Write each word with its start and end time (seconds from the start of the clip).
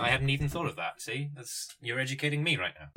I 0.00 0.10
hadn't 0.10 0.30
even 0.30 0.48
thought 0.48 0.66
of 0.66 0.76
that. 0.76 1.00
See, 1.00 1.30
that's 1.34 1.74
you're 1.80 1.98
educating 1.98 2.44
me 2.44 2.56
right 2.56 2.72
now. 2.78 2.88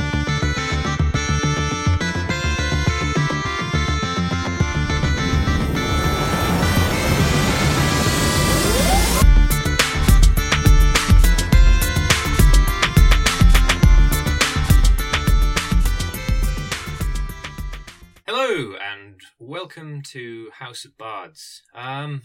Hello 18.27 18.75
and 18.75 19.19
welcome 19.39 20.03
to 20.03 20.51
House 20.53 20.85
of 20.85 20.97
Bards. 20.99 21.63
Um, 21.73 22.21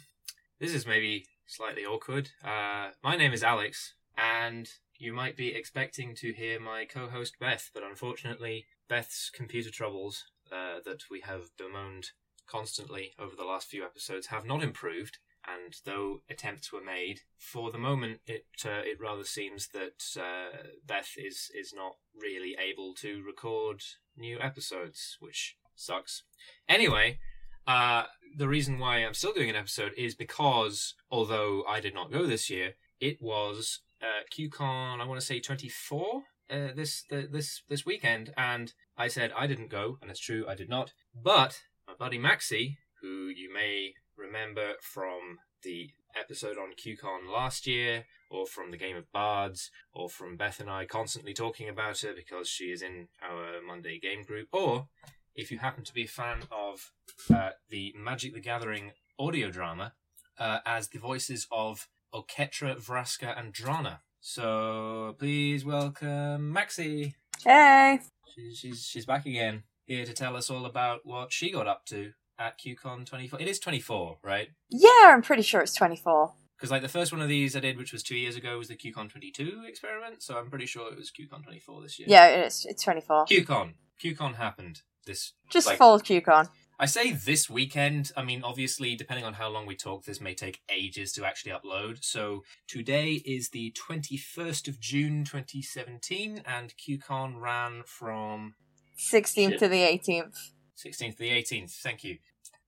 this 0.60 0.74
is 0.74 0.86
maybe 0.86 1.24
slightly 1.46 1.84
awkward. 1.86 2.30
Uh, 2.44 2.90
my 3.02 3.16
name 3.16 3.32
is 3.32 3.42
Alex, 3.42 3.94
and 4.16 4.68
you 4.98 5.12
might 5.12 5.36
be 5.36 5.54
expecting 5.54 6.14
to 6.16 6.32
hear 6.32 6.58
my 6.58 6.84
co-host 6.84 7.34
Beth, 7.38 7.70
but 7.74 7.82
unfortunately, 7.82 8.66
Beth's 8.88 9.30
computer 9.30 9.70
troubles 9.70 10.24
uh, 10.50 10.80
that 10.84 11.02
we 11.10 11.20
have 11.20 11.56
bemoaned 11.58 12.10
constantly 12.46 13.12
over 13.18 13.34
the 13.36 13.44
last 13.44 13.68
few 13.68 13.84
episodes 13.84 14.28
have 14.28 14.46
not 14.46 14.62
improved. 14.62 15.18
And 15.48 15.74
though 15.84 16.22
attempts 16.28 16.72
were 16.72 16.82
made, 16.82 17.20
for 17.38 17.70
the 17.70 17.78
moment, 17.78 18.18
it 18.26 18.46
uh, 18.64 18.82
it 18.84 18.98
rather 19.00 19.22
seems 19.22 19.68
that 19.68 20.02
uh, 20.20 20.56
Beth 20.84 21.12
is 21.16 21.50
is 21.54 21.72
not 21.72 21.96
really 22.20 22.56
able 22.58 22.94
to 22.94 23.22
record 23.24 23.82
new 24.16 24.40
episodes, 24.40 25.16
which 25.20 25.56
sucks. 25.76 26.24
Anyway, 26.68 27.20
uh, 27.64 28.04
the 28.36 28.48
reason 28.48 28.80
why 28.80 28.96
I'm 28.96 29.14
still 29.14 29.32
doing 29.32 29.50
an 29.50 29.56
episode 29.56 29.92
is 29.96 30.16
because 30.16 30.94
although 31.12 31.62
I 31.68 31.78
did 31.78 31.94
not 31.94 32.10
go 32.10 32.26
this 32.26 32.50
year, 32.50 32.74
it 32.98 33.18
was 33.20 33.82
uh, 34.02 34.24
QCon. 34.32 35.00
I 35.00 35.04
want 35.04 35.20
to 35.20 35.26
say 35.26 35.40
24 35.40 36.22
uh, 36.50 36.68
this 36.74 37.04
the, 37.10 37.28
this 37.30 37.62
this 37.68 37.84
weekend, 37.84 38.32
and 38.36 38.72
I 38.96 39.08
said 39.08 39.32
I 39.36 39.46
didn't 39.46 39.70
go, 39.70 39.98
and 40.00 40.10
it's 40.10 40.20
true 40.20 40.46
I 40.48 40.54
did 40.54 40.68
not. 40.68 40.92
But 41.14 41.62
my 41.86 41.94
buddy 41.98 42.18
Maxi, 42.18 42.76
who 43.02 43.28
you 43.28 43.52
may 43.52 43.94
remember 44.16 44.74
from 44.80 45.38
the 45.62 45.90
episode 46.18 46.56
on 46.56 46.72
QCon 46.72 47.30
last 47.32 47.66
year, 47.66 48.04
or 48.30 48.46
from 48.46 48.70
the 48.70 48.76
game 48.76 48.96
of 48.96 49.10
Bards, 49.12 49.70
or 49.92 50.08
from 50.08 50.36
Beth 50.36 50.60
and 50.60 50.70
I 50.70 50.86
constantly 50.86 51.34
talking 51.34 51.68
about 51.68 52.00
her 52.00 52.12
because 52.14 52.48
she 52.48 52.66
is 52.66 52.82
in 52.82 53.08
our 53.22 53.60
Monday 53.66 53.98
game 53.98 54.22
group, 54.22 54.48
or 54.52 54.88
if 55.34 55.50
you 55.50 55.58
happen 55.58 55.84
to 55.84 55.92
be 55.92 56.04
a 56.04 56.08
fan 56.08 56.42
of 56.50 56.92
uh, 57.34 57.50
the 57.68 57.92
Magic 57.96 58.34
the 58.34 58.40
Gathering 58.40 58.92
audio 59.18 59.50
drama, 59.50 59.92
uh, 60.38 60.58
as 60.64 60.88
the 60.88 60.98
voices 60.98 61.46
of 61.50 61.88
Oketra, 62.16 62.76
Vraska, 62.76 63.38
and 63.38 63.52
Drana. 63.52 63.98
So 64.20 65.14
please 65.18 65.64
welcome 65.64 66.54
Maxi. 66.54 67.14
Hey. 67.44 68.00
She's, 68.34 68.58
she's 68.58 68.82
she's 68.82 69.06
back 69.06 69.26
again, 69.26 69.64
here 69.84 70.06
to 70.06 70.12
tell 70.12 70.34
us 70.36 70.50
all 70.50 70.64
about 70.64 71.00
what 71.04 71.32
she 71.32 71.50
got 71.50 71.66
up 71.66 71.84
to 71.86 72.12
at 72.38 72.58
QCon 72.58 73.04
24. 73.06 73.40
It 73.40 73.48
is 73.48 73.58
24, 73.58 74.18
right? 74.22 74.48
Yeah, 74.70 74.88
I'm 75.04 75.22
pretty 75.22 75.42
sure 75.42 75.60
it's 75.60 75.74
24. 75.74 76.32
Because 76.56 76.70
like 76.70 76.82
the 76.82 76.88
first 76.88 77.12
one 77.12 77.20
of 77.20 77.28
these 77.28 77.54
I 77.54 77.60
did, 77.60 77.76
which 77.76 77.92
was 77.92 78.02
two 78.02 78.16
years 78.16 78.36
ago, 78.36 78.56
was 78.56 78.68
the 78.68 78.76
QCon 78.76 79.10
22 79.10 79.64
experiment. 79.68 80.22
So 80.22 80.38
I'm 80.38 80.48
pretty 80.48 80.66
sure 80.66 80.90
it 80.90 80.96
was 80.96 81.10
QCon 81.10 81.44
24 81.44 81.82
this 81.82 81.98
year. 81.98 82.08
Yeah, 82.10 82.28
it 82.28 82.46
is. 82.46 82.66
It's 82.66 82.82
24. 82.82 83.26
QCon. 83.26 83.74
QCon 84.02 84.36
happened 84.36 84.80
this. 85.04 85.34
Just 85.50 85.66
like, 85.66 85.76
full 85.76 86.00
QCon. 86.00 86.48
I 86.78 86.84
say 86.84 87.12
this 87.12 87.48
weekend. 87.48 88.12
I 88.18 88.22
mean, 88.22 88.42
obviously, 88.44 88.96
depending 88.96 89.24
on 89.24 89.34
how 89.34 89.48
long 89.48 89.64
we 89.64 89.74
talk, 89.74 90.04
this 90.04 90.20
may 90.20 90.34
take 90.34 90.60
ages 90.68 91.10
to 91.14 91.24
actually 91.24 91.52
upload. 91.52 92.04
So 92.04 92.44
today 92.68 93.22
is 93.24 93.48
the 93.48 93.72
21st 93.72 94.68
of 94.68 94.78
June 94.78 95.24
2017, 95.24 96.42
and 96.44 96.74
QCon 96.76 97.40
ran 97.40 97.82
from 97.86 98.56
16th 98.98 99.52
Shit. 99.52 99.58
to 99.58 99.68
the 99.68 99.80
18th. 99.80 100.34
16th 100.76 101.12
to 101.12 101.18
the 101.18 101.30
18th. 101.30 101.70
Thank 101.70 102.04
you. 102.04 102.18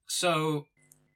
So, 0.07 0.65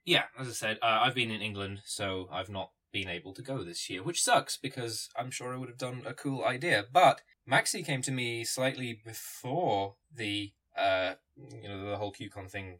yeah, 0.05 0.25
as 0.37 0.47
I 0.47 0.51
said, 0.51 0.77
uh, 0.83 0.99
I've 1.01 1.15
been 1.15 1.31
in 1.31 1.41
England, 1.41 1.81
so 1.85 2.29
I've 2.31 2.49
not 2.49 2.69
been 2.91 3.09
able 3.09 3.33
to 3.33 3.41
go 3.41 3.63
this 3.63 3.89
year, 3.89 4.03
which 4.03 4.21
sucks 4.21 4.55
because 4.55 5.09
I'm 5.17 5.31
sure 5.31 5.51
I 5.51 5.57
would 5.57 5.69
have 5.69 5.79
done 5.79 6.03
a 6.05 6.13
cool 6.13 6.45
idea. 6.45 6.85
But 6.93 7.21
Maxi 7.49 7.83
came 7.83 8.03
to 8.03 8.11
me 8.11 8.43
slightly 8.43 9.01
before 9.03 9.95
the 10.15 10.51
uh, 10.77 11.13
you 11.35 11.67
know, 11.67 11.89
the 11.89 11.97
whole 11.97 12.11
QCon 12.11 12.49
thing 12.49 12.79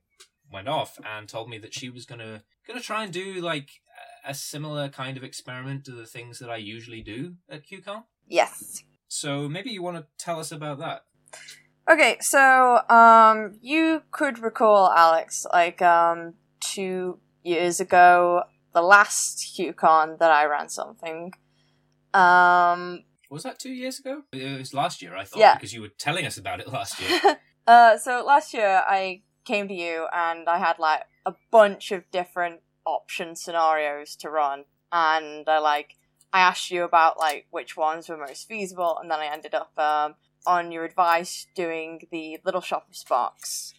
went 0.53 0.68
off, 0.69 1.00
and 1.06 1.28
told 1.28 1.50
me 1.50 1.58
that 1.58 1.74
she 1.74 1.90
was 1.90 2.06
gonna 2.06 2.44
gonna 2.68 2.80
try 2.80 3.03
and 3.03 3.12
do 3.12 3.41
like 3.41 3.69
a 4.25 4.34
similar 4.34 4.88
kind 4.88 5.18
of 5.18 5.24
experiment 5.24 5.84
to 5.86 5.91
the 5.91 6.06
things 6.06 6.40
that 6.40 6.50
I 6.50 6.56
usually 6.56 7.02
do 7.02 7.36
at 7.50 7.68
QCon. 7.68 8.03
Yes. 8.28 8.84
So 9.08 9.50
maybe 9.50 9.69
you 9.72 9.84
want 9.84 9.97
to 9.97 10.06
tell 10.18 10.40
us 10.40 10.52
about 10.52 10.80
that. 10.80 11.03
Okay, 11.92 12.18
so 12.22 12.80
um 12.90 13.59
you 13.62 14.03
could 14.12 14.40
recall 14.40 14.92
Alex 14.94 15.46
like 15.52 15.81
um 15.81 16.36
2 16.62 17.19
years 17.44 17.81
ago 17.81 18.44
the 18.74 18.81
last 18.81 19.40
QCon 19.58 20.18
that 20.19 20.31
I 20.31 20.46
ran 20.46 20.69
something. 20.69 21.34
Um 22.13 23.03
Was 23.30 23.44
that 23.44 23.59
two 23.59 23.74
years 23.74 24.00
ago? 24.00 24.24
It 24.31 24.58
was 24.59 24.74
last 24.74 25.02
year, 25.02 25.16
I 25.16 25.25
thought, 25.25 25.40
Yeah. 25.40 25.56
because 25.56 25.74
you 25.74 25.81
were 25.81 25.90
telling 25.97 26.25
us 26.25 26.38
about 26.38 26.59
it 26.62 26.68
last 26.69 27.00
year. 27.02 27.19
uh 27.68 27.97
so 27.97 28.24
last 28.25 28.53
year 28.53 28.81
I 28.88 29.22
came 29.46 29.68
to 29.68 29.74
you 29.74 30.08
and 30.14 30.48
I 30.48 30.58
had 30.58 30.80
like 30.80 31.04
a 31.26 31.34
bunch 31.52 31.92
of 31.92 32.09
different 32.12 32.62
option 32.86 33.36
scenarios 33.36 34.16
to 34.18 34.30
run 34.30 34.66
and 34.92 35.48
I 35.48 35.59
like 35.59 35.96
I 36.31 36.40
asked 36.40 36.72
you 36.72 36.84
about 36.84 37.18
like 37.18 37.48
which 37.52 37.78
ones 37.78 38.09
were 38.09 38.18
most 38.18 38.48
feasible 38.48 38.98
and 39.00 39.09
then 39.09 39.20
I 39.20 39.28
ended 39.28 39.54
up 39.54 39.78
um 39.78 40.16
on 40.46 40.72
your 40.72 40.84
advice 40.84 41.48
doing 41.56 42.02
the 42.12 42.40
Little 42.44 42.62
Shop 42.62 42.88
of 42.90 42.96
Sparks. 42.96 43.74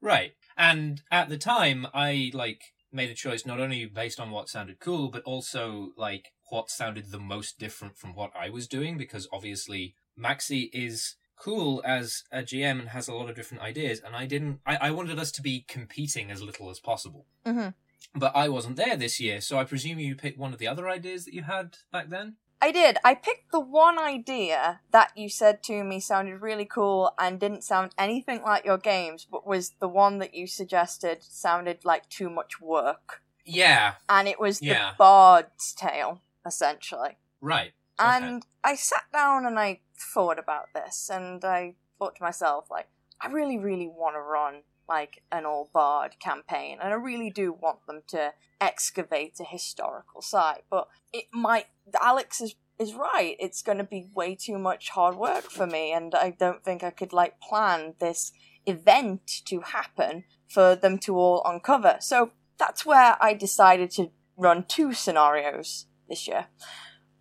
right. 0.00 0.32
And 0.56 1.02
at 1.10 1.28
the 1.28 1.38
time, 1.38 1.86
I 1.94 2.30
like 2.34 2.74
made 2.92 3.10
a 3.10 3.14
choice 3.14 3.46
not 3.46 3.60
only 3.60 3.86
based 3.86 4.20
on 4.20 4.30
what 4.30 4.48
sounded 4.48 4.80
cool, 4.80 5.08
but 5.08 5.22
also 5.22 5.90
like 5.96 6.32
what 6.50 6.70
sounded 6.70 7.10
the 7.10 7.20
most 7.20 7.58
different 7.58 7.96
from 7.96 8.14
what 8.14 8.32
I 8.38 8.50
was 8.50 8.66
doing, 8.66 8.98
because 8.98 9.28
obviously 9.32 9.94
Maxi 10.18 10.68
is 10.72 11.14
cool 11.40 11.82
as 11.84 12.24
a 12.30 12.42
GM 12.42 12.78
and 12.80 12.88
has 12.90 13.08
a 13.08 13.14
lot 13.14 13.28
of 13.30 13.34
different 13.36 13.62
ideas, 13.62 14.00
and 14.04 14.14
I 14.14 14.26
didn't. 14.26 14.60
I, 14.66 14.76
I 14.76 14.90
wanted 14.90 15.18
us 15.18 15.32
to 15.32 15.42
be 15.42 15.64
competing 15.66 16.30
as 16.30 16.42
little 16.42 16.70
as 16.70 16.78
possible. 16.78 17.26
Mhm. 17.46 17.74
But 18.14 18.32
I 18.34 18.48
wasn't 18.48 18.76
there 18.76 18.96
this 18.96 19.20
year, 19.20 19.40
so 19.40 19.58
I 19.58 19.64
presume 19.64 19.98
you 19.98 20.14
picked 20.16 20.38
one 20.38 20.52
of 20.52 20.58
the 20.58 20.68
other 20.68 20.88
ideas 20.88 21.24
that 21.24 21.34
you 21.34 21.42
had 21.44 21.78
back 21.92 22.08
then. 22.08 22.36
I 22.62 22.72
did. 22.72 22.98
I 23.04 23.14
picked 23.14 23.52
the 23.52 23.60
one 23.60 23.98
idea 23.98 24.80
that 24.90 25.12
you 25.16 25.28
said 25.30 25.62
to 25.64 25.82
me 25.82 25.98
sounded 26.00 26.42
really 26.42 26.66
cool 26.66 27.12
and 27.18 27.40
didn't 27.40 27.64
sound 27.64 27.92
anything 27.96 28.42
like 28.42 28.64
your 28.66 28.76
games, 28.76 29.26
but 29.30 29.46
was 29.46 29.70
the 29.80 29.88
one 29.88 30.18
that 30.18 30.34
you 30.34 30.46
suggested 30.46 31.22
sounded 31.22 31.84
like 31.84 32.08
too 32.10 32.28
much 32.28 32.60
work. 32.60 33.22
Yeah, 33.46 33.94
And 34.10 34.28
it 34.28 34.38
was 34.38 34.60
Yeah. 34.60 34.90
the 34.90 34.96
Bard's 34.98 35.72
Tale, 35.72 36.20
essentially. 36.44 37.16
right. 37.40 37.72
And 37.98 38.46
I 38.64 38.74
sat 38.76 39.04
down 39.12 39.44
and 39.46 39.58
I 39.58 39.80
thought 40.00 40.38
about 40.38 40.66
this, 40.74 41.10
and 41.12 41.44
I 41.44 41.74
thought 41.98 42.16
to 42.16 42.22
myself, 42.22 42.66
like, 42.70 42.88
I 43.20 43.28
really, 43.28 43.58
really 43.58 43.88
want 43.88 44.16
to 44.16 44.20
run 44.20 44.62
like 44.88 45.22
an 45.30 45.44
all 45.46 45.70
bard 45.72 46.16
campaign, 46.18 46.78
and 46.82 46.92
I 46.92 46.96
really 46.96 47.30
do 47.30 47.52
want 47.52 47.86
them 47.86 48.02
to 48.08 48.32
excavate 48.60 49.38
a 49.40 49.44
historical 49.44 50.22
site. 50.22 50.64
But 50.70 50.88
it 51.12 51.26
might. 51.32 51.66
Alex 52.00 52.40
is 52.40 52.54
is 52.78 52.94
right. 52.94 53.36
It's 53.38 53.62
going 53.62 53.78
to 53.78 53.84
be 53.84 54.08
way 54.14 54.34
too 54.34 54.58
much 54.58 54.90
hard 54.90 55.16
work 55.16 55.44
for 55.44 55.66
me, 55.66 55.92
and 55.92 56.14
I 56.14 56.30
don't 56.30 56.64
think 56.64 56.82
I 56.82 56.90
could 56.90 57.12
like 57.12 57.40
plan 57.40 57.94
this 58.00 58.32
event 58.66 59.42
to 59.46 59.60
happen 59.60 60.24
for 60.48 60.74
them 60.74 60.98
to 60.98 61.16
all 61.16 61.42
uncover. 61.44 61.98
So 62.00 62.32
that's 62.58 62.84
where 62.84 63.16
I 63.20 63.34
decided 63.34 63.90
to 63.92 64.10
run 64.36 64.64
two 64.64 64.92
scenarios 64.92 65.86
this 66.08 66.26
year 66.26 66.46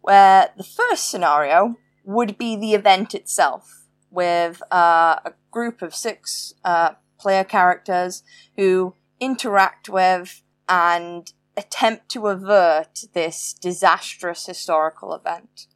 where 0.02 0.50
the 0.58 0.64
first 0.64 1.10
scenario 1.10 1.76
would 2.16 2.38
be 2.38 2.56
the 2.56 2.74
event 2.74 3.14
itself, 3.14 3.66
with 4.10 4.56
uh, 4.72 5.16
a 5.30 5.34
group 5.52 5.78
of 5.84 5.94
six 5.94 6.54
uh, 6.66 6.92
player 7.20 7.44
characters 7.44 8.24
who 8.58 8.96
interact 9.20 9.90
with 9.90 10.42
and 10.68 11.34
attempt 11.56 12.10
to 12.10 12.28
avert 12.28 12.94
this 13.14 13.54
disastrous 13.54 14.46
historical 14.46 15.14
event. 15.14 15.68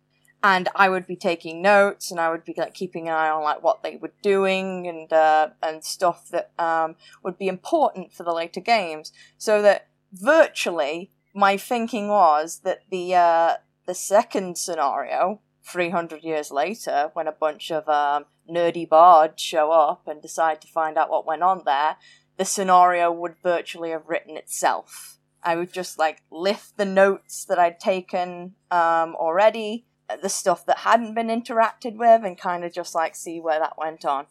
And 0.41 0.69
I 0.75 0.89
would 0.89 1.05
be 1.05 1.15
taking 1.15 1.61
notes, 1.61 2.09
and 2.09 2.19
I 2.19 2.29
would 2.31 2.43
be 2.43 2.55
like 2.57 2.73
keeping 2.73 3.07
an 3.07 3.13
eye 3.13 3.29
on 3.29 3.43
like 3.43 3.61
what 3.63 3.83
they 3.83 3.95
were 4.01 4.13
doing 4.23 4.87
and 4.87 5.13
uh, 5.13 5.49
and 5.61 5.83
stuff 5.83 6.29
that 6.31 6.51
um, 6.57 6.95
would 7.23 7.37
be 7.37 7.47
important 7.47 8.11
for 8.11 8.23
the 8.23 8.33
later 8.33 8.59
games, 8.59 9.13
so 9.37 9.61
that 9.61 9.87
virtually 10.11 11.11
my 11.33 11.57
thinking 11.57 12.07
was 12.09 12.61
that 12.63 12.81
the 12.89 13.15
uh, 13.15 13.53
the 13.85 13.93
second 13.93 14.57
scenario, 14.57 15.39
300 15.65 16.23
years 16.23 16.51
later, 16.51 17.11
when 17.13 17.27
a 17.27 17.31
bunch 17.31 17.71
of 17.71 17.87
um, 17.87 18.25
nerdy 18.49 18.87
bards 18.87 19.41
show 19.41 19.71
up 19.71 20.07
and 20.07 20.21
decide 20.21 20.61
to 20.61 20.67
find 20.67 20.97
out 20.97 21.09
what 21.09 21.25
went 21.25 21.43
on 21.43 21.63
there, 21.65 21.97
the 22.37 22.45
scenario 22.45 23.11
would 23.11 23.35
virtually 23.41 23.91
have 23.91 24.07
written 24.07 24.37
itself. 24.37 25.19
I 25.43 25.55
would 25.55 25.73
just 25.73 25.99
like 25.99 26.21
lift 26.31 26.77
the 26.77 26.85
notes 26.85 27.45
that 27.45 27.59
I'd 27.59 27.79
taken 27.79 28.55
um, 28.71 29.15
already, 29.15 29.85
the 30.21 30.29
stuff 30.29 30.65
that 30.65 30.79
hadn't 30.79 31.15
been 31.15 31.27
interacted 31.27 31.97
with 31.97 32.23
and 32.23 32.37
kind 32.37 32.63
of 32.63 32.73
just 32.73 32.95
like 32.95 33.15
see 33.15 33.39
where 33.39 33.59
that 33.59 33.77
went 33.77 34.05
on. 34.05 34.25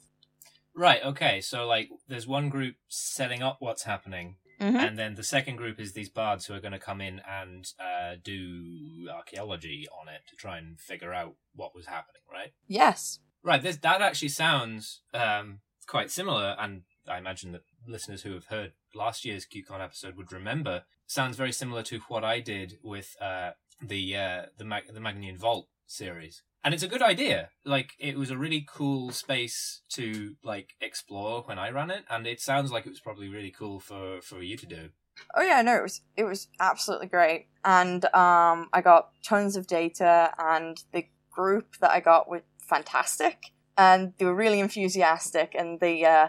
Right. 0.75 1.03
Okay. 1.05 1.41
So 1.41 1.67
like, 1.67 1.91
there's 2.09 2.27
one 2.27 2.49
group 2.49 2.77
setting 2.89 3.43
up 3.43 3.57
what's 3.61 3.83
happening, 3.83 4.37
Mm-hmm. 4.63 4.77
and 4.77 4.99
then 4.99 5.15
the 5.17 5.25
second 5.25 5.57
group 5.57 5.81
is 5.81 5.93
these 5.93 6.09
bards 6.09 6.47
who 6.47 6.55
are 6.55 6.61
going 6.61 6.73
to 6.73 6.79
come 6.79 7.01
in 7.01 7.21
and 7.29 7.67
uh, 7.81 8.15
do 8.23 9.09
archaeology 9.13 9.89
on 10.01 10.09
it 10.09 10.21
to 10.29 10.37
try 10.37 10.57
and 10.59 10.79
figure 10.79 11.13
out 11.13 11.35
what 11.55 11.75
was 11.75 11.87
happening. 11.87 12.23
Right. 12.33 12.53
Yes. 12.69 13.19
Right. 13.43 13.61
This 13.63 13.77
that 13.79 14.01
actually 14.01 14.29
sounds 14.29 15.03
um, 15.13 15.61
quite 15.87 16.11
similar, 16.11 16.55
and 16.61 16.83
I 17.09 17.19
imagine 17.19 17.51
that 17.53 17.63
listeners 17.89 18.23
who 18.23 18.35
have 18.35 18.47
heard 18.47 18.73
last 18.95 19.25
year's 19.25 19.47
QCon 19.47 19.83
episode 19.83 20.17
would 20.17 20.33
remember. 20.33 20.85
Sounds 21.07 21.37
very 21.37 21.53
similar 21.53 21.83
to 21.85 22.01
what 22.09 22.23
I 22.25 22.39
did 22.41 22.79
with 22.83 23.17
uh, 23.21 23.51
the 23.85 24.17
uh, 24.17 24.43
the 24.57 24.65
Mag- 24.65 24.95
the 24.95 25.01
Magnian 25.01 25.37
Vault 25.37 25.67
series, 25.87 26.43
and 26.65 26.75
it's 26.75 26.83
a 26.83 26.89
good 26.89 27.03
idea. 27.03 27.51
Like 27.65 27.93
it 27.99 28.17
was 28.17 28.31
a 28.31 28.39
really 28.39 28.67
cool 28.69 29.11
space 29.11 29.83
to 29.91 30.37
like 30.43 30.75
explore 30.81 31.43
when 31.43 31.59
I 31.59 31.71
ran 31.71 31.91
it, 31.91 32.05
and 32.11 32.27
it 32.27 32.41
sounds 32.41 32.71
like 32.71 32.87
it 32.87 32.91
was 32.91 33.01
probably 33.01 33.29
really 33.29 33.51
cool 33.51 33.81
for 33.81 34.21
for 34.23 34.43
you 34.43 34.57
to 34.57 34.67
do. 34.67 34.91
Oh 35.35 35.43
yeah, 35.43 35.63
no, 35.63 35.77
it 35.77 35.83
was 35.83 36.01
it 36.17 36.25
was 36.25 36.49
absolutely 36.61 37.09
great, 37.09 37.47
and 37.65 38.05
um, 38.07 38.69
I 38.73 38.81
got 38.83 39.11
tons 39.25 39.57
of 39.57 39.67
data, 39.67 40.33
and 40.39 40.83
the 40.93 41.07
group 41.31 41.77
that 41.81 41.91
I 41.91 42.01
got 42.01 42.29
was 42.29 42.43
fantastic, 42.59 43.53
and 43.77 44.13
they 44.19 44.25
were 44.25 44.35
really 44.35 44.61
enthusiastic, 44.61 45.55
and 45.59 45.81
the 45.81 46.07
uh, 46.07 46.29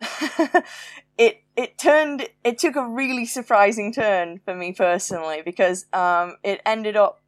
it 1.18 1.42
it 1.56 1.78
turned 1.78 2.28
it 2.42 2.58
took 2.58 2.76
a 2.76 2.86
really 2.86 3.26
surprising 3.26 3.92
turn 3.92 4.40
for 4.44 4.54
me 4.54 4.72
personally 4.72 5.42
because 5.44 5.86
um, 5.92 6.36
it 6.42 6.60
ended 6.66 6.96
up 6.96 7.20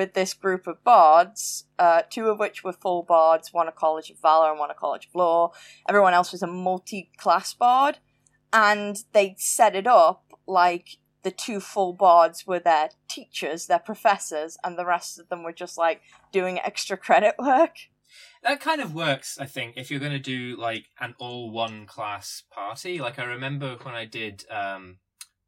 with 0.00 0.14
this 0.14 0.32
group 0.32 0.66
of 0.66 0.82
bards, 0.82 1.66
uh, 1.78 2.00
two 2.08 2.28
of 2.28 2.38
which 2.38 2.64
were 2.64 2.72
full 2.72 3.02
bards, 3.02 3.52
one 3.52 3.68
a 3.68 3.72
College 3.72 4.08
of 4.08 4.16
Valor 4.18 4.50
and 4.50 4.58
one 4.58 4.70
a 4.70 4.74
College 4.74 5.08
of 5.08 5.14
Lore. 5.14 5.52
Everyone 5.86 6.14
else 6.14 6.32
was 6.32 6.42
a 6.42 6.46
multi-class 6.46 7.52
bard, 7.52 7.98
and 8.50 9.04
they 9.12 9.34
set 9.36 9.76
it 9.76 9.86
up 9.86 10.32
like 10.46 10.96
the 11.22 11.30
two 11.30 11.60
full 11.60 11.92
bards 11.92 12.46
were 12.46 12.58
their 12.58 12.88
teachers, 13.08 13.66
their 13.66 13.78
professors, 13.78 14.56
and 14.64 14.78
the 14.78 14.86
rest 14.86 15.18
of 15.18 15.28
them 15.28 15.42
were 15.42 15.52
just 15.52 15.76
like 15.76 16.00
doing 16.32 16.58
extra 16.58 16.96
credit 16.96 17.34
work. 17.38 17.76
That 18.42 18.58
kind 18.58 18.80
of 18.80 18.94
works, 18.94 19.36
I 19.38 19.44
think, 19.44 19.74
if 19.76 19.90
you're 19.90 20.00
going 20.00 20.12
to 20.12 20.18
do 20.18 20.56
like 20.58 20.86
an 20.98 21.14
all 21.18 21.50
one 21.50 21.84
class 21.84 22.42
party. 22.50 23.00
Like 23.00 23.18
I 23.18 23.24
remember 23.24 23.76
when 23.82 23.94
I 23.94 24.06
did 24.06 24.46
um, 24.50 24.96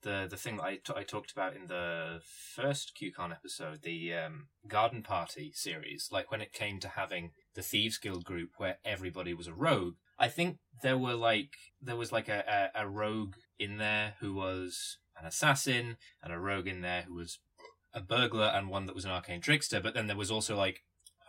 the 0.02 0.26
the 0.28 0.36
thing 0.36 0.56
that 0.56 0.64
I, 0.64 0.74
t- 0.76 0.92
I 0.94 1.02
talked 1.02 1.32
about 1.32 1.56
in 1.56 1.66
the 1.66 2.20
first 2.24 2.92
QCon 3.00 3.32
episode, 3.32 3.82
the 3.82 4.14
um, 4.14 4.48
garden 4.68 5.02
party 5.02 5.52
series. 5.54 6.08
Like 6.12 6.30
when 6.30 6.40
it 6.40 6.52
came 6.52 6.78
to 6.80 6.88
having 6.88 7.30
the 7.54 7.62
thieves 7.62 7.98
guild 7.98 8.24
group 8.24 8.50
where 8.56 8.78
everybody 8.84 9.34
was 9.34 9.46
a 9.46 9.54
rogue. 9.54 9.94
I 10.18 10.28
think 10.28 10.58
there 10.82 10.98
were 10.98 11.14
like 11.14 11.54
there 11.80 11.96
was 11.96 12.12
like 12.12 12.28
a, 12.28 12.70
a, 12.74 12.82
a 12.82 12.88
rogue 12.88 13.34
in 13.58 13.78
there 13.78 14.14
who 14.20 14.34
was 14.34 14.98
an 15.18 15.26
assassin, 15.26 15.96
and 16.22 16.32
a 16.32 16.38
rogue 16.38 16.66
in 16.66 16.80
there 16.80 17.02
who 17.02 17.14
was 17.14 17.38
a 17.94 18.00
burglar, 18.00 18.46
and 18.46 18.68
one 18.68 18.86
that 18.86 18.94
was 18.94 19.04
an 19.04 19.10
arcane 19.10 19.40
trickster. 19.40 19.80
But 19.80 19.94
then 19.94 20.06
there 20.06 20.16
was 20.16 20.30
also 20.30 20.56
like 20.56 20.82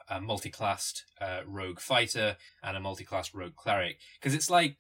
a 0.10 0.20
multi-classed 0.20 1.06
uh, 1.22 1.42
rogue 1.46 1.80
fighter 1.80 2.38
and 2.62 2.76
a 2.76 2.80
multi-class 2.80 3.34
rogue 3.34 3.56
cleric 3.56 4.00
because 4.20 4.34
it's 4.34 4.50
like 4.50 4.78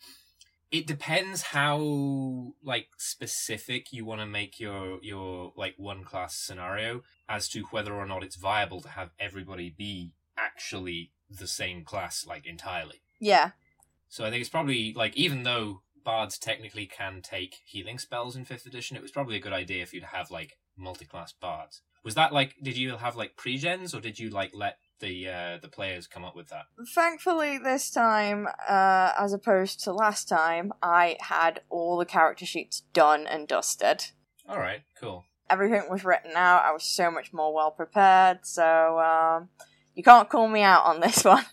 it 0.73 0.87
depends 0.87 1.43
how 1.43 2.53
like 2.63 2.87
specific 2.97 3.93
you 3.93 4.03
want 4.03 4.19
to 4.19 4.25
make 4.25 4.59
your 4.59 4.97
your 5.03 5.53
like 5.55 5.75
one 5.77 6.03
class 6.03 6.35
scenario 6.35 7.03
as 7.29 7.47
to 7.47 7.61
whether 7.69 7.93
or 7.93 8.07
not 8.07 8.23
it's 8.23 8.35
viable 8.35 8.81
to 8.81 8.89
have 8.89 9.11
everybody 9.19 9.69
be 9.69 10.11
actually 10.35 11.11
the 11.29 11.47
same 11.47 11.85
class 11.85 12.25
like 12.27 12.45
entirely. 12.45 13.01
Yeah, 13.19 13.51
so 14.09 14.25
i 14.25 14.29
think 14.29 14.41
it's 14.41 14.49
probably 14.49 14.93
like 14.93 15.15
even 15.15 15.43
though 15.43 15.81
bards 16.03 16.37
technically 16.37 16.85
can 16.85 17.21
take 17.21 17.61
healing 17.65 17.97
spells 17.97 18.35
in 18.35 18.43
fifth 18.43 18.65
edition 18.65 18.97
it 18.97 19.01
was 19.01 19.11
probably 19.11 19.37
a 19.37 19.39
good 19.39 19.53
idea 19.53 19.85
for 19.85 19.95
you 19.95 20.01
to 20.01 20.07
have 20.07 20.29
like 20.29 20.57
multi-class 20.75 21.33
bards. 21.33 21.81
Was 22.03 22.15
that 22.15 22.33
like 22.33 22.55
did 22.61 22.75
you 22.75 22.97
have 22.97 23.15
like 23.15 23.37
pre-gens 23.37 23.93
or 23.93 24.01
did 24.01 24.19
you 24.19 24.29
like 24.29 24.51
let 24.53 24.77
the 25.03 25.27
uh, 25.27 25.57
the 25.61 25.67
players 25.67 26.07
come 26.07 26.23
up 26.23 26.35
with 26.35 26.47
that. 26.49 26.65
thankfully 26.95 27.57
this 27.57 27.91
time, 27.91 28.47
uh, 28.67 29.11
as 29.19 29.33
opposed 29.33 29.83
to 29.83 29.91
last 29.93 30.27
time, 30.27 30.71
I 30.81 31.17
had 31.19 31.61
all 31.69 31.97
the 31.97 32.05
character 32.05 32.45
sheets 32.45 32.83
done 32.93 33.27
and 33.27 33.47
dusted. 33.47 34.05
All 34.47 34.57
right, 34.57 34.81
cool. 34.99 35.25
Everything 35.49 35.83
was 35.89 36.05
written 36.05 36.31
out. 36.35 36.63
I 36.63 36.71
was 36.71 36.83
so 36.83 37.11
much 37.11 37.33
more 37.33 37.53
well 37.53 37.71
prepared. 37.71 38.39
So 38.43 38.99
um, 38.99 39.49
you 39.93 40.03
can't 40.03 40.29
call 40.29 40.47
me 40.47 40.63
out 40.63 40.85
on 40.85 41.01
this 41.01 41.23
one. 41.25 41.45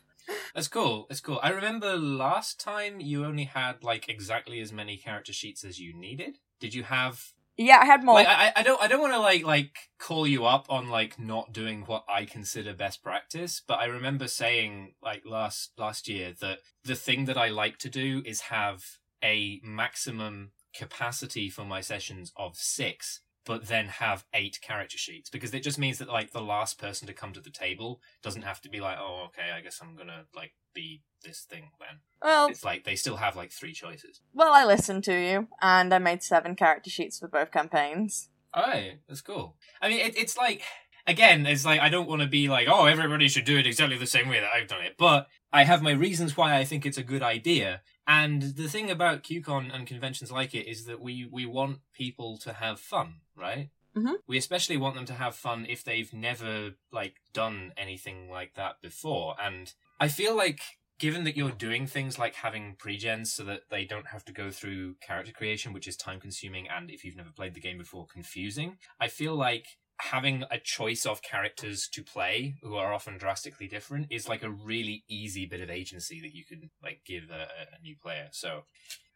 That's 0.54 0.68
cool. 0.68 1.06
That's 1.08 1.20
cool. 1.20 1.40
I 1.42 1.50
remember 1.50 1.96
last 1.96 2.60
time 2.60 3.00
you 3.00 3.24
only 3.24 3.44
had 3.44 3.82
like 3.82 4.08
exactly 4.08 4.60
as 4.60 4.72
many 4.72 4.96
character 4.96 5.32
sheets 5.32 5.64
as 5.64 5.80
you 5.80 5.92
needed. 5.92 6.38
Did 6.60 6.72
you 6.72 6.84
have 6.84 7.32
Yeah, 7.62 7.78
I 7.82 7.84
had 7.84 8.02
more. 8.02 8.14
like 8.14 8.26
I, 8.26 8.52
I 8.56 8.62
don't 8.62 8.80
I 8.80 8.88
don't 8.88 9.02
want 9.02 9.12
to 9.12 9.18
like 9.18 9.44
like 9.44 9.76
call 9.98 10.26
you 10.26 10.46
up 10.46 10.64
on 10.70 10.88
like 10.88 11.18
not 11.18 11.52
doing 11.52 11.82
what 11.82 12.04
I 12.08 12.24
consider 12.24 12.72
best 12.72 13.02
practice, 13.02 13.60
but 13.68 13.78
I 13.78 13.84
remember 13.84 14.28
saying 14.28 14.94
like 15.02 15.24
last 15.26 15.72
last 15.76 16.08
year 16.08 16.32
that 16.40 16.60
the 16.84 16.94
thing 16.94 17.26
that 17.26 17.36
I 17.36 17.48
like 17.48 17.76
to 17.80 17.90
do 17.90 18.22
is 18.24 18.40
have 18.42 18.82
a 19.22 19.60
maximum 19.62 20.52
capacity 20.74 21.50
for 21.50 21.66
my 21.66 21.82
sessions 21.82 22.32
of 22.34 22.56
6 22.56 23.20
but 23.46 23.66
then 23.68 23.86
have 23.86 24.24
eight 24.34 24.58
character 24.60 24.98
sheets 24.98 25.30
because 25.30 25.52
it 25.54 25.62
just 25.62 25.78
means 25.78 25.98
that 25.98 26.08
like 26.08 26.32
the 26.32 26.40
last 26.42 26.78
person 26.78 27.06
to 27.06 27.14
come 27.14 27.32
to 27.32 27.40
the 27.40 27.50
table 27.50 28.00
doesn't 28.22 28.42
have 28.42 28.60
to 28.60 28.68
be 28.68 28.80
like 28.80 28.98
oh 29.00 29.24
okay 29.26 29.50
I 29.56 29.60
guess 29.60 29.80
I'm 29.82 29.94
going 29.96 30.08
to 30.08 30.26
like 30.34 30.52
be 30.74 31.02
this 31.24 31.40
thing 31.48 31.70
then. 31.80 31.98
well, 32.22 32.48
It's 32.48 32.64
like 32.64 32.84
they 32.84 32.96
still 32.96 33.16
have 33.16 33.36
like 33.36 33.50
three 33.52 33.72
choices. 33.72 34.20
well, 34.32 34.52
I 34.52 34.64
listened 34.64 35.04
to 35.04 35.12
you, 35.14 35.48
and 35.60 35.92
I 35.92 35.98
made 35.98 36.22
seven 36.22 36.54
character 36.54 36.90
sheets 36.90 37.18
for 37.18 37.28
both 37.28 37.50
campaigns. 37.50 38.28
Right, 38.56 39.00
that's 39.08 39.20
cool. 39.20 39.56
I 39.82 39.88
mean, 39.88 40.00
it, 40.00 40.16
it's 40.16 40.36
like 40.36 40.62
again, 41.06 41.46
it's 41.46 41.64
like 41.64 41.80
I 41.80 41.88
don't 41.88 42.08
want 42.08 42.22
to 42.22 42.28
be 42.28 42.48
like, 42.48 42.68
oh, 42.68 42.86
everybody 42.86 43.28
should 43.28 43.44
do 43.44 43.58
it 43.58 43.66
exactly 43.66 43.98
the 43.98 44.06
same 44.06 44.28
way 44.28 44.40
that 44.40 44.50
I've 44.54 44.68
done 44.68 44.82
it, 44.82 44.94
but 44.98 45.26
I 45.52 45.64
have 45.64 45.82
my 45.82 45.90
reasons 45.92 46.36
why 46.36 46.56
I 46.56 46.64
think 46.64 46.86
it's 46.86 46.98
a 46.98 47.02
good 47.02 47.22
idea. 47.22 47.82
And 48.10 48.42
the 48.42 48.68
thing 48.68 48.90
about 48.90 49.22
QCon 49.22 49.72
and 49.72 49.86
conventions 49.86 50.32
like 50.32 50.52
it 50.52 50.66
is 50.66 50.84
that 50.86 51.00
we 51.00 51.28
we 51.30 51.46
want 51.46 51.78
people 51.94 52.38
to 52.38 52.52
have 52.54 52.80
fun, 52.80 53.20
right? 53.36 53.70
Mhm. 53.96 54.16
We 54.26 54.36
especially 54.36 54.76
want 54.76 54.96
them 54.96 55.06
to 55.06 55.14
have 55.14 55.36
fun 55.36 55.64
if 55.68 55.84
they've 55.84 56.12
never 56.12 56.74
like 56.90 57.20
done 57.32 57.72
anything 57.76 58.28
like 58.28 58.54
that 58.54 58.80
before. 58.82 59.36
And 59.40 59.72
I 60.00 60.08
feel 60.08 60.34
like 60.34 60.60
given 60.98 61.22
that 61.22 61.36
you're 61.36 61.52
doing 61.52 61.86
things 61.86 62.18
like 62.18 62.34
having 62.34 62.74
pre-gens 62.74 63.32
so 63.32 63.44
that 63.44 63.70
they 63.70 63.84
don't 63.84 64.08
have 64.08 64.24
to 64.24 64.32
go 64.32 64.50
through 64.50 64.96
character 64.96 65.32
creation, 65.32 65.72
which 65.72 65.86
is 65.86 65.96
time 65.96 66.18
consuming 66.20 66.68
and 66.68 66.90
if 66.90 67.04
you've 67.04 67.16
never 67.16 67.30
played 67.30 67.54
the 67.54 67.60
game 67.60 67.78
before, 67.78 68.06
confusing, 68.06 68.76
I 68.98 69.06
feel 69.06 69.36
like 69.36 69.78
having 70.02 70.44
a 70.50 70.58
choice 70.58 71.04
of 71.06 71.22
characters 71.22 71.88
to 71.92 72.02
play 72.02 72.54
who 72.62 72.76
are 72.76 72.92
often 72.92 73.18
drastically 73.18 73.68
different 73.68 74.06
is 74.10 74.28
like 74.28 74.42
a 74.42 74.50
really 74.50 75.04
easy 75.08 75.46
bit 75.46 75.60
of 75.60 75.70
agency 75.70 76.20
that 76.20 76.34
you 76.34 76.44
can 76.44 76.70
like 76.82 77.00
give 77.06 77.24
a, 77.30 77.42
a- 77.42 77.82
new 77.82 77.96
player. 78.02 78.28
So 78.32 78.62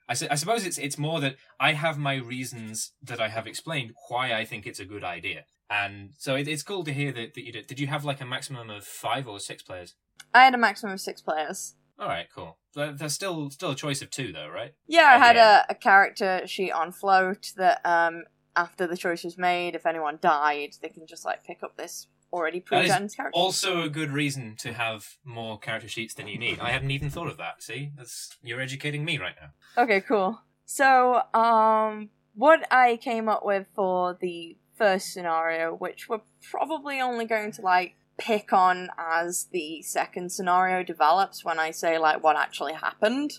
I, 0.08 0.14
su- 0.14 0.28
I 0.30 0.34
suppose 0.34 0.66
it's 0.66 0.78
it's 0.78 0.98
more 0.98 1.20
that 1.20 1.36
I 1.58 1.72
have 1.72 1.98
my 1.98 2.16
reasons 2.16 2.92
that 3.02 3.20
I 3.20 3.28
have 3.28 3.46
explained 3.46 3.92
why 4.08 4.32
I 4.34 4.44
think 4.44 4.66
it's 4.66 4.80
a 4.80 4.84
good 4.84 5.04
idea. 5.04 5.44
And 5.70 6.10
so 6.18 6.34
it, 6.34 6.46
it's 6.46 6.62
cool 6.62 6.84
to 6.84 6.92
hear 6.92 7.10
that, 7.12 7.34
that 7.34 7.44
you 7.44 7.52
did. 7.52 7.66
Did 7.66 7.80
you 7.80 7.86
have 7.86 8.04
like 8.04 8.20
a 8.20 8.26
maximum 8.26 8.68
of 8.70 8.84
five 8.84 9.26
or 9.26 9.40
six 9.40 9.62
players? 9.62 9.94
I 10.32 10.44
had 10.44 10.54
a 10.54 10.58
maximum 10.58 10.92
of 10.92 11.00
six 11.00 11.22
players. 11.22 11.74
All 11.98 12.08
right, 12.08 12.26
cool. 12.34 12.58
There's 12.74 13.14
still 13.14 13.50
still 13.50 13.70
a 13.70 13.76
choice 13.76 14.02
of 14.02 14.10
two 14.10 14.32
though, 14.32 14.48
right? 14.48 14.72
Yeah, 14.86 15.04
I 15.14 15.18
had 15.18 15.36
a, 15.36 15.64
a 15.70 15.74
character 15.74 16.42
sheet 16.46 16.72
on 16.72 16.90
float 16.92 17.52
that 17.56 17.80
um 17.84 18.24
after 18.56 18.86
the 18.86 18.96
choice 18.96 19.24
was 19.24 19.36
made, 19.38 19.74
if 19.74 19.86
anyone 19.86 20.18
died, 20.20 20.76
they 20.80 20.88
can 20.88 21.06
just 21.06 21.24
like 21.24 21.44
pick 21.44 21.62
up 21.62 21.76
this 21.76 22.06
already 22.32 22.58
is 22.58 22.64
pre-gen 22.64 23.08
character. 23.08 23.30
Also, 23.38 23.82
a 23.82 23.88
good 23.88 24.10
reason 24.10 24.56
to 24.56 24.72
have 24.72 25.16
more 25.24 25.58
character 25.58 25.88
sheets 25.88 26.14
than 26.14 26.26
you 26.28 26.38
need. 26.38 26.58
I 26.60 26.70
hadn't 26.70 26.90
even 26.90 27.10
thought 27.10 27.28
of 27.28 27.36
that. 27.38 27.62
See, 27.62 27.90
that's 27.96 28.30
you're 28.42 28.60
educating 28.60 29.04
me 29.04 29.18
right 29.18 29.34
now. 29.40 29.82
Okay, 29.82 30.00
cool. 30.00 30.40
So, 30.64 31.22
um, 31.34 32.10
what 32.34 32.66
I 32.72 32.96
came 32.96 33.28
up 33.28 33.44
with 33.44 33.66
for 33.74 34.16
the 34.20 34.56
first 34.76 35.12
scenario, 35.12 35.74
which 35.74 36.08
we're 36.08 36.22
probably 36.50 37.00
only 37.00 37.24
going 37.26 37.52
to 37.52 37.62
like 37.62 37.94
pick 38.18 38.52
on 38.52 38.88
as 38.98 39.46
the 39.52 39.82
second 39.82 40.30
scenario 40.32 40.82
develops 40.84 41.44
when 41.44 41.58
I 41.58 41.70
say 41.70 41.98
like 41.98 42.22
what 42.22 42.36
actually 42.36 42.72
happened, 42.74 43.32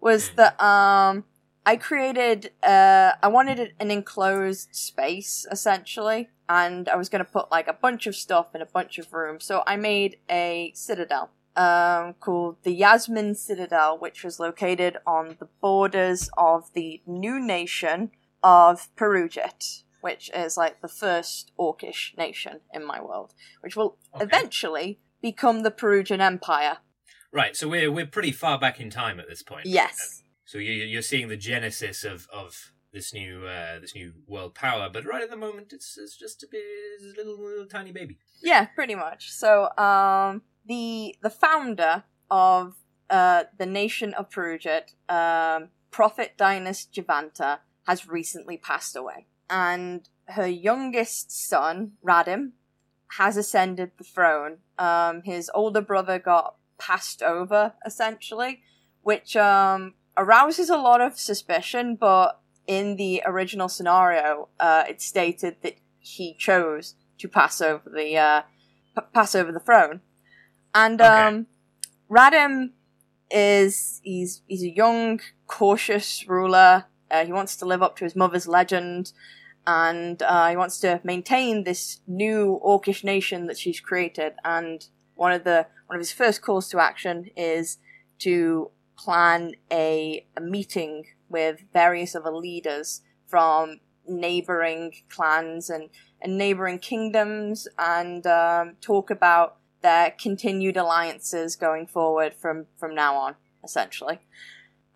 was 0.00 0.28
Hmm. 0.28 0.36
that 0.36 0.62
um 0.62 1.24
I 1.66 1.76
created 1.76 2.52
uh 2.62 3.12
I 3.22 3.28
wanted 3.28 3.74
an 3.80 3.90
enclosed 3.90 4.74
space 4.74 5.46
essentially, 5.50 6.28
and 6.48 6.88
I 6.88 6.96
was 6.96 7.08
going 7.08 7.24
to 7.24 7.30
put 7.30 7.50
like 7.50 7.68
a 7.68 7.72
bunch 7.72 8.06
of 8.06 8.14
stuff 8.14 8.54
in 8.54 8.60
a 8.62 8.66
bunch 8.66 8.98
of 8.98 9.12
rooms. 9.12 9.44
So 9.44 9.62
I 9.66 9.76
made 9.76 10.18
a 10.30 10.72
citadel 10.74 11.30
um, 11.56 12.14
called 12.20 12.56
the 12.64 12.72
Yasmin 12.72 13.34
Citadel, 13.36 13.96
which 13.98 14.24
was 14.24 14.40
located 14.40 14.96
on 15.06 15.36
the 15.38 15.48
borders 15.60 16.28
of 16.36 16.72
the 16.74 17.00
new 17.06 17.38
nation 17.40 18.10
of 18.42 18.88
Perugit, 18.96 19.84
which 20.00 20.30
is 20.34 20.56
like 20.56 20.80
the 20.82 20.88
first 20.88 21.52
orcish 21.58 22.16
nation 22.18 22.60
in 22.74 22.84
my 22.84 23.00
world, 23.00 23.32
which 23.60 23.76
will 23.76 23.96
Okay. 24.14 24.24
eventually 24.24 24.98
become 25.22 25.62
the 25.62 25.70
Perugian 25.70 26.20
Empire. 26.20 26.78
Right, 27.32 27.56
so 27.56 27.68
we're 27.68 27.90
we're 27.90 28.06
pretty 28.06 28.32
far 28.32 28.58
back 28.58 28.80
in 28.80 28.90
time 28.90 29.18
at 29.18 29.28
this 29.28 29.42
point. 29.42 29.66
Yes. 29.66 30.23
So 30.54 30.60
you 30.60 30.70
you're 30.70 31.02
seeing 31.02 31.26
the 31.26 31.36
genesis 31.36 32.04
of 32.04 32.28
of 32.32 32.72
this 32.92 33.12
new 33.12 33.44
uh, 33.44 33.80
this 33.80 33.92
new 33.92 34.12
world 34.28 34.54
power, 34.54 34.88
but 34.88 35.04
right 35.04 35.20
at 35.20 35.28
the 35.28 35.36
moment 35.36 35.72
it's 35.72 35.98
it's 35.98 36.16
just 36.16 36.44
a 36.44 36.46
bit 36.48 36.62
it's 36.94 37.02
a 37.02 37.20
little 37.20 37.44
little 37.44 37.66
tiny 37.66 37.90
baby. 37.90 38.18
Yeah, 38.40 38.66
pretty 38.66 38.94
much. 38.94 39.32
So, 39.32 39.76
um, 39.76 40.42
the 40.64 41.16
the 41.22 41.28
founder 41.28 42.04
of 42.30 42.76
uh 43.10 43.44
the 43.58 43.66
nation 43.66 44.14
of 44.14 44.30
Perugia, 44.30 44.82
um, 45.08 45.70
Prophet 45.90 46.34
Dinas 46.38 46.86
Javanta, 46.86 47.58
has 47.88 48.06
recently 48.06 48.56
passed 48.56 48.94
away, 48.94 49.26
and 49.50 50.08
her 50.28 50.46
youngest 50.46 51.32
son 51.32 51.94
Radim 52.06 52.52
has 53.18 53.36
ascended 53.36 53.90
the 53.98 54.04
throne. 54.04 54.58
Um, 54.78 55.22
his 55.22 55.50
older 55.52 55.80
brother 55.80 56.20
got 56.20 56.54
passed 56.78 57.24
over 57.24 57.72
essentially, 57.84 58.62
which 59.02 59.34
um 59.34 59.94
arouses 60.16 60.70
a 60.70 60.76
lot 60.76 61.00
of 61.00 61.18
suspicion, 61.18 61.96
but 61.96 62.40
in 62.66 62.96
the 62.96 63.22
original 63.26 63.68
scenario, 63.68 64.48
uh, 64.60 64.84
it 64.88 65.00
stated 65.02 65.56
that 65.62 65.76
he 65.98 66.34
chose 66.38 66.94
to 67.18 67.28
pass 67.28 67.60
over 67.60 67.88
the 67.90 68.16
uh, 68.16 68.42
p- 68.96 69.06
pass 69.12 69.34
over 69.34 69.52
the 69.52 69.60
throne, 69.60 70.00
and 70.74 71.00
Okay. 71.00 71.22
um, 71.26 71.46
Radim 72.10 72.70
is 73.30 74.00
he's 74.04 74.42
he's 74.46 74.62
a 74.62 74.70
young, 74.70 75.20
cautious 75.46 76.26
ruler. 76.28 76.84
Uh, 77.10 77.24
he 77.24 77.32
wants 77.32 77.56
to 77.56 77.64
live 77.64 77.82
up 77.82 77.96
to 77.96 78.04
his 78.04 78.16
mother's 78.16 78.46
legend, 78.48 79.12
and 79.66 80.22
uh, 80.22 80.48
he 80.50 80.56
wants 80.56 80.78
to 80.80 81.00
maintain 81.04 81.64
this 81.64 82.00
new 82.06 82.60
orcish 82.64 83.04
nation 83.04 83.46
that 83.46 83.58
she's 83.58 83.80
created. 83.80 84.32
And 84.44 84.86
one 85.14 85.32
of 85.32 85.44
the 85.44 85.66
one 85.86 85.96
of 85.96 86.00
his 86.00 86.12
first 86.12 86.42
calls 86.42 86.68
to 86.70 86.80
action 86.80 87.30
is 87.36 87.78
to 88.20 88.70
plan 88.96 89.54
a, 89.70 90.26
a 90.36 90.40
meeting 90.40 91.04
with 91.28 91.64
various 91.72 92.14
other 92.14 92.30
leaders 92.30 93.02
from 93.26 93.80
neighboring 94.06 94.92
clans 95.08 95.70
and, 95.70 95.88
and 96.20 96.36
neighboring 96.36 96.78
kingdoms 96.78 97.66
and 97.78 98.26
um, 98.26 98.74
talk 98.80 99.10
about 99.10 99.56
their 99.82 100.12
continued 100.18 100.76
alliances 100.76 101.56
going 101.56 101.86
forward 101.86 102.34
from, 102.34 102.66
from 102.78 102.94
now 102.94 103.16
on, 103.16 103.34
essentially. 103.62 104.20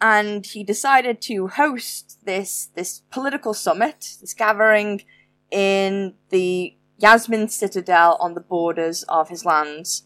And 0.01 0.47
he 0.47 0.63
decided 0.63 1.21
to 1.23 1.49
host 1.49 2.21
this 2.25 2.71
this 2.75 3.03
political 3.11 3.53
summit, 3.53 4.17
this 4.21 4.33
gathering 4.33 5.03
in 5.51 6.15
the 6.31 6.77
Yasmin 6.99 7.49
Citadel 7.49 8.17
on 8.21 8.35
the 8.35 8.41
borders 8.41 9.03
of 9.05 9.29
his 9.29 9.45
lands. 9.45 10.05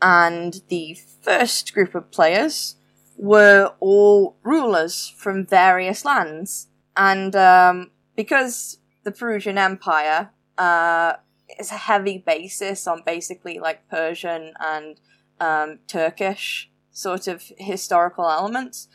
And 0.00 0.62
the 0.68 0.96
first 1.22 1.72
group 1.74 1.94
of 1.94 2.10
players 2.10 2.76
were 3.16 3.72
all 3.80 4.36
rulers 4.42 5.12
from 5.16 5.46
various 5.46 6.04
lands. 6.04 6.68
And 6.96 7.34
um, 7.36 7.90
because 8.16 8.78
the 9.04 9.12
Perugian 9.12 9.56
Empire 9.56 10.30
uh, 10.58 11.14
is 11.58 11.70
a 11.70 11.76
heavy 11.76 12.18
basis 12.18 12.86
on 12.86 13.02
basically 13.04 13.58
like 13.58 13.88
Persian 13.88 14.52
and 14.60 15.00
um, 15.40 15.78
Turkish 15.86 16.70
sort 16.90 17.26
of 17.26 17.42
historical 17.58 18.28
elements, 18.28 18.88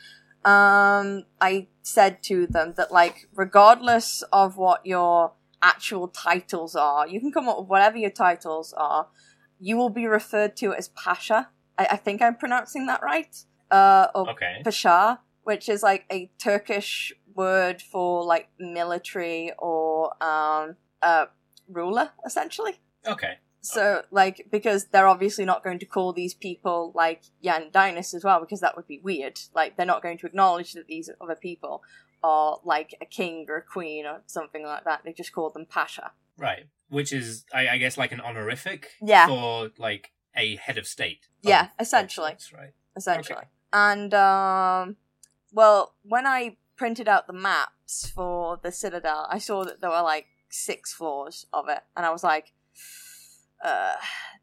um, 0.44 1.24
I 1.40 1.68
said 1.82 2.22
to 2.24 2.46
them 2.46 2.74
that 2.76 2.90
like 2.90 3.28
regardless 3.34 4.22
of 4.32 4.56
what 4.56 4.86
your 4.86 5.32
actual 5.62 6.08
titles 6.08 6.74
are, 6.74 7.06
you 7.06 7.20
can 7.20 7.32
come 7.32 7.48
up 7.48 7.58
with 7.58 7.68
whatever 7.68 7.98
your 7.98 8.10
titles 8.10 8.72
are. 8.72 9.08
You 9.58 9.76
will 9.76 9.90
be 9.90 10.06
referred 10.06 10.56
to 10.56 10.72
as 10.72 10.88
Pasha. 10.88 11.50
I, 11.78 11.88
I 11.92 11.96
think 11.96 12.22
I'm 12.22 12.36
pronouncing 12.36 12.86
that 12.86 13.02
right. 13.02 13.36
Uh, 13.70 14.08
or 14.14 14.30
Okay. 14.30 14.60
Pasha, 14.64 15.20
which 15.44 15.68
is 15.68 15.82
like 15.82 16.04
a 16.10 16.30
Turkish 16.38 17.12
word 17.34 17.80
for 17.80 18.24
like 18.24 18.48
military 18.58 19.52
or 19.58 20.12
um 20.22 20.76
uh 21.02 21.26
ruler 21.68 22.10
essentially. 22.26 22.74
Okay. 23.06 23.34
So 23.62 24.02
like 24.10 24.48
because 24.50 24.86
they're 24.86 25.06
obviously 25.06 25.44
not 25.44 25.62
going 25.62 25.78
to 25.78 25.86
call 25.86 26.12
these 26.12 26.34
people 26.34 26.92
like 26.94 27.22
Yandinus 27.44 28.14
as 28.14 28.24
well 28.24 28.40
because 28.40 28.60
that 28.60 28.74
would 28.76 28.86
be 28.88 28.98
weird. 29.02 29.38
Like 29.54 29.76
they're 29.76 29.86
not 29.86 30.02
going 30.02 30.18
to 30.18 30.26
acknowledge 30.26 30.72
that 30.72 30.86
these 30.86 31.08
other 31.20 31.36
people 31.36 31.82
are 32.22 32.58
like 32.64 32.94
a 33.00 33.06
king 33.06 33.46
or 33.48 33.56
a 33.56 33.62
queen 33.62 34.06
or 34.06 34.22
something 34.26 34.64
like 34.64 34.84
that. 34.84 35.02
They 35.04 35.12
just 35.12 35.32
call 35.32 35.50
them 35.50 35.66
Pasha. 35.66 36.12
Right. 36.38 36.66
Which 36.88 37.12
is 37.12 37.44
I, 37.54 37.68
I 37.68 37.78
guess 37.78 37.96
like 37.96 38.12
an 38.12 38.20
honorific 38.20 38.88
Yeah. 39.02 39.26
for 39.28 39.70
like 39.78 40.10
a 40.34 40.56
head 40.56 40.78
of 40.78 40.86
state. 40.86 41.28
Yeah, 41.42 41.68
essentially. 41.78 42.30
sorts, 42.30 42.52
right. 42.52 42.72
essentially. 42.96 43.36
Okay. 43.38 43.46
And 43.72 44.12
um, 44.14 44.96
well, 45.52 45.94
when 46.02 46.26
I 46.26 46.56
printed 46.76 47.08
out 47.08 47.26
the 47.26 47.32
maps 47.32 48.10
for 48.14 48.58
the 48.62 48.72
Citadel, 48.72 49.26
I 49.30 49.38
saw 49.38 49.64
that 49.64 49.80
there 49.80 49.90
were 49.90 50.02
like 50.02 50.26
six 50.48 50.92
floors 50.92 51.46
of 51.52 51.68
it, 51.68 51.82
and 51.96 52.04
I 52.04 52.10
was 52.10 52.24
like, 52.24 52.52
uh, 53.64 53.94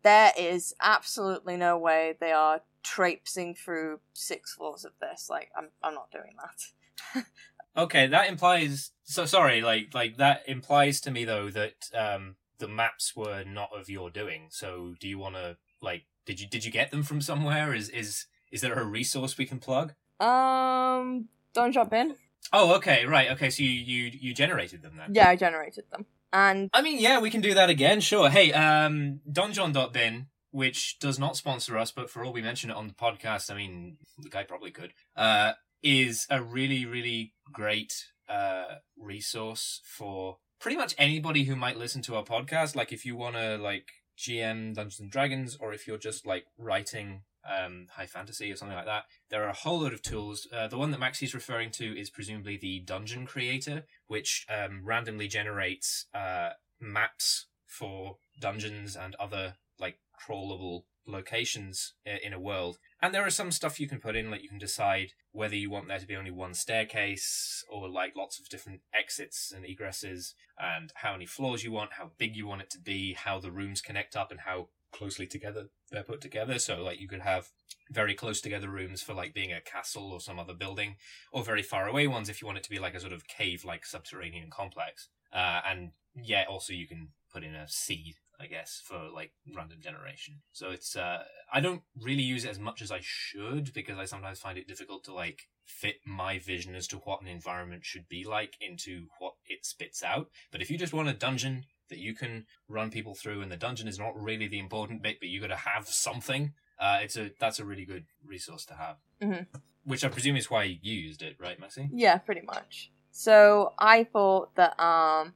there 0.04 0.32
is 0.38 0.74
absolutely 0.82 1.58
no 1.58 1.78
way 1.78 2.16
they 2.20 2.32
are 2.32 2.62
traipsing 2.84 3.56
through 3.56 4.00
six 4.14 4.54
floors 4.54 4.86
of 4.86 4.94
this. 5.02 5.28
Like, 5.30 5.50
I'm 5.58 5.70
I'm 5.84 5.94
not 5.94 6.12
doing 6.12 6.36
that. 6.38 7.26
Okay, 7.78 8.08
that 8.08 8.28
implies 8.28 8.92
so 9.04 9.26
sorry, 9.26 9.62
like 9.62 9.94
like 9.94 10.18
that 10.18 10.42
implies 10.48 11.00
to 11.02 11.12
me 11.12 11.26
though 11.26 11.52
that 11.52 11.90
um 11.96 12.36
the 12.58 12.68
maps 12.68 13.16
were 13.16 13.44
not 13.44 13.70
of 13.78 13.88
your 13.88 14.10
doing. 14.10 14.48
So 14.50 14.96
do 15.00 15.08
you 15.08 15.20
want 15.20 15.36
to 15.36 15.58
like 15.80 16.06
did 16.26 16.40
you 16.40 16.48
did 16.48 16.66
you 16.66 16.72
get 16.72 16.90
them 16.90 17.04
from 17.04 17.22
somewhere? 17.22 17.76
Is 17.76 17.90
is 17.90 18.26
is 18.52 18.62
there 18.62 18.74
a 18.74 18.86
resource 18.86 19.38
we 19.38 19.46
can 19.46 19.60
plug? 19.60 19.94
Um, 20.20 21.30
donjon. 21.56 22.16
Oh, 22.54 22.76
okay, 22.76 23.06
right. 23.06 23.32
Okay, 23.32 23.50
so 23.50 23.64
you 23.64 23.70
you 23.70 24.12
you 24.14 24.34
generated 24.34 24.82
them 24.82 24.94
then. 24.98 25.14
Yeah, 25.14 25.30
I 25.30 25.36
generated 25.36 25.86
them, 25.92 26.06
and 26.32 26.70
I 26.74 26.82
mean, 26.82 27.00
yeah, 27.00 27.20
we 27.20 27.30
can 27.30 27.42
do 27.42 27.54
that 27.54 27.70
again. 27.70 28.00
Sure. 28.00 28.30
Hey, 28.30 28.52
um 28.54 29.22
donjon.bin 29.30 30.28
which 30.52 30.98
does 31.00 31.20
not 31.20 31.36
sponsor 31.36 31.78
us, 31.78 31.92
but 31.92 32.10
for 32.10 32.24
all 32.24 32.32
we 32.34 32.42
mention 32.42 32.72
it 32.72 32.76
on 32.76 32.88
the 32.88 32.94
podcast, 32.94 33.52
I 33.52 33.56
mean, 33.56 33.98
the 34.18 34.30
guy 34.30 34.44
probably 34.44 34.72
could. 34.72 34.94
Uh 35.16 35.54
is 35.84 36.26
a 36.30 36.42
really 36.42 36.86
really 36.86 37.34
great 37.52 37.94
uh 38.28 38.76
resource 38.98 39.82
for 39.86 40.38
pretty 40.60 40.76
much 40.76 40.96
anybody 40.98 41.44
who 41.44 41.56
might 41.56 41.78
listen 41.78 42.02
to 42.02 42.16
our 42.16 42.24
podcast 42.24 42.76
like 42.76 42.92
if 42.92 43.06
you 43.06 43.16
want 43.16 43.36
to 43.36 43.58
like 43.58 43.88
gm 44.18 44.74
dungeons 44.74 45.00
and 45.00 45.12
dragons 45.12 45.56
or 45.60 45.72
if 45.72 45.86
you're 45.88 46.00
just 46.00 46.26
like 46.26 46.46
writing 46.58 47.22
um 47.48 47.88
high 47.92 48.06
fantasy 48.06 48.52
or 48.52 48.56
something 48.56 48.78
like 48.78 48.86
that. 48.86 49.06
There 49.30 49.44
are 49.44 49.50
a 49.50 49.54
whole 49.54 49.80
load 49.80 49.94
of 49.94 50.02
tools. 50.02 50.48
Uh, 50.54 50.68
the 50.68 50.78
one 50.78 50.92
that 50.92 51.00
maxie's 51.00 51.34
referring 51.34 51.72
to 51.72 51.98
is 51.98 52.10
presumably 52.10 52.58
the 52.58 52.80
dungeon 52.80 53.26
creator 53.26 53.86
which 54.08 54.46
um 54.50 54.82
randomly 54.84 55.28
generates 55.28 56.06
uh 56.14 56.50
maps 56.80 57.48
for 57.66 58.18
dungeons 58.40 58.96
and 58.96 59.16
other 59.16 59.56
like 59.80 60.00
crawlable 60.20 60.84
locations 61.08 61.94
in 62.06 62.34
a 62.34 62.40
world. 62.40 62.78
And 63.02 63.14
there 63.14 63.26
are 63.26 63.32
some 63.32 63.52
stuff 63.52 63.80
you 63.80 63.88
can 63.88 64.00
put 64.00 64.16
in 64.16 64.30
like 64.30 64.44
you 64.44 64.50
can 64.50 64.58
decide 64.58 65.14
whether 65.32 65.56
you 65.56 65.70
want 65.70 65.88
there 65.88 66.00
to 66.00 66.08
be 66.08 66.16
only 66.16 66.32
one 66.32 66.54
staircase 66.54 67.64
or 67.72 67.88
like 67.88 68.14
lots 68.16 68.40
of 68.40 68.50
different 68.50 68.82
exits 68.94 69.54
and 69.56 69.66
egresses 69.66 70.34
and 70.60 70.92
how 70.96 71.14
many 71.14 71.26
floors 71.26 71.64
you 71.64 71.72
want 71.72 71.94
how 71.94 72.12
big 72.18 72.36
you 72.36 72.48
want 72.48 72.62
it 72.62 72.70
to 72.72 72.80
be 72.80 73.14
how 73.14 73.40
the 73.40 73.52
rooms 73.52 73.82
connect 73.82 74.16
up 74.16 74.32
and 74.32 74.42
how 74.42 74.68
closely 74.92 75.28
together 75.28 75.66
they're 75.92 76.04
put 76.04 76.22
together 76.22 76.60
so 76.60 76.82
like 76.82 77.00
you 77.00 77.08
could 77.08 77.22
have 77.22 77.50
very 77.90 78.14
close 78.14 78.42
together 78.42 78.70
rooms 78.70 79.02
for 79.02 79.14
like 79.14 79.34
being 79.34 79.52
a 79.52 79.62
castle 79.62 80.12
or 80.12 80.20
some 80.20 80.40
other 80.40 80.54
building 80.54 80.96
or 81.32 81.44
very 81.44 81.64
far 81.64 81.88
away 81.88 82.08
ones 82.08 82.30
if 82.30 82.42
you 82.42 82.46
want 82.46 82.58
it 82.58 82.64
to 82.64 82.70
be 82.70 82.80
like 82.80 82.94
a 82.94 83.00
sort 83.00 83.14
of 83.14 83.28
cave 83.28 83.64
like 83.66 83.86
subterranean 83.86 84.50
complex 84.50 85.10
uh, 85.34 85.62
and 85.70 85.92
yeah 86.16 86.44
also 86.50 86.74
you 86.74 86.88
can 86.88 87.10
put 87.32 87.44
in 87.44 87.56
a 87.56 87.68
seed 87.68 88.16
I 88.40 88.46
guess, 88.46 88.82
for 88.86 89.10
like 89.14 89.32
random 89.56 89.80
generation. 89.82 90.42
So 90.52 90.70
it's 90.70 90.96
uh 90.96 91.24
I 91.52 91.60
don't 91.60 91.82
really 92.00 92.24
use 92.24 92.46
it 92.46 92.52
as 92.52 92.60
much 92.60 92.82
as 92.82 92.92
I 92.92 93.00
should 93.02 93.74
because 93.74 93.98
I 93.98 94.06
sometimes 94.06 94.40
find 94.40 94.58
it 94.58 94.68
difficult 94.68 95.04
to 95.06 95.14
like 95.14 95.48
fit 95.66 95.96
my 96.06 96.38
vision 96.38 96.76
as 96.76 96.88
to 96.88 96.98
what 96.98 97.22
an 97.22 97.28
environment 97.28 97.84
should 97.84 98.08
be 98.08 98.24
like 98.24 98.56
into 98.62 99.08
what 99.20 99.34
it 99.48 99.66
spits 99.66 100.04
out. 100.04 100.30
But 100.52 100.62
if 100.62 100.70
you 100.70 100.78
just 100.78 100.94
want 100.94 101.10
a 101.10 101.14
dungeon 101.14 101.66
that 101.90 102.00
you 102.00 102.14
can 102.14 102.46
run 102.68 102.90
people 102.92 103.16
through 103.16 103.42
and 103.42 103.52
the 103.52 103.58
dungeon 103.58 103.88
is 103.88 104.00
not 104.00 104.20
really 104.22 104.48
the 104.48 104.60
important 104.60 105.02
bit, 105.02 105.18
but 105.20 105.30
you 105.30 105.40
gotta 105.42 105.56
have 105.56 105.88
something, 105.88 106.54
uh 106.80 107.00
it's 107.02 107.18
a 107.18 107.32
that's 107.40 107.60
a 107.60 107.66
really 107.66 107.86
good 107.86 108.06
resource 108.26 108.66
to 108.66 108.74
have. 108.76 108.98
Mhm. 109.22 109.48
Which 109.84 110.04
I 110.04 110.10
presume 110.10 110.36
is 110.36 110.50
why 110.52 110.64
you 110.64 110.94
used 110.94 111.22
it, 111.22 111.36
right, 111.40 111.60
Maxie? 111.60 111.90
Yeah, 111.94 112.18
pretty 112.18 112.42
much. 112.42 112.92
So 113.12 113.74
I 113.80 114.04
thought 114.04 114.56
that 114.56 114.80
um 114.80 115.34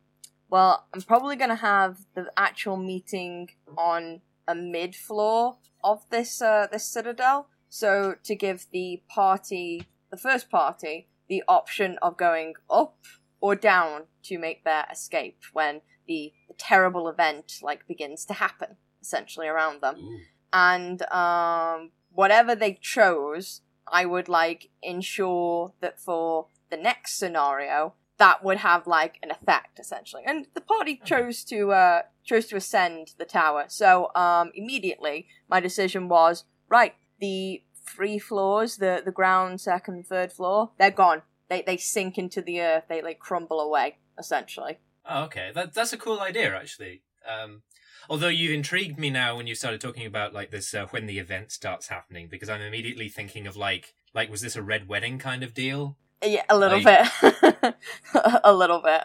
well, 0.49 0.85
I'm 0.93 1.01
probably 1.01 1.35
gonna 1.37 1.55
have 1.55 1.99
the 2.13 2.31
actual 2.35 2.77
meeting 2.77 3.49
on 3.77 4.21
a 4.47 4.53
mid 4.55 4.95
floor 4.95 5.57
of 5.83 6.05
this 6.09 6.41
uh 6.41 6.67
this 6.71 6.85
citadel. 6.85 7.47
So 7.69 8.15
to 8.23 8.35
give 8.35 8.67
the 8.71 9.01
party 9.07 9.87
the 10.09 10.17
first 10.17 10.49
party 10.49 11.07
the 11.29 11.43
option 11.47 11.97
of 12.01 12.17
going 12.17 12.55
up 12.69 12.97
or 13.39 13.55
down 13.55 14.07
to 14.23 14.37
make 14.37 14.65
their 14.65 14.85
escape 14.91 15.39
when 15.53 15.81
the, 16.11 16.33
the 16.49 16.55
terrible 16.57 17.07
event 17.07 17.59
like 17.61 17.87
begins 17.87 18.25
to 18.25 18.33
happen 18.33 18.75
essentially 19.01 19.47
around 19.47 19.81
them 19.81 19.95
Ooh. 19.97 20.19
and 20.53 21.01
um, 21.11 21.91
whatever 22.13 22.55
they 22.55 22.73
chose, 22.81 23.61
I 23.87 24.05
would 24.05 24.29
like 24.29 24.69
ensure 24.81 25.73
that 25.81 25.99
for 25.99 26.47
the 26.69 26.77
next 26.77 27.17
scenario, 27.17 27.93
that 28.17 28.43
would 28.43 28.57
have 28.57 28.87
like 28.87 29.17
an 29.23 29.31
effect 29.31 29.79
essentially. 29.79 30.23
And 30.25 30.47
the 30.53 30.61
party 30.61 30.99
chose 31.03 31.43
to 31.45 31.71
uh, 31.71 32.01
chose 32.23 32.45
to 32.47 32.55
ascend 32.55 33.13
the 33.17 33.25
tower. 33.25 33.65
So 33.67 34.11
um, 34.15 34.51
immediately, 34.53 35.27
my 35.49 35.59
decision 35.59 36.07
was 36.07 36.43
right. 36.69 36.93
The 37.19 37.63
three 37.85 38.19
floors, 38.19 38.77
the 38.77 39.01
the 39.03 39.11
ground, 39.11 39.61
second, 39.61 40.07
third 40.07 40.31
floor, 40.31 40.71
they're 40.77 40.91
gone. 40.91 41.23
They 41.49 41.61
they 41.61 41.77
sink 41.77 42.17
into 42.17 42.41
the 42.41 42.61
earth. 42.61 42.83
They 42.89 43.01
like 43.01 43.19
crumble 43.19 43.59
away 43.59 43.97
essentially. 44.19 44.77
Oh, 45.05 45.23
okay. 45.23 45.51
That 45.53 45.73
that's 45.73 45.93
a 45.93 45.97
cool 45.97 46.19
idea, 46.19 46.55
actually. 46.55 47.01
Um, 47.27 47.61
although 48.09 48.27
you've 48.27 48.51
intrigued 48.53 48.99
me 48.99 49.09
now 49.09 49.35
when 49.37 49.47
you 49.47 49.55
started 49.55 49.81
talking 49.81 50.05
about 50.05 50.33
like 50.33 50.51
this 50.51 50.73
uh, 50.73 50.85
when 50.91 51.05
the 51.07 51.19
event 51.19 51.51
starts 51.51 51.87
happening, 51.87 52.27
because 52.29 52.49
I'm 52.49 52.61
immediately 52.61 53.09
thinking 53.09 53.47
of 53.47 53.55
like 53.55 53.93
like 54.13 54.29
was 54.29 54.41
this 54.41 54.55
a 54.55 54.61
red 54.63 54.87
wedding 54.87 55.17
kind 55.19 55.43
of 55.43 55.53
deal? 55.53 55.97
Yeah, 56.23 56.43
a 56.49 56.57
little 56.57 56.81
Like- 56.81 57.11
bit, 57.21 57.75
a 58.43 58.53
little 58.53 58.81
bit. 58.81 59.03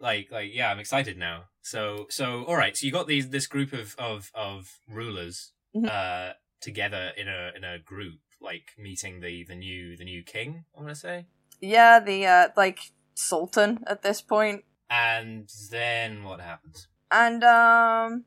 Like 0.00 0.28
like 0.30 0.54
yeah, 0.54 0.70
I'm 0.70 0.78
excited 0.78 1.16
now. 1.18 1.44
So 1.62 2.06
so 2.10 2.44
all 2.44 2.56
right. 2.56 2.76
So 2.76 2.86
you 2.86 2.92
got 2.92 3.06
these 3.06 3.30
this 3.30 3.46
group 3.46 3.72
of 3.72 3.94
of 3.98 4.30
of 4.34 4.80
rulers 4.88 5.52
Mhm. 5.74 5.88
uh 5.90 6.32
together 6.60 7.12
in 7.16 7.28
a 7.28 7.52
in 7.54 7.64
a 7.64 7.78
group 7.78 8.20
like 8.40 8.70
meeting 8.78 9.20
the 9.20 9.44
the 9.44 9.54
new 9.54 9.96
the 9.96 10.04
new 10.04 10.22
king. 10.22 10.64
I 10.76 10.80
want 10.80 10.90
to 10.94 11.00
say. 11.00 11.26
Yeah, 11.60 12.00
the 12.00 12.26
uh, 12.26 12.48
like 12.56 12.78
sultan 13.14 13.82
at 13.86 14.02
this 14.02 14.20
point. 14.20 14.64
And 14.90 15.48
then 15.70 16.24
what 16.24 16.40
happens? 16.40 16.88
And 17.10 17.42
um 17.44 18.24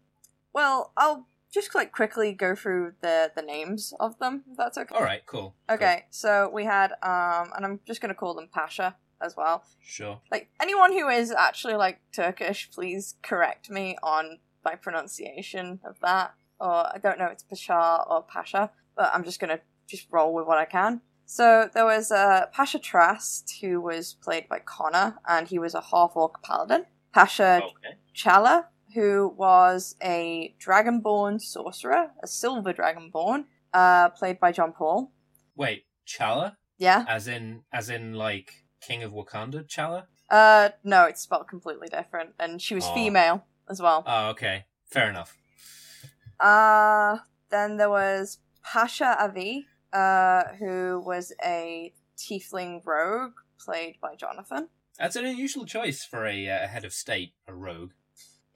well, 0.54 0.94
I'll 0.98 1.28
just 1.54 1.74
like 1.74 1.92
quickly 1.92 2.34
go 2.34 2.56
through 2.56 2.94
the 3.02 3.32
the 3.36 3.42
names 3.42 3.94
of 4.00 4.20
them, 4.20 4.44
if 4.52 4.58
that's 4.58 4.78
okay. 4.78 4.96
All 4.96 5.04
right, 5.04 5.26
cool. 5.26 5.56
Okay, 5.70 6.06
so 6.10 6.50
we 6.54 6.66
had 6.66 6.92
um 7.04 7.52
and 7.56 7.66
I'm 7.66 7.80
just 7.86 8.02
gonna 8.02 8.14
call 8.14 8.34
them 8.34 8.50
Pasha 8.54 8.96
as 9.22 9.36
well. 9.36 9.64
Sure. 9.82 10.22
Like 10.32 10.50
anyone 10.62 10.92
who 10.92 11.08
is 11.10 11.32
actually 11.32 11.76
like 11.76 12.00
Turkish, 12.12 12.70
please 12.72 13.16
correct 13.22 13.70
me 13.70 13.98
on 14.04 14.40
my 14.64 14.76
pronunciation 14.76 15.80
of 15.84 16.00
that. 16.02 16.34
Or 16.60 16.88
I 16.94 16.98
don't 17.02 17.18
know 17.18 17.26
if 17.26 17.34
it's 17.34 17.44
Pasha 17.44 18.04
or 18.10 18.24
Pasha, 18.24 18.72
but 18.96 19.12
I'm 19.14 19.24
just 19.24 19.40
gonna 19.40 19.60
just 19.88 20.08
roll 20.12 20.34
with 20.34 20.46
what 20.46 20.58
I 20.58 20.66
can. 20.66 21.02
So 21.32 21.70
there 21.72 21.86
was 21.86 22.12
uh, 22.12 22.48
Pasha 22.52 22.80
Trast, 22.80 23.60
who 23.62 23.80
was 23.80 24.16
played 24.16 24.50
by 24.50 24.58
Connor, 24.58 25.20
and 25.28 25.48
he 25.48 25.60
was 25.60 25.76
a 25.76 25.82
half 25.82 26.14
orc 26.16 26.42
paladin. 26.42 26.88
Pasha 27.14 27.62
Okay. 27.64 27.98
Chala, 28.16 28.66
who 28.96 29.36
was 29.38 29.96
a 30.02 30.56
dragonborn 30.60 31.40
sorcerer, 31.40 32.10
a 32.24 32.26
silver 32.26 32.74
dragonborn, 32.74 33.46
uh, 33.76 34.10
played 34.10 34.40
by 34.40 34.52
John 34.52 34.72
Paul. 34.72 35.12
Wait, 35.56 35.86
Chala? 36.08 36.56
Yeah. 36.80 37.06
As 37.08 37.28
in, 37.28 37.62
as 37.72 37.92
in, 37.92 38.16
like 38.16 38.66
King 38.82 39.04
of 39.04 39.12
Wakanda, 39.12 39.64
T'Challa. 39.64 40.06
Uh, 40.32 40.70
no, 40.84 41.06
it's 41.06 41.22
spelled 41.22 41.48
completely 41.48 41.90
different, 41.90 42.32
and 42.40 42.60
she 42.60 42.74
was 42.74 42.86
Aw. 42.86 42.96
female 42.96 43.46
as 43.70 43.80
well. 43.80 44.04
Oh, 44.08 44.30
okay, 44.30 44.66
fair 44.88 45.08
enough. 45.08 45.38
Uh, 46.40 47.18
then 47.52 47.78
there 47.78 47.92
was 47.92 48.40
Pasha 48.64 49.16
Avi, 49.24 49.68
uh, 49.94 50.44
who 50.60 51.02
was 51.06 51.34
a 51.44 51.94
tiefling 52.18 52.86
rogue, 52.86 53.34
played 53.60 53.96
by 54.02 54.16
Jonathan. 54.16 54.70
That's 54.98 55.16
an 55.16 55.26
unusual 55.26 55.66
choice 55.66 56.04
for 56.04 56.26
a, 56.26 56.50
uh, 56.50 56.68
head 56.68 56.84
of 56.84 56.94
state, 56.94 57.34
a 57.48 57.54
rogue. 57.54 57.92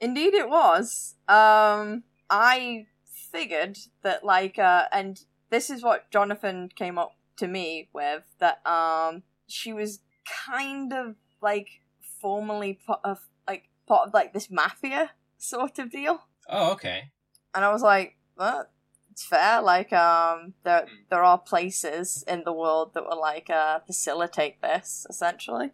Indeed, 0.00 0.34
it 0.34 0.48
was. 0.50 1.14
Um, 1.28 2.04
I 2.28 2.86
figured 3.06 3.78
that, 4.02 4.24
like, 4.24 4.58
uh, 4.58 4.84
and 4.92 5.20
this 5.50 5.70
is 5.70 5.82
what 5.82 6.10
Jonathan 6.10 6.68
came 6.74 6.98
up 6.98 7.12
to 7.36 7.46
me 7.46 7.88
with 7.92 8.22
that, 8.38 8.64
um, 8.66 9.22
she 9.46 9.72
was 9.72 10.00
kind 10.46 10.92
of 10.92 11.16
like 11.40 11.80
formally 12.20 12.78
part 12.86 13.00
of, 13.04 13.18
like, 13.46 13.68
part 13.86 14.08
of 14.08 14.14
like 14.14 14.32
this 14.32 14.50
mafia 14.50 15.10
sort 15.38 15.78
of 15.78 15.90
deal. 15.90 16.20
Oh, 16.48 16.72
okay. 16.72 17.10
and 17.54 17.64
I 17.64 17.72
was 17.72 17.82
like, 17.82 18.16
well, 18.36 18.66
it's 19.14 19.24
fair. 19.24 19.62
Like, 19.62 19.92
um, 19.92 20.54
there 20.64 20.86
there 21.08 21.22
are 21.22 21.38
places 21.38 22.24
in 22.26 22.42
the 22.44 22.52
world 22.52 22.94
that 22.94 23.04
will 23.04 23.20
like 23.20 23.48
uh 23.48 23.78
facilitate 23.86 24.60
this 24.60 25.06
essentially. 25.08 25.70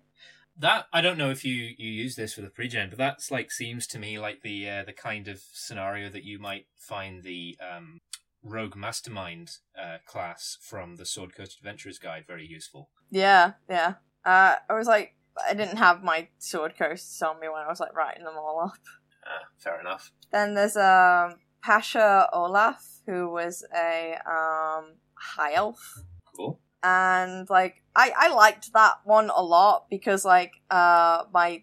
That 0.59 0.87
I 0.92 1.00
don't 1.00 1.16
know 1.16 1.31
if 1.31 1.42
you 1.42 1.55
you 1.79 1.90
use 1.90 2.16
this 2.16 2.35
for 2.35 2.42
the 2.42 2.50
pregen, 2.50 2.90
but 2.90 2.98
that's 2.98 3.31
like 3.31 3.50
seems 3.50 3.87
to 3.88 3.98
me 3.98 4.18
like 4.18 4.42
the 4.42 4.68
uh, 4.68 4.85
the 4.85 4.92
kind 4.92 5.26
of 5.26 5.40
scenario 5.55 6.11
that 6.11 6.22
you 6.22 6.38
might 6.38 6.66
find 6.79 7.22
the 7.22 7.57
um, 7.66 8.00
rogue 8.42 8.76
mastermind 8.76 9.53
uh, 9.81 9.98
class 10.05 10.59
from 10.61 10.96
the 10.96 11.07
Sword 11.07 11.35
Coast 11.35 11.57
Adventurers 11.57 11.98
Guide 11.98 12.24
very 12.26 12.46
useful. 12.46 12.90
Yeah, 13.11 13.53
yeah. 13.70 13.94
Uh, 14.22 14.57
I 14.68 14.74
was 14.74 14.87
like, 14.87 15.14
I 15.48 15.55
didn't 15.55 15.79
have 15.79 16.05
my 16.05 16.29
sword 16.38 16.76
Coast 16.76 17.22
on 17.22 17.40
me 17.40 17.48
when 17.48 17.62
I 17.62 17.68
was 17.68 17.81
like 17.81 17.96
writing 17.96 18.24
them 18.24 18.37
all 18.37 18.61
up. 18.61 18.81
Ah, 19.26 19.46
fair 19.57 19.81
enough. 19.81 20.12
Then 20.31 20.53
there's 20.53 20.76
um 20.76 21.37
Pasha 21.62 22.29
Olaf, 22.33 23.01
who 23.07 23.29
was 23.31 23.64
a 23.75 24.14
um 24.27 24.94
high 25.14 25.55
elf. 25.55 26.03
Cool. 26.37 26.61
and 26.83 27.49
like 27.51 27.83
I 27.94 28.12
I 28.16 28.29
liked 28.35 28.73
that 28.73 29.01
one 29.05 29.31
a 29.31 29.42
lot 29.42 29.87
because 29.90 30.25
like 30.25 30.53
uh 30.70 31.25
my 31.33 31.62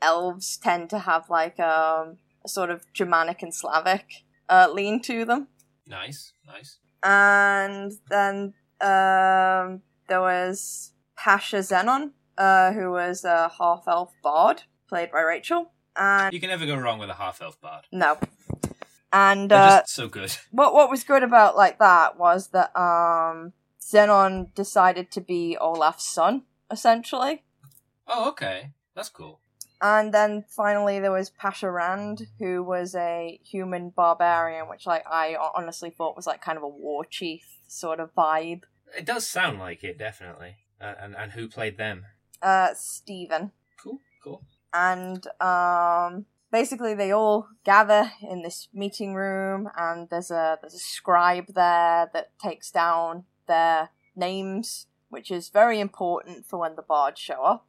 elves 0.00 0.56
tend 0.56 0.90
to 0.90 0.98
have 1.00 1.28
like 1.30 1.58
um 1.60 2.18
a 2.44 2.48
sort 2.48 2.70
of 2.70 2.84
Germanic 2.92 3.42
and 3.42 3.52
Slavic 3.54 4.06
uh 4.48 4.68
lean 4.72 5.00
to 5.02 5.24
them. 5.24 5.48
Nice, 5.86 6.32
nice. 6.46 6.78
And 7.02 7.92
then 8.08 8.54
um 8.80 9.82
there 10.08 10.20
was 10.20 10.92
Pasha 11.16 11.58
Zenon, 11.58 12.12
uh 12.38 12.72
who 12.72 12.90
was 12.92 13.24
a 13.24 13.50
half 13.58 13.84
elf 13.86 14.12
bard 14.22 14.62
played 14.88 15.10
by 15.12 15.20
Rachel. 15.20 15.72
And 15.96 16.32
You 16.32 16.40
can 16.40 16.48
never 16.50 16.66
go 16.66 16.76
wrong 16.76 16.98
with 16.98 17.10
a 17.10 17.14
half 17.14 17.40
elf 17.42 17.60
bard. 17.60 17.84
no. 17.92 18.18
And 19.14 19.52
uh 19.52 19.80
just 19.82 19.94
so 19.94 20.08
good. 20.08 20.36
what 20.50 20.74
what 20.74 20.90
was 20.90 21.04
good 21.04 21.22
about 21.22 21.56
like 21.56 21.78
that 21.78 22.18
was 22.18 22.48
that 22.48 22.76
um 22.76 23.52
Zenon 23.80 24.52
decided 24.54 25.10
to 25.12 25.20
be 25.20 25.56
Olaf's 25.56 26.04
son, 26.06 26.42
essentially. 26.70 27.44
Oh, 28.08 28.28
okay. 28.30 28.72
That's 28.96 29.08
cool. 29.08 29.40
And 29.80 30.12
then 30.12 30.44
finally 30.48 30.98
there 30.98 31.12
was 31.12 31.30
Pasha 31.30 31.70
Rand, 31.70 32.26
who 32.38 32.62
was 32.62 32.94
a 32.94 33.38
human 33.44 33.90
barbarian, 33.90 34.68
which 34.68 34.86
like 34.86 35.04
I 35.06 35.36
honestly 35.54 35.90
thought 35.90 36.16
was 36.16 36.26
like 36.26 36.40
kind 36.40 36.58
of 36.58 36.64
a 36.64 36.68
war 36.68 37.04
chief 37.04 37.44
sort 37.68 38.00
of 38.00 38.14
vibe. 38.14 38.62
It 38.98 39.04
does 39.04 39.28
sound 39.28 39.58
like 39.60 39.84
it, 39.84 39.96
definitely. 39.96 40.56
Uh, 40.80 40.94
and 41.00 41.14
and 41.14 41.32
who 41.32 41.48
played 41.48 41.78
them? 41.78 42.06
Uh 42.42 42.74
Stephen. 42.74 43.52
Cool, 43.80 44.00
cool. 44.24 44.42
And 44.72 45.24
um 45.40 46.26
basically 46.54 46.94
they 46.94 47.10
all 47.10 47.48
gather 47.64 48.12
in 48.22 48.42
this 48.42 48.68
meeting 48.72 49.12
room 49.12 49.68
and 49.76 50.08
there's 50.08 50.30
a 50.30 50.56
there's 50.62 50.72
a 50.72 50.78
scribe 50.78 51.46
there 51.48 52.08
that 52.12 52.30
takes 52.40 52.70
down 52.70 53.24
their 53.48 53.88
names, 54.14 54.86
which 55.08 55.32
is 55.32 55.48
very 55.48 55.80
important 55.80 56.46
for 56.46 56.60
when 56.60 56.76
the 56.76 56.82
bards 56.82 57.18
show 57.18 57.42
up. 57.42 57.66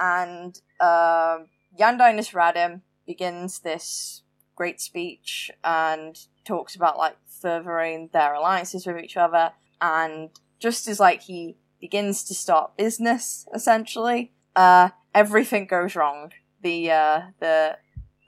And 0.00 0.56
Yandinus 0.80 2.32
Radim 2.32 2.82
begins 3.08 3.58
this 3.58 4.22
great 4.54 4.80
speech 4.80 5.50
and 5.64 6.16
talks 6.44 6.76
about 6.76 6.96
like 6.96 7.16
furthering 7.26 8.10
their 8.12 8.34
alliances 8.34 8.86
with 8.86 8.98
each 8.98 9.16
other 9.16 9.50
and 9.80 10.30
just 10.60 10.86
as 10.86 11.00
like 11.00 11.22
he 11.22 11.56
begins 11.80 12.22
to 12.22 12.34
start 12.34 12.76
business 12.76 13.46
essentially 13.54 14.32
uh 14.54 14.88
everything 15.14 15.66
goes 15.66 15.94
wrong 15.94 16.32
the 16.62 16.90
uh 16.90 17.20
the 17.40 17.76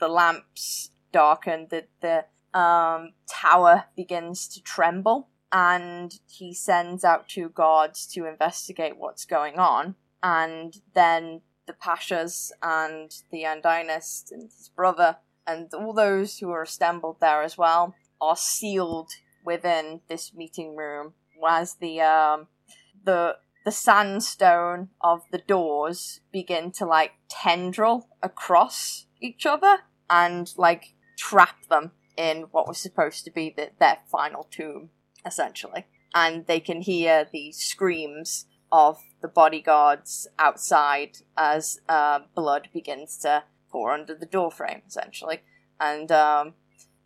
the 0.01 0.09
lamps 0.09 0.91
darken 1.13 1.67
the 1.71 1.85
the 2.01 2.25
um 2.59 3.13
tower 3.29 3.85
begins 3.97 4.49
to 4.49 4.63
tremble 4.63 5.29
and 5.51 6.21
he 6.27 6.53
sends 6.53 7.05
out 7.05 7.29
two 7.29 7.49
guards 7.49 8.07
to 8.07 8.27
investigate 8.27 8.99
what's 8.99 9.25
going 9.25 9.59
on 9.59 9.95
and 10.23 10.81
then 10.95 11.41
the 11.67 11.73
pashas 11.73 12.51
and 12.63 13.11
the 13.31 13.45
Yandinus 13.45 14.31
and 14.31 14.43
his 14.43 14.71
brother 14.75 15.17
and 15.47 15.73
all 15.75 15.93
those 15.93 16.39
who 16.39 16.51
are 16.51 16.63
assembled 16.63 17.17
there 17.21 17.43
as 17.43 17.57
well 17.57 17.95
are 18.21 18.37
sealed 18.37 19.11
within 19.45 20.01
this 20.09 20.35
meeting 20.35 20.77
room 20.77 21.15
as 21.49 21.75
the 21.77 22.01
um 22.01 22.49
the 23.05 23.37
the 23.65 23.73
sandstone 23.73 24.89
of 25.01 25.23
the 25.31 25.39
doors 25.39 26.21
begin 26.33 26.71
to 26.73 26.87
like 26.87 27.13
tendril 27.29 28.09
across 28.23 29.07
each 29.21 29.47
other 29.47 29.79
and 30.11 30.53
like 30.57 30.95
trap 31.17 31.67
them 31.69 31.93
in 32.17 32.43
what 32.51 32.67
was 32.67 32.79
supposed 32.79 33.25
to 33.25 33.31
be 33.31 33.53
the, 33.57 33.71
their 33.79 33.99
final 34.11 34.47
tomb 34.51 34.91
essentially 35.25 35.87
and 36.15 36.47
they 36.47 36.61
can 36.61 36.81
hear 36.81 37.29
the 37.33 37.53
screams 37.53 38.47
of 38.71 38.99
the 39.23 39.29
bodyguards 39.29 40.27
outside 40.39 41.19
as 41.37 41.81
uh, 41.89 42.21
blood 42.35 42.69
begins 42.73 43.19
to 43.19 43.45
pour 43.71 43.93
under 43.93 44.15
the 44.15 44.27
doorframe, 44.27 44.83
essentially. 44.87 45.41
And 45.81 46.11
um, 46.11 46.55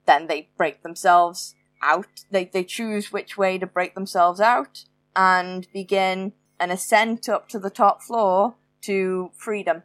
then 0.06 0.26
they 0.26 0.48
break 0.56 0.82
themselves 0.82 1.54
out. 1.82 2.24
They, 2.30 2.44
they 2.44 2.64
choose 2.64 3.12
which 3.12 3.36
way 3.36 3.58
to 3.58 3.66
break 3.66 3.94
themselves 3.94 4.40
out 4.40 4.84
and 5.14 5.66
begin 5.72 6.32
an 6.58 6.70
ascent 6.70 7.28
up 7.28 7.48
to 7.48 7.58
the 7.58 7.70
top 7.70 8.02
floor 8.02 8.54
to 8.82 9.30
freedom. 9.36 9.82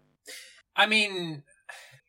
I 0.75 0.85
mean, 0.85 1.43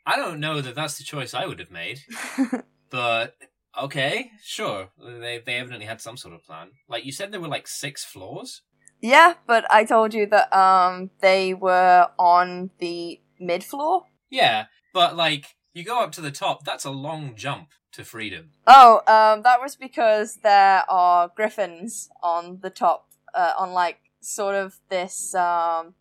I 0.09 0.17
don't 0.17 0.41
know 0.41 0.61
that 0.63 0.75
that's 0.75 0.97
the 0.97 1.05
choice 1.05 1.35
I 1.35 1.45
would 1.45 1.59
have 1.59 1.71
made, 1.71 2.01
but 2.91 3.35
okay, 3.79 4.31
sure. 4.43 4.89
They 4.99 5.43
they 5.45 5.57
evidently 5.57 5.87
had 5.87 6.01
some 6.01 6.17
sort 6.17 6.35
of 6.35 6.43
plan. 6.45 6.69
Like 6.89 7.05
you 7.05 7.13
said, 7.13 7.31
there 7.31 7.41
were 7.41 7.55
like 7.57 7.69
six 7.69 8.05
floors. 8.05 8.63
yeah, 9.03 9.35
but 9.47 9.65
I 9.71 9.85
told 9.85 10.15
you 10.15 10.25
that 10.27 10.49
um 10.57 11.11
they 11.21 11.53
were 11.53 12.09
on 12.19 12.71
the 12.79 13.21
mid 13.39 13.63
floor. 13.63 14.05
Yeah, 14.31 14.67
but 14.95 15.15
like 15.15 15.57
you 15.75 15.85
go 15.85 16.01
up 16.03 16.13
to 16.13 16.23
the 16.23 16.31
top, 16.31 16.65
that's 16.65 16.87
a 16.87 16.91
long 16.91 17.35
jump 17.37 17.69
to 17.93 18.03
freedom. 18.05 18.51
Oh, 18.67 19.03
um, 19.07 19.43
that 19.43 19.61
was 19.61 19.77
because 19.77 20.37
there 20.43 20.83
are 20.91 21.31
griffins 21.37 22.09
on 22.23 22.61
the 22.63 22.71
top, 22.71 23.09
uh, 23.35 23.53
on 23.59 23.73
like 23.73 23.99
sort 24.21 24.55
of 24.55 24.79
this. 24.89 25.35
Um, 25.35 25.95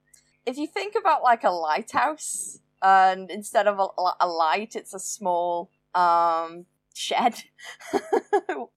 if 0.45 0.57
you 0.57 0.67
think 0.67 0.95
about 0.95 1.23
like 1.23 1.43
a 1.43 1.49
lighthouse, 1.51 2.59
and 2.81 3.29
instead 3.31 3.67
of 3.67 3.79
a, 3.79 3.87
a 4.19 4.27
light, 4.27 4.75
it's 4.75 4.93
a 4.93 4.99
small 4.99 5.71
um 5.95 6.65
shed. 6.93 7.43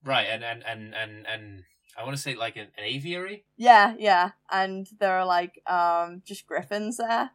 Right, 0.05 0.27
and 0.31 0.43
and 0.45 0.65
and 0.67 0.95
and 0.95 1.27
and 1.27 1.63
I 1.97 2.05
want 2.05 2.17
to 2.17 2.23
say 2.23 2.35
like 2.35 2.57
an, 2.57 2.69
an 2.77 2.85
aviary. 2.85 3.45
yeah, 3.57 3.95
yeah, 3.99 4.31
and 4.51 4.89
there 4.99 5.19
are 5.19 5.27
like 5.27 5.63
um 5.67 6.23
just 6.25 6.47
griffins 6.47 6.97
there. 6.97 7.31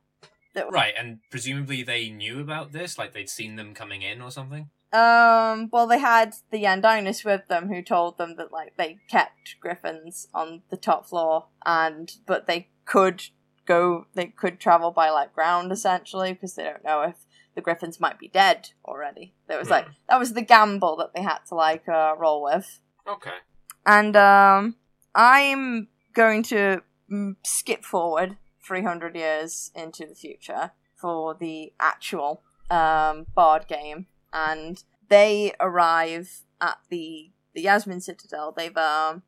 That 0.54 0.72
Right, 0.72 0.94
and 0.98 1.20
presumably 1.30 1.84
they 1.84 2.10
knew 2.10 2.40
about 2.40 2.72
this, 2.72 2.98
like 2.98 3.14
they'd 3.14 3.30
seen 3.30 3.56
them 3.58 3.74
coming 3.74 4.02
in 4.02 4.22
or 4.22 4.32
something. 4.32 4.70
Um, 4.94 5.70
well, 5.74 5.86
they 5.88 6.00
had 6.00 6.34
the 6.52 6.64
Yandinus 6.64 7.26
with 7.26 7.48
them, 7.50 7.68
who 7.68 7.82
told 7.82 8.18
them 8.18 8.36
that 8.38 8.54
like 8.54 8.78
they 8.78 9.00
kept 9.10 9.58
griffins 9.60 10.28
on 10.34 10.62
the 10.70 10.78
top 10.78 11.06
floor, 11.08 11.48
and 11.66 12.14
but 12.26 12.48
they 12.48 12.70
could 12.86 13.24
go, 13.66 14.06
they 14.14 14.28
could 14.28 14.60
travel 14.60 14.92
by 14.92 15.10
like 15.10 15.34
ground 15.34 15.72
essentially 15.72 16.34
because 16.34 16.56
they 16.56 16.64
don't 16.64 16.84
know 16.84 17.02
if 17.02 17.16
the 17.56 17.62
griffins 17.62 18.00
might 18.00 18.20
be 18.20 18.28
dead 18.28 18.70
already. 18.86 19.34
There 19.48 19.58
was 19.60 19.70
like 19.70 19.86
Hmm. 19.86 19.92
that 20.10 20.20
was 20.20 20.34
the 20.34 20.42
gamble 20.42 20.96
that 20.98 21.14
they 21.16 21.22
had 21.22 21.40
to 21.50 21.56
like 21.56 21.88
uh, 21.88 22.16
roll 22.18 22.44
with, 22.44 22.80
Okay. 23.08 23.38
and 23.86 24.16
um, 24.16 24.76
I'm 25.14 25.88
going 26.14 26.44
to 26.44 26.82
mm, 27.12 27.36
skip 27.46 27.84
forward 27.86 28.38
300 28.66 29.16
years 29.16 29.72
into 29.76 30.06
the 30.06 30.16
future 30.16 30.72
for 30.96 31.34
the 31.36 31.74
actual 31.80 32.42
um, 32.70 33.26
Bard 33.36 33.68
game, 33.68 34.08
and 34.34 34.84
they 35.08 35.54
arrive 35.60 36.42
at 36.60 36.78
the 36.90 37.32
the 37.54 37.62
Yasmin 37.62 38.02
Citadel. 38.02 38.52
They've 38.52 38.76
um, 38.76 39.24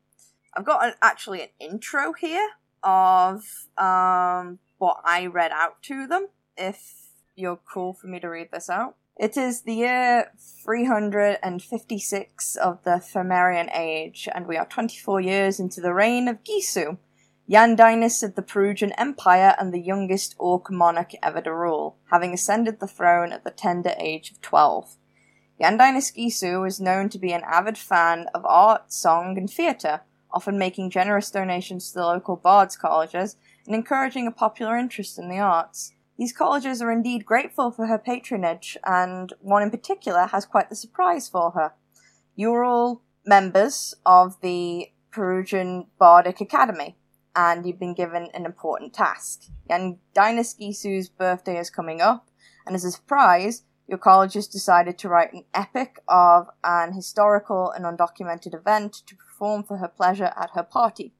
I've 0.54 0.66
got 0.66 0.84
an, 0.84 0.94
actually 1.00 1.40
an 1.42 1.48
intro 1.58 2.12
here 2.12 2.50
of 2.82 3.42
um 3.76 4.58
what 4.78 4.98
I 5.04 5.26
read 5.26 5.52
out 5.52 5.82
to 5.84 6.06
them. 6.06 6.28
If 6.56 7.08
you're 7.38 7.60
cool 7.72 7.94
for 7.94 8.08
me 8.08 8.18
to 8.20 8.28
read 8.28 8.48
this 8.52 8.68
out. 8.68 8.96
It 9.16 9.36
is 9.36 9.62
the 9.62 9.74
year 9.74 10.32
356 10.64 12.56
of 12.56 12.84
the 12.84 13.02
Pharmerian 13.02 13.68
Age, 13.76 14.28
and 14.32 14.46
we 14.46 14.56
are 14.56 14.66
24 14.66 15.20
years 15.20 15.58
into 15.58 15.80
the 15.80 15.92
reign 15.92 16.28
of 16.28 16.44
Gisu, 16.44 16.98
Yandinus 17.50 18.22
of 18.22 18.36
the 18.36 18.42
Perugian 18.42 18.92
Empire 18.96 19.56
and 19.58 19.74
the 19.74 19.80
youngest 19.80 20.36
Orc 20.38 20.70
monarch 20.70 21.12
ever 21.22 21.40
to 21.40 21.52
rule, 21.52 21.96
having 22.12 22.32
ascended 22.32 22.78
the 22.78 22.86
throne 22.86 23.32
at 23.32 23.42
the 23.42 23.50
tender 23.50 23.94
age 23.98 24.30
of 24.30 24.40
12. 24.40 24.96
Yandinus 25.60 26.14
Gisu 26.14 26.64
is 26.64 26.78
known 26.78 27.08
to 27.08 27.18
be 27.18 27.32
an 27.32 27.42
avid 27.44 27.76
fan 27.76 28.26
of 28.34 28.44
art, 28.44 28.92
song, 28.92 29.36
and 29.36 29.50
theatre, 29.50 30.02
often 30.30 30.58
making 30.58 30.90
generous 30.90 31.30
donations 31.30 31.88
to 31.88 31.98
the 31.98 32.06
local 32.06 32.36
bards 32.36 32.76
colleges 32.76 33.36
and 33.66 33.74
encouraging 33.74 34.26
a 34.26 34.32
popular 34.32 34.76
interest 34.76 35.18
in 35.18 35.28
the 35.28 35.38
arts. 35.38 35.92
These 36.18 36.32
colleges 36.32 36.82
are 36.82 36.90
indeed 36.90 37.24
grateful 37.24 37.70
for 37.70 37.86
her 37.86 37.98
patronage, 37.98 38.76
and 38.84 39.32
one 39.40 39.62
in 39.62 39.70
particular 39.70 40.26
has 40.26 40.44
quite 40.44 40.68
the 40.68 40.76
surprise 40.76 41.28
for 41.28 41.52
her. 41.52 41.74
You're 42.34 42.64
all 42.64 43.02
members 43.24 43.94
of 44.04 44.40
the 44.40 44.88
Perugian 45.12 45.86
Bardic 45.98 46.40
Academy, 46.40 46.96
and 47.36 47.64
you've 47.64 47.78
been 47.78 47.94
given 47.94 48.30
an 48.34 48.46
important 48.46 48.94
task. 48.94 49.44
And 49.70 49.98
Dinus 50.12 50.54
Gisu's 50.54 51.08
birthday 51.08 51.56
is 51.56 51.70
coming 51.70 52.00
up, 52.00 52.28
and 52.66 52.74
as 52.74 52.84
a 52.84 52.90
surprise, 52.90 53.62
your 53.86 53.98
college 53.98 54.34
has 54.34 54.46
decided 54.46 54.98
to 54.98 55.08
write 55.08 55.32
an 55.32 55.44
epic 55.54 56.00
of 56.08 56.48
an 56.64 56.92
historical 56.92 57.70
and 57.70 57.84
undocumented 57.84 58.54
event 58.54 59.02
to 59.06 59.16
perform 59.38 59.62
for 59.62 59.78
her 59.78 59.88
pleasure 59.88 60.32
at 60.36 60.50
her 60.54 60.62
party. 60.62 61.14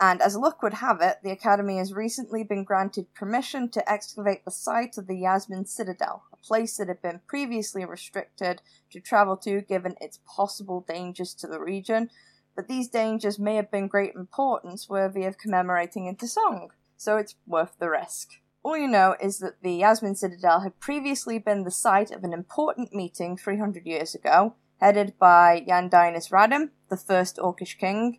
And 0.00 0.20
as 0.20 0.36
luck 0.36 0.60
would 0.62 0.74
have 0.74 1.00
it, 1.00 1.18
the 1.22 1.30
Academy 1.30 1.78
has 1.78 1.92
recently 1.92 2.42
been 2.42 2.64
granted 2.64 3.14
permission 3.14 3.68
to 3.70 3.90
excavate 3.90 4.44
the 4.44 4.50
site 4.50 4.98
of 4.98 5.06
the 5.06 5.16
Yasmin 5.16 5.66
Citadel, 5.66 6.24
a 6.32 6.36
place 6.36 6.76
that 6.76 6.88
had 6.88 7.00
been 7.00 7.20
previously 7.28 7.84
restricted 7.84 8.60
to 8.90 9.00
travel 9.00 9.36
to 9.38 9.60
given 9.60 9.94
its 10.00 10.18
possible 10.26 10.84
dangers 10.86 11.32
to 11.34 11.46
the 11.46 11.60
region, 11.60 12.10
but 12.56 12.66
these 12.66 12.88
dangers 12.88 13.38
may 13.38 13.54
have 13.54 13.70
been 13.70 13.86
great 13.86 14.14
importance 14.16 14.88
worthy 14.88 15.24
of 15.24 15.38
commemorating 15.38 16.06
into 16.06 16.26
song, 16.26 16.70
so 16.96 17.16
it's 17.16 17.36
worth 17.46 17.76
the 17.78 17.88
risk. 17.88 18.30
All 18.64 18.76
you 18.76 18.88
know 18.88 19.14
is 19.20 19.38
that 19.38 19.62
the 19.62 19.74
Yasmin 19.74 20.16
Citadel 20.16 20.60
had 20.60 20.80
previously 20.80 21.38
been 21.38 21.62
the 21.62 21.70
site 21.70 22.10
of 22.10 22.24
an 22.24 22.32
important 22.32 22.92
meeting 22.92 23.36
300 23.36 23.86
years 23.86 24.14
ago, 24.14 24.56
headed 24.80 25.18
by 25.18 25.64
Yandinus 25.68 26.30
Radim, 26.30 26.70
the 26.90 26.96
first 26.96 27.36
Orcish 27.36 27.78
king, 27.78 28.18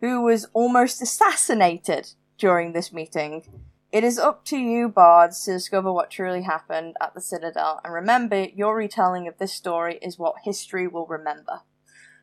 who 0.00 0.22
was 0.22 0.46
almost 0.52 1.02
assassinated 1.02 2.12
during 2.38 2.72
this 2.72 2.92
meeting. 2.92 3.64
It 3.90 4.04
is 4.04 4.18
up 4.18 4.44
to 4.46 4.58
you, 4.58 4.88
bards, 4.88 5.44
to 5.44 5.52
discover 5.52 5.92
what 5.92 6.10
truly 6.10 6.42
happened 6.42 6.94
at 7.00 7.14
the 7.14 7.20
Citadel, 7.20 7.80
and 7.82 7.92
remember, 7.92 8.44
your 8.54 8.76
retelling 8.76 9.26
of 9.26 9.38
this 9.38 9.52
story 9.52 9.98
is 10.02 10.18
what 10.18 10.34
history 10.44 10.86
will 10.86 11.06
remember. 11.06 11.60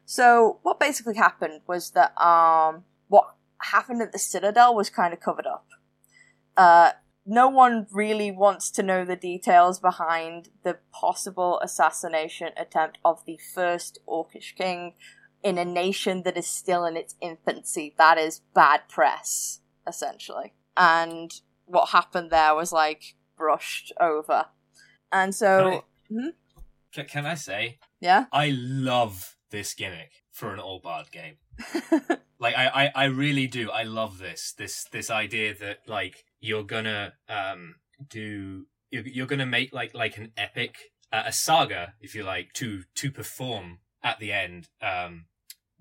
So, 0.06 0.60
what 0.62 0.80
basically 0.80 1.16
happened 1.16 1.62
was 1.68 1.92
that 1.92 2.16
um, 2.22 2.84
what 3.08 3.34
happened 3.58 4.04
at 4.04 4.12
the 4.12 4.20
Citadel 4.20 4.76
was 4.76 4.92
kind 4.92 5.14
of 5.14 5.20
covered 5.20 5.48
up. 5.48 5.66
Uh, 6.56 6.92
no 7.26 7.50
one 7.50 7.88
really 7.92 8.32
wants 8.32 8.70
to 8.72 8.84
know 8.84 9.04
the 9.04 9.16
details 9.16 9.80
behind 9.80 10.50
the 10.64 10.78
possible 10.92 11.60
assassination 11.62 12.50
attempt 12.58 13.00
of 13.04 13.26
the 13.26 13.40
first 13.54 14.00
Orcish 14.08 14.56
king 14.56 14.94
in 15.44 15.58
a 15.58 15.66
nation 15.66 16.24
that 16.24 16.38
is 16.38 16.48
still 16.48 16.86
in 16.86 16.96
its 16.96 17.16
infancy. 17.22 17.94
That 17.98 18.18
is 18.18 18.42
bad 18.54 18.82
press, 18.88 19.62
essentially. 19.88 20.54
And 20.78 21.32
what 21.66 21.90
happened 21.90 22.32
there 22.32 22.56
was 22.56 22.72
like 22.72 23.16
brushed 23.38 23.92
over. 24.00 24.46
And 25.12 25.34
so, 25.34 25.84
Can, 26.08 26.34
hmm? 26.94 27.02
can 27.04 27.26
I 27.26 27.36
say 27.36 27.80
yeah. 28.00 28.26
I 28.32 28.56
love 28.56 29.36
this 29.50 29.74
gimmick 29.74 30.12
for 30.32 30.54
an 30.54 30.60
all 30.60 30.80
bard 30.80 31.12
game. 31.12 31.38
like 32.40 32.56
I, 32.56 32.68
I, 32.68 32.92
I 32.96 33.06
really 33.06 33.48
do. 33.48 33.72
I 33.72 33.84
love 33.84 34.20
this. 34.20 34.54
This 34.58 34.86
this 34.92 35.10
idea 35.10 35.56
that 35.56 35.80
like 35.88 36.25
you're 36.40 36.64
gonna 36.64 37.14
um 37.30 37.76
do 38.10 38.66
you're, 38.92 39.04
you're 39.08 39.28
gonna 39.28 39.46
make 39.46 39.74
like 39.74 39.94
like 39.94 40.18
an 40.18 40.32
epic 40.38 40.76
uh, 41.12 41.24
a 41.26 41.32
saga 41.32 41.94
if 42.02 42.16
you 42.16 42.24
like 42.24 42.54
to 42.54 42.84
to 42.96 43.12
perform 43.12 43.80
at 44.04 44.20
the 44.20 44.32
end 44.32 44.68
um 44.82 45.26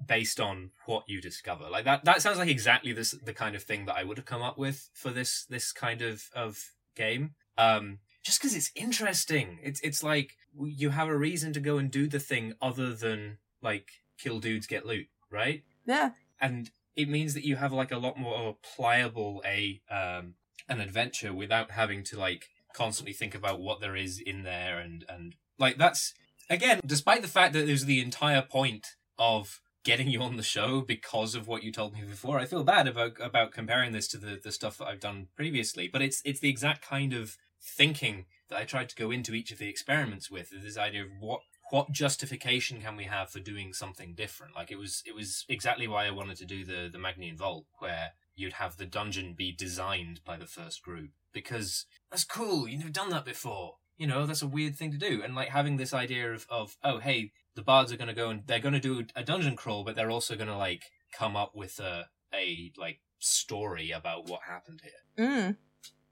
based 0.05 0.41
on 0.41 0.71
what 0.87 1.05
you 1.07 1.21
discover. 1.21 1.69
Like 1.71 1.85
that 1.85 2.05
that 2.05 2.23
sounds 2.23 2.39
like 2.39 2.49
exactly 2.49 2.93
this 2.93 3.13
the 3.13 3.33
kind 3.33 3.55
of 3.55 3.63
thing 3.63 3.87
that 3.87 3.95
i 3.97 4.03
would 4.03 4.19
have 4.19 4.27
come 4.27 4.43
up 4.43 4.59
with 4.59 4.91
for 4.93 5.11
this 5.11 5.47
this 5.49 5.73
kind 5.73 6.03
of 6.03 6.25
of 6.35 6.59
game. 6.97 7.35
Um 7.57 7.99
just 8.25 8.41
because 8.41 8.57
it's 8.57 8.71
interesting. 8.75 9.59
It's 9.63 9.81
it's 9.83 10.03
like 10.03 10.37
you 10.59 10.91
have 10.91 11.09
a 11.09 11.17
reason 11.17 11.53
to 11.53 11.61
go 11.61 11.79
and 11.79 11.91
do 11.91 12.07
the 12.07 12.19
thing 12.21 12.55
other 12.61 12.95
than 12.95 13.39
like 13.63 13.89
kill 14.19 14.41
dudes 14.41 14.67
get 14.67 14.87
loot 14.87 15.07
right? 15.31 15.63
Yeah. 15.87 16.11
and 16.41 16.71
it 16.97 17.09
means 17.09 17.35
that 17.35 17.45
you 17.45 17.57
have 17.57 17.73
like 17.73 17.91
a 17.91 17.99
lot 17.99 18.17
more 18.17 18.57
pliable 18.63 19.43
a 19.45 19.81
um 19.91 20.35
an 20.69 20.81
adventure 20.81 21.33
without 21.33 21.73
having 21.73 22.03
to 22.05 22.19
like 22.19 22.49
constantly 22.75 23.13
think 23.13 23.35
about 23.35 23.61
what 23.61 23.81
there 23.81 23.97
is 23.97 24.19
in 24.19 24.43
there 24.43 24.79
and 24.79 25.05
and 25.09 25.37
like 25.59 25.79
that's 25.79 26.13
again 26.51 26.81
despite 26.85 27.23
the 27.23 27.29
fact 27.29 27.53
that 27.53 27.67
there's 27.67 27.85
the 27.85 28.01
entire 28.01 28.43
point 28.43 28.87
of 29.19 29.61
getting 29.85 30.09
you 30.09 30.23
on 30.23 30.37
the 30.37 30.43
show 30.43 30.81
because 30.81 31.35
of 31.35 31.47
what 31.47 31.63
you 31.63 31.71
told 31.71 31.95
me 31.95 32.03
before 32.03 32.39
i 32.39 32.45
feel 32.45 32.65
bad 32.65 32.89
about 32.89 33.13
about 33.21 33.53
comparing 33.53 33.93
this 33.93 34.09
to 34.09 34.19
the 34.19 34.41
the 34.43 34.51
stuff 34.51 34.79
that 34.79 34.87
i've 34.87 35.01
done 35.01 35.29
previously 35.37 35.89
but 35.89 36.03
it's 36.03 36.21
it's 36.25 36.41
the 36.41 36.49
exact 36.49 36.83
kind 36.83 37.13
of 37.13 37.37
thinking 37.63 38.25
that 38.49 38.59
i 38.59 38.65
tried 38.65 38.89
to 38.89 38.97
go 38.97 39.11
into 39.11 39.35
each 39.35 39.53
of 39.53 39.59
the 39.59 39.69
experiments 39.69 40.31
with 40.31 40.51
this 40.51 40.77
idea 40.77 41.03
of 41.03 41.11
what 41.21 41.41
what 41.71 41.91
justification 41.91 42.81
can 42.81 42.97
we 42.97 43.05
have 43.05 43.31
for 43.31 43.41
doing 43.41 43.73
something 43.73 44.15
different? 44.15 44.55
Like 44.55 44.71
it 44.71 44.77
was 44.77 45.03
it 45.07 45.15
was 45.15 45.45
exactly 45.49 45.89
why 45.89 46.07
i 46.07 46.11
wanted 46.11 46.37
to 46.37 46.45
do 46.45 46.65
the 46.65 46.89
the 46.93 46.99
magnian 46.99 47.37
vault 47.37 47.65
where 47.79 48.13
you'd 48.37 48.55
have 48.55 48.77
the 48.77 48.87
dungeon 48.87 49.35
be 49.37 49.53
designed 49.53 50.21
by 50.25 50.37
the 50.37 50.47
first 50.47 50.83
group 50.83 51.11
because 51.33 51.87
that's 52.11 52.25
cool. 52.25 52.69
You've 52.69 52.81
never 52.81 52.93
done 52.93 53.11
that 53.11 53.25
before. 53.25 53.77
You 53.97 54.07
know, 54.07 54.27
that's 54.27 54.43
a 54.43 54.47
weird 54.47 54.77
thing 54.77 54.91
to 54.91 54.99
do. 54.99 55.23
And 55.23 55.35
like 55.35 55.49
having 55.49 55.77
this 55.77 55.95
idea 55.95 56.33
of, 56.33 56.47
of 56.51 56.77
oh, 56.83 56.99
hey, 56.99 57.33
the 57.55 57.63
bards 57.63 57.93
are 57.93 57.97
going 57.97 58.09
to 58.09 58.15
go 58.15 58.31
and 58.31 58.43
they're 58.47 58.59
going 58.59 58.75
to 58.75 58.81
do 58.81 59.05
a 59.15 59.23
dungeon 59.23 59.57
crawl, 59.57 59.85
but 59.85 59.95
they're 59.95 60.11
also 60.11 60.35
going 60.35 60.49
to 60.49 60.57
like 60.57 60.83
come 61.13 61.37
up 61.37 61.55
with 61.55 61.79
a, 61.79 62.07
a 62.35 62.73
like 62.77 63.01
story 63.19 63.91
about 63.91 64.29
what 64.29 64.41
happened 64.49 64.83
here. 64.83 65.27
Mm. 65.27 65.57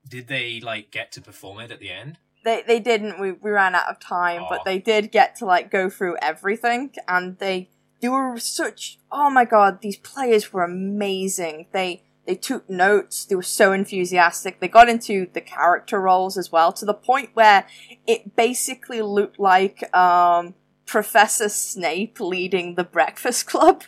Did 0.08 0.28
they 0.28 0.60
like 0.60 0.90
get 0.90 1.12
to 1.12 1.20
perform 1.20 1.60
it 1.60 1.70
at 1.70 1.80
the 1.80 1.90
end? 1.90 2.18
They 2.44 2.62
they 2.66 2.80
didn't. 2.80 3.20
We 3.20 3.32
we 3.32 3.50
ran 3.50 3.74
out 3.74 3.88
of 3.88 4.00
time, 4.00 4.42
Aw. 4.42 4.48
but 4.48 4.64
they 4.64 4.78
did 4.78 5.12
get 5.12 5.36
to 5.36 5.44
like 5.44 5.70
go 5.70 5.88
through 5.88 6.16
everything, 6.20 6.92
and 7.06 7.38
they 7.38 7.70
they 8.00 8.08
were 8.08 8.36
such. 8.38 8.98
Oh 9.12 9.30
my 9.30 9.44
god, 9.44 9.80
these 9.80 9.96
players 9.96 10.52
were 10.52 10.64
amazing. 10.64 11.66
They 11.72 12.02
they 12.26 12.34
took 12.36 12.68
notes. 12.70 13.24
They 13.24 13.34
were 13.34 13.42
so 13.42 13.72
enthusiastic. 13.72 14.60
They 14.60 14.68
got 14.68 14.88
into 14.88 15.26
the 15.32 15.40
character 15.40 16.00
roles 16.00 16.38
as 16.38 16.52
well 16.52 16.72
to 16.74 16.84
the 16.84 16.94
point 16.94 17.30
where 17.34 17.66
it 18.06 18.36
basically 18.36 19.02
looked 19.02 19.38
like 19.38 19.94
um, 19.96 20.54
Professor 20.86 21.48
Snape 21.48 22.20
leading 22.20 22.76
the 22.76 22.84
Breakfast 22.84 23.46
Club. 23.46 23.84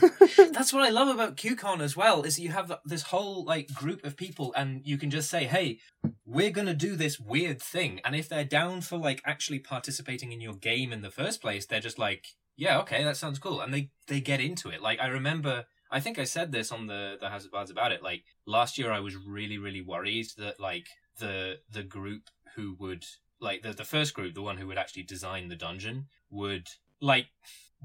That's 0.52 0.72
what 0.72 0.82
I 0.82 0.88
love 0.88 1.08
about 1.08 1.36
QCon 1.36 1.80
as 1.80 1.94
well, 1.94 2.22
is 2.22 2.38
you 2.38 2.50
have 2.50 2.72
this 2.86 3.02
whole 3.02 3.44
like 3.44 3.68
group 3.74 4.04
of 4.04 4.16
people 4.16 4.54
and 4.56 4.80
you 4.84 4.96
can 4.96 5.10
just 5.10 5.28
say, 5.28 5.44
hey, 5.44 5.78
we're 6.24 6.50
gonna 6.50 6.74
do 6.74 6.96
this 6.96 7.20
weird 7.20 7.60
thing. 7.60 8.00
And 8.04 8.16
if 8.16 8.30
they're 8.30 8.44
down 8.44 8.80
for 8.80 8.96
like 8.96 9.20
actually 9.26 9.58
participating 9.58 10.32
in 10.32 10.40
your 10.40 10.54
game 10.54 10.90
in 10.92 11.02
the 11.02 11.10
first 11.10 11.42
place, 11.42 11.66
they're 11.66 11.80
just 11.80 11.98
like, 11.98 12.28
yeah, 12.56 12.78
okay, 12.80 13.04
that 13.04 13.18
sounds 13.18 13.38
cool. 13.38 13.60
And 13.60 13.74
they, 13.74 13.90
they 14.06 14.20
get 14.20 14.40
into 14.40 14.70
it. 14.70 14.80
Like 14.80 15.00
I 15.00 15.08
remember 15.08 15.66
I 15.90 16.00
think 16.00 16.18
I 16.18 16.24
said 16.24 16.52
this 16.52 16.70
on 16.70 16.86
the, 16.86 17.16
the 17.20 17.30
House 17.30 17.46
of 17.46 17.70
about 17.70 17.92
it. 17.92 18.02
Like 18.02 18.24
last 18.46 18.78
year 18.78 18.92
I 18.92 19.00
was 19.00 19.16
really, 19.16 19.58
really 19.58 19.80
worried 19.80 20.26
that 20.36 20.60
like 20.60 20.88
the 21.18 21.58
the 21.70 21.82
group 21.82 22.30
who 22.54 22.76
would 22.78 23.04
like 23.40 23.62
the, 23.62 23.72
the 23.72 23.84
first 23.84 24.14
group, 24.14 24.34
the 24.34 24.42
one 24.42 24.58
who 24.58 24.66
would 24.66 24.78
actually 24.78 25.04
design 25.04 25.48
the 25.48 25.56
dungeon, 25.56 26.06
would 26.30 26.68
like 27.00 27.28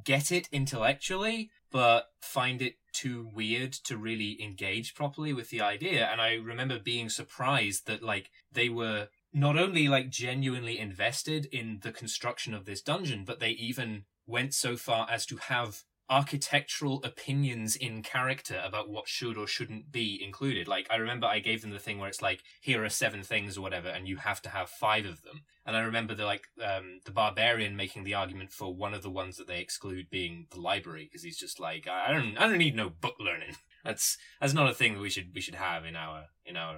get 0.04 0.32
it 0.32 0.50
intellectually, 0.52 1.52
but 1.72 2.10
find 2.22 2.62
it 2.62 2.76
too 2.92 3.30
weird 3.34 3.74
to 3.74 3.98
really 3.98 4.42
engage 4.42 4.96
properly 4.96 5.34
with 5.34 5.50
the 5.50 5.62
idea. 5.62 6.08
And 6.12 6.20
I 6.20 6.36
remember 6.36 6.80
being 6.80 7.10
surprised 7.10 7.88
that 7.88 8.04
like 8.04 8.32
they 8.52 8.70
were 8.70 9.08
not 9.34 9.58
only 9.58 9.88
like 9.88 10.10
genuinely 10.10 10.78
invested 10.80 11.48
in 11.52 11.80
the 11.82 11.92
construction 11.92 12.54
of 12.54 12.66
this 12.66 12.82
dungeon, 12.82 13.24
but 13.26 13.40
they 13.40 13.52
even 13.52 14.06
went 14.26 14.54
so 14.54 14.78
far 14.78 15.08
as 15.10 15.26
to 15.26 15.38
have 15.38 15.84
architectural 16.10 17.02
opinions 17.04 17.76
in 17.76 18.04
character 18.04 18.62
about 18.64 18.90
what 18.90 19.08
should 19.08 19.38
or 19.38 19.48
shouldn't 19.48 19.92
be 19.92 20.22
included. 20.24 20.68
Like 20.68 20.88
I 20.90 20.98
remember 20.98 21.28
I 21.28 21.40
gave 21.40 21.62
them 21.62 21.72
the 21.72 21.80
thing 21.80 21.98
where 21.98 22.10
it's 22.10 22.22
like, 22.22 22.44
here 22.62 22.84
are 22.84 22.90
seven 22.90 23.24
things 23.24 23.58
or 23.58 23.62
whatever, 23.62 23.88
and 23.88 24.08
you 24.08 24.18
have 24.18 24.42
to 24.44 24.50
have 24.50 24.70
five 24.70 25.06
of 25.06 25.22
them. 25.24 25.42
And 25.66 25.78
I 25.78 25.82
remember 25.82 26.14
the 26.14 26.26
like 26.26 26.44
um, 26.64 27.00
the 27.06 27.12
barbarian 27.12 27.76
making 27.76 28.04
the 28.04 28.14
argument 28.16 28.52
for 28.52 28.74
one 28.74 28.94
of 28.94 29.02
the 29.02 29.10
ones 29.10 29.38
that 29.38 29.48
they 29.48 29.60
exclude 29.60 30.10
being 30.10 30.48
the 30.52 30.60
library 30.60 31.06
because 31.06 31.24
he's 31.24 31.40
just 31.40 31.60
like, 31.60 31.88
I 31.88 32.12
don't 32.12 32.38
I 32.38 32.48
don't 32.48 32.58
need 32.58 32.76
no 32.76 32.90
book 32.90 33.16
learning. 33.20 33.56
That's 33.84 34.18
that's 34.40 34.54
not 34.54 34.70
a 34.70 34.74
thing 34.74 34.94
that 34.94 35.02
we 35.02 35.10
should 35.10 35.32
we 35.36 35.42
should 35.42 35.56
have 35.56 35.84
in 35.84 35.98
our 35.98 36.28
in 36.46 36.56
our 36.56 36.78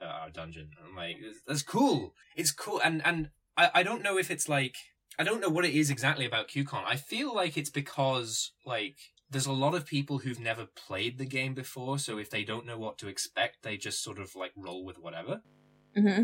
uh, 0.00 0.04
our 0.04 0.30
dungeon. 0.30 0.70
I'm 0.86 0.94
like, 0.94 1.16
that's 1.44 1.62
cool. 1.62 2.14
It's 2.36 2.52
cool, 2.52 2.80
and 2.84 3.04
and 3.04 3.30
I 3.56 3.70
I 3.74 3.82
don't 3.82 4.00
know 4.00 4.16
if 4.16 4.30
it's 4.30 4.48
like 4.48 4.76
I 5.18 5.24
don't 5.24 5.40
know 5.40 5.48
what 5.48 5.64
it 5.64 5.74
is 5.74 5.90
exactly 5.90 6.26
about 6.26 6.48
QCon. 6.48 6.84
I 6.84 6.96
feel 6.96 7.34
like 7.34 7.56
it's 7.56 7.70
because 7.70 8.52
like 8.64 8.96
there's 9.30 9.46
a 9.46 9.52
lot 9.52 9.74
of 9.74 9.86
people 9.86 10.18
who've 10.18 10.40
never 10.40 10.66
played 10.66 11.18
the 11.18 11.24
game 11.24 11.54
before, 11.54 11.98
so 11.98 12.18
if 12.18 12.30
they 12.30 12.44
don't 12.44 12.66
know 12.66 12.78
what 12.78 12.98
to 12.98 13.08
expect, 13.08 13.62
they 13.62 13.76
just 13.76 14.02
sort 14.02 14.18
of 14.18 14.34
like 14.34 14.52
roll 14.56 14.84
with 14.84 14.98
whatever. 14.98 15.42
hmm 15.94 16.22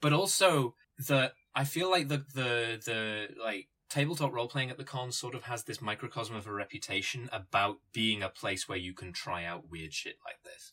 But 0.00 0.12
also 0.12 0.74
the 0.98 1.32
I 1.54 1.64
feel 1.64 1.90
like 1.90 2.08
the 2.08 2.24
the 2.34 2.80
the 2.84 3.28
like 3.42 3.68
tabletop 3.88 4.32
role 4.32 4.48
playing 4.48 4.70
at 4.70 4.78
the 4.78 4.84
con 4.84 5.12
sort 5.12 5.34
of 5.34 5.44
has 5.44 5.64
this 5.64 5.82
microcosm 5.82 6.36
of 6.36 6.46
a 6.46 6.52
reputation 6.52 7.28
about 7.32 7.78
being 7.92 8.22
a 8.22 8.28
place 8.28 8.68
where 8.68 8.78
you 8.78 8.94
can 8.94 9.12
try 9.12 9.44
out 9.44 9.68
weird 9.68 9.92
shit 9.92 10.16
like 10.24 10.42
this. 10.44 10.72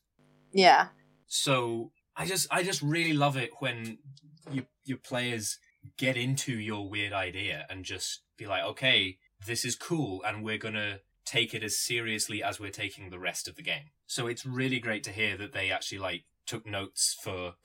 Yeah. 0.53 0.89
So 1.25 1.91
I 2.15 2.25
just 2.25 2.47
I 2.51 2.63
just 2.63 2.82
really 2.82 3.13
love 3.13 3.36
it 3.36 3.51
when 3.60 3.97
you 4.51 4.65
your 4.86 4.99
players 4.99 5.60
get 5.97 6.17
into 6.17 6.54
your 6.54 6.89
weird 6.89 7.13
idea 7.13 7.65
and 7.69 7.86
just 7.86 8.21
be 8.38 8.45
like, 8.45 8.63
okay, 8.63 9.17
this 9.45 9.63
is 9.65 9.76
cool, 9.76 10.23
and 10.23 10.43
we're 10.43 10.58
gonna 10.58 11.00
take 11.26 11.54
it 11.54 11.63
as 11.63 11.78
seriously 11.78 12.41
as 12.41 12.60
we're 12.60 12.71
taking 12.71 13.10
the 13.10 13.19
rest 13.19 13.47
of 13.47 13.56
the 13.56 13.62
game. 13.62 13.91
So 14.06 14.28
it's 14.28 14.45
really 14.45 14.80
great 14.80 15.04
to 15.04 15.12
hear 15.12 15.36
that 15.38 15.54
they 15.54 15.69
actually 15.71 16.00
like 16.00 16.23
took 16.45 16.65
notes 16.65 17.15
for 17.21 17.56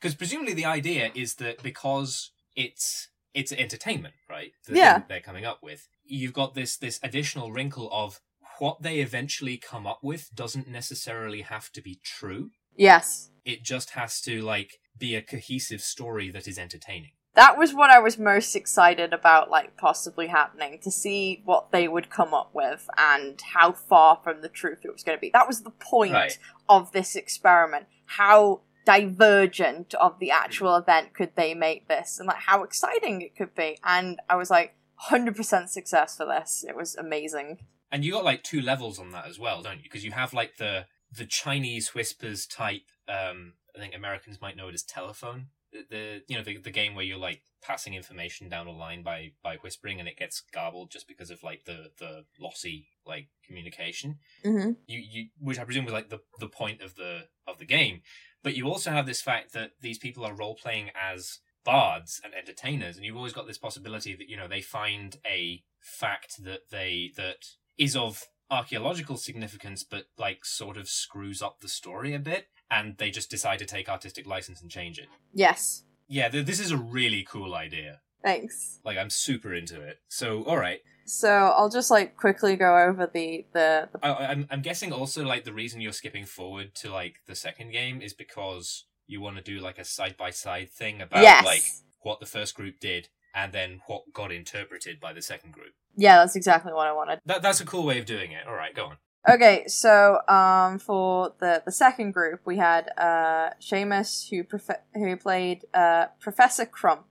because 0.00 0.14
presumably 0.14 0.54
the 0.54 0.64
idea 0.64 1.10
is 1.14 1.36
that 1.36 1.62
because 1.62 2.32
it's 2.56 3.08
it's 3.34 3.52
entertainment, 3.52 4.14
right? 4.28 4.52
The 4.66 4.76
Yeah. 4.76 5.02
they're 5.08 5.20
coming 5.20 5.44
up 5.44 5.62
with. 5.62 5.86
You've 6.04 6.32
got 6.32 6.54
this 6.54 6.76
this 6.76 6.98
additional 7.02 7.52
wrinkle 7.52 7.88
of 7.92 8.20
what 8.58 8.82
they 8.82 8.98
eventually 8.98 9.56
come 9.56 9.86
up 9.86 10.00
with 10.02 10.34
doesn't 10.34 10.66
necessarily 10.66 11.42
have 11.42 11.70
to 11.72 11.80
be 11.82 12.00
true. 12.02 12.50
Yes. 12.74 13.30
It 13.44 13.62
just 13.62 13.90
has 13.90 14.20
to 14.22 14.42
like 14.42 14.80
be 14.98 15.14
a 15.14 15.22
cohesive 15.22 15.80
story 15.80 16.30
that 16.30 16.48
is 16.48 16.58
entertaining. 16.58 17.12
That 17.38 17.56
was 17.56 17.72
what 17.72 17.88
I 17.88 18.00
was 18.00 18.18
most 18.18 18.56
excited 18.56 19.12
about, 19.12 19.48
like 19.48 19.76
possibly 19.76 20.26
happening 20.26 20.80
to 20.82 20.90
see 20.90 21.40
what 21.44 21.70
they 21.70 21.86
would 21.86 22.10
come 22.10 22.34
up 22.34 22.50
with 22.52 22.88
and 22.98 23.40
how 23.54 23.70
far 23.70 24.18
from 24.24 24.42
the 24.42 24.48
truth 24.48 24.80
it 24.82 24.92
was 24.92 25.04
going 25.04 25.16
to 25.16 25.20
be. 25.20 25.30
That 25.32 25.46
was 25.46 25.62
the 25.62 25.70
point 25.70 26.14
Right. 26.14 26.36
of 26.68 26.90
this 26.90 27.14
experiment. 27.14 27.86
How 28.06 28.62
divergent 28.84 29.94
of 29.94 30.18
the 30.18 30.32
actual 30.32 30.74
event 30.74 31.14
could 31.14 31.36
they 31.36 31.54
make 31.54 31.86
this, 31.86 32.18
and 32.18 32.26
like 32.26 32.38
how 32.38 32.64
exciting 32.64 33.22
it 33.22 33.36
could 33.36 33.54
be. 33.54 33.78
And 33.84 34.18
I 34.28 34.34
was 34.34 34.50
like, 34.50 34.74
hundred 34.96 35.36
percent 35.36 35.70
success 35.70 36.16
for 36.16 36.26
this. 36.26 36.64
It 36.68 36.74
was 36.74 36.96
amazing. 36.96 37.58
And 37.92 38.04
you 38.04 38.10
got 38.10 38.24
like 38.24 38.42
two 38.42 38.60
levels 38.60 38.98
on 38.98 39.10
that 39.12 39.28
as 39.28 39.38
well, 39.38 39.62
don't 39.62 39.76
you? 39.76 39.84
Because 39.84 40.04
you 40.04 40.10
have 40.10 40.34
like 40.34 40.56
the 40.56 40.86
the 41.16 41.24
Chinese 41.24 41.94
whispers 41.94 42.46
type. 42.46 42.82
Um, 43.08 43.52
I 43.76 43.78
think 43.78 43.94
Americans 43.94 44.40
might 44.40 44.56
know 44.56 44.66
it 44.68 44.74
as 44.74 44.82
telephone. 44.82 45.46
The, 45.72 46.22
you 46.28 46.36
know 46.36 46.42
the 46.42 46.56
the 46.56 46.70
game 46.70 46.94
where 46.94 47.04
you're 47.04 47.18
like 47.18 47.42
passing 47.62 47.94
information 47.94 48.48
down 48.48 48.66
a 48.66 48.72
line 48.72 49.02
by 49.02 49.32
by 49.42 49.56
whispering 49.56 50.00
and 50.00 50.08
it 50.08 50.16
gets 50.16 50.42
garbled 50.52 50.90
just 50.90 51.06
because 51.06 51.30
of 51.30 51.42
like 51.42 51.64
the 51.64 51.90
the 51.98 52.24
lossy 52.40 52.88
like 53.06 53.28
communication. 53.46 54.18
Mm-hmm. 54.44 54.72
you, 54.86 54.98
you 54.98 55.26
which 55.38 55.58
I 55.58 55.64
presume 55.64 55.84
was 55.84 55.92
like 55.92 56.08
the, 56.08 56.20
the 56.40 56.48
point 56.48 56.80
of 56.80 56.94
the 56.94 57.26
of 57.46 57.58
the 57.58 57.66
game. 57.66 58.00
But 58.42 58.56
you 58.56 58.66
also 58.66 58.90
have 58.90 59.06
this 59.06 59.20
fact 59.20 59.52
that 59.52 59.72
these 59.80 59.98
people 59.98 60.24
are 60.24 60.34
role 60.34 60.54
playing 60.54 60.90
as 60.94 61.40
bards 61.64 62.20
and 62.24 62.32
entertainers, 62.34 62.96
and 62.96 63.04
you've 63.04 63.16
always 63.16 63.32
got 63.32 63.46
this 63.46 63.58
possibility 63.58 64.14
that 64.14 64.28
you 64.28 64.36
know 64.36 64.48
they 64.48 64.62
find 64.62 65.18
a 65.26 65.62
fact 65.80 66.42
that 66.44 66.70
they 66.70 67.12
that 67.16 67.44
is 67.76 67.94
of 67.94 68.24
archaeological 68.50 69.16
significance, 69.16 69.84
but 69.84 70.04
like 70.16 70.44
sort 70.44 70.76
of 70.76 70.88
screws 70.88 71.42
up 71.42 71.60
the 71.60 71.68
story 71.68 72.14
a 72.14 72.18
bit, 72.18 72.46
and 72.70 72.96
they 72.98 73.10
just 73.10 73.30
decide 73.30 73.58
to 73.60 73.66
take 73.66 73.88
artistic 73.88 74.26
license 74.26 74.60
and 74.60 74.70
change 74.70 74.98
it. 74.98 75.08
Yes. 75.32 75.84
Yeah, 76.08 76.28
th- 76.28 76.46
this 76.46 76.60
is 76.60 76.70
a 76.70 76.76
really 76.76 77.26
cool 77.28 77.54
idea. 77.54 78.00
Thanks. 78.22 78.80
Like 78.84 78.98
I'm 78.98 79.10
super 79.10 79.54
into 79.54 79.80
it. 79.80 79.98
So 80.08 80.42
all 80.44 80.58
right, 80.58 80.80
So 81.06 81.28
I'll 81.28 81.70
just 81.70 81.90
like 81.90 82.16
quickly 82.16 82.56
go 82.56 82.76
over 82.76 83.08
the 83.12 83.46
the, 83.52 83.88
the 83.92 83.98
I, 84.02 84.26
I'm 84.26 84.46
I'm 84.50 84.62
guessing 84.62 84.92
also 84.92 85.24
like 85.24 85.44
the 85.44 85.52
reason 85.52 85.80
you're 85.80 85.92
skipping 85.92 86.24
forward 86.24 86.74
to 86.76 86.90
like 86.90 87.20
the 87.26 87.34
second 87.34 87.72
game 87.72 88.02
is 88.02 88.12
because 88.12 88.84
you 89.06 89.20
want 89.20 89.36
to 89.36 89.42
do 89.42 89.60
like 89.60 89.78
a 89.78 89.84
side 89.84 90.16
by 90.18 90.30
side 90.30 90.70
thing 90.70 91.00
about 91.00 91.22
yes. 91.22 91.44
like 91.44 91.62
what 92.02 92.20
the 92.20 92.26
first 92.26 92.54
group 92.54 92.80
did 92.80 93.08
and 93.34 93.52
then 93.52 93.80
what 93.86 94.12
got 94.12 94.32
interpreted 94.32 94.98
by 95.00 95.12
the 95.12 95.22
second 95.22 95.52
group. 95.52 95.72
yeah, 95.96 96.16
that's 96.16 96.34
exactly 96.36 96.72
what 96.72 96.86
I 96.86 96.92
wanted. 96.92 97.20
That 97.24 97.40
that's 97.42 97.60
a 97.60 97.66
cool 97.66 97.84
way 97.84 97.98
of 97.98 98.06
doing 98.06 98.32
it. 98.32 98.46
All 98.46 98.54
right, 98.54 98.74
go 98.74 98.86
on. 98.86 98.96
Okay, 99.28 99.64
so 99.66 100.20
um, 100.26 100.78
for 100.78 101.34
the 101.38 101.62
the 101.64 101.72
second 101.72 102.12
group, 102.12 102.40
we 102.46 102.56
had 102.56 102.90
uh, 102.96 103.50
Seamus 103.60 104.30
who 104.30 104.42
prof- 104.42 104.82
who 104.94 105.16
played 105.16 105.66
uh, 105.74 106.06
Professor 106.18 106.64
Crump, 106.64 107.04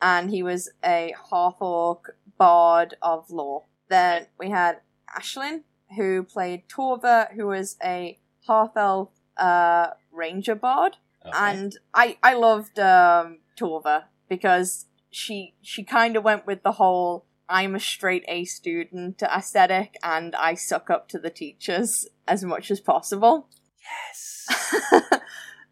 and 0.00 0.30
he 0.30 0.42
was 0.42 0.70
a 0.84 1.14
half 1.30 1.56
orc 1.60 2.16
bard 2.38 2.94
of 3.02 3.30
lore. 3.30 3.64
Then 3.90 4.26
we 4.38 4.50
had 4.50 4.80
Ashlyn 5.14 5.62
who 5.96 6.22
played 6.22 6.68
Torva, 6.68 7.32
who 7.34 7.46
was 7.48 7.76
a 7.84 8.18
half 8.46 8.76
elf 8.76 9.10
uh, 9.36 9.88
ranger 10.10 10.54
bard, 10.54 10.96
Okay. 11.26 11.36
and 11.36 11.76
I 11.92 12.16
I 12.22 12.32
loved 12.34 12.78
um, 12.78 13.38
Torva 13.60 14.04
because 14.28 14.86
she 15.10 15.54
she 15.60 15.84
kind 15.84 16.16
of 16.16 16.24
went 16.24 16.46
with 16.46 16.62
the 16.62 16.72
whole 16.72 17.26
I'm 17.48 17.74
a 17.74 17.80
straight 17.80 18.24
A 18.28 18.44
student 18.44 19.22
aesthetic 19.22 19.96
and 20.02 20.34
I 20.34 20.54
suck 20.54 20.90
up 20.90 21.08
to 21.08 21.18
the 21.18 21.30
teachers 21.30 22.06
as 22.26 22.44
much 22.44 22.70
as 22.70 22.80
possible. 22.80 23.48
yes. 23.80 24.46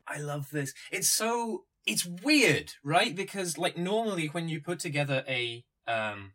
I 0.08 0.18
love 0.18 0.50
this. 0.50 0.72
It's 0.90 1.08
so 1.08 1.64
it's 1.86 2.06
weird, 2.06 2.72
right? 2.82 3.14
Because 3.14 3.58
like 3.58 3.76
normally 3.76 4.26
when 4.28 4.48
you 4.48 4.60
put 4.60 4.78
together 4.78 5.24
a 5.28 5.64
um 5.86 6.32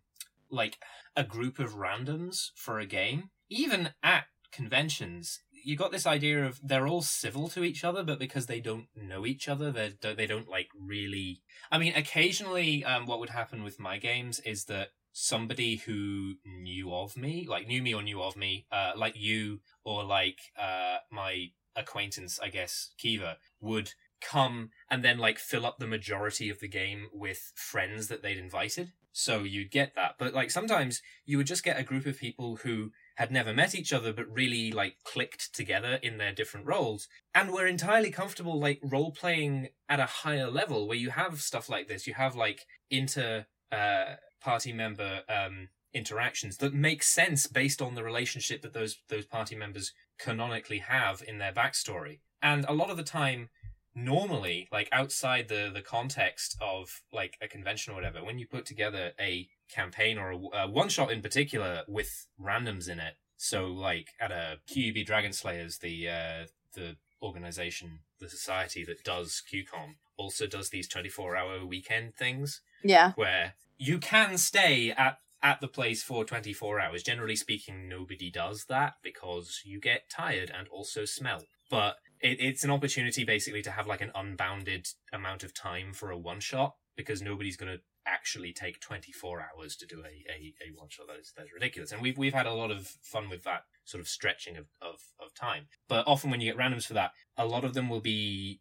like 0.50 0.78
a 1.16 1.24
group 1.24 1.60
of 1.60 1.76
randoms 1.76 2.52
for 2.56 2.80
a 2.80 2.86
game, 2.86 3.30
even 3.50 3.90
at 4.04 4.26
conventions, 4.52 5.40
you 5.64 5.76
got 5.76 5.92
this 5.92 6.08
idea 6.08 6.46
of 6.46 6.60
they're 6.64 6.88
all 6.88 7.02
civil 7.02 7.48
to 7.50 7.64
each 7.64 7.84
other, 7.84 8.04
but 8.04 8.20
because 8.20 8.46
they 8.46 8.60
don't 8.60 8.88
know 8.96 9.26
each 9.26 9.48
other, 9.48 9.72
they 9.72 9.94
don't 10.02 10.18
they 10.18 10.28
don't 10.28 10.50
like 10.50 10.70
really. 10.80 11.42
I 11.72 11.78
mean, 11.78 11.94
occasionally, 11.96 12.84
um, 12.84 13.06
what 13.06 13.20
would 13.20 13.30
happen 13.30 13.64
with 13.64 13.80
my 13.80 13.98
games 13.98 14.40
is 14.42 14.66
that 14.66 14.90
somebody 15.12 15.78
who 15.78 16.36
knew 16.46 16.94
of 16.94 17.18
me, 17.18 17.46
like 17.48 17.68
knew 17.68 17.82
me 17.82 17.94
or 17.94 18.02
knew 18.02 18.22
of 18.22 18.36
me, 18.36 18.66
uh, 18.72 18.94
like 18.96 19.16
you 19.16 19.60
or 19.84 20.04
like 20.04 20.40
uh, 20.58 20.98
my 21.12 21.52
acquaintance, 21.76 22.40
I 22.42 22.50
guess, 22.50 22.92
Kiva, 22.98 23.38
would 23.60 23.94
come 24.22 24.70
and 24.90 25.04
then 25.04 25.18
like 25.18 25.40
fill 25.40 25.66
up 25.66 25.80
the 25.80 25.88
majority 25.88 26.50
of 26.50 26.60
the 26.60 26.68
game 26.68 27.08
with 27.12 27.52
friends 27.56 28.08
that 28.08 28.22
they'd 28.22 28.38
invited. 28.38 28.92
So 29.14 29.44
you'd 29.44 29.72
get 29.72 29.96
that. 29.96 30.16
But 30.18 30.34
like 30.34 30.52
sometimes 30.52 31.02
you 31.26 31.38
would 31.38 31.48
just 31.48 31.64
get 31.64 31.80
a 31.80 31.84
group 31.84 32.06
of 32.06 32.18
people 32.18 32.58
who 32.58 32.92
had 33.16 33.32
never 33.32 33.54
met 33.54 33.76
each 33.76 33.92
other 33.92 34.14
but 34.14 34.32
really 34.32 34.72
like 34.72 34.96
clicked 35.04 35.54
together 35.54 36.00
in 36.02 36.18
their 36.18 36.32
different 36.32 36.66
roles 36.66 37.08
and 37.36 37.52
were 37.52 37.68
entirely 37.68 38.10
comfortable 38.10 38.60
like 38.60 38.80
role 38.82 39.12
playing 39.12 39.70
at 39.90 40.00
a 40.00 40.06
higher 40.06 40.50
level 40.50 40.88
where 40.88 40.98
you 40.98 41.10
have 41.10 41.42
stuff 41.42 41.68
like 41.68 41.88
this. 41.88 42.08
You 42.08 42.14
have 42.14 42.36
like 42.36 42.66
inter 42.90 43.48
uh 43.72 44.16
party 44.42 44.74
member 44.74 45.22
um 45.30 45.70
interactions 45.94 46.58
that 46.58 46.74
make 46.74 47.04
sense 47.04 47.48
based 47.48 47.82
on 47.82 47.96
the 47.96 48.04
relationship 48.04 48.62
that 48.62 48.74
those 48.74 48.98
those 49.10 49.26
party 49.26 49.56
members 49.56 49.92
canonically 50.18 50.80
have 50.80 51.22
in 51.28 51.38
their 51.38 51.52
backstory. 51.52 52.20
And 52.42 52.66
a 52.68 52.74
lot 52.74 52.90
of 52.90 52.98
the 52.98 53.04
time 53.04 53.50
normally 53.94 54.70
like 54.72 54.88
outside 54.94 55.48
the 55.50 55.70
the 55.74 55.82
context 55.82 56.56
of 56.62 57.02
like 57.12 57.38
a 57.42 57.48
convention 57.48 57.92
or 57.92 57.96
whatever 57.96 58.24
when 58.24 58.40
you 58.40 58.48
put 58.48 58.66
together 58.66 59.12
a 59.20 59.48
campaign 59.70 60.18
or 60.18 60.32
a, 60.32 60.38
a 60.64 60.68
one 60.70 60.88
shot 60.88 61.12
in 61.12 61.22
particular 61.22 61.82
with 61.90 62.26
randoms 62.42 62.88
in 62.90 63.00
it 63.00 63.16
so 63.36 63.68
like 63.68 64.08
at 64.20 64.32
a 64.32 64.58
qub 64.70 65.06
dragon 65.06 65.34
slayers 65.34 65.80
the 65.80 66.08
uh 66.08 66.46
the 66.74 66.96
organization 67.22 68.00
the 68.22 68.30
society 68.30 68.86
that 68.86 69.04
does 69.04 69.44
qcon 69.52 69.96
also 70.16 70.48
does 70.48 70.70
these 70.70 70.88
24 70.88 71.36
hour 71.36 71.66
weekend 71.66 72.16
things 72.16 72.62
Yeah. 72.84 73.12
where 73.16 73.56
you 73.82 73.98
can 73.98 74.38
stay 74.38 74.92
at 74.92 75.18
at 75.44 75.60
the 75.60 75.68
place 75.68 76.04
for 76.04 76.24
24 76.24 76.80
hours. 76.80 77.02
Generally 77.02 77.36
speaking 77.36 77.90
nobody 77.90 78.30
does 78.30 78.66
that 78.70 78.94
because 79.02 79.62
you 79.66 79.80
get 79.80 80.08
tired 80.08 80.52
and 80.56 80.68
also 80.68 81.04
smell. 81.04 81.42
But 81.68 81.96
it, 82.20 82.38
it's 82.40 82.64
an 82.64 82.70
opportunity 82.70 83.24
basically 83.24 83.64
to 83.64 83.72
have 83.72 83.88
like 83.88 84.02
an 84.02 84.12
unbounded 84.14 84.88
amount 85.12 85.44
of 85.44 85.56
time 85.56 85.94
for 85.94 86.12
a 86.12 86.18
one 86.18 86.42
shot 86.42 86.76
because 86.96 87.24
nobody's 87.24 87.58
going 87.58 87.72
to 87.72 87.82
actually 88.06 88.54
take 88.54 88.80
24 88.82 89.42
hours 89.42 89.76
to 89.78 89.88
do 89.88 90.04
a, 90.04 90.32
a, 90.32 90.54
a 90.64 90.78
one 90.80 90.90
shot 90.90 91.08
that 91.08 91.20
is, 91.20 91.34
that 91.36 91.46
is 91.46 91.52
ridiculous. 91.52 91.92
And 91.92 92.04
we've, 92.04 92.20
we've 92.20 92.36
had 92.36 92.46
a 92.46 92.54
lot 92.54 92.70
of 92.70 92.86
fun 93.02 93.30
with 93.30 93.44
that 93.46 93.64
sort 93.84 94.02
of 94.02 94.08
stretching 94.08 94.58
of, 94.58 94.66
of, 94.80 95.00
of 95.20 95.34
time. 95.34 95.66
But 95.90 96.08
often 96.08 96.30
when 96.30 96.40
you 96.40 96.52
get 96.52 96.60
randoms 96.60 96.86
for 96.86 96.94
that 96.94 97.14
a 97.36 97.48
lot 97.48 97.66
of 97.66 97.74
them 97.74 97.90
will 97.90 98.02
be 98.02 98.60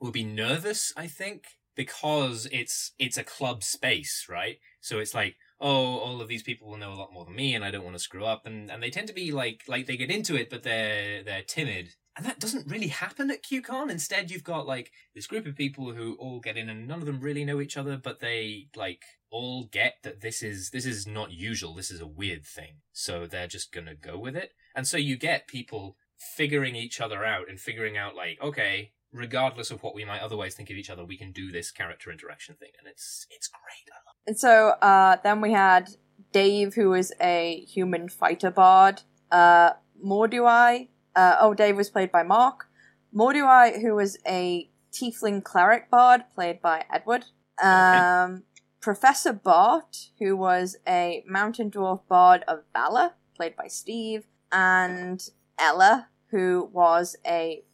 will 0.00 0.10
be 0.10 0.24
nervous 0.24 0.94
i 0.96 1.06
think 1.06 1.44
because 1.80 2.46
it's 2.52 2.92
it's 2.98 3.16
a 3.16 3.24
club 3.24 3.62
space 3.62 4.26
right 4.28 4.58
so 4.82 4.98
it's 4.98 5.14
like 5.14 5.36
oh 5.62 5.96
all 5.96 6.20
of 6.20 6.28
these 6.28 6.42
people 6.42 6.68
will 6.68 6.76
know 6.76 6.92
a 6.92 7.00
lot 7.00 7.10
more 7.10 7.24
than 7.24 7.34
me 7.34 7.54
and 7.54 7.64
i 7.64 7.70
don't 7.70 7.84
want 7.84 7.96
to 7.96 8.02
screw 8.02 8.22
up 8.22 8.44
and 8.44 8.70
and 8.70 8.82
they 8.82 8.90
tend 8.90 9.08
to 9.08 9.14
be 9.14 9.32
like 9.32 9.62
like 9.66 9.86
they 9.86 9.96
get 9.96 10.10
into 10.10 10.36
it 10.36 10.50
but 10.50 10.62
they're 10.62 11.22
they're 11.22 11.42
timid 11.42 11.94
and 12.16 12.26
that 12.26 12.38
doesn't 12.38 12.70
really 12.70 12.88
happen 12.88 13.30
at 13.30 13.44
QCon. 13.44 13.88
Instead, 13.88 14.30
you've 14.30 14.44
got 14.44 14.66
like 14.66 14.90
this 15.14 15.28
group 15.28 15.46
of 15.46 15.54
people 15.56 15.92
who 15.92 16.16
all 16.18 16.40
get 16.40 16.56
in, 16.56 16.68
and 16.68 16.86
none 16.86 16.98
of 16.98 17.06
them 17.06 17.20
really 17.20 17.44
know 17.44 17.60
each 17.60 17.76
other, 17.76 17.96
but 17.96 18.18
they 18.18 18.66
like 18.76 19.04
all 19.30 19.64
get 19.64 19.94
that 20.02 20.20
this 20.20 20.42
is 20.42 20.70
this 20.70 20.84
is 20.84 21.06
not 21.06 21.30
usual. 21.30 21.72
This 21.72 21.90
is 21.90 22.00
a 22.00 22.06
weird 22.06 22.44
thing, 22.44 22.80
so 22.92 23.26
they're 23.26 23.46
just 23.46 23.72
gonna 23.72 23.94
go 23.94 24.18
with 24.18 24.36
it. 24.36 24.52
And 24.74 24.86
so 24.86 24.96
you 24.96 25.16
get 25.16 25.46
people 25.46 25.96
figuring 26.18 26.74
each 26.74 27.00
other 27.00 27.24
out 27.24 27.48
and 27.48 27.58
figuring 27.58 27.96
out 27.96 28.16
like, 28.16 28.38
okay, 28.42 28.90
regardless 29.12 29.70
of 29.70 29.82
what 29.82 29.94
we 29.94 30.04
might 30.04 30.20
otherwise 30.20 30.54
think 30.54 30.70
of 30.70 30.76
each 30.76 30.90
other, 30.90 31.04
we 31.04 31.16
can 31.16 31.32
do 31.32 31.50
this 31.50 31.70
character 31.70 32.10
interaction 32.10 32.54
thing, 32.56 32.70
and 32.78 32.88
it's 32.88 33.26
it's 33.30 33.48
great. 33.48 33.92
I 33.92 33.98
love. 34.06 34.16
And 34.26 34.38
so 34.38 34.68
uh, 34.82 35.16
then 35.22 35.40
we 35.40 35.52
had 35.52 35.90
Dave, 36.32 36.74
who 36.74 36.90
was 36.90 37.12
a 37.20 37.64
human 37.68 38.08
fighter 38.08 38.50
bard. 38.50 39.02
Uh, 39.30 39.70
Morduai. 40.04 40.88
Uh, 41.14 41.36
oh, 41.40 41.54
Dave 41.54 41.76
was 41.76 41.90
played 41.90 42.12
by 42.12 42.22
Mark. 42.22 42.66
Morduai, 43.14 43.80
who 43.80 43.94
was 43.94 44.18
a 44.26 44.70
tiefling 44.92 45.42
cleric 45.42 45.90
bard, 45.90 46.24
played 46.34 46.60
by 46.62 46.84
Edward. 46.92 47.26
Um, 47.62 48.44
Professor 48.80 49.32
Bart, 49.32 50.10
who 50.18 50.36
was 50.36 50.76
a 50.88 51.22
mountain 51.26 51.70
dwarf 51.70 52.00
bard 52.08 52.44
of 52.48 52.60
valor, 52.72 53.12
played 53.36 53.56
by 53.56 53.66
Steve. 53.66 54.26
And 54.52 55.22
Ella, 55.58 56.08
who 56.30 56.70
was 56.72 57.16
a 57.26 57.64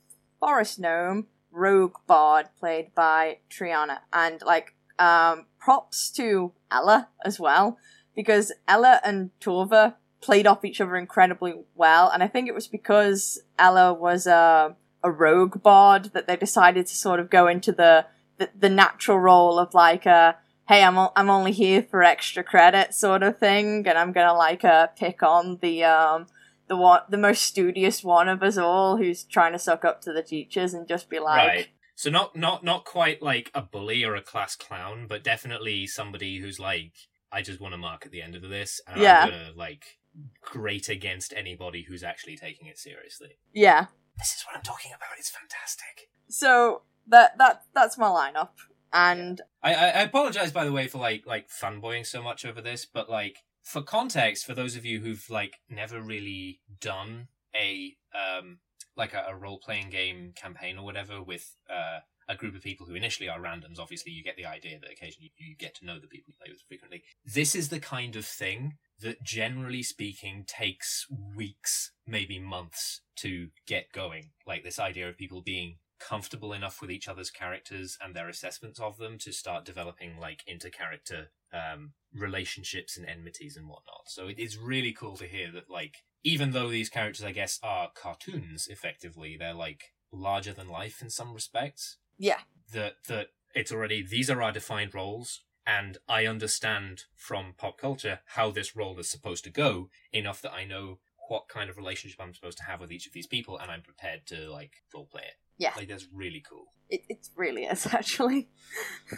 forest 0.41 0.79
gnome 0.79 1.27
rogue 1.51 1.97
bard, 2.07 2.49
played 2.59 2.95
by 2.95 3.39
Triana. 3.51 3.99
And 4.13 4.41
like 4.43 4.75
um, 4.99 5.47
props 5.59 6.11
to 6.13 6.53
Ella 6.71 7.09
as 7.25 7.41
well, 7.41 7.79
because 8.15 8.53
Ella 8.69 9.01
and 9.05 9.31
Torva 9.41 9.95
played 10.21 10.47
off 10.47 10.65
each 10.65 10.81
other 10.81 10.97
incredibly 10.97 11.55
well, 11.75 12.11
and 12.11 12.23
I 12.23 12.29
think 12.29 12.49
it 12.49 12.55
was 12.55 12.67
because 12.67 13.41
Ella 13.59 13.93
was 13.93 14.27
a 14.27 14.77
a 15.05 15.11
rogue 15.11 15.63
bard 15.63 16.07
that 16.15 16.27
they 16.27 16.37
decided 16.37 16.87
to 16.87 16.95
sort 16.97 17.21
of 17.21 17.31
go 17.31 17.47
into 17.47 17.73
the 17.73 18.07
the, 18.39 18.51
the 18.59 18.69
natural 18.71 19.19
role 19.19 19.59
of 19.59 19.73
like 19.73 20.05
a 20.07 20.37
hey 20.69 20.83
I'm 20.83 20.99
o- 20.99 21.13
I'm 21.15 21.31
only 21.31 21.53
here 21.53 21.83
for 21.83 22.03
extra 22.03 22.43
credit 22.43 22.95
sort 22.95 23.23
of 23.23 23.39
thing, 23.39 23.87
and 23.87 23.97
I'm 23.99 24.13
gonna 24.13 24.35
like 24.35 24.65
uh 24.65 24.89
pick 24.89 25.23
on 25.23 25.59
the 25.61 25.85
um 25.85 26.27
the 26.69 26.77
one 26.77 27.01
the 27.09 27.17
most 27.19 27.43
studious 27.43 28.03
one 28.05 28.29
of 28.29 28.43
us 28.43 28.57
all 28.57 28.97
who's 28.97 29.23
trying 29.25 29.53
to 29.53 29.59
suck 29.59 29.85
up 29.85 30.01
to 30.03 30.13
the 30.13 30.23
teachers 30.23 30.75
and 30.75 30.89
just 30.89 31.09
be 31.09 31.19
like 31.19 31.49
right. 31.49 31.69
So 31.95 32.11
not 32.11 32.37
not 32.37 32.63
not 32.65 32.85
quite 32.85 33.23
like 33.23 33.51
a 33.55 33.63
bully 33.63 34.05
or 34.05 34.15
a 34.17 34.23
class 34.23 34.55
clown, 34.57 35.07
but 35.09 35.25
definitely 35.25 35.87
somebody 35.87 36.39
who's 36.39 36.59
like, 36.61 36.93
I 37.33 37.41
just 37.43 37.61
want 37.61 37.73
to 37.75 37.79
mark 37.79 38.05
at 38.05 38.13
the 38.13 38.21
end 38.23 38.35
of 38.35 38.43
this, 38.43 38.81
and 38.87 39.01
Yeah. 39.01 39.23
I'm 39.25 39.31
gonna 39.31 39.51
like 39.57 39.99
grate 40.43 40.89
against 40.89 41.33
anybody 41.35 41.83
who's 41.89 42.03
actually 42.03 42.37
taking 42.37 42.67
it 42.69 42.79
seriously. 42.79 43.39
yeah. 43.53 43.87
This 44.19 44.29
is 44.35 44.45
what 44.47 44.57
I'm 44.57 44.63
talking 44.63 44.93
about. 44.93 45.09
It's 45.19 45.31
fantastic. 45.31 46.09
So 46.29 46.83
that 47.07 47.37
that 47.39 47.63
that's 47.75 47.97
my 47.99 48.07
lineup, 48.09 48.49
and 48.93 49.41
I, 49.63 49.75
I, 49.75 49.85
I 49.89 50.01
apologize 50.03 50.53
by 50.53 50.65
the 50.65 50.73
way 50.73 50.89
for 50.89 50.99
like 50.99 51.27
like 51.27 51.49
fanboying 51.51 52.05
so 52.07 52.23
much 52.23 52.45
over 52.47 52.61
this, 52.63 52.85
but 52.87 53.09
like 53.11 53.39
for 53.67 53.83
context, 53.83 54.47
for 54.47 54.55
those 54.55 54.77
of 54.77 54.85
you 54.85 55.01
who've 55.01 55.29
like 55.29 55.57
never 55.69 56.01
really 56.01 56.61
done 56.81 57.29
a 57.55 57.97
um 58.15 58.59
like 58.97 59.13
a, 59.13 59.25
a 59.29 59.35
role 59.35 59.59
playing 59.59 59.91
game 59.91 60.33
campaign 60.37 60.79
or 60.79 60.85
whatever 60.85 61.23
with 61.23 61.57
uh 61.69 61.99
a 62.29 62.37
group 62.37 62.57
of 62.57 62.63
people 62.63 62.87
who 62.87 62.95
initially 62.95 63.29
are 63.29 63.41
randoms, 63.41 63.79
obviously 63.79 64.11
you 64.11 64.23
get 64.23 64.37
the 64.37 64.45
idea 64.45 64.79
that 64.81 64.91
occasionally 64.91 65.33
you 65.39 65.55
get 65.57 65.77
to 65.77 65.85
know 65.85 66.01
the 66.01 66.09
people 66.09 66.33
you 66.33 66.35
play 66.41 66.53
with 66.53 66.63
frequently. 66.67 67.05
This 67.25 67.55
is 67.55 67.69
the 67.69 67.79
kind 67.79 68.17
of 68.17 68.25
thing 68.25 68.75
that 69.01 69.23
generally 69.23 69.85
speaking 69.85 70.45
takes 70.45 71.07
weeks, 71.37 71.93
maybe 72.05 72.41
months 72.41 73.03
to 73.19 73.51
get 73.67 73.93
going. 73.93 74.31
Like 74.45 74.65
this 74.65 74.81
idea 74.81 75.09
of 75.09 75.17
people 75.17 75.41
being 75.41 75.77
comfortable 75.99 76.53
enough 76.53 76.81
with 76.81 76.91
each 76.91 77.09
other's 77.09 77.31
characters 77.31 77.99
and 78.03 78.15
their 78.15 78.29
assessments 78.29 78.81
of 78.81 78.99
them 78.99 79.19
to 79.19 79.33
start 79.33 79.65
developing 79.65 80.19
like 80.19 80.43
inter-character 80.47 81.29
um, 81.53 81.93
relationships 82.15 82.97
and 82.97 83.07
enmities 83.07 83.57
and 83.57 83.69
whatnot. 83.69 84.03
So 84.07 84.29
it 84.29 84.39
is 84.39 84.59
really 84.59 84.93
cool 84.93 85.17
to 85.17 85.27
hear 85.27 85.51
that 85.53 85.71
like 85.71 86.05
even 86.23 86.53
though 86.53 86.69
these 86.69 86.89
characters 86.89 87.25
I 87.25 87.33
guess 87.33 87.59
are 87.63 87.91
cartoons 87.95 88.69
effectively, 88.69 89.37
they're 89.39 89.55
like 89.55 89.93
larger 90.13 90.53
than 90.53 90.69
life 90.69 91.01
in 91.03 91.11
some 91.11 91.33
respects. 91.33 91.99
yeah, 92.19 92.41
That 92.73 92.95
that 93.09 93.29
it's 93.55 93.73
already 93.73 94.03
these 94.03 94.31
are 94.31 94.43
our 94.43 94.53
defined 94.53 94.95
roles 94.95 95.43
and 95.67 95.99
I 96.09 96.27
understand 96.27 97.05
from 97.17 97.55
pop 97.59 97.79
culture 97.79 98.21
how 98.27 98.51
this 98.51 98.77
role 98.77 98.99
is 98.99 99.09
supposed 99.09 99.45
to 99.45 99.51
go 99.51 99.89
enough 100.13 100.41
that 100.43 100.53
I 100.53 100.65
know 100.65 100.99
what 101.29 101.49
kind 101.49 101.69
of 101.71 101.77
relationship 101.77 102.21
I'm 102.21 102.35
supposed 102.35 102.59
to 102.59 102.65
have 102.65 102.81
with 102.81 102.93
each 102.93 103.07
of 103.07 103.13
these 103.13 103.27
people 103.27 103.59
and 103.59 103.71
I'm 103.71 103.83
prepared 103.83 104.27
to 104.27 104.51
like 104.51 104.73
role 104.95 105.07
play 105.11 105.23
it. 105.23 105.35
Yeah. 105.59 105.73
Like 105.77 105.89
that's 105.89 106.07
really 106.13 106.43
cool. 106.49 106.67
it 106.89 107.03
it 107.09 107.29
really 107.37 107.65
is 107.65 107.87
actually. 107.93 108.49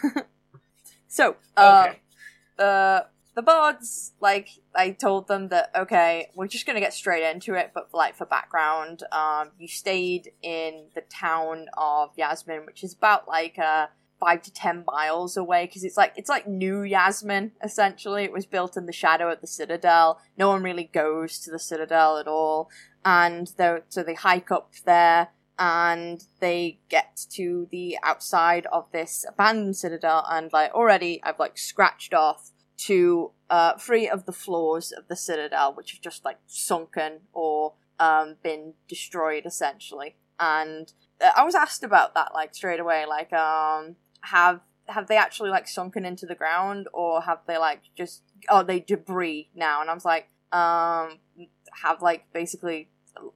so, 1.07 1.35
uh, 1.57 1.85
Okay. 1.89 1.99
the 2.57 3.05
the 3.35 3.41
bards 3.43 4.13
like 4.19 4.49
I 4.75 4.91
told 4.91 5.27
them 5.27 5.49
that 5.49 5.71
okay, 5.75 6.29
we're 6.35 6.47
just 6.47 6.65
gonna 6.65 6.79
get 6.79 6.93
straight 6.93 7.23
into 7.23 7.53
it, 7.53 7.71
but 7.73 7.89
like 7.93 8.15
for 8.15 8.25
background, 8.25 9.03
um, 9.11 9.51
you 9.57 9.67
stayed 9.67 10.31
in 10.41 10.87
the 10.95 11.01
town 11.01 11.67
of 11.77 12.09
Yasmin, 12.17 12.65
which 12.65 12.83
is 12.83 12.93
about 12.93 13.27
like 13.27 13.57
uh 13.59 13.87
five 14.19 14.41
to 14.43 14.53
ten 14.53 14.83
miles 14.85 15.37
away 15.37 15.65
because 15.65 15.83
it's 15.83 15.97
like 15.97 16.13
it's 16.15 16.29
like 16.29 16.47
new 16.47 16.83
Yasmin 16.83 17.51
essentially. 17.63 18.23
It 18.23 18.33
was 18.33 18.45
built 18.45 18.77
in 18.77 18.85
the 18.85 18.91
shadow 18.91 19.31
of 19.31 19.41
the 19.41 19.47
citadel. 19.47 20.19
No 20.37 20.49
one 20.49 20.63
really 20.63 20.89
goes 20.91 21.39
to 21.39 21.51
the 21.51 21.59
citadel 21.59 22.17
at 22.17 22.27
all, 22.27 22.69
and 23.05 23.47
so 23.47 24.03
they 24.03 24.13
hike 24.13 24.51
up 24.51 24.73
there 24.85 25.29
and 25.57 26.23
they 26.39 26.79
get 26.87 27.25
to 27.31 27.67
the 27.69 27.97
outside 28.01 28.65
of 28.71 28.85
this 28.93 29.25
abandoned 29.27 29.75
citadel 29.75 30.25
and 30.29 30.53
like 30.53 30.73
already 30.73 31.21
I've 31.23 31.39
like 31.39 31.57
scratched 31.57 32.13
off 32.13 32.51
to 32.77 33.31
uh 33.49 33.73
three 33.77 34.07
of 34.07 34.25
the 34.25 34.31
floors 34.31 34.93
of 34.93 35.09
the 35.09 35.17
citadel 35.17 35.73
which 35.73 35.93
are 35.93 36.01
just 36.01 36.23
like 36.23 36.37
sunken 36.47 37.19
or 37.33 37.73
um, 37.99 38.35
been 38.41 38.73
destroyed 38.87 39.45
essentially. 39.45 40.15
And 40.39 40.91
uh, 41.21 41.31
I 41.35 41.43
was 41.43 41.55
asked 41.55 41.83
about 41.83 42.13
that 42.15 42.33
like 42.33 42.55
straight 42.55 42.79
away, 42.79 43.05
like 43.05 43.31
um, 43.33 43.95
have 44.21 44.61
have 44.87 45.07
they 45.07 45.17
actually 45.17 45.49
like 45.49 45.67
sunken 45.67 46.03
into 46.03 46.25
the 46.25 46.35
ground 46.35 46.87
or 46.93 47.21
have 47.21 47.39
they 47.47 47.57
like 47.57 47.81
just 47.95 48.23
are 48.49 48.63
they 48.63 48.79
debris 48.79 49.49
now? 49.55 49.81
And 49.81 49.89
I 49.89 49.93
was 49.93 50.05
like, 50.05 50.29
um, 50.51 51.19
have 51.83 52.01
like 52.01 52.25
basically 52.33 52.89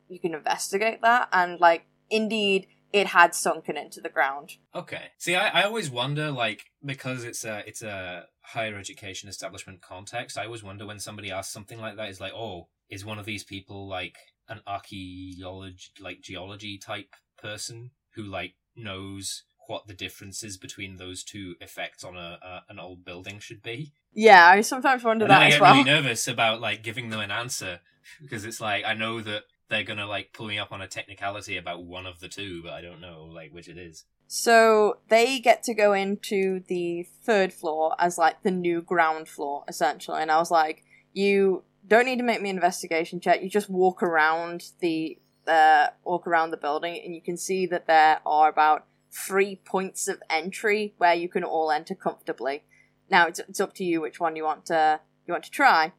you 0.08 0.20
can 0.20 0.34
investigate 0.34 1.02
that 1.02 1.30
and 1.32 1.60
like 1.60 1.86
indeed 2.10 2.68
it 2.94 3.08
had 3.08 3.34
sunken 3.34 3.76
into 3.76 4.00
the 4.00 4.10
ground. 4.10 4.52
Okay. 4.74 5.12
See, 5.18 5.36
I, 5.36 5.62
I 5.62 5.64
always 5.64 5.90
wonder, 5.90 6.30
like, 6.30 6.66
because 6.86 7.24
it's 7.24 7.44
a 7.44 7.64
it's 7.66 7.82
a 7.82 8.28
higher 8.42 8.78
education 8.78 9.28
establishment 9.28 9.82
context. 9.82 10.38
I 10.38 10.46
always 10.46 10.64
wonder 10.64 10.86
when 10.86 11.00
somebody 11.00 11.32
asks 11.32 11.52
something 11.52 11.82
like 11.82 11.98
that, 11.98 12.10
is 12.10 12.22
like, 12.22 12.34
oh, 12.34 12.68
is 12.90 13.04
one 13.04 13.18
of 13.18 13.26
these 13.26 13.44
people 13.44 13.88
like 13.88 14.18
an 14.48 14.62
archaeology, 14.68 15.90
like 16.00 16.22
geology 16.22 16.78
type 16.78 17.16
person 17.42 17.92
who 18.14 18.24
like 18.24 18.54
knows 18.76 19.44
what 19.68 19.88
the 19.88 19.94
differences 19.94 20.58
between 20.58 20.98
those 20.98 21.24
two 21.24 21.56
effects 21.62 22.04
on 22.04 22.16
a, 22.18 22.40
a 22.42 22.64
an 22.70 22.80
old 22.80 23.04
building 23.06 23.40
should 23.40 23.62
be? 23.62 23.94
Yeah, 24.14 24.46
I 24.48 24.62
sometimes 24.62 25.04
wonder 25.04 25.26
And 25.26 25.32
that 25.32 25.42
I 25.42 25.48
as 25.48 25.54
get 25.54 25.62
well. 25.62 25.74
really 25.74 25.84
nervous 25.90 26.28
about 26.28 26.62
like 26.62 26.84
giving 26.84 27.10
them 27.10 27.20
an 27.20 27.32
answer 27.32 27.80
because 28.22 28.46
it's 28.46 28.62
like 28.62 28.84
I 28.86 28.94
know 28.94 29.22
that 29.22 29.44
they're 29.70 29.84
gonna 29.84 30.06
like 30.08 30.34
pull 30.34 30.48
me 30.48 30.60
up 30.60 30.72
on 30.72 30.82
a 30.82 30.88
technicality 30.88 31.58
about 31.58 31.84
one 31.84 32.06
of 32.06 32.20
the 32.20 32.28
two, 32.28 32.62
but 32.64 32.74
I 32.74 32.82
don't 32.82 33.02
know 33.02 33.24
like 33.32 33.52
which 33.54 33.68
it 33.68 33.78
is. 33.78 34.06
So 34.28 34.98
they 35.10 35.40
get 35.40 35.64
to 35.64 35.74
go 35.74 35.94
into 35.94 36.62
the 36.68 37.04
third 37.24 37.54
floor 37.54 37.96
as 38.00 38.18
like 38.18 38.42
the 38.44 38.52
new 38.52 38.82
ground 38.82 39.28
floor, 39.28 39.64
essentially. 39.68 40.22
And 40.22 40.32
I 40.32 40.38
was 40.38 40.50
like, 40.50 40.84
you 41.14 41.64
don't 41.88 42.06
need 42.06 42.18
to 42.18 42.24
make 42.24 42.42
me 42.42 42.50
an 42.50 42.56
investigation 42.56 43.20
check. 43.20 43.44
You 43.44 43.50
just 43.50 43.70
walk 43.70 44.02
around 44.02 44.64
the 44.80 45.18
uh, 45.48 45.88
walk 46.04 46.26
around 46.26 46.52
the 46.52 46.58
building, 46.58 47.00
and 47.04 47.14
you 47.14 47.22
can 47.22 47.36
see 47.38 47.66
that 47.68 47.86
there 47.86 48.20
are 48.26 48.50
about 48.50 48.86
three 49.14 49.56
points 49.56 50.08
of 50.08 50.22
entry 50.30 50.94
where 50.98 51.14
you 51.14 51.30
can 51.30 51.44
all 51.44 51.72
enter 51.72 51.96
comfortably. 51.96 52.64
Now 53.10 53.28
it's 53.28 53.40
it's 53.40 53.60
up 53.60 53.74
to 53.76 53.84
you 53.84 54.02
which 54.02 54.20
one 54.20 54.36
you 54.36 54.44
want 54.44 54.66
to 54.68 55.02
you 55.28 55.34
want 55.34 55.44
to 55.44 55.52
try. 55.52 55.94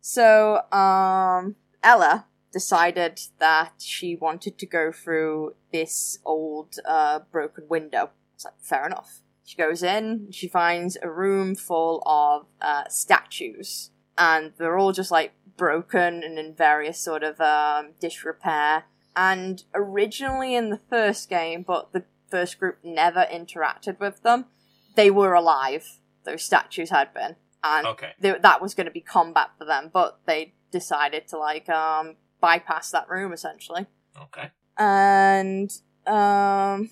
So 0.00 0.62
um, 0.72 1.56
Ella 1.82 2.26
decided 2.52 3.20
that 3.38 3.74
she 3.78 4.16
wanted 4.16 4.58
to 4.58 4.66
go 4.66 4.92
through 4.92 5.54
this 5.72 6.18
old 6.24 6.76
uh, 6.86 7.20
broken 7.30 7.64
window. 7.68 8.10
It's 8.34 8.44
like 8.44 8.60
fair 8.60 8.86
enough. 8.86 9.20
She 9.44 9.56
goes 9.56 9.82
in. 9.82 10.28
She 10.30 10.48
finds 10.48 10.96
a 11.02 11.10
room 11.10 11.54
full 11.54 12.02
of 12.06 12.46
uh, 12.60 12.88
statues, 12.88 13.90
and 14.16 14.52
they're 14.58 14.78
all 14.78 14.92
just 14.92 15.10
like 15.10 15.32
broken 15.56 16.22
and 16.22 16.38
in 16.38 16.54
various 16.54 16.98
sort 16.98 17.22
of 17.22 17.40
um, 17.40 17.92
disrepair. 18.00 18.84
And 19.16 19.64
originally 19.74 20.54
in 20.54 20.70
the 20.70 20.80
first 20.88 21.28
game, 21.28 21.64
but 21.66 21.92
the 21.92 22.04
first 22.30 22.58
group 22.58 22.78
never 22.84 23.26
interacted 23.32 23.98
with 24.00 24.22
them. 24.22 24.46
They 24.94 25.10
were 25.10 25.34
alive. 25.34 25.98
Those 26.24 26.42
statues 26.44 26.90
had 26.90 27.12
been, 27.14 27.36
and 27.64 27.86
Okay. 27.86 28.12
they, 28.20 28.36
that 28.38 28.60
was 28.62 28.74
going 28.74 28.86
to 28.86 28.90
be 28.92 29.00
combat 29.00 29.50
for 29.58 29.64
them. 29.64 29.90
But 29.92 30.20
they 30.26 30.54
decided 30.70 31.26
to 31.28 31.38
like 31.38 31.68
um 31.68 32.16
bypass 32.40 32.90
that 32.92 33.08
room 33.08 33.32
essentially 33.32 33.86
Okay. 34.16 34.50
and 34.78 35.70
um, 36.06 36.90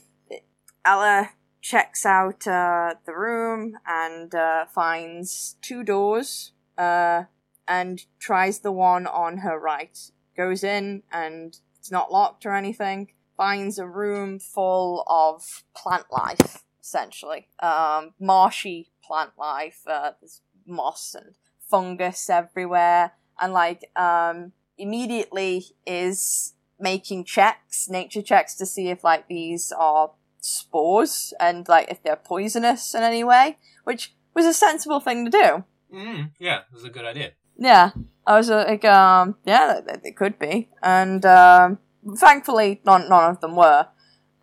Ella 0.85 1.31
checks 1.61 2.05
out 2.07 2.47
uh, 2.47 2.95
the 3.07 3.15
room 3.15 3.79
and 3.87 4.35
uh, 4.35 4.67
finds 4.67 5.57
two 5.63 5.83
doors 5.83 6.53
uh, 6.77 7.25
and 7.67 8.05
tries 8.19 8.61
the 8.61 8.73
one 8.73 9.07
on 9.07 9.39
her 9.39 9.59
right. 9.59 9.99
Goes 10.37 10.63
in 10.63 11.03
and 11.13 11.59
it's 11.79 11.91
not 11.91 12.13
locked 12.13 12.47
or 12.47 12.55
anything. 12.55 13.13
Finds 13.39 13.79
a 13.79 13.87
room 13.87 14.39
full 14.39 15.05
of 15.09 15.65
plant 15.75 16.05
life, 16.11 16.65
essentially. 16.83 17.49
Um, 17.61 18.13
marshy 18.21 18.91
plant 19.03 19.31
life. 19.39 19.81
Uh, 19.87 20.13
there's 20.21 20.43
moss 20.67 21.15
and 21.15 21.37
fungus 21.71 22.29
everywhere. 22.29 23.13
And 23.41 23.55
like, 23.55 23.91
um, 23.97 24.53
immediately 24.77 25.65
is 25.87 26.55
making 26.79 27.25
checks, 27.25 27.89
nature 27.89 28.23
checks 28.23 28.55
to 28.57 28.67
see 28.67 28.89
if 28.89 29.03
like 29.03 29.29
these 29.29 29.73
are 29.73 30.13
spores 30.41 31.35
and 31.41 31.69
like 31.69 31.91
if 31.91 32.03
they're 32.03 32.17
poisonous 32.17 32.95
in 32.95 33.03
any 33.03 33.25
way, 33.25 33.59
which 33.85 34.15
was 34.35 34.47
a 34.47 34.53
sensible 34.53 35.01
thing 35.01 35.25
to 35.25 35.31
do. 35.31 35.65
Mm, 35.95 36.33
yeah, 36.39 36.59
it 36.59 36.73
was 36.73 36.85
a 36.85 36.91
good 36.91 37.05
idea. 37.05 37.33
Yeah, 37.57 37.91
I 38.27 38.37
was 38.37 38.49
like, 38.49 38.85
um, 38.85 39.37
yeah, 39.45 39.81
they 40.03 40.13
could 40.13 40.39
be, 40.39 40.69
and 40.81 41.25
um, 41.27 41.79
thankfully, 42.17 42.81
none 42.85 43.09
none 43.09 43.31
of 43.31 43.41
them 43.41 43.57
were. 43.57 43.89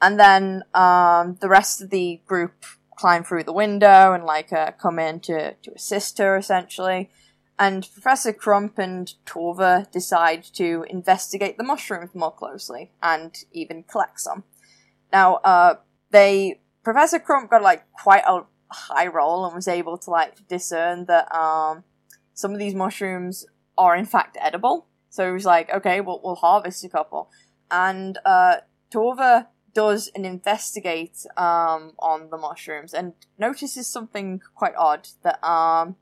And 0.02 0.20
then 0.20 0.64
um, 0.74 1.38
the 1.42 1.50
rest 1.50 1.82
of 1.82 1.90
the 1.90 2.22
group 2.26 2.66
climb 2.96 3.24
through 3.24 3.44
the 3.44 3.54
window 3.54 4.14
and 4.14 4.24
like 4.24 4.54
uh, 4.54 4.72
come 4.72 5.00
in 5.00 5.20
to 5.22 5.54
to 5.54 5.74
assist 5.74 6.18
her 6.18 6.36
essentially. 6.38 7.10
And 7.58 7.88
Professor 7.94 8.34
Crump 8.34 8.78
and 8.78 9.14
Torva 9.26 9.90
decide 9.90 10.44
to 10.56 10.86
investigate 10.90 11.58
the 11.58 11.64
mushrooms 11.64 12.14
more 12.14 12.32
closely 12.32 12.92
and 13.02 13.34
even 13.54 13.84
collect 13.84 14.20
some. 14.20 14.44
Now, 15.14 15.36
uh, 15.36 15.76
they 16.12 16.60
Professor 16.84 17.20
Crump 17.20 17.50
got 17.50 17.62
like 17.62 17.90
quite 17.92 18.24
a 18.28 18.42
high 18.70 19.08
roll 19.08 19.46
and 19.46 19.56
was 19.56 19.68
able 19.68 19.98
to 19.98 20.10
like 20.10 20.48
discern 20.48 21.06
that 21.06 21.34
um 21.34 21.84
some 22.34 22.52
of 22.52 22.60
these 22.60 22.76
mushrooms 22.76 23.46
are 23.78 23.96
in 23.96 24.06
fact 24.06 24.38
edible. 24.42 24.88
So 25.10 25.26
he 25.28 25.32
was 25.32 25.46
like, 25.46 25.70
okay, 25.74 26.02
we'll, 26.02 26.20
we'll 26.22 26.36
harvest 26.36 26.84
a 26.84 26.90
couple. 26.90 27.30
And 27.72 28.18
uh, 28.26 28.58
Torva 28.94 29.48
does 29.74 30.10
an 30.16 30.24
investigate 30.26 31.26
um, 31.36 31.94
on 32.00 32.30
the 32.30 32.38
mushrooms 32.38 32.94
and 32.94 33.14
notices 33.38 33.88
something 33.88 34.42
quite 34.56 34.76
odd 34.78 35.10
that 35.24 35.44
um, 35.46 35.98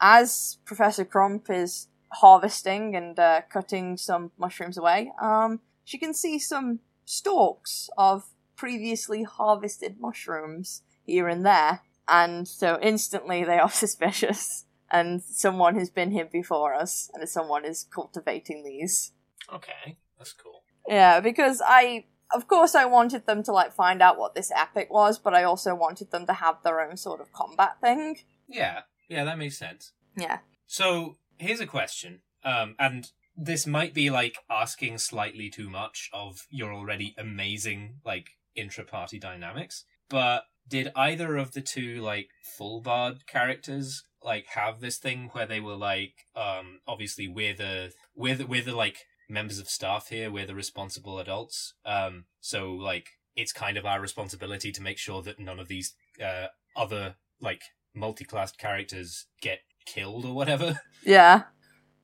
as 0.00 0.58
Professor 0.64 1.04
Crump 1.04 1.48
is 1.48 1.88
harvesting 2.12 2.94
and 2.94 3.18
uh, 3.18 3.40
cutting 3.50 3.96
some 3.96 4.30
mushrooms 4.38 4.76
away, 4.76 5.10
um, 5.22 5.60
she 5.84 5.98
can 5.98 6.12
see 6.12 6.38
some 6.38 6.80
stalks 7.06 7.88
of 7.96 8.24
previously 8.56 9.22
harvested 9.22 9.96
mushrooms 9.98 10.82
here 11.04 11.28
and 11.28 11.44
there. 11.44 11.80
And 12.06 12.46
so 12.46 12.78
instantly 12.82 13.44
they 13.44 13.58
are 13.58 13.70
suspicious 13.70 14.66
and 14.90 15.22
someone 15.22 15.76
has 15.76 15.90
been 15.90 16.12
here 16.12 16.28
before 16.30 16.74
us, 16.74 17.10
and 17.14 17.28
someone 17.28 17.64
is 17.64 17.84
cultivating 17.92 18.64
these. 18.64 19.12
Okay, 19.52 19.98
that's 20.18 20.32
cool. 20.32 20.63
Yeah, 20.86 21.20
because 21.20 21.62
I, 21.64 22.04
of 22.34 22.48
course, 22.48 22.74
I 22.74 22.84
wanted 22.84 23.26
them 23.26 23.42
to 23.44 23.52
like 23.52 23.72
find 23.72 24.02
out 24.02 24.18
what 24.18 24.34
this 24.34 24.52
epic 24.54 24.92
was, 24.92 25.18
but 25.18 25.34
I 25.34 25.44
also 25.44 25.74
wanted 25.74 26.10
them 26.10 26.26
to 26.26 26.34
have 26.34 26.56
their 26.62 26.80
own 26.80 26.96
sort 26.96 27.20
of 27.20 27.32
combat 27.32 27.80
thing. 27.80 28.18
Yeah, 28.48 28.80
yeah, 29.08 29.24
that 29.24 29.38
makes 29.38 29.58
sense. 29.58 29.92
Yeah. 30.16 30.38
So 30.66 31.16
here's 31.38 31.60
a 31.60 31.66
question, 31.66 32.20
um, 32.44 32.74
and 32.78 33.10
this 33.36 33.66
might 33.66 33.94
be 33.94 34.10
like 34.10 34.38
asking 34.50 34.98
slightly 34.98 35.50
too 35.50 35.68
much 35.68 36.10
of 36.12 36.46
your 36.50 36.72
already 36.72 37.14
amazing 37.18 37.96
like 38.04 38.30
intra-party 38.54 39.18
dynamics, 39.18 39.84
but 40.08 40.44
did 40.68 40.90
either 40.96 41.36
of 41.36 41.52
the 41.52 41.60
two 41.60 42.00
like 42.00 42.28
full 42.56 42.80
bard 42.80 43.26
characters 43.26 44.04
like 44.22 44.46
have 44.46 44.80
this 44.80 44.98
thing 44.98 45.28
where 45.32 45.46
they 45.46 45.60
were 45.60 45.76
like 45.76 46.26
um 46.34 46.80
obviously 46.86 47.28
we're 47.28 47.54
the 47.54 47.92
we're 48.14 48.34
the, 48.34 48.46
we're 48.46 48.62
the 48.62 48.74
like 48.74 49.04
members 49.28 49.58
of 49.58 49.68
staff 49.68 50.08
here 50.08 50.30
we're 50.30 50.46
the 50.46 50.54
responsible 50.54 51.18
adults. 51.18 51.74
Um 51.84 52.24
so 52.40 52.72
like 52.72 53.10
it's 53.36 53.52
kind 53.52 53.76
of 53.76 53.84
our 53.84 54.00
responsibility 54.00 54.70
to 54.72 54.82
make 54.82 54.98
sure 54.98 55.22
that 55.22 55.38
none 55.38 55.58
of 55.58 55.68
these 55.68 55.94
uh 56.22 56.46
other 56.76 57.16
like 57.40 57.62
multi-classed 57.94 58.58
characters 58.58 59.26
get 59.40 59.60
killed 59.86 60.24
or 60.24 60.34
whatever. 60.34 60.80
Yeah. 61.06 61.42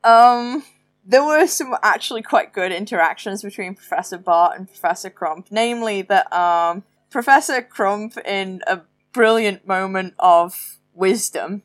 Um, 0.04 0.62
there 1.06 1.24
were 1.24 1.46
some 1.46 1.74
actually 1.82 2.20
quite 2.20 2.52
good 2.52 2.70
interactions 2.70 3.42
between 3.42 3.74
Professor 3.74 4.18
Bart 4.18 4.58
and 4.58 4.68
Professor 4.68 5.08
Crump, 5.08 5.46
namely 5.50 6.02
that 6.02 6.30
um, 6.30 6.84
Professor 7.10 7.62
Crump, 7.62 8.18
in 8.26 8.60
a 8.66 8.82
brilliant 9.14 9.66
moment 9.66 10.12
of 10.18 10.78
wisdom, 10.92 11.62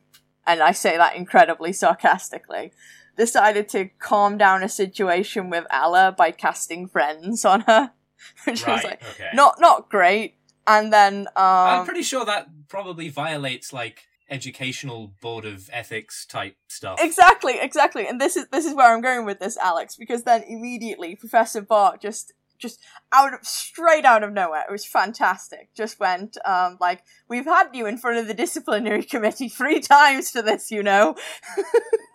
and 0.47 0.61
I 0.61 0.71
say 0.71 0.95
that 0.95 1.17
incredibly 1.17 1.73
sarcastically, 1.73 2.71
decided 3.17 3.69
to 3.69 3.89
calm 3.99 4.37
down 4.37 4.63
a 4.63 4.69
situation 4.69 5.49
with 5.49 5.65
Ella 5.69 6.13
by 6.17 6.31
casting 6.31 6.87
friends 6.87 7.45
on 7.45 7.61
her, 7.61 7.91
which 8.45 8.65
was 8.65 8.83
like 8.83 9.01
okay 9.11 9.29
not 9.33 9.55
not 9.59 9.89
great. 9.89 10.35
And 10.67 10.91
then 10.91 11.27
i'm 11.35 11.81
um, 11.81 11.85
pretty 11.85 12.01
sure 12.01 12.25
that 12.25 12.47
probably 12.67 13.09
violates 13.09 13.71
like 13.71 14.07
educational 14.29 15.13
board 15.21 15.45
of 15.45 15.69
ethics 15.71 16.25
type 16.25 16.55
stuff 16.67 16.97
Exactly, 16.99 17.59
exactly. 17.59 18.07
And 18.07 18.19
this 18.19 18.35
is 18.35 18.47
this 18.51 18.65
is 18.65 18.73
where 18.73 18.93
I'm 18.93 19.01
going 19.01 19.25
with 19.25 19.39
this, 19.39 19.57
Alex, 19.57 19.95
because 19.95 20.23
then 20.23 20.43
immediately 20.47 21.15
Professor 21.15 21.61
Bart 21.61 22.01
just 22.01 22.33
just 22.57 22.79
out 23.11 23.33
of 23.33 23.45
straight 23.45 24.05
out 24.05 24.23
of 24.23 24.33
nowhere, 24.33 24.63
it 24.67 24.71
was 24.71 24.85
fantastic. 24.85 25.69
Just 25.75 25.99
went, 25.99 26.37
um, 26.45 26.77
like, 26.79 27.03
we've 27.27 27.45
had 27.45 27.69
you 27.73 27.85
in 27.85 27.97
front 27.97 28.17
of 28.17 28.27
the 28.27 28.33
disciplinary 28.33 29.03
committee 29.03 29.49
three 29.49 29.79
times 29.81 30.31
for 30.31 30.41
this, 30.41 30.71
you 30.71 30.83
know. 30.83 31.15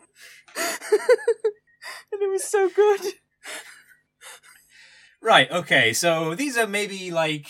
and 2.13 2.23
it 2.23 2.31
was 2.31 2.45
so 2.45 2.69
good. 2.69 3.01
Right, 5.23 5.51
okay, 5.51 5.93
so 5.93 6.35
these 6.35 6.57
are 6.57 6.67
maybe 6.67 7.11
like 7.11 7.47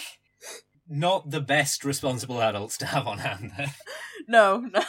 not 0.88 1.30
the 1.30 1.40
best 1.40 1.84
responsible 1.84 2.42
adults 2.42 2.76
to 2.78 2.86
have 2.86 3.06
on 3.06 3.18
hand 3.18 3.52
then. 3.56 3.70
No, 4.28 4.58
no. 4.58 4.82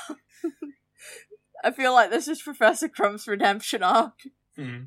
I 1.63 1.71
feel 1.71 1.93
like 1.93 2.11
this 2.11 2.27
is 2.27 2.43
Professor 2.43 2.87
Crump's 2.87 3.27
redemption 3.27 3.81
arc. 3.81 4.13
Hmm. 4.55 4.81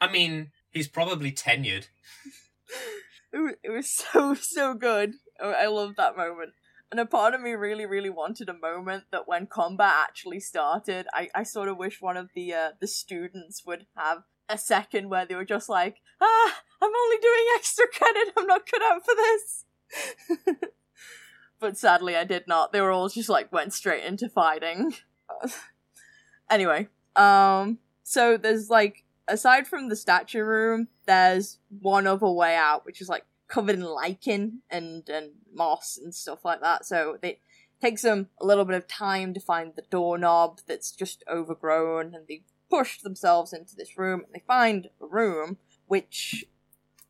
I 0.00 0.10
mean, 0.10 0.50
he's 0.70 0.88
probably 0.88 1.30
tenured. 1.30 1.86
It 3.32 3.38
was, 3.38 3.54
it 3.62 3.70
was 3.70 3.88
so 3.88 4.34
so 4.34 4.74
good. 4.74 5.12
I 5.40 5.52
I 5.52 5.66
love 5.66 5.94
that 5.96 6.16
moment. 6.16 6.54
And 6.92 7.00
a 7.00 7.06
part 7.06 7.32
of 7.32 7.40
me 7.40 7.52
really, 7.52 7.86
really 7.86 8.10
wanted 8.10 8.50
a 8.50 8.52
moment 8.52 9.04
that 9.12 9.26
when 9.26 9.46
combat 9.46 9.94
actually 9.96 10.40
started, 10.40 11.06
I, 11.14 11.30
I 11.34 11.42
sort 11.42 11.70
of 11.70 11.78
wish 11.78 12.02
one 12.02 12.18
of 12.18 12.28
the 12.34 12.52
uh, 12.52 12.70
the 12.82 12.86
students 12.86 13.62
would 13.64 13.86
have 13.96 14.24
a 14.46 14.58
second 14.58 15.08
where 15.08 15.24
they 15.24 15.34
were 15.34 15.46
just 15.46 15.70
like, 15.70 16.02
ah, 16.20 16.60
I'm 16.82 16.90
only 16.94 17.16
doing 17.16 17.46
extra 17.56 17.86
credit. 17.96 18.34
I'm 18.36 18.46
not 18.46 18.66
cut 18.70 18.82
out 18.82 19.06
for 19.06 19.14
this. 19.14 19.64
but 21.60 21.78
sadly, 21.78 22.14
I 22.14 22.24
did 22.24 22.46
not. 22.46 22.72
They 22.72 22.82
were 22.82 22.90
all 22.90 23.08
just 23.08 23.30
like 23.30 23.50
went 23.50 23.72
straight 23.72 24.04
into 24.04 24.28
fighting. 24.28 24.92
anyway, 26.50 26.88
um, 27.16 27.78
so 28.02 28.36
there's 28.36 28.68
like 28.68 29.04
aside 29.28 29.66
from 29.66 29.88
the 29.88 29.96
statue 29.96 30.42
room, 30.42 30.88
there's 31.06 31.58
one 31.80 32.06
other 32.06 32.28
way 32.28 32.54
out, 32.54 32.84
which 32.84 33.00
is 33.00 33.08
like 33.08 33.24
covered 33.52 33.76
in 33.76 33.82
lichen 33.82 34.62
and 34.70 35.08
and 35.10 35.32
moss 35.52 35.98
and 36.02 36.14
stuff 36.14 36.44
like 36.44 36.62
that. 36.62 36.86
So 36.86 37.18
it 37.22 37.40
takes 37.80 38.02
them 38.02 38.30
a 38.40 38.46
little 38.46 38.64
bit 38.64 38.76
of 38.76 38.88
time 38.88 39.34
to 39.34 39.40
find 39.40 39.74
the 39.76 39.84
doorknob 39.90 40.60
that's 40.66 40.90
just 40.90 41.22
overgrown, 41.30 42.14
and 42.14 42.26
they 42.26 42.42
push 42.70 42.98
themselves 42.98 43.52
into 43.52 43.76
this 43.76 43.98
room. 43.98 44.22
And 44.24 44.34
they 44.34 44.42
find 44.46 44.88
a 45.00 45.06
room 45.06 45.58
which 45.86 46.46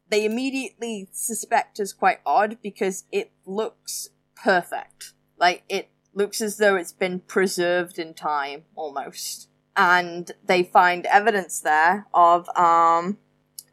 they 0.09 0.24
immediately 0.24 1.09
suspect 1.12 1.78
is 1.78 1.93
quite 1.93 2.18
odd 2.26 2.59
because 2.61 3.05
it 3.12 3.30
looks 3.47 4.11
perfect. 4.34 5.12
Like 5.38 5.62
it 5.68 5.90
looks 6.12 6.40
as 6.40 6.57
though 6.57 6.74
it's 6.74 6.93
been 6.93 7.20
preserved 7.20 7.99
in 8.01 8.14
time 8.14 8.64
almost. 8.74 9.49
And 9.76 10.30
they 10.45 10.64
find 10.64 11.07
evidence 11.07 11.61
there 11.61 12.07
of 12.12 12.49
um 12.57 13.18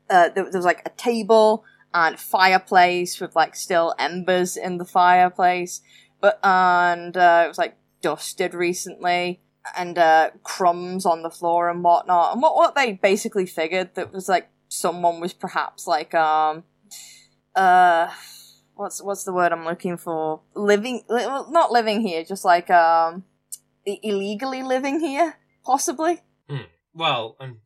uh, 0.09 0.29
there, 0.29 0.49
there 0.49 0.59
was 0.59 0.65
like 0.65 0.81
a 0.85 0.91
table 0.91 1.63
and 1.93 2.19
fireplace 2.19 3.19
with 3.19 3.35
like 3.35 3.55
still 3.55 3.93
embers 3.97 4.55
in 4.57 4.77
the 4.77 4.85
fireplace, 4.85 5.81
but 6.21 6.39
and 6.43 7.15
uh, 7.17 7.43
it 7.45 7.47
was 7.47 7.57
like 7.57 7.77
dusted 8.01 8.53
recently 8.53 9.41
and 9.75 9.97
uh, 9.97 10.31
crumbs 10.43 11.05
on 11.05 11.21
the 11.21 11.29
floor 11.29 11.69
and 11.69 11.83
whatnot. 11.83 12.33
And 12.33 12.41
what 12.41 12.55
what 12.55 12.75
they 12.75 12.93
basically 12.93 13.45
figured 13.45 13.95
that 13.95 14.13
was 14.13 14.29
like 14.29 14.49
someone 14.67 15.19
was 15.19 15.33
perhaps 15.33 15.87
like 15.87 16.13
um 16.13 16.63
uh 17.55 18.07
what's 18.75 19.01
what's 19.01 19.23
the 19.23 19.33
word 19.33 19.51
I'm 19.51 19.65
looking 19.65 19.97
for? 19.97 20.41
Living 20.53 21.01
li- 21.09 21.25
not 21.49 21.71
living 21.71 22.01
here 22.01 22.23
just 22.23 22.45
like 22.45 22.69
um 22.69 23.23
illegally 23.85 24.63
living 24.63 24.99
here 24.99 25.37
possibly? 25.65 26.21
Well, 26.93 27.35
um, 27.39 27.61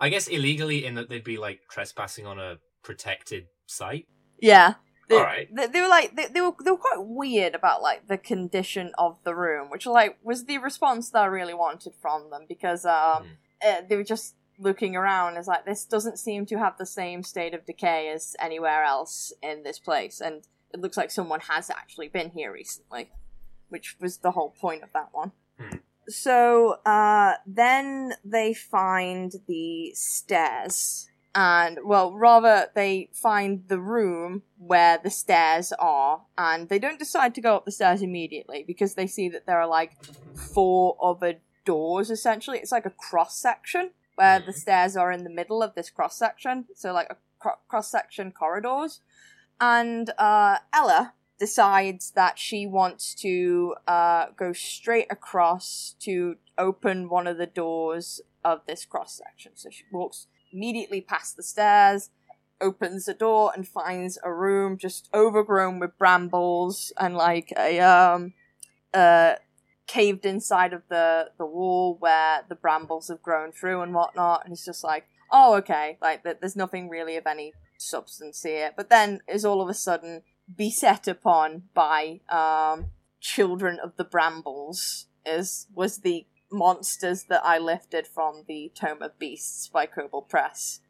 I 0.00 0.08
guess 0.08 0.26
illegally 0.28 0.84
in 0.84 0.94
that 0.94 1.08
they'd 1.08 1.24
be 1.24 1.36
like 1.36 1.60
trespassing 1.70 2.26
on 2.26 2.38
a 2.38 2.58
protected 2.82 3.46
site. 3.66 4.06
yeah 4.40 4.74
they, 5.08 5.16
Alright. 5.16 5.54
they, 5.54 5.66
they 5.66 5.80
were 5.82 5.88
like 5.88 6.16
they, 6.16 6.26
they 6.28 6.40
were 6.40 6.52
they 6.64 6.70
were 6.70 6.78
quite 6.78 6.98
weird 6.98 7.54
about 7.54 7.82
like 7.82 8.08
the 8.08 8.16
condition 8.16 8.92
of 8.96 9.18
the 9.24 9.34
room 9.34 9.68
which 9.70 9.84
like 9.86 10.16
was 10.22 10.46
the 10.46 10.58
response 10.58 11.10
that 11.10 11.22
I 11.22 11.26
really 11.26 11.52
wanted 11.54 11.92
from 12.00 12.30
them 12.30 12.46
because 12.48 12.84
um 12.86 13.26
uh, 13.66 13.82
they 13.88 13.96
were 13.96 14.04
just 14.04 14.34
looking 14.58 14.94
around 14.96 15.36
as 15.36 15.46
like 15.46 15.66
this 15.66 15.84
doesn't 15.84 16.18
seem 16.18 16.46
to 16.46 16.58
have 16.58 16.78
the 16.78 16.86
same 16.86 17.22
state 17.22 17.52
of 17.54 17.66
decay 17.66 18.08
as 18.08 18.34
anywhere 18.40 18.82
else 18.84 19.32
in 19.42 19.62
this 19.62 19.78
place 19.78 20.20
and 20.20 20.46
it 20.72 20.80
looks 20.80 20.96
like 20.96 21.10
someone 21.10 21.40
has 21.40 21.68
actually 21.70 22.08
been 22.08 22.30
here 22.30 22.52
recently 22.52 23.10
which 23.68 23.96
was 24.00 24.18
the 24.18 24.30
whole 24.30 24.50
point 24.50 24.82
of 24.82 24.90
that 24.94 25.08
one 25.12 25.32
Hmm. 25.58 25.76
so 26.08 26.78
uh 26.86 27.34
then 27.46 28.14
they 28.24 28.54
find 28.54 29.32
the 29.46 29.92
stairs 29.94 31.08
and 31.34 31.78
well 31.84 32.12
rather 32.12 32.68
they 32.74 33.08
find 33.12 33.64
the 33.68 33.80
room 33.80 34.42
where 34.58 34.98
the 35.02 35.10
stairs 35.10 35.72
are 35.78 36.22
and 36.38 36.68
they 36.68 36.78
don't 36.78 36.98
decide 36.98 37.34
to 37.34 37.40
go 37.40 37.56
up 37.56 37.64
the 37.64 37.72
stairs 37.72 38.02
immediately 38.02 38.62
because 38.66 38.94
they 38.94 39.06
see 39.06 39.28
that 39.28 39.46
there 39.46 39.60
are 39.60 39.66
like 39.66 39.92
four 40.34 40.96
other 41.02 41.34
doors 41.64 42.10
essentially. 42.10 42.58
It's 42.58 42.72
like 42.72 42.86
a 42.86 42.90
cross 42.90 43.36
section 43.36 43.90
where 44.14 44.38
the 44.38 44.52
stairs 44.52 44.96
are 44.96 45.10
in 45.10 45.24
the 45.24 45.30
middle 45.30 45.62
of 45.62 45.74
this 45.74 45.90
cross 45.90 46.16
section 46.16 46.66
so 46.74 46.92
like 46.92 47.08
a 47.10 47.16
cro- 47.38 47.58
cross 47.68 47.90
section 47.90 48.30
corridors. 48.30 49.00
And 49.60 50.10
uh 50.18 50.58
ella 50.72 51.14
decides 51.38 52.12
that 52.12 52.38
she 52.38 52.64
wants 52.64 53.12
to 53.16 53.74
uh 53.88 54.26
go 54.36 54.52
straight 54.52 55.08
across 55.10 55.96
to 56.00 56.36
open 56.56 57.08
one 57.08 57.26
of 57.26 57.38
the 57.38 57.46
doors 57.46 58.20
of 58.44 58.60
this 58.68 58.84
cross 58.84 59.20
section 59.24 59.52
so 59.56 59.68
she 59.70 59.82
walks 59.90 60.28
immediately 60.54 61.00
past 61.00 61.36
the 61.36 61.42
stairs 61.42 62.10
opens 62.60 63.04
the 63.04 63.14
door 63.14 63.52
and 63.54 63.66
finds 63.66 64.18
a 64.22 64.32
room 64.32 64.78
just 64.78 65.08
overgrown 65.12 65.78
with 65.80 65.98
brambles 65.98 66.92
and 66.98 67.14
like 67.16 67.52
a 67.58 67.80
um 67.80 68.32
uh 68.94 69.34
caved 69.86 70.24
inside 70.24 70.72
of 70.72 70.82
the 70.88 71.30
the 71.36 71.44
wall 71.44 71.96
where 71.98 72.42
the 72.48 72.54
brambles 72.54 73.08
have 73.08 73.20
grown 73.22 73.52
through 73.52 73.82
and 73.82 73.92
whatnot. 73.92 74.44
And 74.44 74.52
it's 74.52 74.64
just 74.64 74.84
like 74.84 75.06
oh 75.30 75.54
okay 75.56 75.98
like 76.00 76.22
th- 76.22 76.38
there's 76.40 76.56
nothing 76.56 76.88
really 76.88 77.16
of 77.16 77.26
any 77.26 77.52
substance 77.78 78.42
here. 78.42 78.72
But 78.76 78.88
then 78.88 79.20
is 79.28 79.44
all 79.44 79.60
of 79.60 79.68
a 79.68 79.74
sudden 79.74 80.22
beset 80.54 81.08
upon 81.08 81.64
by 81.74 82.20
um 82.28 82.86
children 83.20 83.78
of 83.82 83.96
the 83.96 84.04
brambles 84.04 85.06
is 85.26 85.66
was 85.74 85.98
the 85.98 86.26
monsters 86.50 87.24
that 87.24 87.44
i 87.44 87.58
lifted 87.58 88.06
from 88.06 88.44
the 88.48 88.70
tome 88.74 89.02
of 89.02 89.18
beasts 89.18 89.68
by 89.68 89.86
kobold 89.86 90.28
press 90.28 90.80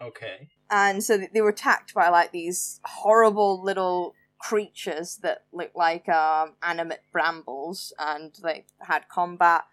Okay. 0.00 0.48
and 0.70 1.02
so 1.02 1.18
they 1.18 1.40
were 1.40 1.48
attacked 1.48 1.92
by 1.92 2.08
like 2.08 2.30
these 2.30 2.80
horrible 2.84 3.62
little 3.62 4.14
creatures 4.38 5.18
that 5.22 5.44
looked 5.52 5.76
like 5.76 6.08
um, 6.08 6.54
animate 6.62 7.00
brambles, 7.12 7.92
and 7.98 8.32
they 8.42 8.64
had 8.82 9.08
combat. 9.08 9.64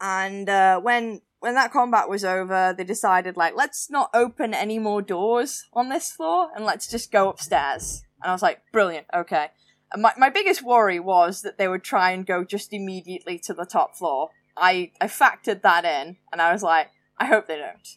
And 0.00 0.48
uh, 0.48 0.80
when 0.80 1.22
when 1.40 1.54
that 1.54 1.72
combat 1.72 2.08
was 2.08 2.24
over, 2.24 2.74
they 2.76 2.84
decided 2.84 3.36
like 3.36 3.54
let's 3.56 3.90
not 3.90 4.10
open 4.12 4.54
any 4.54 4.78
more 4.78 5.02
doors 5.02 5.68
on 5.72 5.88
this 5.88 6.10
floor, 6.10 6.48
and 6.54 6.64
let's 6.64 6.88
just 6.88 7.12
go 7.12 7.28
upstairs. 7.28 8.02
And 8.22 8.30
I 8.30 8.34
was 8.34 8.42
like, 8.42 8.62
brilliant, 8.72 9.06
okay. 9.14 9.50
And 9.92 10.02
my 10.02 10.12
my 10.16 10.30
biggest 10.30 10.62
worry 10.62 10.98
was 10.98 11.42
that 11.42 11.58
they 11.58 11.68
would 11.68 11.84
try 11.84 12.10
and 12.10 12.26
go 12.26 12.44
just 12.44 12.72
immediately 12.72 13.38
to 13.40 13.54
the 13.54 13.64
top 13.64 13.94
floor. 13.96 14.30
I 14.56 14.92
I 15.00 15.06
factored 15.06 15.62
that 15.62 15.84
in, 15.84 16.16
and 16.32 16.40
I 16.42 16.52
was 16.52 16.62
like, 16.62 16.90
I 17.18 17.26
hope 17.26 17.46
they 17.46 17.56
don't. 17.58 17.88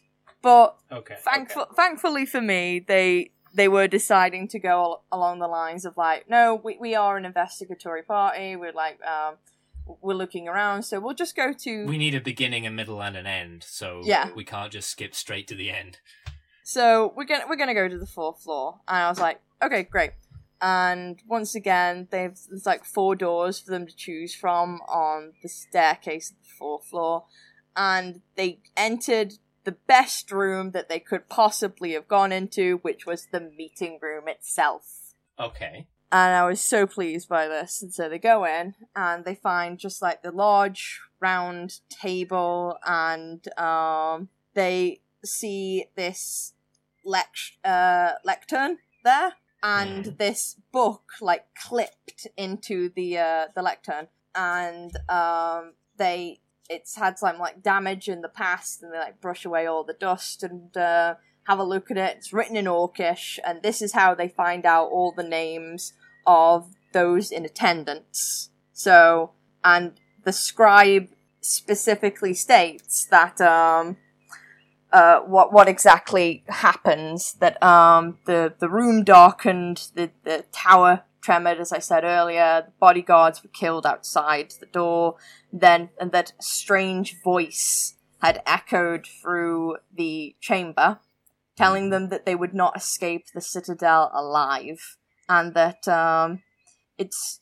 But 0.42 0.76
Okay. 0.92 1.16
Thankful, 1.22 1.66
thankfully 1.76 2.24
for 2.26 2.40
me, 2.40 2.78
they 2.86 3.32
they 3.54 3.68
were 3.68 3.88
deciding 3.88 4.48
to 4.48 4.58
go 4.58 4.68
al- 4.70 5.04
along 5.10 5.38
the 5.38 5.48
lines 5.48 5.84
of 5.84 5.96
like, 5.96 6.28
no, 6.28 6.60
we, 6.62 6.76
we 6.78 6.94
are 6.94 7.16
an 7.16 7.24
investigatory 7.24 8.02
party. 8.02 8.54
We're 8.54 8.72
like, 8.72 8.98
um, 9.06 9.36
we're 10.02 10.14
looking 10.14 10.46
around, 10.46 10.82
so 10.82 11.00
we'll 11.00 11.14
just 11.14 11.34
go 11.34 11.52
to. 11.52 11.86
We 11.86 11.96
need 11.96 12.14
a 12.14 12.20
beginning, 12.20 12.66
a 12.66 12.70
middle, 12.70 13.02
and 13.02 13.16
an 13.16 13.26
end, 13.26 13.62
so 13.64 14.02
Yeah. 14.04 14.28
we 14.36 14.44
can't 14.44 14.70
just 14.72 14.90
skip 14.90 15.14
straight 15.14 15.48
to 15.48 15.54
the 15.54 15.70
end. 15.70 15.98
So 16.64 17.12
we're 17.16 17.24
gonna 17.24 17.44
we're 17.48 17.56
gonna 17.56 17.74
go 17.74 17.88
to 17.88 17.98
the 17.98 18.06
fourth 18.06 18.42
floor, 18.42 18.80
and 18.88 18.98
I 18.98 19.08
was 19.08 19.20
like, 19.20 19.40
okay, 19.62 19.84
great. 19.84 20.10
And 20.60 21.20
once 21.26 21.54
again, 21.54 22.08
they've 22.10 22.36
there's 22.48 22.66
like 22.66 22.84
four 22.84 23.14
doors 23.14 23.60
for 23.60 23.70
them 23.70 23.86
to 23.86 23.94
choose 23.94 24.34
from 24.34 24.80
on 24.88 25.34
the 25.42 25.48
staircase 25.48 26.30
of 26.30 26.36
the 26.42 26.50
fourth 26.58 26.86
floor, 26.86 27.24
and 27.76 28.22
they 28.36 28.60
entered 28.76 29.34
the 29.64 29.72
best 29.72 30.30
room 30.32 30.70
that 30.70 30.88
they 30.88 31.00
could 31.00 31.28
possibly 31.28 31.92
have 31.92 32.08
gone 32.08 32.32
into, 32.32 32.78
which 32.78 33.04
was 33.04 33.26
the 33.32 33.40
meeting 33.40 33.98
room 34.00 34.28
itself. 34.28 35.14
Okay. 35.38 35.86
and 36.12 36.34
I 36.34 36.46
was 36.46 36.60
so 36.60 36.86
pleased 36.86 37.28
by 37.28 37.48
this. 37.48 37.82
And 37.82 37.92
so 37.92 38.08
they 38.08 38.18
go 38.18 38.44
in 38.46 38.74
and 38.94 39.24
they 39.24 39.34
find 39.34 39.78
just 39.78 40.00
like 40.00 40.22
the 40.22 40.30
large 40.30 41.00
round 41.20 41.80
table, 41.90 42.78
and 42.86 43.46
um, 43.58 44.28
they 44.54 45.00
see 45.24 45.86
this 45.96 46.54
lect- 47.04 47.58
uh, 47.64 48.12
lectern 48.24 48.78
there, 49.04 49.34
and 49.66 50.04
Mhm. 50.04 50.18
this 50.18 50.56
book 50.72 51.04
like 51.20 51.44
clipped 51.66 52.26
into 52.36 52.76
the 52.98 53.18
uh, 53.18 53.44
the 53.56 53.62
lectern, 53.62 54.08
and 54.34 54.92
um, 55.08 55.74
they 55.96 56.40
it's 56.68 56.96
had 56.96 57.18
some 57.18 57.38
like 57.38 57.62
damage 57.62 58.06
in 58.14 58.20
the 58.26 58.28
past, 58.42 58.82
and 58.82 58.92
they 58.92 58.98
like 59.06 59.20
brush 59.20 59.44
away 59.44 59.66
all 59.66 59.84
the 59.84 59.98
dust 60.08 60.42
and. 60.42 60.76
Uh, 60.76 61.14
have 61.48 61.60
a 61.60 61.64
look 61.74 61.92
at 61.92 61.96
it. 61.96 62.16
It's 62.16 62.32
written 62.32 62.56
in 62.56 62.64
Orcish, 62.64 63.38
and 63.46 63.62
this 63.62 63.80
is 63.80 63.92
how 63.92 64.16
they 64.16 64.26
find 64.26 64.66
out 64.66 64.86
all 64.86 65.12
the 65.12 65.22
names 65.22 65.92
of 66.26 66.74
those 66.92 67.30
in 67.30 67.44
attendance. 67.44 68.50
So, 68.72 69.30
and 69.62 69.92
the 70.24 70.32
scribe 70.32 71.06
specifically 71.40 72.34
states 72.34 73.06
that 73.12 73.40
um, 73.40 73.96
uh, 74.92 75.20
what 75.20 75.52
what 75.52 75.68
exactly 75.68 76.44
happens. 76.48 77.34
That 77.34 77.62
um, 77.62 78.18
the 78.26 78.54
the 78.58 78.68
room 78.68 79.04
darkened, 79.04 79.88
the 79.94 80.10
the 80.24 80.44
tower 80.52 81.02
tremored, 81.20 81.58
as 81.58 81.72
I 81.72 81.80
said 81.80 82.04
earlier. 82.04 82.64
The 82.66 82.72
bodyguards 82.78 83.42
were 83.42 83.50
killed 83.50 83.86
outside 83.86 84.54
the 84.60 84.66
door. 84.66 85.16
Then 85.52 85.90
and 86.00 86.12
that 86.12 86.32
strange 86.40 87.16
voice 87.22 87.94
had 88.22 88.42
echoed 88.46 89.06
through 89.06 89.76
the 89.94 90.34
chamber, 90.40 91.00
telling 91.56 91.90
them 91.90 92.08
that 92.08 92.24
they 92.24 92.34
would 92.34 92.54
not 92.54 92.76
escape 92.76 93.26
the 93.34 93.40
citadel 93.40 94.10
alive, 94.14 94.96
and 95.28 95.54
that 95.54 95.86
um, 95.88 96.42
it's 96.96 97.40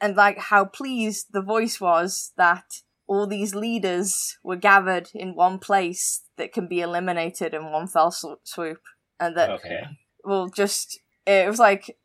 and 0.00 0.16
like 0.16 0.38
how 0.38 0.64
pleased 0.64 1.28
the 1.32 1.42
voice 1.42 1.80
was 1.80 2.32
that 2.36 2.82
all 3.06 3.26
these 3.26 3.54
leaders 3.54 4.36
were 4.42 4.56
gathered 4.56 5.08
in 5.14 5.34
one 5.34 5.58
place 5.58 6.22
that 6.36 6.52
can 6.52 6.66
be 6.68 6.80
eliminated 6.80 7.54
in 7.54 7.70
one 7.70 7.86
fell 7.86 8.10
swoop, 8.10 8.80
and 9.18 9.36
that 9.36 9.50
Okay. 9.50 9.82
well, 10.24 10.48
just 10.48 11.00
it 11.26 11.48
was 11.48 11.58
like 11.58 11.96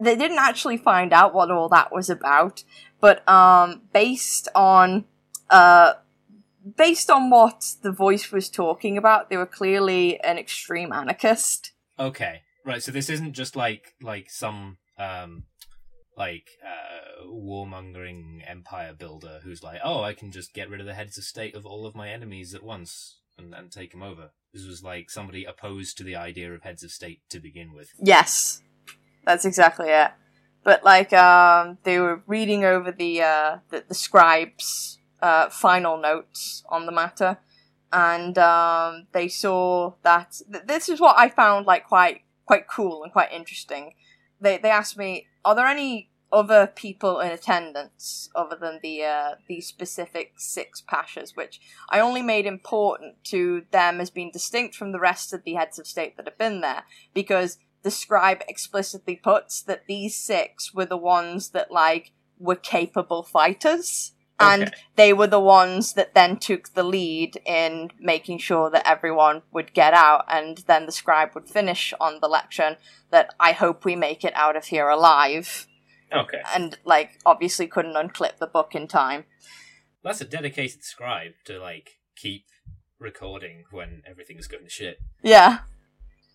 they 0.00 0.16
didn't 0.16 0.38
actually 0.38 0.76
find 0.76 1.12
out 1.12 1.34
what 1.34 1.50
all 1.50 1.68
that 1.68 1.92
was 1.92 2.08
about, 2.08 2.64
but 3.00 3.28
um, 3.28 3.82
based 3.92 4.48
on 4.54 5.04
uh, 5.50 5.94
based 6.76 7.10
on 7.10 7.30
what 7.30 7.74
the 7.82 7.92
voice 7.92 8.32
was 8.32 8.48
talking 8.48 8.96
about, 8.96 9.28
they 9.28 9.36
were 9.36 9.46
clearly 9.46 10.20
an 10.20 10.38
extreme 10.38 10.92
anarchist. 10.92 11.72
Okay. 11.98 12.42
Right. 12.64 12.82
So 12.82 12.92
this 12.92 13.10
isn't 13.10 13.34
just 13.34 13.56
like 13.56 13.94
like 14.00 14.30
some 14.30 14.78
um 14.98 15.44
like 16.16 16.48
uh 16.64 17.26
warmongering 17.26 18.48
empire 18.48 18.94
builder 18.96 19.40
who's 19.42 19.62
like, 19.62 19.80
oh, 19.84 20.02
I 20.02 20.14
can 20.14 20.30
just 20.30 20.54
get 20.54 20.70
rid 20.70 20.80
of 20.80 20.86
the 20.86 20.94
heads 20.94 21.18
of 21.18 21.24
state 21.24 21.54
of 21.54 21.66
all 21.66 21.86
of 21.86 21.94
my 21.94 22.08
enemies 22.08 22.54
at 22.54 22.62
once 22.62 23.18
and, 23.38 23.54
and 23.54 23.70
take 23.70 23.92
them 23.92 24.02
over. 24.02 24.30
This 24.52 24.66
was 24.66 24.82
like 24.82 25.10
somebody 25.10 25.44
opposed 25.44 25.98
to 25.98 26.04
the 26.04 26.16
idea 26.16 26.52
of 26.52 26.62
heads 26.62 26.84
of 26.84 26.90
state 26.90 27.22
to 27.30 27.40
begin 27.40 27.72
with. 27.72 27.90
Yes, 28.00 28.62
that's 29.24 29.44
exactly 29.44 29.88
it. 29.88 30.12
But 30.62 30.84
like, 30.84 31.12
um, 31.12 31.78
they 31.82 31.98
were 31.98 32.22
reading 32.26 32.64
over 32.64 32.90
the 32.90 33.22
uh, 33.22 33.58
the, 33.70 33.84
the 33.86 33.94
scribes' 33.94 34.98
uh, 35.20 35.50
final 35.50 36.00
notes 36.00 36.64
on 36.68 36.86
the 36.86 36.92
matter, 36.92 37.38
and 37.92 38.38
um, 38.38 39.06
they 39.12 39.28
saw 39.28 39.94
that 40.02 40.40
th- 40.50 40.64
this 40.66 40.88
is 40.88 41.00
what 41.00 41.18
I 41.18 41.28
found 41.28 41.66
like 41.66 41.86
quite 41.86 42.22
quite 42.46 42.68
cool 42.68 43.02
and 43.02 43.12
quite 43.12 43.32
interesting. 43.32 43.94
They 44.40 44.56
they 44.58 44.70
asked 44.70 44.96
me, 44.96 45.26
are 45.44 45.54
there 45.54 45.66
any 45.66 46.10
other 46.34 46.66
people 46.66 47.20
in 47.20 47.30
attendance 47.30 48.28
other 48.34 48.56
than 48.60 48.80
the 48.82 49.04
uh, 49.04 49.34
the 49.48 49.60
specific 49.60 50.32
six 50.36 50.82
pashas, 50.82 51.36
which 51.36 51.60
I 51.88 52.00
only 52.00 52.22
made 52.22 52.46
important 52.46 53.22
to 53.24 53.62
them 53.70 54.00
as 54.00 54.10
being 54.10 54.32
distinct 54.32 54.74
from 54.74 54.92
the 54.92 55.00
rest 55.10 55.32
of 55.32 55.44
the 55.44 55.54
heads 55.54 55.78
of 55.78 55.86
state 55.86 56.16
that 56.16 56.26
have 56.26 56.38
been 56.38 56.60
there, 56.60 56.84
because 57.14 57.58
the 57.82 57.90
scribe 57.90 58.42
explicitly 58.48 59.16
puts 59.16 59.62
that 59.62 59.86
these 59.86 60.14
six 60.16 60.74
were 60.74 60.86
the 60.86 61.04
ones 61.18 61.50
that 61.50 61.70
like 61.70 62.12
were 62.38 62.56
capable 62.56 63.22
fighters. 63.22 64.10
And 64.40 64.74
they 64.96 65.12
were 65.12 65.28
the 65.28 65.38
ones 65.60 65.92
that 65.92 66.14
then 66.14 66.38
took 66.38 66.74
the 66.74 66.82
lead 66.82 67.40
in 67.46 67.92
making 68.00 68.38
sure 68.38 68.68
that 68.68 68.86
everyone 68.86 69.42
would 69.52 69.72
get 69.72 69.94
out, 69.94 70.24
and 70.28 70.58
then 70.66 70.86
the 70.86 70.92
scribe 70.92 71.30
would 71.34 71.48
finish 71.48 71.94
on 72.00 72.18
the 72.20 72.28
lecture 72.28 72.76
that 73.10 73.32
I 73.38 73.52
hope 73.52 73.84
we 73.84 73.94
make 73.94 74.24
it 74.24 74.34
out 74.34 74.56
of 74.56 74.66
here 74.66 74.88
alive. 74.88 75.68
Okay. 76.14 76.42
And 76.54 76.78
like 76.84 77.18
obviously 77.26 77.66
couldn't 77.66 77.94
unclip 77.94 78.38
the 78.38 78.46
book 78.46 78.74
in 78.74 78.86
time. 78.86 79.24
That's 80.02 80.20
a 80.20 80.24
dedicated 80.24 80.84
scribe 80.84 81.32
to 81.46 81.58
like 81.58 81.98
keep 82.16 82.44
recording 82.98 83.64
when 83.70 84.02
everything's 84.06 84.46
going 84.46 84.64
to 84.64 84.70
shit. 84.70 84.98
Yeah. 85.22 85.60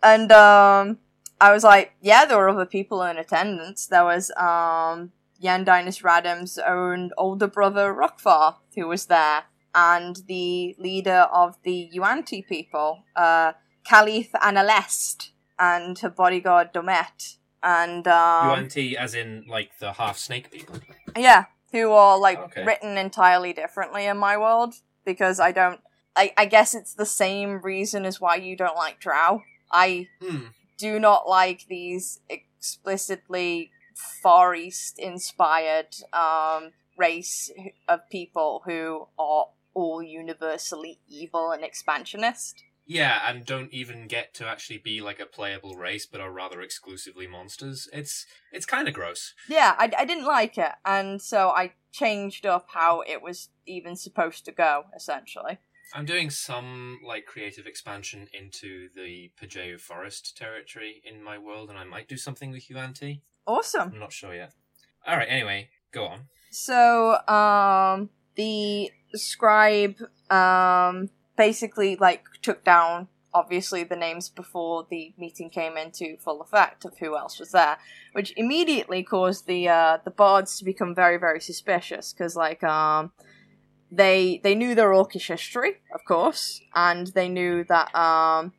And 0.04 0.32
um 0.32 1.00
I 1.42 1.54
was 1.54 1.64
like, 1.64 1.94
yeah, 2.02 2.26
there 2.26 2.38
were 2.38 2.50
other 2.50 2.66
people 2.66 3.02
in 3.04 3.18
attendance. 3.18 3.88
There 3.88 4.04
was 4.04 4.32
um 4.38 5.12
Yandinus 5.42 6.04
Radim's 6.04 6.58
own 6.58 7.12
older 7.18 7.48
brother 7.48 7.94
Rokvar 7.94 8.56
who 8.76 8.88
was 8.88 9.06
there, 9.06 9.44
and 9.74 10.18
the 10.28 10.76
leader 10.78 11.28
of 11.32 11.56
the 11.64 11.90
Yuanti 11.96 12.46
people, 12.46 13.04
uh 13.16 13.54
Caliph 13.86 14.32
Analest 14.42 15.32
and 15.58 15.98
her 16.00 16.10
bodyguard 16.10 16.74
Domet. 16.74 17.38
And 17.62 18.08
um 18.08 18.50
Yuanti 18.50 18.96
as 18.96 19.14
in 19.16 19.46
like 19.48 19.78
the 19.80 19.94
half 19.94 20.18
snake 20.18 20.52
people. 20.52 20.76
Yeah, 21.18 21.46
who 21.72 21.92
are 21.92 22.18
like 22.18 22.40
Okay. 22.40 22.64
written 22.64 22.98
entirely 22.98 23.54
differently 23.54 24.06
in 24.06 24.18
my 24.18 24.38
world 24.38 24.76
because 25.06 25.40
I 25.40 25.52
don't. 25.52 25.82
I, 26.16 26.34
I 26.38 26.46
guess 26.46 26.74
it's 26.74 26.94
the 26.94 27.06
same 27.06 27.62
reason 27.62 28.06
as 28.06 28.20
why 28.20 28.36
you 28.36 28.56
don't 28.56 28.76
like 28.76 29.00
Drow. 29.00 29.44
I 29.72 30.08
Hmm. 30.22 30.48
do 30.78 31.00
not 31.00 31.28
like 31.28 31.66
these 31.68 32.20
explicitly 32.30 33.72
Far 34.24 34.56
East 34.56 34.98
inspired 34.98 35.96
um, 36.14 36.72
race 36.98 37.52
of 37.88 38.10
people 38.10 38.64
who 38.66 39.08
are 39.18 39.48
all 39.74 40.02
universally 40.04 41.00
evil 41.08 41.52
and 41.52 41.64
expansionist. 41.64 42.64
Yeah, 42.90 43.20
and 43.28 43.46
don't 43.46 43.72
even 43.72 44.08
get 44.08 44.34
to 44.34 44.48
actually 44.48 44.80
be 44.80 45.00
like 45.00 45.20
a 45.20 45.28
playable 45.28 45.76
race, 45.76 46.08
but 46.08 46.22
are 46.22 46.32
rather 46.32 46.60
exclusively 46.60 47.28
monsters. 47.28 47.88
It's 47.94 48.26
it's 48.52 48.66
kind 48.66 48.88
of 48.88 48.96
gross. 48.96 49.36
Yeah, 49.48 49.76
I, 49.78 49.92
I 49.96 50.06
didn't 50.06 50.26
like 50.26 50.58
it, 50.58 50.72
and 50.84 51.22
so 51.22 51.50
I 51.50 51.74
changed 51.92 52.48
up 52.48 52.66
how 52.74 53.02
it 53.02 53.22
was 53.22 53.50
even 53.68 53.96
supposed 53.96 54.44
to 54.46 54.52
go, 54.52 54.86
essentially. 54.96 55.60
I'm 55.94 56.08
doing 56.08 56.32
some 56.32 57.00
like 57.06 57.28
creative 57.28 57.68
expansion 57.68 58.28
into 58.34 58.90
the 58.96 59.32
Pajeo 59.40 59.80
Forest 59.80 60.36
territory 60.36 61.04
in 61.06 61.22
my 61.22 61.38
world, 61.38 61.70
and 61.70 61.78
I 61.78 61.84
might 61.84 62.08
do 62.08 62.18
something 62.18 62.50
with 62.50 62.70
Yuanti. 62.70 63.22
Awesome. 63.46 63.92
I'm 63.94 64.00
not 64.00 64.14
sure 64.14 64.34
yet. 64.34 64.54
All 65.06 65.16
right. 65.16 65.28
Anyway, 65.30 65.70
go 65.92 66.06
on. 66.06 66.22
So, 66.50 67.20
um, 67.28 68.10
the 68.34 68.90
scribe, 69.14 69.98
um, 70.32 71.10
basically, 71.40 71.96
like, 71.96 72.26
took 72.42 72.66
down, 72.66 73.08
obviously, 73.34 73.82
the 73.86 73.96
names 73.96 74.28
before 74.28 74.86
the 74.90 75.14
meeting 75.18 75.50
came 75.50 75.78
into 75.78 76.18
full 76.18 76.42
effect 76.42 76.84
of 76.84 76.98
who 76.98 77.16
else 77.16 77.40
was 77.40 77.52
there, 77.54 77.78
which 78.12 78.34
immediately 78.36 79.02
caused 79.02 79.48
the, 79.48 79.70
uh, 79.70 79.98
the 80.04 80.12
bards 80.12 80.58
to 80.58 80.66
become 80.66 80.94
very, 80.94 81.18
very 81.18 81.40
suspicious, 81.40 82.12
because, 82.12 82.36
like, 82.36 82.62
um, 82.62 83.14
they, 83.90 84.42
they 84.44 84.54
knew 84.54 84.76
their 84.76 84.90
orcish 84.90 85.30
history, 85.30 85.78
of 85.96 86.02
course, 86.06 86.62
and 86.76 87.08
they 87.08 87.30
knew 87.30 87.64
that, 87.64 87.96
um, 87.96 88.52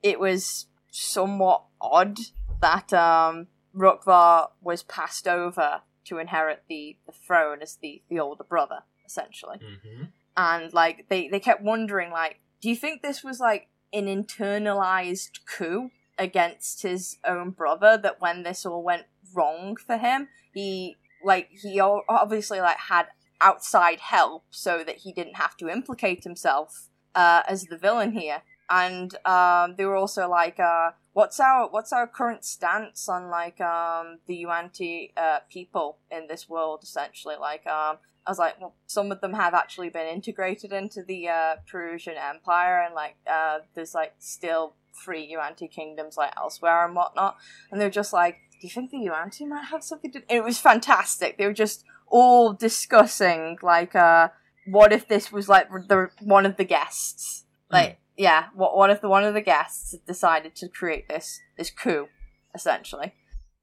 it 0.00 0.20
was 0.20 0.66
somewhat 0.92 1.64
odd 1.80 2.18
that, 2.62 2.92
um, 2.92 3.48
Rukvar 3.74 4.50
was 4.62 4.84
passed 4.84 5.26
over 5.26 5.82
to 6.04 6.18
inherit 6.18 6.62
the, 6.68 6.98
the 7.04 7.12
throne 7.12 7.62
as 7.62 7.78
the, 7.82 8.02
the 8.08 8.20
older 8.20 8.44
brother, 8.44 8.84
essentially. 9.04 9.58
Mm-hmm. 9.58 10.04
And 10.38 10.72
like 10.72 11.06
they, 11.10 11.26
they 11.28 11.40
kept 11.40 11.62
wondering, 11.62 12.12
like, 12.12 12.38
do 12.60 12.68
you 12.70 12.76
think 12.76 13.02
this 13.02 13.24
was 13.24 13.40
like 13.40 13.68
an 13.92 14.06
internalized 14.06 15.44
coup 15.44 15.90
against 16.16 16.82
his 16.82 17.18
own 17.24 17.50
brother 17.50 17.98
that 18.00 18.20
when 18.20 18.44
this 18.44 18.64
all 18.64 18.82
went 18.82 19.06
wrong 19.34 19.76
for 19.76 19.98
him, 19.98 20.28
he 20.54 20.96
like 21.24 21.48
he 21.50 21.80
obviously 21.80 22.60
like 22.60 22.78
had 22.78 23.06
outside 23.40 23.98
help 23.98 24.44
so 24.50 24.84
that 24.84 24.98
he 24.98 25.12
didn't 25.12 25.34
have 25.34 25.56
to 25.56 25.68
implicate 25.68 26.22
himself 26.22 26.88
uh, 27.16 27.42
as 27.48 27.64
the 27.64 27.76
villain 27.76 28.12
here. 28.12 28.42
And 28.70 29.14
um, 29.26 29.74
they 29.76 29.86
were 29.86 29.96
also 29.96 30.28
like, 30.28 30.60
uh, 30.60 30.90
what's 31.14 31.40
our 31.40 31.68
what's 31.68 31.92
our 31.92 32.06
current 32.06 32.44
stance 32.44 33.08
on 33.08 33.28
like 33.28 33.60
um, 33.60 34.18
the 34.28 34.44
Yuanti 34.44 35.12
uh, 35.16 35.40
people 35.50 35.98
in 36.12 36.28
this 36.28 36.48
world? 36.48 36.80
Essentially, 36.84 37.34
like 37.40 37.66
um, 37.66 37.96
I 38.28 38.30
was 38.30 38.38
like, 38.38 38.60
well, 38.60 38.74
some 38.86 39.10
of 39.10 39.22
them 39.22 39.32
have 39.32 39.54
actually 39.54 39.88
been 39.88 40.06
integrated 40.06 40.70
into 40.70 41.02
the 41.02 41.30
uh, 41.30 41.56
Perusian 41.72 42.22
Empire, 42.22 42.82
and 42.84 42.94
like 42.94 43.16
uh, 43.26 43.60
there's 43.74 43.94
like 43.94 44.12
still 44.18 44.74
three 45.02 45.34
Yuanti 45.34 45.70
kingdoms 45.70 46.18
like 46.18 46.34
elsewhere 46.36 46.84
and 46.84 46.94
whatnot. 46.94 47.38
And 47.72 47.80
they're 47.80 47.88
just 47.88 48.12
like, 48.12 48.36
do 48.60 48.66
you 48.66 48.68
think 48.68 48.90
the 48.90 48.98
Yuanti 48.98 49.48
might 49.48 49.64
have 49.64 49.82
something 49.82 50.12
to? 50.12 50.20
Do 50.20 50.26
it 50.28 50.44
was 50.44 50.58
fantastic. 50.58 51.38
They 51.38 51.46
were 51.46 51.54
just 51.54 51.86
all 52.06 52.52
discussing 52.52 53.56
like, 53.62 53.94
uh, 53.94 54.28
what 54.66 54.92
if 54.92 55.08
this 55.08 55.32
was 55.32 55.48
like 55.48 55.70
the 55.70 56.10
one 56.20 56.44
of 56.44 56.58
the 56.58 56.64
guests, 56.64 57.46
like. 57.72 57.98
Yeah, 58.20 58.46
what 58.52 58.76
what 58.76 58.90
if 58.90 59.00
the 59.00 59.08
one 59.08 59.22
of 59.22 59.32
the 59.32 59.40
guests 59.40 59.96
decided 60.04 60.56
to 60.56 60.68
create 60.68 61.08
this 61.08 61.40
this 61.56 61.70
coup, 61.70 62.08
essentially? 62.52 63.14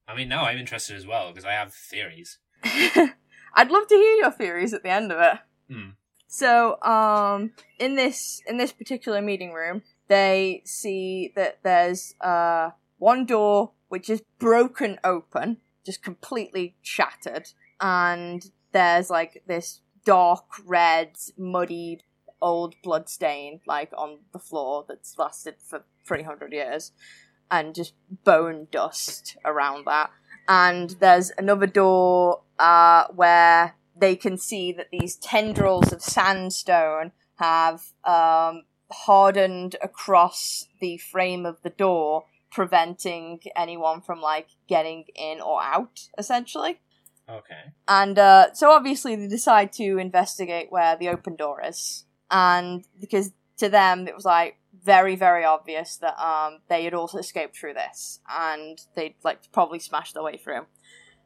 I 0.07 0.16
mean, 0.16 0.30
now 0.30 0.45
I'm 0.45 0.57
interested 0.57 0.95
as 0.95 1.05
well 1.05 1.28
because 1.28 1.43
I 1.43 1.51
have 1.51 1.74
theories. 1.74 2.39
I'd 3.55 3.71
love 3.71 3.87
to 3.87 3.95
hear 3.95 4.15
your 4.15 4.31
theories 4.31 4.73
at 4.73 4.83
the 4.83 4.89
end 4.89 5.11
of 5.11 5.19
it. 5.19 5.39
Hmm. 5.73 5.89
So, 6.27 6.81
um, 6.81 7.51
in 7.79 7.95
this 7.95 8.41
in 8.45 8.57
this 8.57 8.73
particular 8.73 9.21
meeting 9.21 9.53
room, 9.53 9.83
they 10.07 10.61
see 10.65 11.31
that 11.35 11.59
there's 11.63 12.15
uh 12.21 12.71
one 12.97 13.25
door 13.25 13.71
which 13.87 14.09
is 14.09 14.21
broken 14.39 14.99
open, 15.03 15.57
just 15.85 16.03
completely 16.03 16.75
shattered, 16.81 17.49
and 17.79 18.51
there's 18.73 19.09
like 19.09 19.43
this 19.47 19.81
dark 20.03 20.45
red, 20.65 21.15
muddy 21.37 22.01
old 22.41 22.75
blood 22.83 23.09
stain 23.09 23.61
like 23.65 23.91
on 23.97 24.19
the 24.33 24.39
floor 24.39 24.85
that's 24.87 25.17
lasted 25.17 25.55
for 25.59 25.83
300 26.05 26.51
years 26.53 26.91
and 27.49 27.73
just 27.73 27.93
bone 28.23 28.67
dust 28.71 29.37
around 29.45 29.85
that 29.85 30.11
and 30.47 30.91
there's 30.99 31.31
another 31.37 31.67
door 31.67 32.41
uh, 32.59 33.05
where 33.15 33.75
they 33.95 34.15
can 34.15 34.37
see 34.37 34.71
that 34.71 34.87
these 34.91 35.15
tendrils 35.15 35.91
of 35.91 36.01
sandstone 36.01 37.11
have 37.35 37.81
um, 38.03 38.63
hardened 38.91 39.75
across 39.81 40.67
the 40.79 40.97
frame 40.97 41.45
of 41.45 41.61
the 41.61 41.69
door 41.69 42.25
preventing 42.51 43.39
anyone 43.55 44.01
from 44.01 44.21
like 44.21 44.47
getting 44.67 45.03
in 45.15 45.41
or 45.41 45.61
out 45.61 46.07
essentially 46.17 46.79
Okay. 47.27 47.73
and 47.87 48.19
uh, 48.19 48.53
so 48.53 48.71
obviously 48.71 49.15
they 49.15 49.27
decide 49.27 49.73
to 49.73 49.97
investigate 49.97 50.71
where 50.71 50.95
the 50.95 51.09
open 51.09 51.35
door 51.35 51.61
is. 51.63 52.05
And 52.29 52.85
because 52.99 53.31
to 53.57 53.69
them 53.69 54.07
it 54.07 54.15
was 54.15 54.25
like 54.25 54.57
very, 54.86 55.15
very 55.15 55.43
obvious 55.43 55.97
that 55.97 56.17
um, 56.23 56.59
they 56.69 56.83
had 56.83 56.93
also 56.93 57.17
escaped 57.17 57.57
through 57.57 57.73
this. 57.73 58.19
And 58.29 58.77
they'd 58.95 59.15
like 59.23 59.51
probably 59.51 59.79
smashed 59.79 60.13
their 60.13 60.23
way 60.23 60.38
through. 60.38 60.67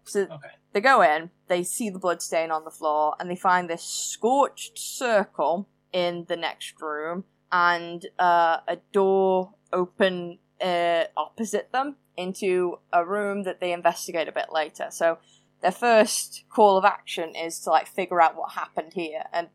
So 0.06 0.22
Okay. 0.22 0.56
they 0.74 0.82
go 0.82 1.02
in, 1.02 1.30
they 1.48 1.64
see 1.64 1.90
the 1.90 2.00
blood 2.00 2.22
stain 2.22 2.50
on 2.52 2.64
the 2.64 2.72
floor, 2.72 3.16
and 3.20 3.30
they 3.30 3.36
find 3.36 3.70
this 3.70 3.84
scorched 3.84 4.80
circle 4.80 5.68
in 5.92 6.26
the 6.28 6.38
next 6.38 6.82
room 6.82 7.26
and 7.52 8.06
uh, 8.18 8.58
a 8.68 8.78
door 8.94 9.54
open 9.74 10.40
uh, 10.62 11.04
opposite 11.18 11.72
them 11.72 11.98
into 12.16 12.80
a 12.92 13.06
room 13.06 13.44
that 13.44 13.60
they 13.60 13.72
investigate 13.74 14.28
a 14.28 14.32
bit 14.32 14.48
later. 14.52 14.88
So 14.90 15.18
their 15.62 15.72
first 15.72 16.46
call 16.50 16.78
of 16.78 16.86
action 16.86 17.36
is 17.36 17.60
to 17.62 17.70
like 17.70 17.88
figure 17.88 18.22
out 18.22 18.36
what 18.36 18.54
happened 18.54 18.94
here 18.94 19.24
and 19.34 19.50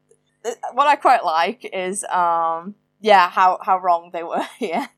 th- 0.44 0.56
what 0.74 0.86
i 0.86 0.96
quite 0.96 1.24
like 1.24 1.68
is 1.72 2.04
um 2.04 2.74
yeah 3.00 3.28
how 3.30 3.58
how 3.62 3.78
wrong 3.78 4.10
they 4.12 4.22
were 4.22 4.46
here 4.58 4.88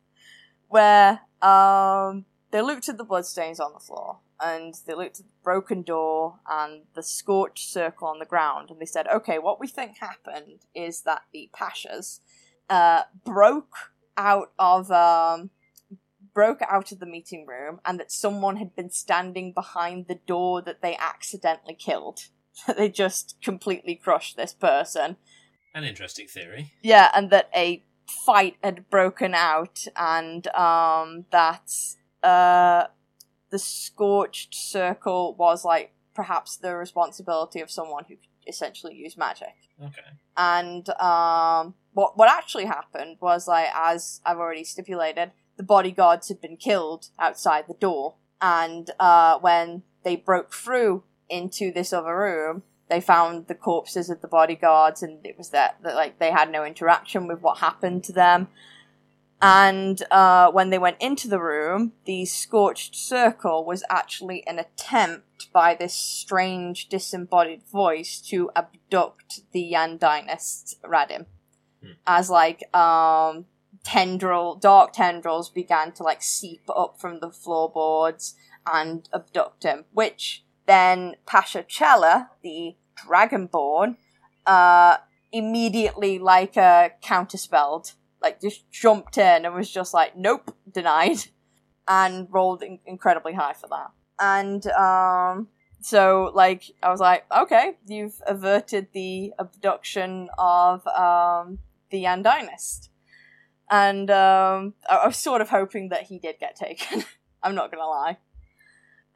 where 0.69 1.21
um 1.43 2.25
they 2.51 2.63
looked 2.63 2.89
at 2.89 2.99
the 2.99 3.05
bloodstains 3.05 3.61
on 3.61 3.73
the 3.73 3.81
floor 3.81 4.19
and 4.41 4.75
they 4.87 4.95
looked 4.95 5.19
at 5.19 5.27
the 5.27 5.33
broken 5.43 5.83
door 5.83 6.39
and 6.49 6.83
the 6.95 7.03
scorched 7.03 7.71
circle 7.71 8.09
on 8.09 8.19
the 8.19 8.25
ground 8.25 8.71
and 8.71 8.81
they 8.81 8.87
said 8.87 9.07
okay 9.09 9.39
what 9.39 9.61
we 9.61 9.67
think 9.67 9.99
happened 9.99 10.61
is 10.75 11.03
that 11.03 11.23
the 11.33 11.51
pashas 11.55 12.21
uh 12.69 13.03
broke 13.25 13.93
out 14.17 14.53
of 14.59 14.91
um 14.91 15.51
broke 16.37 16.61
out 16.69 16.93
of 16.93 16.99
the 16.99 17.07
meeting 17.07 17.47
room 17.47 17.81
and 17.83 17.99
that 17.99 18.13
someone 18.13 18.57
had 18.57 18.77
been 18.77 18.91
standing 18.91 19.53
behind 19.53 20.07
the 20.07 20.21
door 20.27 20.61
that 20.61 20.83
they 20.83 20.95
accidentally 20.97 21.75
killed. 21.75 22.29
they 22.77 22.91
just 22.91 23.39
completely 23.43 23.95
crushed 23.95 24.37
this 24.37 24.53
person. 24.53 25.17
An 25.77 25.85
interesting 25.85 26.27
theory. 26.27 26.73
Yeah, 26.83 27.11
and 27.15 27.31
that 27.31 27.51
a 27.55 27.85
fight 28.25 28.57
had 28.65 28.89
broken 28.89 29.35
out 29.35 29.85
and 29.97 30.47
um 30.49 31.25
that 31.33 31.71
uh 32.23 32.85
the 33.51 33.59
scorched 33.59 34.55
circle 34.55 35.35
was 35.39 35.65
like 35.65 35.93
perhaps 36.15 36.57
the 36.57 36.75
responsibility 36.77 37.61
of 37.61 37.71
someone 37.71 38.05
who 38.09 38.15
could 38.17 38.29
essentially 38.49 38.95
use 38.95 39.17
magic 39.17 39.55
Okay. 39.83 40.03
and 40.37 40.89
um, 41.01 41.75
what 41.93 42.17
what 42.17 42.31
actually 42.31 42.65
happened 42.67 43.17
was 43.21 43.47
like 43.47 43.69
as 43.75 44.21
I've 44.25 44.39
already 44.39 44.65
stipulated, 44.65 45.33
the 45.57 45.63
bodyguards 45.65 46.29
had 46.29 46.41
been 46.41 46.57
killed 46.57 47.09
outside 47.19 47.65
the 47.69 47.75
door, 47.75 48.15
and 48.41 48.91
uh, 49.01 49.39
when 49.41 49.83
they 50.05 50.17
broke 50.17 50.55
through 50.55 51.03
into 51.29 51.73
this 51.73 51.93
other 51.93 52.17
room, 52.17 52.63
they 52.89 53.01
found 53.01 53.49
the 53.49 53.55
corpses 53.55 54.11
of 54.11 54.21
the 54.21 54.29
bodyguards, 54.29 55.03
and 55.03 55.25
it 55.27 55.37
was 55.37 55.51
that 55.51 55.77
that 55.83 55.95
like 55.95 56.19
they 56.19 56.31
had 56.31 56.51
no 56.51 56.65
interaction 56.65 57.27
with 57.27 57.41
what 57.41 57.59
happened 57.59 58.05
to 58.05 58.13
them. 58.13 58.49
And 59.43 60.03
uh, 60.11 60.51
when 60.51 60.71
they 60.71 60.79
went 60.79 60.97
into 60.99 61.29
the 61.29 61.41
room, 61.41 61.93
the 62.07 62.25
scorched 62.25 62.97
circle 62.97 63.67
was 63.67 63.85
actually 63.91 64.47
an 64.47 64.59
attempt 64.59 65.53
by 65.53 65.75
this 65.75 65.93
strange 65.93 66.89
disembodied 66.89 67.63
voice 67.65 68.21
to 68.29 68.51
abduct 68.57 69.43
the 69.53 69.73
Yandinus 69.75 70.77
Radim. 70.83 71.27
Hmm. 71.83 71.93
As 72.07 72.31
like 72.31 72.75
um 72.75 73.47
tendril 73.85 74.57
dark 74.57 74.93
tendrils 74.93 75.49
began 75.49 75.93
to 75.93 76.03
like 76.03 76.23
seep 76.23 76.63
up 76.75 76.99
from 76.99 77.21
the 77.21 77.31
floorboards 77.31 78.35
and 78.73 79.09
abduct 79.13 79.65
him, 79.65 79.85
which 79.93 80.45
then 80.67 81.17
Pasha 81.27 81.65
the 82.43 82.77
Dragonborn, 83.07 83.97
uh 84.47 84.97
immediately 85.33 86.19
like 86.19 86.57
uh 86.57 86.89
counterspelled 87.03 87.95
like 88.23 88.41
just 88.41 88.71
jumped 88.71 89.19
in 89.19 89.45
and 89.45 89.55
was 89.55 89.71
just 89.71 89.93
like 89.93 90.17
nope 90.17 90.55
denied 90.73 91.19
and 91.89 92.29
rolled 92.31 92.63
in- 92.63 92.79
incredibly 92.87 93.35
high 93.35 93.53
for 93.53 93.69
that. 93.69 93.91
And 94.19 94.67
um 94.69 95.49
so 95.81 96.33
like 96.35 96.65
i 96.83 96.91
was 96.91 97.01
like 97.01 97.25
okay 97.31 97.77
you've 97.87 98.21
averted 98.27 98.89
the 98.93 99.33
abduction 99.39 100.29
of 100.39 100.85
um 100.89 101.59
the 101.91 102.03
Yandinus 102.03 102.89
and 103.71 104.11
um 104.11 104.75
I-, 104.89 104.97
I 104.97 105.07
was 105.07 105.17
sort 105.17 105.41
of 105.41 105.51
hoping 105.51 105.91
that 105.91 106.05
he 106.05 106.19
did 106.19 106.37
get 106.39 106.57
taken. 106.57 107.05
I'm 107.43 107.55
not 107.55 107.71
gonna 107.71 107.87
lie. 107.87 108.17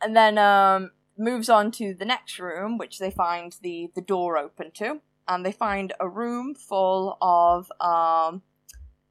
And 0.03 0.17
then 0.17 0.39
um 0.39 0.91
moves 1.21 1.49
on 1.49 1.71
to 1.71 1.95
the 1.95 2.05
next 2.05 2.39
room 2.39 2.79
which 2.79 2.99
they 2.99 3.11
find 3.11 3.57
the 3.63 3.91
the 3.95 4.01
door 4.01 4.39
open 4.39 4.71
to 4.73 5.01
and 5.29 5.47
they 5.47 5.53
find 5.53 5.93
a 6.01 6.09
room 6.09 6.55
full 6.55 7.17
of 7.23 7.71
um 7.81 8.43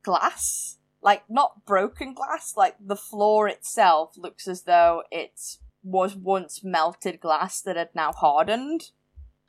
glass. 0.03 0.77
Like 1.01 1.23
not 1.29 1.65
broken 1.65 2.13
glass 2.13 2.55
like 2.57 2.75
the 2.85 2.95
floor 2.95 3.47
itself 3.47 4.17
looks 4.17 4.47
as 4.47 4.63
though 4.63 5.03
it 5.11 5.39
was 5.81 6.15
once 6.15 6.61
melted 6.61 7.21
glass 7.21 7.61
that 7.61 7.77
had 7.77 7.89
now 7.95 8.11
hardened. 8.11 8.91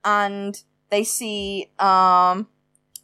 And 0.05 0.63
they 0.91 1.03
see 1.03 1.73
um 1.79 2.49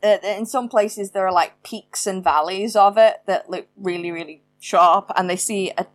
in 0.03 0.47
some 0.47 0.69
places 0.69 1.11
there 1.11 1.27
are 1.27 1.33
like 1.33 1.63
peaks 1.65 2.07
and 2.07 2.23
valleys 2.23 2.77
of 2.77 2.97
it 2.97 3.23
that 3.27 3.51
look 3.51 3.67
really 3.77 4.13
really 4.13 4.45
sharp 4.61 5.11
and 5.17 5.29
they 5.29 5.37
see 5.37 5.73
a 5.77 5.87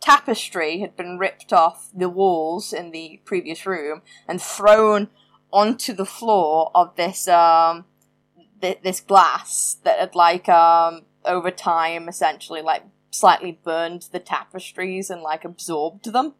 tapestry 0.00 0.78
had 0.80 0.96
been 0.96 1.18
ripped 1.18 1.52
off 1.52 1.90
the 1.94 2.08
walls 2.08 2.72
in 2.72 2.90
the 2.90 3.20
previous 3.24 3.66
room 3.66 4.02
and 4.26 4.40
thrown 4.40 5.08
onto 5.52 5.92
the 5.92 6.04
floor 6.06 6.70
of 6.74 6.94
this 6.96 7.26
um 7.28 7.84
th- 8.60 8.80
this 8.82 9.00
glass 9.00 9.76
that 9.84 9.98
had 9.98 10.14
like 10.14 10.48
um 10.48 11.02
over 11.24 11.50
time 11.50 12.08
essentially 12.08 12.62
like 12.62 12.82
slightly 13.10 13.58
burned 13.64 14.08
the 14.12 14.18
tapestries 14.20 15.10
and 15.10 15.22
like 15.22 15.44
absorbed 15.44 16.04
them 16.12 16.34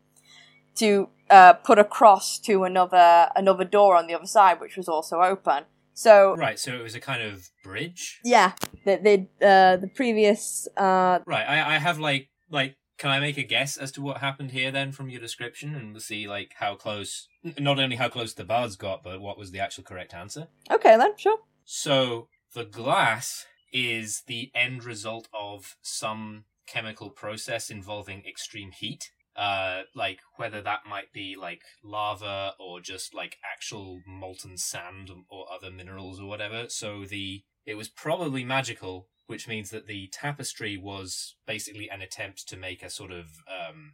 to 0.76 1.09
uh, 1.30 1.52
put 1.54 1.78
across 1.78 2.38
to 2.38 2.64
another 2.64 3.28
another 3.34 3.64
door 3.64 3.96
on 3.96 4.06
the 4.06 4.14
other 4.14 4.26
side 4.26 4.61
which 4.61 4.76
was 4.76 4.88
also 4.88 5.20
open 5.20 5.64
so 5.94 6.36
Right, 6.36 6.59
so 6.61 6.74
it 6.74 6.82
was 6.82 6.94
a 6.94 7.00
kind 7.00 7.22
of 7.22 7.50
bridge. 7.64 8.20
yeah 8.24 8.52
the 8.84 9.26
the 9.40 9.46
uh, 9.46 9.76
the 9.76 9.88
previous 9.88 10.68
uh 10.76 11.18
Right, 11.26 11.44
I, 11.48 11.74
I 11.74 11.78
have 11.78 11.98
like 11.98 12.28
like 12.50 12.76
can 12.99 13.11
I 13.11 13.20
make 13.20 13.38
a 13.38 13.42
guess 13.44 13.76
as 13.76 13.92
to 13.92 14.03
what 14.03 14.18
happened 14.18 14.51
here 14.51 14.70
then 14.70 14.92
from 14.92 15.09
your 15.09 15.20
description 15.20 15.74
and 15.74 15.92
we'll 15.92 16.01
see 16.01 16.28
like 16.28 16.53
how 16.59 16.74
close 16.74 17.28
not 17.59 17.78
only 17.78 17.96
how 17.96 18.09
close 18.09 18.34
the 18.34 18.44
bards 18.44 18.76
got, 18.76 19.03
but 19.03 19.20
what 19.20 19.38
was 19.38 19.51
the 19.53 19.61
actual 19.61 19.84
correct 19.84 20.12
answer. 20.14 20.49
okay 20.70 20.96
then 20.96 21.16
sure 21.16 21.38
So 21.64 22.28
the 22.55 22.64
glass 22.64 23.46
is 23.72 24.22
the 24.26 24.51
end 24.55 24.84
result 24.84 25.28
of 25.32 25.76
some 25.82 26.44
chemical 26.66 27.11
process 27.11 27.70
involving 27.70 28.22
extreme 28.26 28.72
heat. 28.72 29.11
Uh, 29.36 29.82
like 29.94 30.18
whether 30.36 30.61
that 30.61 30.80
might 30.90 31.12
be 31.12 31.36
like 31.38 31.62
lava 31.84 32.55
or 32.59 32.80
just 32.80 33.14
like 33.14 33.36
actual 33.55 34.01
molten 34.05 34.57
sand 34.57 35.11
or 35.28 35.46
other 35.53 35.70
minerals 35.70 36.18
or 36.20 36.26
whatever. 36.26 36.68
So 36.68 37.05
the 37.05 37.44
it 37.64 37.76
was 37.76 37.88
probably 37.88 38.42
magical, 38.42 39.07
which 39.29 39.47
means 39.47 39.70
that 39.70 39.87
the 39.87 40.09
tapestry 40.09 40.76
was 40.76 41.37
basically 41.47 41.89
an 41.89 42.01
attempt 42.01 42.49
to 42.49 42.57
make 42.57 42.83
a 42.83 42.91
sort 42.91 43.12
of 43.12 43.26
um 43.47 43.93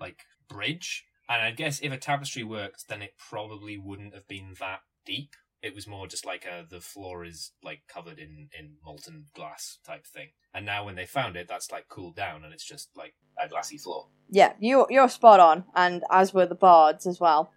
like 0.00 0.22
bridge. 0.48 1.04
And 1.28 1.42
I 1.42 1.50
guess 1.50 1.80
if 1.82 1.92
a 1.92 1.98
tapestry 1.98 2.44
worked, 2.44 2.88
then 2.88 3.02
it 3.02 3.14
probably 3.18 3.76
wouldn't 3.76 4.14
have 4.14 4.28
been 4.28 4.54
that 4.60 4.80
deep. 5.04 5.34
It 5.60 5.74
was 5.74 5.88
more 5.88 6.06
just 6.06 6.24
like 6.24 6.44
a, 6.44 6.64
the 6.68 6.80
floor 6.80 7.24
is 7.24 7.50
like 7.64 7.82
covered 7.88 8.20
in 8.20 8.48
in 8.56 8.76
molten 8.84 9.26
glass 9.34 9.78
type 9.84 10.06
thing. 10.06 10.28
And 10.54 10.64
now 10.64 10.84
when 10.84 10.94
they 10.94 11.06
found 11.06 11.36
it 11.36 11.48
that's 11.48 11.72
like 11.72 11.88
cooled 11.88 12.14
down 12.14 12.44
and 12.44 12.54
it's 12.54 12.66
just 12.66 12.90
like 12.96 13.14
a 13.42 13.48
glassy 13.48 13.78
floor. 13.78 14.06
Yeah 14.30 14.52
you 14.60 14.86
you're 14.88 15.08
spot 15.08 15.40
on 15.40 15.64
and 15.74 16.04
as 16.12 16.32
were 16.32 16.46
the 16.46 16.54
bards 16.54 17.08
as 17.08 17.18
well. 17.18 17.50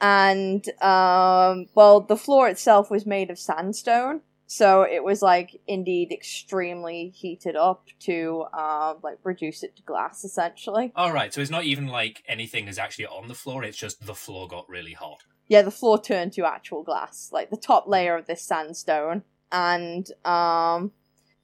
And 0.00 0.68
um 0.82 1.66
well 1.76 2.00
the 2.00 2.16
floor 2.16 2.48
itself 2.48 2.90
was 2.90 3.06
made 3.06 3.30
of 3.30 3.38
sandstone 3.38 4.22
so 4.48 4.82
it 4.82 5.04
was 5.04 5.22
like 5.22 5.60
indeed 5.68 6.10
extremely 6.10 7.10
heated 7.14 7.54
up 7.54 7.86
to 8.00 8.44
um 8.52 8.96
like 9.04 9.18
reduce 9.22 9.62
it 9.62 9.76
to 9.76 9.82
glass 9.82 10.24
essentially. 10.24 10.92
All 10.96 11.12
right 11.12 11.32
so 11.32 11.40
it's 11.40 11.50
not 11.50 11.64
even 11.64 11.86
like 11.86 12.24
anything 12.26 12.66
is 12.66 12.78
actually 12.78 13.06
on 13.06 13.28
the 13.28 13.34
floor 13.34 13.62
it's 13.62 13.78
just 13.78 14.04
the 14.04 14.14
floor 14.14 14.48
got 14.48 14.68
really 14.68 14.94
hot. 14.94 15.22
Yeah 15.46 15.62
the 15.62 15.70
floor 15.70 16.02
turned 16.02 16.32
to 16.32 16.44
actual 16.44 16.82
glass 16.82 17.30
like 17.32 17.50
the 17.50 17.56
top 17.56 17.86
layer 17.86 18.16
of 18.16 18.26
this 18.26 18.42
sandstone. 18.42 19.22
And 19.50 20.06
um, 20.26 20.92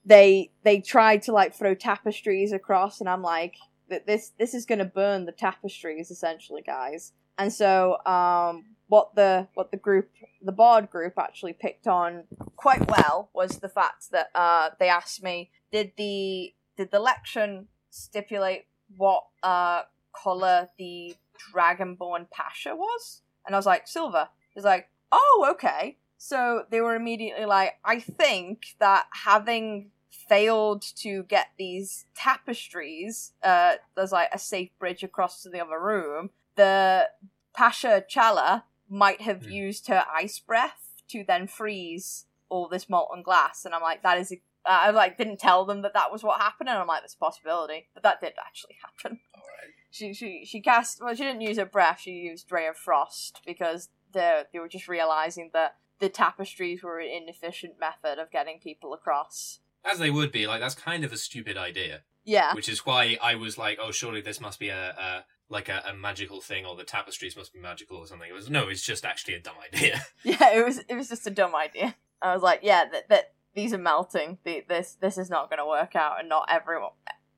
they 0.05 0.51
they 0.63 0.79
tried 0.79 1.23
to 1.23 1.31
like 1.31 1.53
throw 1.53 1.73
tapestries 1.73 2.51
across, 2.51 2.99
and 2.99 3.09
I'm 3.09 3.23
like, 3.23 3.55
that 3.89 4.05
this 4.05 4.31
this 4.37 4.53
is 4.53 4.65
going 4.65 4.79
to 4.79 4.85
burn 4.85 5.25
the 5.25 5.31
tapestries 5.31 6.11
essentially, 6.11 6.61
guys. 6.61 7.13
And 7.37 7.51
so 7.51 7.97
um, 8.05 8.74
what 8.87 9.15
the 9.15 9.47
what 9.53 9.71
the 9.71 9.77
group 9.77 10.09
the 10.41 10.51
bard 10.51 10.89
group 10.89 11.13
actually 11.17 11.53
picked 11.53 11.87
on 11.87 12.23
quite 12.55 12.87
well 12.89 13.29
was 13.33 13.59
the 13.59 13.69
fact 13.69 14.11
that 14.11 14.29
uh, 14.35 14.69
they 14.79 14.89
asked 14.89 15.23
me 15.23 15.49
did 15.71 15.91
the 15.97 16.53
did 16.77 16.91
the 16.91 16.99
lection 16.99 17.67
stipulate 17.89 18.65
what 18.97 19.23
uh, 19.43 19.81
color 20.13 20.69
the 20.77 21.15
dragonborn 21.53 22.29
pasha 22.29 22.75
was? 22.75 23.21
And 23.45 23.55
i 23.55 23.57
was 23.57 23.65
like 23.65 23.87
silver. 23.87 24.29
He's 24.53 24.63
like 24.63 24.89
oh 25.11 25.47
okay. 25.51 25.97
So 26.17 26.63
they 26.69 26.81
were 26.81 26.95
immediately 26.95 27.45
like 27.45 27.73
i 27.83 27.99
think 27.99 28.75
that 28.79 29.05
having 29.25 29.91
failed 30.09 30.81
to 30.81 31.23
get 31.23 31.47
these 31.59 32.05
tapestries 32.15 33.33
uh 33.43 33.73
there's 33.95 34.11
like 34.11 34.29
a 34.33 34.39
safe 34.39 34.69
bridge 34.79 35.03
across 35.03 35.43
to 35.43 35.49
the 35.49 35.59
other 35.59 35.79
room 35.79 36.29
the 36.55 37.07
pasha 37.53 38.03
T'Challa 38.09 38.63
might 38.89 39.21
have 39.21 39.43
Hmm. 39.45 39.51
used 39.51 39.87
her 39.87 40.05
ice 40.11 40.39
breath 40.39 41.01
to 41.09 41.23
then 41.23 41.47
freeze 41.47 42.25
all 42.49 42.67
this 42.67 42.89
molten 42.89 43.21
glass. 43.23 43.65
And 43.65 43.73
I'm 43.73 43.81
like, 43.81 44.03
that 44.03 44.17
is. 44.17 44.31
A, 44.31 44.41
I 44.67 44.89
like 44.89 45.17
didn't 45.17 45.39
tell 45.39 45.63
them 45.65 45.83
that 45.83 45.93
that 45.93 46.11
was 46.11 46.23
what 46.23 46.41
happened, 46.41 46.69
and 46.69 46.77
I'm 46.79 46.87
like, 46.87 47.01
that's 47.01 47.13
a 47.13 47.17
possibility, 47.17 47.87
but 47.93 48.01
that 48.03 48.19
did 48.21 48.33
actually 48.43 48.77
happen. 48.83 49.19
Right. 49.35 49.73
She 49.91 50.13
she 50.13 50.43
she 50.45 50.59
cast. 50.61 51.01
Well, 51.03 51.13
she 51.15 51.23
didn't 51.23 51.41
use 51.41 51.57
her 51.57 51.65
breath. 51.65 51.99
She 52.01 52.11
used 52.11 52.51
ray 52.51 52.67
of 52.67 52.75
frost 52.77 53.41
because 53.45 53.89
they 54.11 54.43
they 54.51 54.59
were 54.59 54.67
just 54.67 54.87
realizing 54.87 55.51
that 55.53 55.77
the 55.99 56.09
tapestries 56.09 56.83
were 56.83 56.99
an 56.99 57.07
inefficient 57.09 57.79
method 57.79 58.19
of 58.19 58.31
getting 58.31 58.59
people 58.59 58.93
across. 58.93 59.59
As 59.83 59.99
they 59.99 60.09
would 60.09 60.31
be, 60.31 60.47
like 60.47 60.59
that's 60.61 60.75
kind 60.75 61.03
of 61.03 61.13
a 61.13 61.17
stupid 61.17 61.57
idea. 61.57 62.01
Yeah, 62.27 62.55
Which 62.55 62.67
is 62.67 62.87
why 62.87 63.19
I 63.21 63.35
was 63.35 63.55
like, 63.55 63.77
oh, 63.79 63.91
surely 63.91 64.19
this 64.19 64.41
must 64.41 64.59
be 64.59 64.69
a, 64.69 64.89
a 64.97 65.25
like 65.49 65.69
a, 65.69 65.83
a 65.87 65.93
magical 65.93 66.41
thing, 66.41 66.65
or 66.65 66.75
the 66.75 66.83
tapestries 66.83 67.35
must 67.35 67.53
be 67.53 67.59
magical 67.59 67.97
or 67.97 68.07
something. 68.07 68.29
It 68.29 68.33
was 68.33 68.49
no, 68.49 68.67
it's 68.67 68.81
just 68.81 69.05
actually 69.05 69.35
a 69.35 69.39
dumb 69.39 69.55
idea. 69.73 70.01
yeah. 70.23 70.55
It 70.55 70.65
was 70.65 70.79
it 70.89 70.95
was 70.95 71.09
just 71.09 71.27
a 71.27 71.31
dumb 71.31 71.55
idea. 71.55 71.95
I 72.21 72.33
was 72.33 72.41
like, 72.41 72.61
yeah, 72.63 72.85
that 72.91 73.09
that 73.09 73.33
these 73.53 73.73
are 73.73 73.79
melting. 73.79 74.37
The, 74.43 74.63
this 74.67 74.97
this 74.99 75.17
is 75.17 75.29
not 75.29 75.49
going 75.49 75.59
to 75.59 75.65
work 75.65 75.95
out, 75.95 76.19
and 76.19 76.29
not 76.29 76.47
everyone. 76.49 76.91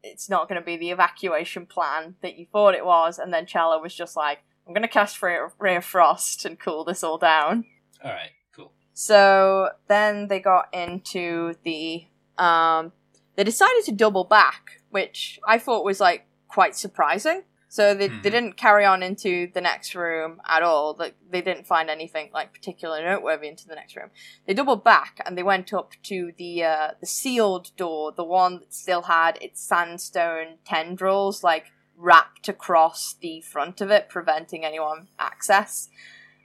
It's 0.03 0.29
not 0.29 0.47
going 0.47 0.61
to 0.61 0.65
be 0.65 0.77
the 0.77 0.91
evacuation 0.91 1.65
plan 1.65 2.15
that 2.21 2.37
you 2.37 2.45
thought 2.51 2.75
it 2.75 2.85
was. 2.85 3.19
And 3.19 3.33
then 3.33 3.45
T'Challa 3.45 3.81
was 3.81 3.93
just 3.93 4.15
like, 4.15 4.39
I'm 4.65 4.73
going 4.73 4.83
to 4.83 4.87
cast 4.87 5.21
Ray, 5.21 5.37
Ray 5.59 5.75
of 5.75 5.83
Frost 5.83 6.45
and 6.45 6.57
cool 6.57 6.85
this 6.85 7.03
all 7.03 7.17
down. 7.17 7.65
All 8.03 8.11
right, 8.11 8.29
cool. 8.55 8.71
So 8.93 9.69
then 9.87 10.27
they 10.27 10.39
got 10.39 10.67
into 10.73 11.55
the 11.63 12.05
um 12.37 12.93
they 13.35 13.43
decided 13.43 13.83
to 13.85 13.91
double 13.91 14.23
back, 14.23 14.81
which 14.89 15.39
I 15.47 15.59
thought 15.59 15.85
was 15.85 15.99
like 15.99 16.25
quite 16.47 16.75
surprising. 16.75 17.43
So 17.69 17.93
they, 17.93 18.07
they 18.07 18.13
Mhm. 18.15 18.21
didn't 18.23 18.53
carry 18.57 18.85
on 18.85 19.03
into 19.03 19.51
the 19.53 19.59
next 19.61 19.93
room 19.93 20.41
at 20.47 20.63
all. 20.63 20.95
Like 20.97 21.15
they 21.29 21.41
didn't 21.41 21.67
find 21.67 21.89
anything 21.89 22.29
like 22.33 22.53
particularly 22.53 23.03
noteworthy 23.03 23.47
into 23.49 23.67
the 23.67 23.75
next 23.75 23.95
room. 23.95 24.09
They 24.45 24.53
doubled 24.53 24.83
back 24.83 25.19
and 25.25 25.37
they 25.37 25.43
went 25.43 25.73
up 25.73 25.91
to 26.03 26.31
the 26.37 26.63
uh, 26.63 26.91
the 26.99 27.05
sealed 27.05 27.75
door, 27.75 28.11
the 28.13 28.23
one 28.23 28.59
that 28.59 28.73
still 28.73 29.03
had 29.03 29.37
its 29.41 29.61
sandstone 29.61 30.59
tendrils 30.65 31.43
like 31.43 31.65
wrapped 31.97 32.47
across 32.47 33.13
the 33.19 33.41
front 33.41 33.81
of 33.81 33.89
it, 33.91 34.07
preventing 34.07 34.63
anyone 34.63 35.07
access, 35.19 35.89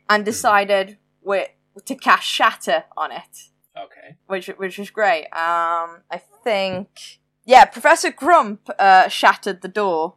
and 0.08 0.24
decided 0.24 0.98
wi- 1.22 1.52
to 1.84 1.94
cast 1.94 2.24
Shatter 2.26 2.84
on 2.96 3.12
it 3.12 3.48
Okay. 3.76 4.16
which 4.26 4.48
which 4.48 4.76
was 4.78 4.90
great. 4.90 5.26
Um, 5.26 6.02
I 6.10 6.20
think 6.42 6.88
yeah, 7.44 7.64
Professor 7.64 8.10
Grump 8.10 8.68
uh, 8.78 9.08
shattered 9.08 9.62
the 9.62 9.68
door, 9.68 10.16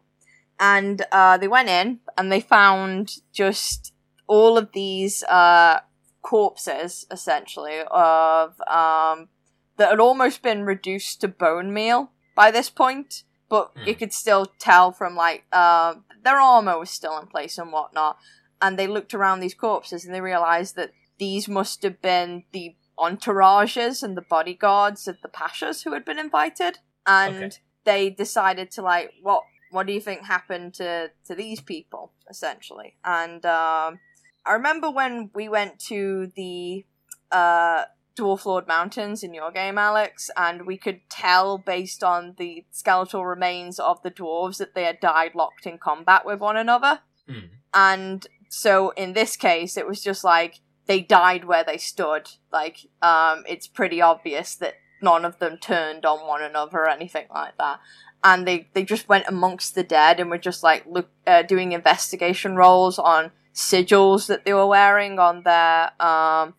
and 0.60 1.06
uh, 1.12 1.38
they 1.38 1.48
went 1.48 1.70
in 1.70 2.00
and 2.18 2.32
they 2.32 2.40
found 2.42 3.18
just 3.34 3.94
all 4.28 4.58
of 4.58 4.72
these 4.74 5.24
uh, 5.24 5.80
corpses, 6.22 7.06
essentially 7.12 7.82
of 7.92 8.60
um, 8.68 9.30
that 9.78 9.90
had 9.90 10.00
almost 10.00 10.42
been 10.42 10.64
reduced 10.64 11.22
to 11.22 11.28
bone 11.28 11.74
meal 11.74 12.12
by 12.36 12.52
this 12.52 12.70
point, 12.70 13.24
but 13.50 13.72
Hmm. 13.76 13.88
you 13.88 13.96
could 13.96 14.14
still 14.14 14.48
tell 14.60 14.92
from 14.92 15.16
like 15.16 15.44
uh, 15.52 15.96
their 16.24 16.40
armor 16.40 16.80
was 16.80 16.90
still 16.90 17.18
in 17.20 17.28
place 17.28 17.58
and 17.58 17.72
whatnot. 17.72 18.18
And 18.62 18.80
they 18.80 18.88
looked 18.88 19.14
around 19.14 19.42
these 19.42 19.54
corpses 19.54 20.06
and 20.06 20.16
they 20.16 20.22
realized 20.22 20.76
that 20.78 20.92
these 21.20 21.48
must 21.48 21.84
have 21.84 22.02
been 22.02 22.44
the 22.52 22.76
entourages 22.98 24.02
and 24.02 24.16
the 24.18 24.22
bodyguards 24.22 25.08
of 25.08 25.18
the 25.22 25.28
pashas 25.28 25.84
who 25.84 25.94
had 25.94 26.06
been 26.06 26.18
invited 26.18 26.80
and 27.06 27.36
Okay. 27.36 27.52
they 27.84 28.10
decided 28.10 28.72
to 28.72 28.82
like 28.82 29.12
what 29.22 29.44
what 29.76 29.86
do 29.86 29.94
you 29.94 30.02
think 30.02 30.26
happened 30.26 30.74
to 30.76 31.12
to 31.26 31.36
these 31.36 31.62
people 31.62 32.14
essentially? 32.30 32.96
And 33.04 33.46
um 33.46 34.00
i 34.46 34.54
remember 34.54 34.90
when 34.90 35.30
we 35.34 35.50
went 35.50 35.80
to 35.80 36.32
the 36.36 36.86
uh 37.32 37.84
dwarf 38.16 38.46
lord 38.46 38.66
mountains 38.68 39.24
in 39.24 39.34
your 39.34 39.52
game 39.52 39.78
alex 39.78 40.30
and 40.38 40.66
we 40.66 40.78
could 40.78 41.02
tell 41.10 41.58
based 41.58 42.02
on 42.02 42.34
the 42.38 42.64
skeletal 42.72 43.26
remains 43.26 43.78
of 43.78 44.02
the 44.04 44.12
dwarves 44.12 44.58
that 44.58 44.74
they 44.74 44.86
had 44.86 45.00
died 45.02 45.36
locked 45.36 45.66
in 45.66 45.78
combat 45.78 46.26
with 46.26 46.40
one 46.40 46.56
another. 46.56 47.02
Hmm. 47.28 47.48
and 47.74 48.28
so 48.50 48.92
in 48.92 49.14
this 49.14 49.36
case 49.36 49.76
it 49.78 49.88
was 49.88 50.02
just 50.02 50.24
like 50.24 50.62
they 50.88 51.02
died 51.02 51.46
where 51.46 51.64
they 51.64 51.78
stood. 51.78 52.30
Like 52.54 52.78
um 53.02 53.44
it's 53.50 53.68
pretty 53.68 54.02
obvious 54.02 54.56
that 54.56 54.76
none 55.02 55.26
of 55.26 55.40
them 55.40 55.58
turned 55.58 56.06
on 56.06 56.26
one 56.28 56.42
another 56.42 56.78
or 56.80 56.90
anything 56.90 57.28
like 57.34 57.58
that 57.58 57.80
and 58.26 58.46
they 58.48 58.68
they 58.74 58.84
just 58.84 59.08
went 59.08 59.26
amongst 59.28 59.76
the 59.76 59.84
dead 59.84 60.20
and 60.20 60.30
were 60.30 60.38
just 60.50 60.64
like 60.64 60.84
look 60.86 61.10
uh, 61.28 61.44
doing 61.44 61.72
investigation 61.72 62.56
rolls 62.58 63.00
on 63.00 63.32
sigils 63.54 64.28
that 64.28 64.44
they 64.44 64.54
were 64.54 64.68
wearing 64.68 65.18
on 65.20 65.44
their 65.44 65.92
um 66.02 66.54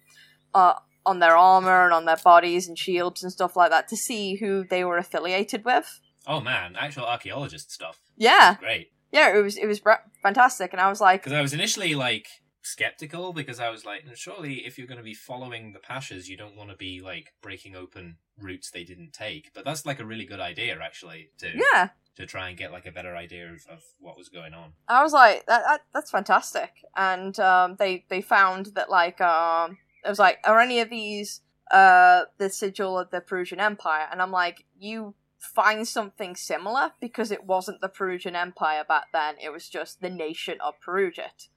uh 0.54 0.74
on 1.04 1.18
their 1.20 1.36
armor 1.36 1.84
and 1.84 1.92
on 1.92 2.04
their 2.06 2.16
bodies 2.24 2.66
and 2.68 2.78
shields 2.78 3.22
and 3.22 3.30
stuff 3.32 3.54
like 3.56 3.70
that 3.70 3.86
to 3.88 3.96
see 3.96 4.36
who 4.36 4.64
they 4.64 4.82
were 4.84 4.96
affiliated 4.98 5.64
with 5.64 6.00
Oh 6.28 6.40
man, 6.40 6.74
actual 6.76 7.04
archaeologist 7.04 7.70
stuff. 7.70 8.00
yeah 8.16 8.56
Great. 8.58 8.90
yeah 9.12 9.36
it 9.36 9.40
was 9.42 9.56
it 9.56 9.66
was 9.66 9.78
bra- 9.80 10.04
fantastic 10.22 10.72
and 10.72 10.80
i 10.80 10.88
was 10.88 11.00
like 11.00 11.22
Because 11.22 11.38
I 11.38 11.42
was 11.42 11.52
initially 11.52 11.94
like 11.94 12.26
skeptical 12.62 13.32
because 13.32 13.60
I 13.60 13.70
was 13.70 13.84
like, 13.84 14.02
surely 14.16 14.66
if 14.66 14.76
you're 14.76 14.88
going 14.88 14.98
to 14.98 15.04
be 15.04 15.14
following 15.14 15.72
the 15.72 15.78
pashas, 15.78 16.26
you 16.26 16.36
don't 16.36 16.56
want 16.56 16.70
to 16.70 16.76
be 16.76 17.00
like 17.00 17.32
breaking 17.40 17.76
open 17.76 18.16
routes 18.40 18.70
they 18.70 18.84
didn't 18.84 19.12
take. 19.12 19.52
But 19.54 19.64
that's 19.64 19.86
like 19.86 20.00
a 20.00 20.04
really 20.04 20.24
good 20.24 20.40
idea 20.40 20.78
actually 20.82 21.30
to 21.38 21.50
yeah 21.54 21.90
to 22.16 22.26
try 22.26 22.48
and 22.48 22.56
get 22.56 22.72
like 22.72 22.86
a 22.86 22.92
better 22.92 23.14
idea 23.14 23.46
of, 23.46 23.66
of 23.70 23.82
what 24.00 24.16
was 24.16 24.28
going 24.28 24.54
on. 24.54 24.72
I 24.88 25.02
was 25.02 25.12
like, 25.12 25.46
that, 25.46 25.62
that 25.66 25.80
that's 25.92 26.10
fantastic. 26.10 26.70
And 26.96 27.38
um, 27.38 27.76
they 27.78 28.04
they 28.08 28.20
found 28.20 28.66
that 28.74 28.90
like 28.90 29.20
um, 29.20 29.78
it 30.04 30.08
was 30.08 30.18
like, 30.18 30.38
are 30.44 30.60
any 30.60 30.80
of 30.80 30.90
these 30.90 31.42
uh 31.70 32.22
the 32.38 32.48
sigil 32.48 32.98
of 32.98 33.10
the 33.10 33.20
Perusian 33.20 33.60
Empire? 33.60 34.08
And 34.10 34.22
I'm 34.22 34.32
like, 34.32 34.64
you 34.78 35.14
find 35.38 35.86
something 35.86 36.34
similar 36.34 36.92
because 37.00 37.30
it 37.30 37.44
wasn't 37.44 37.80
the 37.80 37.88
Perusian 37.88 38.34
Empire 38.34 38.84
back 38.86 39.06
then. 39.12 39.36
It 39.42 39.50
was 39.50 39.68
just 39.68 40.00
the 40.00 40.10
nation 40.10 40.58
of 40.64 40.74
Perugiat. 40.84 41.48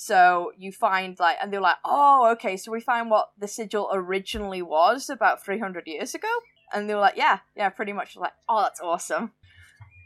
So 0.00 0.52
you 0.56 0.70
find 0.70 1.18
like, 1.18 1.38
and 1.42 1.52
they're 1.52 1.60
like, 1.60 1.78
oh, 1.84 2.30
okay. 2.34 2.56
So 2.56 2.70
we 2.70 2.80
find 2.80 3.10
what 3.10 3.30
the 3.36 3.48
sigil 3.48 3.90
originally 3.92 4.62
was 4.62 5.10
about 5.10 5.44
300 5.44 5.88
years 5.88 6.14
ago. 6.14 6.28
And 6.72 6.88
they 6.88 6.94
were 6.94 7.00
like, 7.00 7.16
yeah, 7.16 7.40
yeah, 7.56 7.68
pretty 7.70 7.92
much. 7.92 8.16
Like, 8.16 8.34
oh, 8.48 8.62
that's 8.62 8.80
awesome 8.80 9.32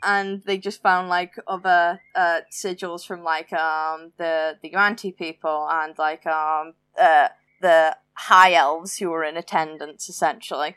and 0.02 0.42
they 0.46 0.58
just 0.58 0.82
found 0.82 1.08
like 1.08 1.34
other 1.46 2.00
uh, 2.14 2.40
sigils 2.50 3.06
from 3.06 3.22
like 3.22 3.52
um 3.52 4.12
the 4.16 4.58
the 4.62 4.70
Yuan-Ti 4.70 5.12
people 5.12 5.68
and 5.70 5.96
like 5.98 6.26
um 6.26 6.74
uh, 7.00 7.28
the 7.60 7.96
high 8.14 8.54
elves 8.54 8.96
who 8.96 9.10
were 9.10 9.22
in 9.22 9.36
attendance 9.36 10.08
essentially, 10.08 10.74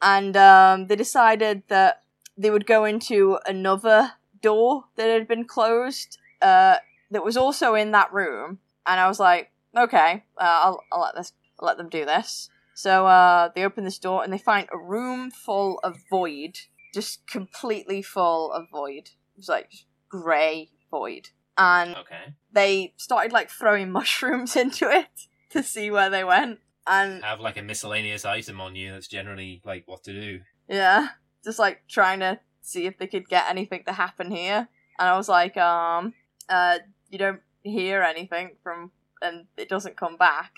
and 0.00 0.36
um 0.36 0.86
they 0.86 0.96
decided 0.96 1.62
that 1.68 2.02
they 2.36 2.50
would 2.50 2.66
go 2.66 2.84
into 2.84 3.38
another 3.46 4.12
door 4.42 4.84
that 4.96 5.08
had 5.08 5.26
been 5.26 5.44
closed 5.44 6.18
uh 6.42 6.76
that 7.10 7.24
was 7.24 7.36
also 7.36 7.74
in 7.74 7.92
that 7.92 8.12
room, 8.12 8.58
and 8.86 9.00
I 9.00 9.08
was 9.08 9.20
like, 9.20 9.52
okay, 9.76 10.24
uh, 10.40 10.60
I'll 10.62 10.84
I'll 10.92 11.00
let 11.00 11.14
this 11.14 11.32
I'll 11.60 11.66
let 11.66 11.76
them 11.78 11.88
do 11.88 12.04
this. 12.04 12.48
So 12.74 13.06
uh, 13.06 13.48
they 13.54 13.64
open 13.64 13.84
this 13.84 13.98
door 13.98 14.22
and 14.22 14.30
they 14.32 14.38
find 14.38 14.68
a 14.70 14.76
room 14.78 15.30
full 15.30 15.78
of 15.82 15.96
void 16.10 16.58
just 16.92 17.26
completely 17.26 18.02
full 18.02 18.52
of 18.52 18.66
void. 18.70 19.08
It 19.08 19.38
was 19.38 19.48
like 19.48 19.70
grey 20.10 20.70
void. 20.90 21.28
And 21.58 21.94
Okay. 21.96 22.34
they 22.52 22.92
started 22.96 23.32
like 23.32 23.50
throwing 23.50 23.90
mushrooms 23.98 24.56
into 24.56 24.90
it 24.90 25.08
to 25.50 25.62
see 25.62 25.90
where 25.90 26.10
they 26.10 26.24
went. 26.24 26.60
And 26.86 27.22
Have 27.24 27.40
like 27.40 27.56
a 27.56 27.62
miscellaneous 27.62 28.24
item 28.24 28.60
on 28.60 28.76
you 28.76 28.92
that's 28.92 29.08
generally 29.08 29.60
like 29.64 29.84
what 29.86 30.04
to 30.04 30.12
do. 30.12 30.40
yeah, 30.68 31.08
just 31.44 31.58
like 31.58 31.82
trying 31.88 32.20
to 32.20 32.40
see 32.60 32.86
if 32.86 32.98
they 32.98 33.06
could 33.06 33.28
get 33.28 33.48
anything 33.48 33.84
to 33.86 33.92
happen 33.92 34.30
here. 34.30 34.68
And 34.98 35.08
I 35.08 35.16
was 35.16 35.28
like, 35.28 35.56
um, 35.56 36.12
uh, 36.48 36.78
you 37.16 37.18
don't 37.18 37.40
hear 37.62 38.02
anything 38.02 38.56
from, 38.62 38.92
and 39.22 39.46
it 39.56 39.70
doesn't 39.70 39.96
come 39.96 40.18
back. 40.18 40.52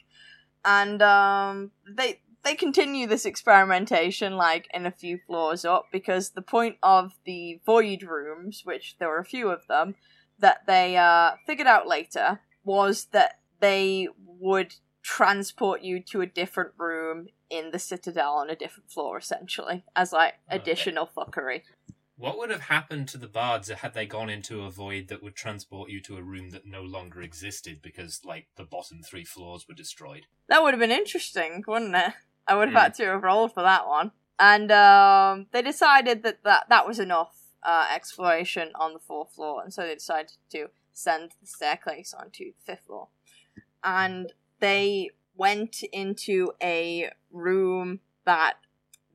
And 0.65 1.01
um, 1.01 1.71
they 1.89 2.21
they 2.45 2.55
continue 2.55 3.07
this 3.07 3.25
experimentation 3.25 4.37
like 4.37 4.67
in 4.75 4.87
a 4.87 4.91
few 4.91 5.19
floors 5.27 5.65
up 5.65 5.87
because 5.93 6.31
the 6.31 6.43
point 6.43 6.77
of 6.83 7.13
the 7.25 7.61
void 7.65 8.03
rooms, 8.03 8.63
which 8.65 8.97
there 8.99 9.09
were 9.09 9.19
a 9.19 9.25
few 9.25 9.51
of 9.51 9.67
them, 9.69 9.95
that 10.39 10.67
they 10.67 10.97
uh, 10.97 11.33
figured 11.47 11.69
out 11.69 11.87
later 11.87 12.41
was 12.65 13.07
that 13.13 13.39
they 13.61 14.09
would 14.27 14.75
transport 15.03 15.83
you 15.83 16.03
to 16.03 16.21
a 16.21 16.27
different 16.27 16.73
room 16.77 17.29
in 17.51 17.71
the 17.71 17.79
citadel 17.79 18.35
on 18.35 18.51
a 18.51 18.57
different 18.57 18.91
floor, 18.91 19.17
essentially, 19.19 19.85
as 19.95 20.13
like 20.13 20.35
Okay. 20.51 20.61
additional 20.61 21.09
fuckery. 21.17 21.63
What 22.19 22.37
would 22.37 22.51
have 22.51 22.63
happened 22.63 23.07
to 23.09 23.19
the 23.19 23.29
bards 23.29 23.69
had 23.69 23.95
they 23.95 24.05
gone 24.05 24.29
into 24.29 24.63
a 24.63 24.71
void 24.71 25.07
that 25.07 25.23
would 25.23 25.37
transport 25.37 25.89
you 25.89 26.01
to 26.01 26.17
a 26.17 26.23
room 26.23 26.51
that 26.51 26.67
no 26.67 26.83
longer 26.83 27.23
existed 27.23 27.81
because, 27.81 28.23
like, 28.25 28.49
the 28.57 28.65
bottom 28.65 29.03
three 29.05 29.25
floors 29.25 29.69
were 29.69 29.75
destroyed? 29.75 30.27
That 30.49 30.65
would 30.65 30.75
have 30.75 30.81
been 30.81 30.91
interesting, 30.91 31.63
wouldn't 31.69 31.95
it? 31.95 32.13
I 32.49 32.57
would 32.57 32.71
have 32.71 32.77
Mm. 32.77 32.83
had 32.83 32.95
to 32.95 33.05
have 33.05 33.23
rolled 33.23 33.55
for 33.55 33.63
that 33.63 33.87
one. 33.87 34.11
And 34.41 34.73
um, 34.73 35.47
they 35.53 35.63
decided 35.63 36.25
that, 36.25 36.43
that 36.43 36.69
that 36.69 36.89
was 36.89 36.99
enough 36.99 37.37
uh, 37.63 37.87
exploration 37.95 38.73
on 38.75 38.95
the 38.95 38.99
fourth 38.99 39.33
floor, 39.35 39.63
and 39.63 39.73
so 39.73 39.83
they 39.83 39.95
decided 39.95 40.33
to 40.51 40.71
send 40.93 41.37
the 41.41 41.47
staircase 41.47 42.13
onto 42.13 42.47
the 42.47 42.63
fifth 42.65 42.87
floor. 42.87 43.09
And 43.85 44.33
they 44.59 45.11
went 45.37 45.85
into 45.93 46.51
a 46.61 47.13
room 47.31 48.01
that 48.25 48.55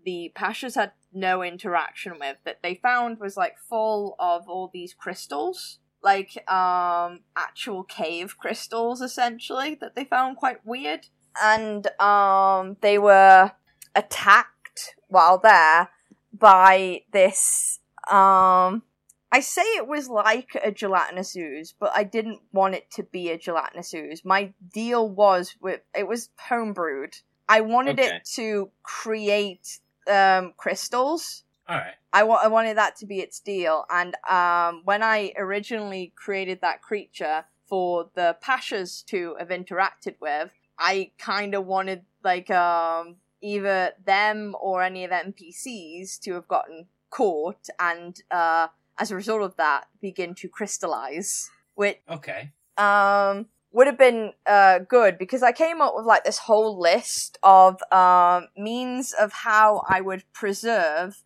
the 0.05 0.31
Pashas 0.35 0.75
had 0.75 0.93
no 1.15 1.43
interaction 1.43 2.13
with, 2.19 2.37
that 2.45 2.61
they 2.63 2.75
found 2.75 3.19
was 3.19 3.37
like 3.37 3.57
full 3.57 4.15
of 4.19 4.47
all 4.47 4.69
these 4.73 4.93
crystals. 4.93 5.79
Like 6.01 6.49
um 6.51 7.21
actual 7.37 7.83
cave 7.83 8.37
crystals 8.37 9.01
essentially 9.01 9.75
that 9.75 9.95
they 9.95 10.03
found 10.03 10.35
quite 10.35 10.65
weird 10.65 11.07
and 11.41 11.87
um, 11.99 12.77
they 12.81 12.97
were 12.97 13.51
attacked 13.95 14.95
while 15.07 15.37
there 15.37 15.89
by 16.37 17.01
this. 17.11 17.79
Um, 18.09 18.83
I 19.31 19.39
say 19.39 19.61
it 19.61 19.87
was 19.87 20.09
like 20.09 20.49
a 20.63 20.71
gelatinous 20.71 21.35
ooze, 21.35 21.73
but 21.79 21.91
I 21.95 22.03
didn't 22.03 22.41
want 22.51 22.75
it 22.75 22.91
to 22.91 23.03
be 23.03 23.29
a 23.29 23.37
gelatinous 23.37 23.93
ooze. 23.93 24.23
My 24.23 24.53
deal 24.73 25.09
was 25.09 25.55
with 25.61 25.81
it 25.97 26.07
was 26.07 26.29
homebrewed. 26.49 27.21
I 27.47 27.61
wanted 27.61 27.99
Okay. 27.99 28.17
it 28.17 28.29
to 28.35 28.71
create 28.83 29.79
um, 30.07 30.53
crystals. 30.57 31.43
All 31.67 31.77
right. 31.77 31.93
I 32.11 32.23
wa- 32.23 32.39
I 32.43 32.47
wanted 32.47 32.77
that 32.77 32.95
to 32.97 33.05
be 33.05 33.19
its 33.19 33.39
deal. 33.39 33.85
And 33.89 34.15
um, 34.29 34.81
when 34.83 35.01
I 35.03 35.33
originally 35.37 36.13
created 36.15 36.59
that 36.61 36.81
creature 36.81 37.45
for 37.67 38.09
the 38.15 38.37
Pashas 38.43 39.03
to 39.05 39.35
have 39.39 39.49
interacted 39.49 40.15
with, 40.19 40.51
I 40.77 41.11
kind 41.17 41.55
of 41.55 41.65
wanted 41.65 42.03
like 42.23 42.49
um, 42.51 43.15
either 43.41 43.91
them 44.05 44.55
or 44.59 44.83
any 44.83 45.05
of 45.05 45.09
the 45.11 45.15
NPCs 45.31 46.19
to 46.21 46.33
have 46.33 46.47
gotten 46.47 46.87
caught 47.09 47.67
and 47.79 48.21
uh, 48.31 48.67
as 48.99 49.11
a 49.11 49.15
result 49.15 49.41
of 49.41 49.55
that 49.57 49.85
begin 50.01 50.35
to 50.35 50.47
crystallize. 50.49 51.49
Which 51.75 51.99
Okay. 52.09 52.51
um 52.77 53.47
would 53.73 53.87
have 53.87 53.97
been 53.97 54.33
uh 54.45 54.79
good 54.79 55.17
because 55.17 55.43
I 55.43 55.51
came 55.51 55.81
up 55.81 55.93
with 55.95 56.05
like 56.05 56.23
this 56.23 56.37
whole 56.37 56.79
list 56.79 57.37
of 57.43 57.81
um 57.91 58.47
means 58.55 59.11
of 59.13 59.33
how 59.33 59.83
I 59.89 59.99
would 59.99 60.23
preserve 60.31 61.23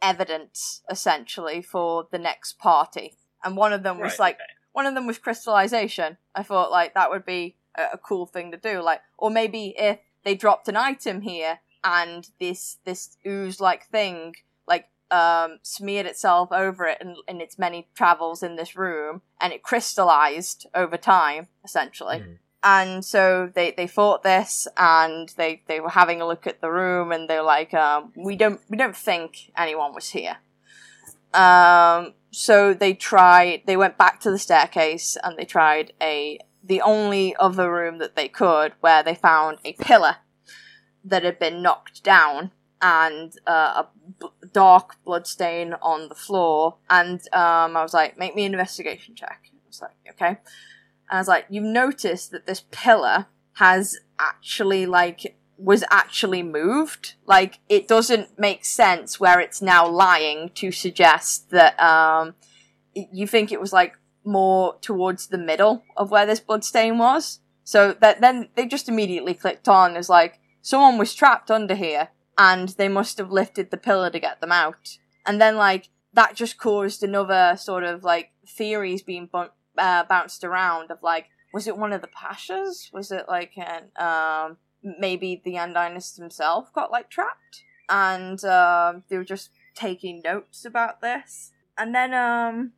evidence 0.00 0.82
essentially 0.90 1.62
for 1.62 2.08
the 2.10 2.18
next 2.18 2.58
party. 2.58 3.14
And 3.44 3.56
one 3.56 3.72
of 3.72 3.82
them 3.82 3.98
was 3.98 4.12
Right, 4.12 4.20
like 4.20 4.34
okay. 4.36 4.44
one 4.72 4.86
of 4.86 4.94
them 4.94 5.06
was 5.06 5.18
crystallization. 5.18 6.16
I 6.34 6.42
thought 6.42 6.70
like 6.70 6.94
that 6.94 7.10
would 7.10 7.24
be 7.24 7.56
a, 7.76 7.82
a 7.94 7.98
cool 7.98 8.26
thing 8.26 8.50
to 8.50 8.56
do. 8.56 8.82
Like 8.82 9.00
or 9.16 9.30
maybe 9.30 9.74
if 9.78 10.00
they 10.24 10.34
dropped 10.34 10.68
an 10.68 10.76
item 10.76 11.20
here 11.20 11.60
and 11.84 12.28
this 12.40 12.78
this 12.84 13.16
ooze 13.26 13.60
like 13.60 13.86
thing 13.88 14.34
like 14.66 14.86
um 15.12 15.58
smeared 15.62 16.06
itself 16.06 16.50
over 16.52 16.86
it 16.86 16.98
in, 17.00 17.16
in 17.28 17.40
its 17.40 17.58
many 17.58 17.86
travels 17.94 18.42
in 18.42 18.56
this 18.56 18.74
room 18.76 19.22
and 19.40 19.52
it 19.52 19.62
crystallized 19.62 20.66
over 20.74 20.96
time 20.96 21.48
essentially 21.64 22.18
Mhm. 22.20 22.38
and 22.64 23.04
so 23.04 23.50
they 23.54 23.72
they 23.72 23.86
fought 23.86 24.22
this 24.22 24.66
and 24.76 25.28
they 25.36 25.62
they 25.68 25.80
were 25.80 25.90
having 25.90 26.20
a 26.20 26.26
look 26.26 26.46
at 26.46 26.60
the 26.60 26.70
room 26.70 27.12
and 27.12 27.28
they 27.28 27.36
were 27.36 27.42
like 27.58 27.72
um 27.74 28.12
we 28.16 28.34
don't 28.36 28.60
we 28.70 28.76
don't 28.76 28.96
think 28.96 29.50
anyone 29.56 29.94
was 29.94 30.08
here 30.10 30.38
um 31.34 32.14
so 32.30 32.74
they 32.74 32.94
tried 32.94 33.62
they 33.66 33.76
went 33.76 33.98
back 33.98 34.20
to 34.20 34.30
the 34.30 34.38
staircase 34.38 35.16
and 35.22 35.36
they 35.36 35.44
tried 35.44 35.92
a 36.00 36.38
the 36.64 36.80
only 36.80 37.34
other 37.36 37.70
room 37.72 37.98
that 37.98 38.16
they 38.16 38.28
could 38.28 38.72
where 38.80 39.02
they 39.02 39.14
found 39.14 39.58
a 39.64 39.72
pillar 39.74 40.16
that 41.04 41.24
had 41.24 41.38
been 41.38 41.60
knocked 41.62 42.02
down 42.04 42.50
and 42.80 43.32
uh, 43.46 43.84
a 43.84 44.41
dark 44.52 44.96
blood 45.04 45.26
stain 45.26 45.74
on 45.82 46.08
the 46.08 46.14
floor 46.14 46.76
and 46.90 47.20
um 47.32 47.76
i 47.76 47.82
was 47.82 47.94
like 47.94 48.18
make 48.18 48.34
me 48.34 48.44
an 48.44 48.52
investigation 48.52 49.14
check 49.14 49.40
i 49.52 49.66
was 49.66 49.80
like 49.80 49.96
okay 50.10 50.38
and 51.12 51.18
I 51.18 51.20
was 51.20 51.28
like, 51.28 51.44
you've 51.50 51.64
noticed 51.64 52.30
that 52.30 52.46
this 52.46 52.64
pillar 52.70 53.26
has 53.56 53.98
actually 54.18 54.86
like 54.86 55.36
was 55.58 55.84
actually 55.90 56.42
moved. 56.42 57.16
Like 57.26 57.58
it 57.68 57.86
doesn't 57.86 58.38
make 58.38 58.64
sense 58.64 59.20
where 59.20 59.38
it's 59.38 59.60
now 59.60 59.86
lying 59.86 60.50
to 60.54 60.72
suggest 60.72 61.50
that 61.50 61.78
um 61.78 62.34
you 62.94 63.26
think 63.26 63.52
it 63.52 63.60
was 63.60 63.74
like 63.74 63.98
more 64.24 64.78
towards 64.80 65.26
the 65.26 65.36
middle 65.36 65.84
of 65.98 66.10
where 66.10 66.24
this 66.24 66.40
bloodstain 66.40 66.96
was. 66.96 67.40
So 67.62 67.92
that 68.00 68.22
then 68.22 68.48
they 68.54 68.66
just 68.66 68.88
immediately 68.88 69.34
clicked 69.34 69.68
on 69.68 69.96
as 69.96 70.08
like 70.08 70.40
someone 70.62 70.96
was 70.96 71.14
trapped 71.14 71.50
under 71.50 71.74
here 71.74 72.08
and 72.38 72.70
they 72.70 72.88
must 72.88 73.18
have 73.18 73.30
lifted 73.30 73.70
the 73.70 73.76
pillar 73.76 74.10
to 74.10 74.20
get 74.20 74.40
them 74.40 74.52
out. 74.52 74.98
And 75.26 75.40
then 75.40 75.56
like 75.56 75.88
that 76.14 76.34
just 76.34 76.58
caused 76.58 77.02
another 77.02 77.54
sort 77.56 77.84
of 77.84 78.04
like 78.04 78.30
theories 78.46 79.02
being 79.02 79.28
bu- 79.32 79.48
uh, 79.78 80.04
bounced 80.04 80.44
around 80.44 80.90
of 80.90 81.02
like 81.02 81.26
was 81.54 81.66
it 81.66 81.76
one 81.76 81.92
of 81.92 82.00
the 82.00 82.08
pashas? 82.08 82.92
Was 82.92 83.12
it 83.12 83.26
like 83.28 83.52
an 83.56 83.90
um 83.96 84.56
maybe 84.82 85.40
the 85.44 85.54
Yandinus 85.54 86.18
himself 86.18 86.72
got 86.72 86.90
like 86.90 87.10
trapped? 87.10 87.64
And 87.88 88.42
um 88.44 89.04
they 89.08 89.16
were 89.16 89.24
just 89.24 89.50
taking 89.74 90.22
notes 90.22 90.64
about 90.64 91.00
this. 91.00 91.52
And 91.76 91.94
then 91.94 92.14
um 92.14 92.72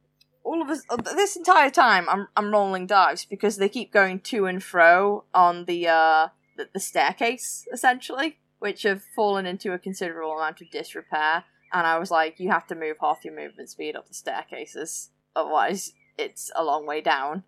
all 0.45 0.61
of 0.61 0.69
us 0.69 0.83
uh, 0.91 0.97
this 0.97 1.37
entire 1.37 1.71
time 1.71 2.07
i'm 2.09 2.29
i'm 2.37 2.53
rolling 2.53 2.87
dice 2.87 3.25
because 3.25 3.57
they 3.57 3.69
keep 3.69 3.91
going 3.91 4.21
to 4.21 4.47
and 4.47 4.63
fro 4.63 5.25
on 5.35 5.65
the 5.65 5.89
uh 5.89 6.29
the, 6.57 6.69
the 6.73 6.81
staircase 6.81 7.67
essentially 7.73 8.39
which 8.65 8.83
have 8.83 9.03
fallen 9.15 9.47
into 9.47 9.73
a 9.73 9.79
considerable 9.79 10.33
amount 10.33 10.61
of 10.61 10.71
disrepair 10.71 11.45
and 11.73 11.87
i 11.87 11.99
was 11.99 12.11
like 12.11 12.41
you 12.41 12.51
have 12.51 12.67
to 12.67 12.75
move 12.75 12.97
half 13.01 13.25
your 13.25 13.35
movement 13.35 13.69
speed 13.69 13.95
up 13.95 14.09
the 14.09 14.15
staircases 14.15 15.11
otherwise 15.37 15.93
it's 16.19 16.51
a 16.55 16.65
long 16.65 16.87
way 16.87 17.01
down. 17.01 17.45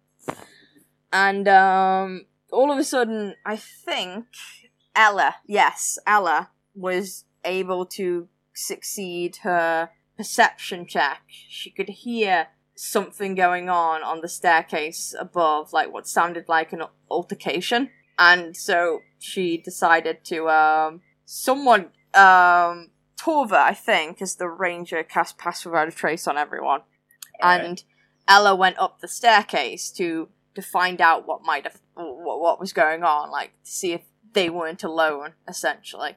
And 1.12 1.48
um 1.48 2.26
all 2.52 2.72
of 2.72 2.78
a 2.78 2.84
sudden 2.84 3.34
I 3.44 3.56
think 3.56 4.26
Ella, 4.94 5.36
yes, 5.46 5.98
Ella 6.06 6.50
was 6.74 7.24
able 7.44 7.86
to 7.86 8.28
succeed 8.54 9.36
her 9.42 9.90
perception 10.16 10.86
check. 10.86 11.22
She 11.28 11.70
could 11.70 11.90
hear 11.90 12.48
something 12.74 13.34
going 13.34 13.68
on 13.68 14.02
on 14.02 14.20
the 14.20 14.28
staircase 14.28 15.14
above, 15.18 15.72
like 15.72 15.92
what 15.92 16.06
sounded 16.06 16.48
like 16.48 16.72
an 16.72 16.82
altercation. 17.10 17.90
And 18.18 18.56
so 18.56 19.00
she 19.18 19.58
decided 19.58 20.24
to 20.24 20.48
um 20.48 21.02
someone 21.26 21.90
um 22.14 22.90
Torva, 23.18 23.54
I 23.54 23.74
think, 23.74 24.22
as 24.22 24.36
the 24.36 24.48
ranger 24.48 25.02
cast 25.02 25.36
pass 25.36 25.64
without 25.64 25.88
a 25.88 25.90
trace 25.90 26.26
on 26.26 26.38
everyone 26.38 26.82
right. 27.42 27.60
and 27.60 27.82
Ella 28.28 28.54
went 28.54 28.78
up 28.78 29.00
the 29.00 29.08
staircase 29.08 29.90
to 29.92 30.28
to 30.54 30.62
find 30.62 31.00
out 31.00 31.26
what 31.26 31.42
might 31.42 31.64
have 31.64 31.80
what, 31.94 32.40
what 32.40 32.60
was 32.60 32.72
going 32.72 33.02
on, 33.02 33.30
like 33.30 33.52
to 33.64 33.70
see 33.70 33.92
if 33.92 34.02
they 34.32 34.50
weren't 34.50 34.82
alone, 34.82 35.32
essentially. 35.46 36.16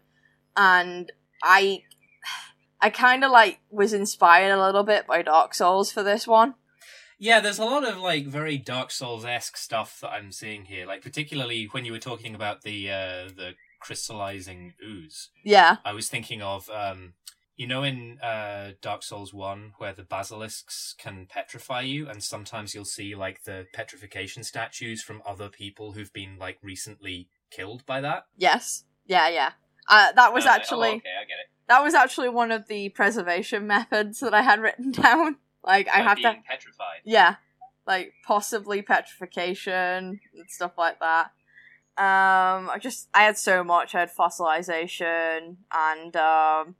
And 0.55 1.11
I, 1.43 1.83
I 2.81 2.89
kind 2.89 3.23
of 3.23 3.31
like 3.31 3.59
was 3.69 3.93
inspired 3.93 4.51
a 4.51 4.63
little 4.63 4.83
bit 4.83 5.07
by 5.07 5.21
Dark 5.21 5.53
Souls 5.53 5.91
for 5.91 6.03
this 6.03 6.25
one. 6.25 6.55
Yeah, 7.21 7.41
there's 7.41 7.59
a 7.59 7.65
lot 7.65 7.85
of 7.85 7.97
like 7.97 8.27
very 8.27 8.57
Dark 8.57 8.91
Souls 8.91 9.25
esque 9.25 9.57
stuff 9.57 9.99
that 10.01 10.11
I'm 10.11 10.31
seeing 10.31 10.65
here. 10.65 10.85
Like 10.85 11.01
particularly 11.01 11.65
when 11.71 11.83
you 11.83 11.91
were 11.91 11.99
talking 11.99 12.33
about 12.33 12.61
the 12.61 12.89
uh, 12.89 13.29
the 13.35 13.55
crystallizing 13.79 14.73
ooze, 14.85 15.29
Yeah, 15.43 15.77
I 15.85 15.93
was 15.93 16.09
thinking 16.09 16.41
of 16.41 16.69
um, 16.69 17.13
you 17.55 17.67
know 17.67 17.83
in 17.83 18.17
uh, 18.19 18.71
Dark 18.81 19.03
Souls 19.03 19.33
One 19.33 19.73
where 19.77 19.93
the 19.93 20.03
basilisks 20.03 20.95
can 20.97 21.27
petrify 21.29 21.81
you, 21.81 22.07
and 22.09 22.23
sometimes 22.23 22.73
you'll 22.73 22.85
see 22.85 23.15
like 23.15 23.43
the 23.43 23.65
petrification 23.73 24.43
statues 24.43 25.01
from 25.01 25.21
other 25.25 25.49
people 25.49 25.93
who've 25.93 26.13
been 26.13 26.37
like 26.37 26.57
recently 26.61 27.29
killed 27.51 27.85
by 27.85 28.01
that. 28.01 28.23
yes, 28.37 28.83
yeah, 29.05 29.27
yeah. 29.29 29.51
Uh, 29.89 30.11
that 30.11 30.33
was 30.33 30.45
I 30.45 30.49
like, 30.51 30.61
actually 30.61 30.89
oh, 30.89 30.95
okay, 30.97 31.09
I 31.19 31.25
get 31.25 31.39
it. 31.43 31.49
that 31.67 31.83
was 31.83 31.95
actually 31.95 32.29
one 32.29 32.51
of 32.51 32.67
the 32.67 32.89
preservation 32.89 33.65
methods 33.75 34.19
that 34.19 34.33
I 34.33 34.41
had 34.41 34.59
written 34.61 34.91
down. 35.03 35.37
Like 35.63 35.87
I 35.89 35.97
have 36.01 36.17
to 36.17 36.23
being 36.23 36.43
petrified. 36.47 37.01
Yeah, 37.03 37.35
like 37.87 38.13
possibly 38.25 38.81
petrification 38.81 40.19
and 40.33 40.49
stuff 40.49 40.73
like 40.77 40.99
that. 40.99 41.31
Um, 41.99 42.69
I 42.69 42.77
just 42.79 43.09
I 43.13 43.23
had 43.23 43.37
so 43.37 43.61
much. 43.61 43.93
I 43.93 43.99
had 43.99 44.15
fossilization 44.15 45.57
and 45.73 46.15
um, 46.15 46.75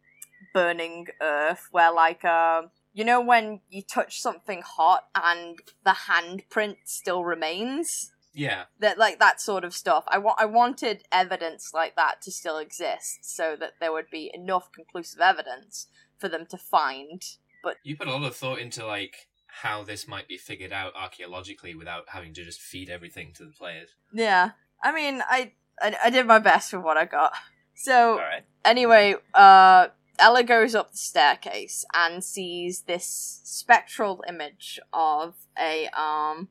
burning 0.53 1.07
earth, 1.21 1.67
where 1.71 1.91
like 1.91 2.23
um, 2.23 2.71
you 2.93 3.03
know 3.03 3.19
when 3.19 3.59
you 3.69 3.81
touch 3.81 4.21
something 4.21 4.61
hot 4.65 5.09
and 5.13 5.59
the 5.83 5.95
handprint 6.07 6.77
still 6.85 7.25
remains. 7.25 8.13
Yeah. 8.33 8.65
That 8.79 8.97
like 8.97 9.19
that 9.19 9.41
sort 9.41 9.65
of 9.65 9.73
stuff. 9.73 10.05
I 10.07 10.19
want 10.19 10.39
I 10.39 10.45
wanted 10.45 11.03
evidence 11.11 11.71
like 11.73 11.97
that 11.97 12.21
to 12.21 12.31
still 12.31 12.57
exist, 12.57 13.19
so 13.23 13.57
that 13.59 13.73
there 13.81 13.91
would 13.91 14.09
be 14.09 14.31
enough 14.33 14.71
conclusive 14.71 15.19
evidence 15.19 15.87
for 16.17 16.29
them 16.29 16.45
to 16.51 16.57
find. 16.57 17.21
But 17.61 17.75
You 17.83 17.97
put 17.97 18.07
a 18.07 18.11
lot 18.11 18.23
of 18.23 18.35
thought 18.37 18.59
into 18.59 18.85
like 18.85 19.27
how 19.47 19.83
this 19.83 20.07
might 20.07 20.29
be 20.29 20.37
figured 20.37 20.71
out 20.71 20.93
archaeologically 20.95 21.75
without 21.75 22.05
having 22.09 22.33
to 22.35 22.45
just 22.45 22.61
feed 22.61 22.89
everything 22.89 23.33
to 23.33 23.43
the 23.43 23.51
players. 23.51 23.89
yeah, 24.13 24.51
I 24.81 24.91
mean, 24.93 25.21
I 25.27 25.53
I, 25.81 25.95
I 26.05 26.09
did 26.09 26.25
my 26.25 26.39
best 26.39 26.73
with 26.73 26.83
what 26.83 26.97
I 26.97 27.05
got. 27.05 27.33
So 27.75 28.13
Alright. 28.13 28.43
anyway, 28.65 29.15
uh, 29.33 29.87
Ella 30.19 30.43
goes 30.43 30.75
up 30.75 30.91
the 30.91 30.97
staircase 30.97 31.85
and 31.93 32.21
sees 32.23 32.81
this 32.81 33.41
spectral 33.45 34.23
image 34.27 34.79
of 34.91 35.35
a 35.57 35.87
um 35.97 36.49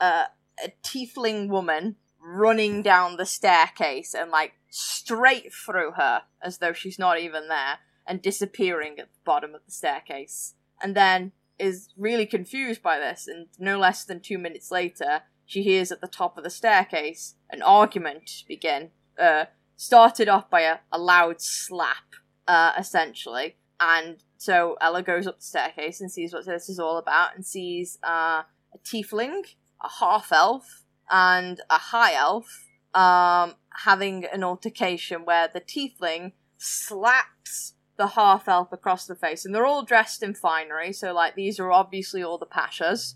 a, 0.00 0.24
a 0.64 0.72
tiefling 0.82 1.48
woman 1.48 1.96
running 2.18 2.82
down 2.82 3.16
the 3.16 3.26
staircase 3.26 4.14
and 4.14 4.30
like 4.30 4.54
straight 4.70 5.52
through 5.52 5.92
her 5.92 6.22
as 6.42 6.58
though 6.58 6.72
she's 6.72 6.98
not 6.98 7.20
even 7.20 7.48
there 7.48 7.78
and 8.06 8.22
disappearing 8.22 8.98
at 8.98 9.12
the 9.12 9.20
bottom 9.24 9.54
of 9.54 9.60
the 9.66 9.70
staircase. 9.70 10.54
And 10.82 10.96
then 10.96 11.32
is 11.58 11.90
really 11.96 12.26
confused 12.26 12.82
by 12.82 12.98
this 12.98 13.28
and 13.28 13.46
no 13.58 13.78
less 13.78 14.04
than 14.04 14.20
2 14.20 14.38
minutes 14.38 14.70
later 14.70 15.22
she 15.46 15.62
hears 15.62 15.92
at 15.92 16.00
the 16.00 16.08
top 16.08 16.36
of 16.36 16.44
the 16.44 16.50
staircase 16.50 17.34
an 17.50 17.62
argument 17.62 18.44
begin 18.48 18.90
uh 19.18 19.44
started 19.76 20.28
off 20.28 20.48
by 20.48 20.62
a, 20.62 20.78
a 20.92 20.98
loud 20.98 21.40
slap 21.40 22.14
uh, 22.46 22.72
essentially. 22.78 23.56
And 23.80 24.22
so 24.36 24.76
Ella 24.80 25.02
goes 25.02 25.26
up 25.26 25.38
the 25.38 25.44
staircase 25.44 26.00
and 26.00 26.10
sees 26.10 26.32
what 26.32 26.46
this 26.46 26.68
is 26.68 26.78
all 26.78 26.98
about 26.98 27.34
and 27.34 27.44
sees 27.44 27.98
uh, 28.02 28.42
a 28.72 28.78
tiefling, 28.84 29.42
a 29.82 29.88
half 30.00 30.32
elf, 30.32 30.84
and 31.10 31.60
a 31.70 31.78
high 31.78 32.14
elf 32.14 32.66
um, 32.94 33.54
having 33.84 34.24
an 34.32 34.44
altercation 34.44 35.24
where 35.24 35.48
the 35.52 35.60
tiefling 35.60 36.32
slaps 36.56 37.74
the 37.96 38.08
half 38.08 38.48
elf 38.48 38.72
across 38.72 39.06
the 39.06 39.14
face. 39.14 39.44
And 39.44 39.54
they're 39.54 39.66
all 39.66 39.84
dressed 39.84 40.22
in 40.22 40.34
finery, 40.34 40.92
so 40.92 41.12
like 41.12 41.34
these 41.34 41.58
are 41.60 41.70
obviously 41.70 42.22
all 42.22 42.38
the 42.38 42.46
pashas, 42.46 43.14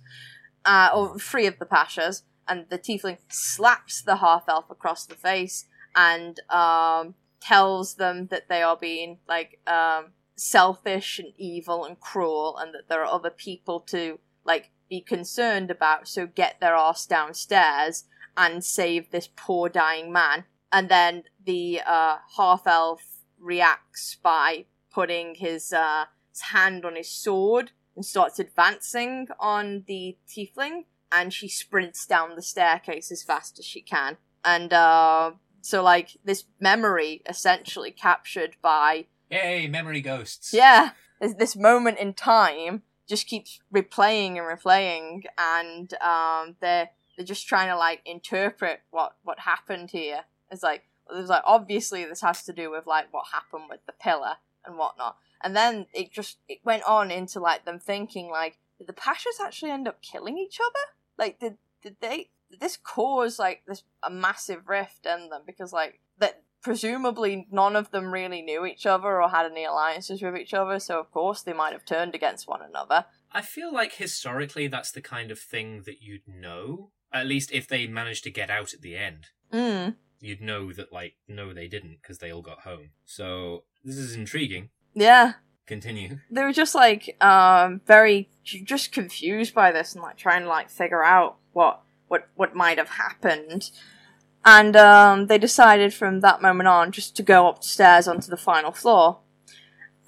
uh, 0.68 0.90
or 0.94 1.18
three 1.18 1.46
of 1.46 1.58
the 1.58 1.66
pashas. 1.66 2.22
And 2.46 2.66
the 2.70 2.78
tiefling 2.78 3.18
slaps 3.28 4.00
the 4.02 4.16
half 4.16 4.44
elf 4.48 4.70
across 4.70 5.04
the 5.04 5.14
face 5.14 5.66
and 5.94 6.40
um, 6.50 7.14
tells 7.40 7.94
them 7.94 8.28
that 8.30 8.48
they 8.48 8.62
are 8.62 8.76
being 8.76 9.18
like 9.28 9.60
um 9.66 10.12
selfish 10.36 11.18
and 11.18 11.32
evil 11.36 11.84
and 11.84 11.98
cruel 11.98 12.56
and 12.58 12.72
that 12.72 12.88
there 12.88 13.02
are 13.02 13.12
other 13.12 13.30
people 13.30 13.80
to 13.80 14.18
like 14.44 14.70
be 14.88 15.00
concerned 15.00 15.70
about 15.70 16.06
so 16.06 16.26
get 16.26 16.60
their 16.60 16.74
ass 16.74 17.06
downstairs 17.06 18.04
and 18.36 18.64
save 18.64 19.10
this 19.10 19.28
poor 19.34 19.68
dying 19.68 20.12
man 20.12 20.44
and 20.72 20.88
then 20.88 21.24
the 21.44 21.80
uh 21.84 22.18
half 22.36 22.66
elf 22.66 23.02
reacts 23.38 24.16
by 24.22 24.64
putting 24.92 25.34
his 25.34 25.72
uh 25.72 26.04
his 26.30 26.42
hand 26.52 26.84
on 26.84 26.94
his 26.94 27.10
sword 27.10 27.72
and 27.98 28.06
starts 28.06 28.38
advancing 28.38 29.26
on 29.40 29.82
the 29.88 30.16
tiefling 30.28 30.84
and 31.10 31.34
she 31.34 31.48
sprints 31.48 32.06
down 32.06 32.36
the 32.36 32.42
staircase 32.42 33.10
as 33.10 33.24
fast 33.24 33.58
as 33.58 33.64
she 33.64 33.80
can 33.80 34.16
and 34.44 34.72
uh 34.72 35.32
so 35.60 35.82
like 35.82 36.16
this 36.24 36.44
memory 36.60 37.22
essentially 37.28 37.90
captured 37.90 38.54
by 38.62 39.06
Yay, 39.30 39.66
memory 39.66 40.00
ghosts. 40.00 40.54
yeah, 40.54 40.90
this, 41.20 41.34
this 41.34 41.56
moment 41.56 41.98
in 41.98 42.14
time 42.14 42.82
just 43.08 43.26
keeps 43.26 43.60
replaying 43.74 44.38
and 44.38 44.46
replaying, 44.46 45.24
and 45.36 45.92
um, 46.02 46.56
they're 46.60 46.90
they're 47.16 47.26
just 47.26 47.46
trying 47.46 47.68
to 47.68 47.76
like 47.76 48.00
interpret 48.06 48.80
what 48.90 49.16
what 49.24 49.40
happened 49.40 49.90
here. 49.90 50.22
It's 50.50 50.62
like 50.62 50.84
there's 51.10 51.28
like 51.28 51.42
obviously 51.44 52.04
this 52.04 52.20
has 52.22 52.44
to 52.44 52.52
do 52.52 52.70
with 52.70 52.86
like 52.86 53.12
what 53.12 53.26
happened 53.32 53.64
with 53.68 53.80
the 53.86 53.92
pillar 53.92 54.36
and 54.64 54.76
whatnot, 54.76 55.16
and 55.42 55.56
then 55.56 55.86
it 55.92 56.12
just 56.12 56.38
it 56.48 56.58
went 56.64 56.82
on 56.84 57.10
into 57.10 57.40
like 57.40 57.64
them 57.64 57.78
thinking 57.78 58.30
like 58.30 58.58
did 58.78 58.86
the 58.86 58.92
Pashas 58.92 59.44
actually 59.44 59.70
end 59.70 59.88
up 59.88 60.00
killing 60.02 60.38
each 60.38 60.58
other? 60.60 60.94
Like 61.18 61.38
did 61.38 61.56
did 61.82 61.96
they 62.00 62.30
did 62.50 62.60
this 62.60 62.76
cause 62.76 63.38
like 63.38 63.62
this 63.66 63.82
a 64.02 64.10
massive 64.10 64.68
rift 64.68 65.06
in 65.06 65.28
them 65.28 65.42
because 65.46 65.72
like 65.72 66.00
that 66.18 66.42
presumably 66.62 67.46
none 67.50 67.76
of 67.76 67.90
them 67.90 68.12
really 68.12 68.42
knew 68.42 68.64
each 68.64 68.86
other 68.86 69.20
or 69.20 69.28
had 69.28 69.46
any 69.46 69.64
alliances 69.64 70.22
with 70.22 70.36
each 70.36 70.54
other, 70.54 70.78
so 70.78 70.98
of 70.98 71.10
course 71.10 71.42
they 71.42 71.52
might 71.52 71.72
have 71.72 71.84
turned 71.84 72.14
against 72.14 72.48
one 72.48 72.62
another. 72.62 73.04
I 73.32 73.42
feel 73.42 73.72
like 73.72 73.94
historically 73.94 74.66
that's 74.68 74.92
the 74.92 75.02
kind 75.02 75.30
of 75.30 75.38
thing 75.38 75.82
that 75.86 76.02
you'd 76.02 76.26
know. 76.26 76.90
At 77.12 77.26
least 77.26 77.52
if 77.52 77.66
they 77.68 77.86
managed 77.86 78.24
to 78.24 78.30
get 78.30 78.50
out 78.50 78.74
at 78.74 78.82
the 78.82 78.96
end. 78.96 79.28
Mm. 79.52 79.96
You'd 80.20 80.40
know 80.40 80.72
that, 80.72 80.92
like, 80.92 81.14
no, 81.28 81.52
they 81.52 81.68
didn't 81.68 81.98
because 82.02 82.18
they 82.18 82.32
all 82.32 82.42
got 82.42 82.60
home. 82.60 82.90
So, 83.04 83.64
this 83.84 83.96
is 83.96 84.14
intriguing. 84.14 84.70
Yeah. 84.94 85.34
Continue. 85.66 86.18
They 86.30 86.42
were 86.42 86.52
just 86.52 86.74
like 86.74 87.16
um 87.22 87.82
very 87.86 88.30
just 88.42 88.90
confused 88.90 89.54
by 89.54 89.70
this 89.70 89.92
and 89.92 90.02
like 90.02 90.16
trying 90.16 90.42
to 90.42 90.48
like 90.48 90.70
figure 90.70 91.04
out 91.04 91.36
what 91.52 91.82
what 92.08 92.28
what 92.36 92.54
might 92.56 92.78
have 92.78 92.88
happened. 92.88 93.70
And 94.44 94.74
um 94.76 95.26
they 95.26 95.36
decided 95.38 95.92
from 95.92 96.20
that 96.20 96.40
moment 96.40 96.68
on 96.68 96.90
just 96.90 97.14
to 97.16 97.22
go 97.22 97.48
upstairs 97.48 98.08
onto 98.08 98.30
the 98.30 98.36
final 98.38 98.72
floor. 98.72 99.18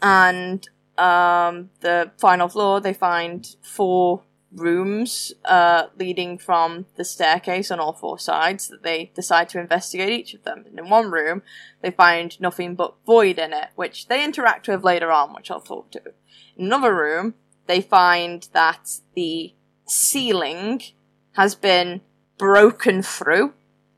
And 0.01 0.67
um 0.97 1.71
the 1.81 2.11
final 2.17 2.49
floor 2.49 2.81
they 2.81 2.95
find 2.95 3.47
four 3.63 4.23
rooms 4.53 5.33
uh 5.45 5.87
leading 5.97 6.37
from 6.37 6.85
the 6.97 7.05
staircase 7.05 7.71
on 7.71 7.79
all 7.79 7.93
four 7.93 8.19
sides 8.19 8.67
that 8.67 8.83
they 8.83 9.13
decide 9.15 9.49
to 9.49 9.61
investigate 9.61 10.11
each 10.11 10.35
of 10.35 10.43
them. 10.43 10.65
And 10.67 10.79
in 10.79 10.89
one 10.89 11.11
room 11.11 11.43
they 11.83 11.91
find 11.91 12.39
nothing 12.41 12.75
but 12.75 12.97
void 13.07 13.39
in 13.39 13.53
it, 13.53 13.69
which 13.77 14.09
they 14.09 14.25
interact 14.25 14.67
with 14.67 14.83
later 14.85 15.13
on, 15.13 15.35
which 15.35 15.51
I'll 15.51 15.61
talk 15.61 15.93
to. 15.93 16.03
In 16.57 16.67
another 16.67 16.95
room, 16.95 17.35
they 17.67 17.81
find 17.81 18.49
that 18.53 18.99
the 19.15 19.55
ceiling 19.87 20.83
has 21.33 21.55
been 21.55 22.01
broken 22.37 23.03
through, 23.03 23.55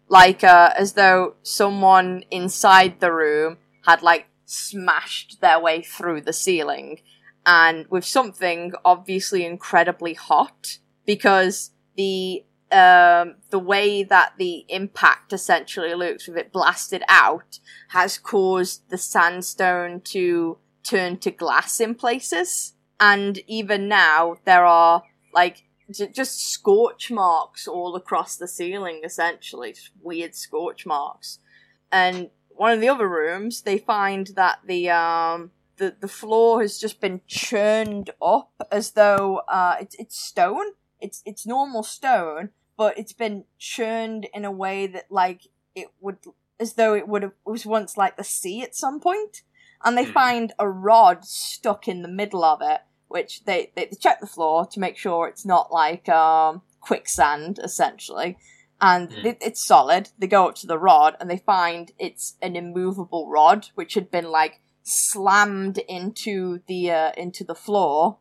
like 0.08 0.44
uh, 0.44 0.72
as 0.76 0.92
though 0.92 1.34
someone 1.42 2.24
inside 2.30 3.00
the 3.00 3.12
room 3.12 3.56
had 3.86 4.02
like 4.02 4.26
smashed 4.44 5.40
their 5.40 5.58
way 5.58 5.82
through 5.82 6.20
the 6.20 6.32
ceiling, 6.32 7.00
and 7.44 7.86
with 7.88 8.04
something 8.04 8.72
obviously 8.84 9.44
incredibly 9.44 10.14
hot 10.14 10.78
because 11.04 11.70
the 11.96 12.44
um, 12.70 13.34
the 13.50 13.58
way 13.58 14.02
that 14.02 14.32
the 14.38 14.64
impact 14.68 15.32
essentially 15.34 15.94
looks 15.94 16.26
with 16.26 16.38
it 16.38 16.52
blasted 16.52 17.02
out 17.06 17.58
has 17.88 18.16
caused 18.16 18.88
the 18.88 18.96
sandstone 18.96 20.00
to 20.00 20.56
turn 20.82 21.18
to 21.18 21.30
glass 21.30 21.80
in 21.80 21.94
places. 21.94 22.72
And 22.98 23.40
even 23.46 23.88
now, 23.88 24.36
there 24.46 24.64
are 24.64 25.02
like 25.34 25.64
just 25.90 26.50
scorch 26.50 27.10
marks 27.10 27.68
all 27.68 27.94
across 27.94 28.36
the 28.36 28.48
ceiling, 28.48 29.02
essentially, 29.04 29.74
just 29.74 29.90
weird 30.00 30.34
scorch 30.34 30.86
marks. 30.86 31.40
And 31.90 32.30
one 32.48 32.72
of 32.72 32.80
the 32.80 32.88
other 32.88 33.08
rooms, 33.08 33.62
they 33.62 33.76
find 33.76 34.28
that 34.28 34.60
the 34.66 34.88
um 34.90 35.50
the 35.82 35.96
the 36.04 36.08
floor 36.20 36.60
has 36.62 36.78
just 36.84 37.00
been 37.00 37.20
churned 37.26 38.08
up 38.20 38.50
as 38.70 38.92
though 38.92 39.28
uh 39.58 39.74
it's 39.82 39.96
it's 40.02 40.16
stone. 40.30 40.68
It's 41.00 41.22
it's 41.30 41.44
normal 41.46 41.82
stone, 41.82 42.50
but 42.76 42.96
it's 43.00 43.12
been 43.24 43.44
churned 43.58 44.28
in 44.36 44.44
a 44.44 44.52
way 44.64 44.86
that 44.94 45.06
like 45.10 45.42
it 45.74 45.88
would 46.00 46.18
as 46.60 46.74
though 46.74 46.94
it 46.94 47.08
would 47.08 47.22
have 47.26 47.32
was 47.44 47.66
once 47.66 47.96
like 47.96 48.16
the 48.16 48.24
sea 48.38 48.62
at 48.62 48.74
some 48.84 49.00
point. 49.00 49.42
and 49.84 49.96
they 49.96 50.04
Hmm. 50.06 50.12
find 50.22 50.52
a 50.58 50.68
rod 50.92 51.24
stuck 51.24 51.88
in 51.92 52.02
the 52.02 52.16
middle 52.20 52.44
of 52.44 52.60
it 52.62 52.80
which 53.08 53.32
they, 53.48 53.60
they 53.74 53.86
check 54.04 54.18
the 54.20 54.26
floor 54.36 54.64
to 54.72 54.80
make 54.84 54.96
sure 55.04 55.26
it's 55.28 55.44
not 55.54 55.66
like 55.82 56.06
um 56.08 56.62
quicksand 56.88 57.58
essentially 57.68 58.30
and 58.80 59.12
it, 59.28 59.36
it's 59.48 59.64
solid 59.74 60.04
they 60.18 60.28
go 60.28 60.42
up 60.48 60.54
to 60.60 60.66
the 60.68 60.78
rod 60.90 61.12
and 61.18 61.28
they 61.28 61.38
find 61.54 61.84
it's 61.98 62.26
an 62.46 62.54
immovable 62.62 63.24
rod 63.38 63.60
which 63.78 63.94
had 63.94 64.08
been 64.16 64.28
like 64.40 64.54
slammed 64.82 65.78
into 65.88 66.60
the 66.66 66.90
uh, 66.90 67.12
into 67.16 67.44
the 67.44 67.54
floor 67.54 68.18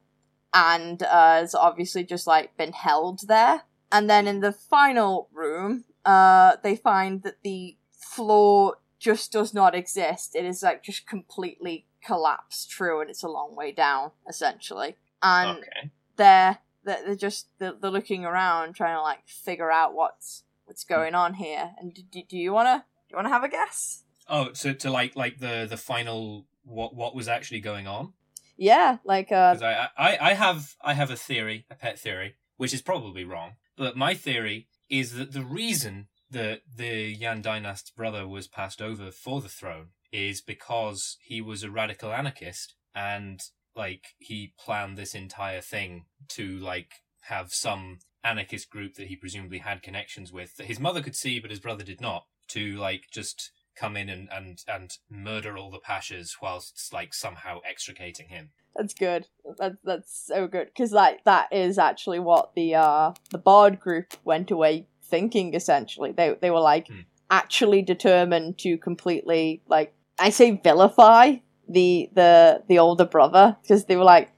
and 0.53 1.03
uh, 1.03 1.35
has 1.35 1.55
obviously 1.55 2.03
just 2.03 2.27
like 2.27 2.55
been 2.57 2.73
held 2.73 3.27
there 3.27 3.63
and 3.91 4.09
then 4.09 4.27
in 4.27 4.39
the 4.39 4.51
final 4.51 5.27
room, 5.33 5.83
uh, 6.05 6.55
they 6.63 6.75
find 6.75 7.23
that 7.23 7.43
the 7.43 7.75
floor 7.91 8.77
just 8.99 9.31
does 9.31 9.53
not 9.53 9.75
exist. 9.75 10.35
It 10.35 10.45
is 10.45 10.63
like 10.63 10.83
just 10.83 11.05
completely 11.05 11.85
collapsed 12.03 12.73
through, 12.73 13.01
and 13.01 13.09
it's 13.09 13.23
a 13.23 13.27
long 13.27 13.55
way 13.55 13.71
down, 13.71 14.11
essentially. 14.29 14.95
And 15.21 15.59
okay. 15.59 15.91
they're 16.15 16.59
they're 16.83 17.03
they're 17.05 17.15
just 17.15 17.47
they're, 17.59 17.73
they're 17.73 17.91
looking 17.91 18.23
around, 18.23 18.75
trying 18.75 18.95
to 18.95 19.01
like 19.01 19.27
figure 19.27 19.71
out 19.71 19.93
what's 19.93 20.43
what's 20.65 20.85
going 20.85 21.13
on 21.13 21.33
here. 21.33 21.71
And 21.77 21.93
do, 21.93 22.01
do, 22.09 22.21
do 22.29 22.37
you 22.37 22.53
wanna 22.53 22.85
do 23.09 23.13
you 23.13 23.17
wanna 23.17 23.29
have 23.29 23.43
a 23.43 23.49
guess? 23.49 24.03
Oh, 24.29 24.53
so 24.53 24.71
to 24.71 24.89
like 24.89 25.15
like 25.17 25.39
the 25.39 25.67
the 25.69 25.77
final 25.77 26.45
what 26.63 26.95
what 26.95 27.15
was 27.15 27.27
actually 27.27 27.61
going 27.61 27.87
on? 27.87 28.13
Yeah, 28.57 28.97
like 29.03 29.31
uh, 29.31 29.55
I, 29.61 29.89
I 29.97 30.17
I 30.21 30.33
have 30.33 30.75
I 30.81 30.93
have 30.93 31.09
a 31.09 31.15
theory, 31.15 31.65
a 31.69 31.75
pet 31.75 31.99
theory, 31.99 32.35
which 32.57 32.73
is 32.73 32.81
probably 32.81 33.23
wrong. 33.23 33.53
But 33.77 33.97
my 33.97 34.13
theory 34.13 34.67
is 34.89 35.13
that 35.15 35.31
the 35.31 35.43
reason 35.43 36.07
that 36.29 36.61
the 36.77 37.15
Yandinus's 37.15 37.91
brother 37.91 38.27
was 38.27 38.47
passed 38.47 38.81
over 38.81 39.11
for 39.11 39.41
the 39.41 39.49
throne 39.49 39.87
is 40.11 40.41
because 40.41 41.17
he 41.21 41.41
was 41.41 41.63
a 41.63 41.71
radical 41.71 42.13
anarchist 42.13 42.75
and 42.93 43.41
like 43.75 44.03
he 44.19 44.53
planned 44.59 44.97
this 44.97 45.15
entire 45.15 45.61
thing 45.61 46.05
to 46.27 46.57
like 46.59 46.91
have 47.21 47.53
some 47.53 47.99
anarchist 48.23 48.69
group 48.69 48.95
that 48.95 49.07
he 49.07 49.15
presumably 49.15 49.59
had 49.59 49.81
connections 49.81 50.31
with 50.31 50.55
that 50.57 50.67
his 50.67 50.79
mother 50.79 51.01
could 51.01 51.15
see 51.15 51.39
but 51.39 51.49
his 51.49 51.59
brother 51.59 51.83
did 51.83 52.01
not 52.01 52.25
to 52.47 52.75
like 52.77 53.05
just 53.11 53.51
come 53.75 53.95
in 53.97 54.09
and 54.09 54.29
and 54.31 54.63
and 54.67 54.97
murder 55.09 55.57
all 55.57 55.71
the 55.71 55.79
pashas 55.79 56.35
whilst 56.41 56.91
like 56.93 57.13
somehow 57.13 57.59
extricating 57.69 58.27
him 58.27 58.49
That's 58.75 58.93
good. 58.93 59.27
That's 59.57 59.75
that's 59.83 60.25
so 60.27 60.47
good 60.47 60.67
because 60.67 60.91
like 60.91 61.23
that 61.25 61.51
is 61.51 61.77
actually 61.77 62.19
what 62.19 62.53
the 62.55 62.75
uh 62.75 63.13
the 63.31 63.37
Bard 63.37 63.79
group 63.79 64.13
went 64.23 64.51
away 64.51 64.87
thinking. 65.03 65.53
Essentially, 65.53 66.11
they 66.13 66.35
they 66.41 66.51
were 66.51 66.61
like 66.61 66.87
Hmm. 66.87 67.01
actually 67.29 67.81
determined 67.81 68.57
to 68.59 68.77
completely 68.77 69.61
like 69.67 69.93
I 70.19 70.29
say 70.29 70.51
vilify 70.51 71.35
the 71.67 72.09
the 72.13 72.63
the 72.67 72.79
older 72.79 73.05
brother 73.05 73.57
because 73.61 73.85
they 73.85 73.95
were 73.97 74.03
like 74.03 74.31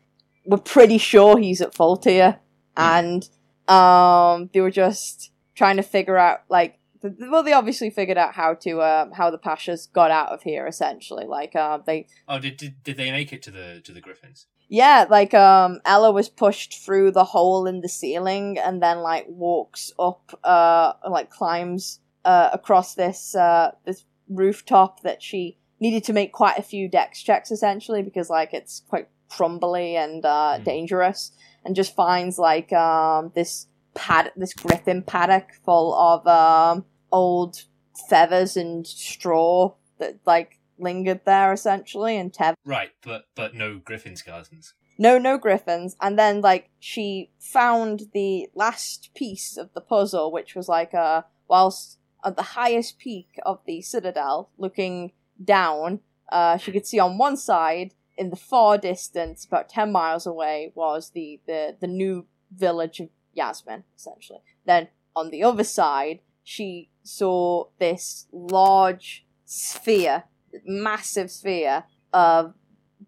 we're 0.46 0.58
pretty 0.58 0.98
sure 0.98 1.38
he's 1.38 1.62
at 1.62 1.76
fault 1.76 2.04
here, 2.06 2.40
and 2.76 3.28
um 3.68 4.50
they 4.54 4.62
were 4.62 4.72
just 4.72 5.32
trying 5.56 5.78
to 5.78 5.84
figure 5.84 6.18
out 6.18 6.42
like. 6.50 6.80
Well, 7.04 7.44
they 7.44 7.54
obviously 7.54 7.90
figured 7.90 8.18
out 8.18 8.34
how 8.34 8.54
to 8.56 8.82
um, 8.82 9.12
how 9.12 9.30
the 9.30 9.38
Pashas 9.38 9.92
got 9.92 10.12
out 10.12 10.30
of 10.30 10.44
here. 10.44 10.66
Essentially, 10.68 11.26
like 11.26 11.56
uh, 11.56 11.80
they 11.86 12.08
oh 12.28 12.40
did, 12.40 12.58
did 12.58 12.84
did 12.84 12.98
they 12.98 13.12
make 13.12 13.34
it 13.34 13.42
to 13.44 13.52
the 13.52 13.82
to 13.84 13.92
the 13.92 14.02
griffins 14.02 14.48
yeah, 14.70 15.06
like 15.08 15.34
um 15.34 15.82
Ella 15.86 16.12
was 16.12 16.30
pushed 16.30 16.84
through 16.84 17.12
the 17.12 17.26
hole 17.26 17.68
in 17.68 17.82
the 17.82 17.90
ceiling 17.90 18.58
and 18.58 18.82
then 18.82 19.00
like 19.00 19.26
walks 19.28 19.92
up 20.00 20.40
uh 20.44 20.94
like 21.08 21.30
climbs 21.30 22.00
uh 22.26 22.50
across 22.54 22.96
this 22.96 23.36
uh 23.36 23.72
this 23.86 24.06
rooftop 24.30 25.04
that 25.04 25.22
she 25.22 25.58
needed 25.80 26.04
to 26.06 26.14
make 26.14 26.32
quite 26.32 26.58
a 26.58 26.64
few 26.64 26.88
dex 26.88 27.22
checks 27.22 27.52
essentially 27.52 28.02
because 28.02 28.30
like 28.30 28.54
it's 28.54 28.82
quite 28.88 29.10
crumbly 29.30 29.96
and 29.96 30.26
uh 30.26 30.58
Hmm. 30.58 30.64
dangerous 30.64 31.32
and 31.66 31.76
just 31.76 31.94
finds 31.96 32.40
like 32.40 32.72
um 32.74 33.32
this 33.36 33.68
pad 33.94 34.32
this 34.36 34.54
griffin 34.54 35.04
paddock 35.04 35.54
full 35.66 35.94
of 35.94 36.26
um 36.26 36.86
old 37.14 37.64
feathers 38.10 38.58
and 38.58 38.86
straw 38.86 39.74
that 40.00 40.20
like 40.26 40.60
lingered 40.78 41.22
there 41.26 41.54
essentially 41.54 42.18
and 42.18 42.34
Tev 42.34 42.56
right 42.66 42.90
but 43.04 43.26
but 43.36 43.54
no 43.54 43.80
griffin 43.80 44.18
skeletons 44.18 44.74
no, 44.98 45.18
no 45.18 45.38
griffins. 45.38 45.96
And 46.02 46.18
then, 46.18 46.42
like, 46.42 46.70
she 46.80 47.32
found 47.40 48.04
the 48.14 48.50
last 48.54 49.10
piece 49.16 49.58
of 49.58 49.74
the 49.74 49.82
puzzle, 49.82 50.32
which 50.32 50.56
was 50.56 50.70
like, 50.70 50.94
uh, 50.94 51.24
whilst 51.48 52.00
at 52.24 52.36
the 52.36 52.44
highest 52.44 53.00
peak 53.00 53.40
of 53.46 53.60
the 53.66 53.82
citadel, 53.82 54.50
looking 54.58 55.12
down, 55.44 56.02
uh, 56.32 56.58
she 56.58 56.72
could 56.72 56.86
see 56.86 57.00
on 57.00 57.18
one 57.18 57.38
side, 57.38 57.94
in 58.16 58.30
the 58.30 58.36
far 58.36 58.78
distance, 58.78 59.46
about 59.46 59.70
10 59.70 59.92
miles 59.92 60.28
away, 60.28 60.72
was 60.76 61.12
the, 61.12 61.40
the, 61.48 61.76
the 61.80 61.88
new 61.88 62.28
village 62.56 63.00
of 63.00 63.10
Yasmin, 63.34 63.84
essentially. 63.98 64.40
Then, 64.66 64.90
on 65.16 65.32
the 65.32 65.44
other 65.44 65.64
side, 65.64 66.20
she 66.44 66.90
saw 67.04 67.66
this 67.80 68.28
large 68.32 69.26
sphere, 69.46 70.24
massive 70.66 71.30
sphere 71.30 71.84
of 72.12 72.54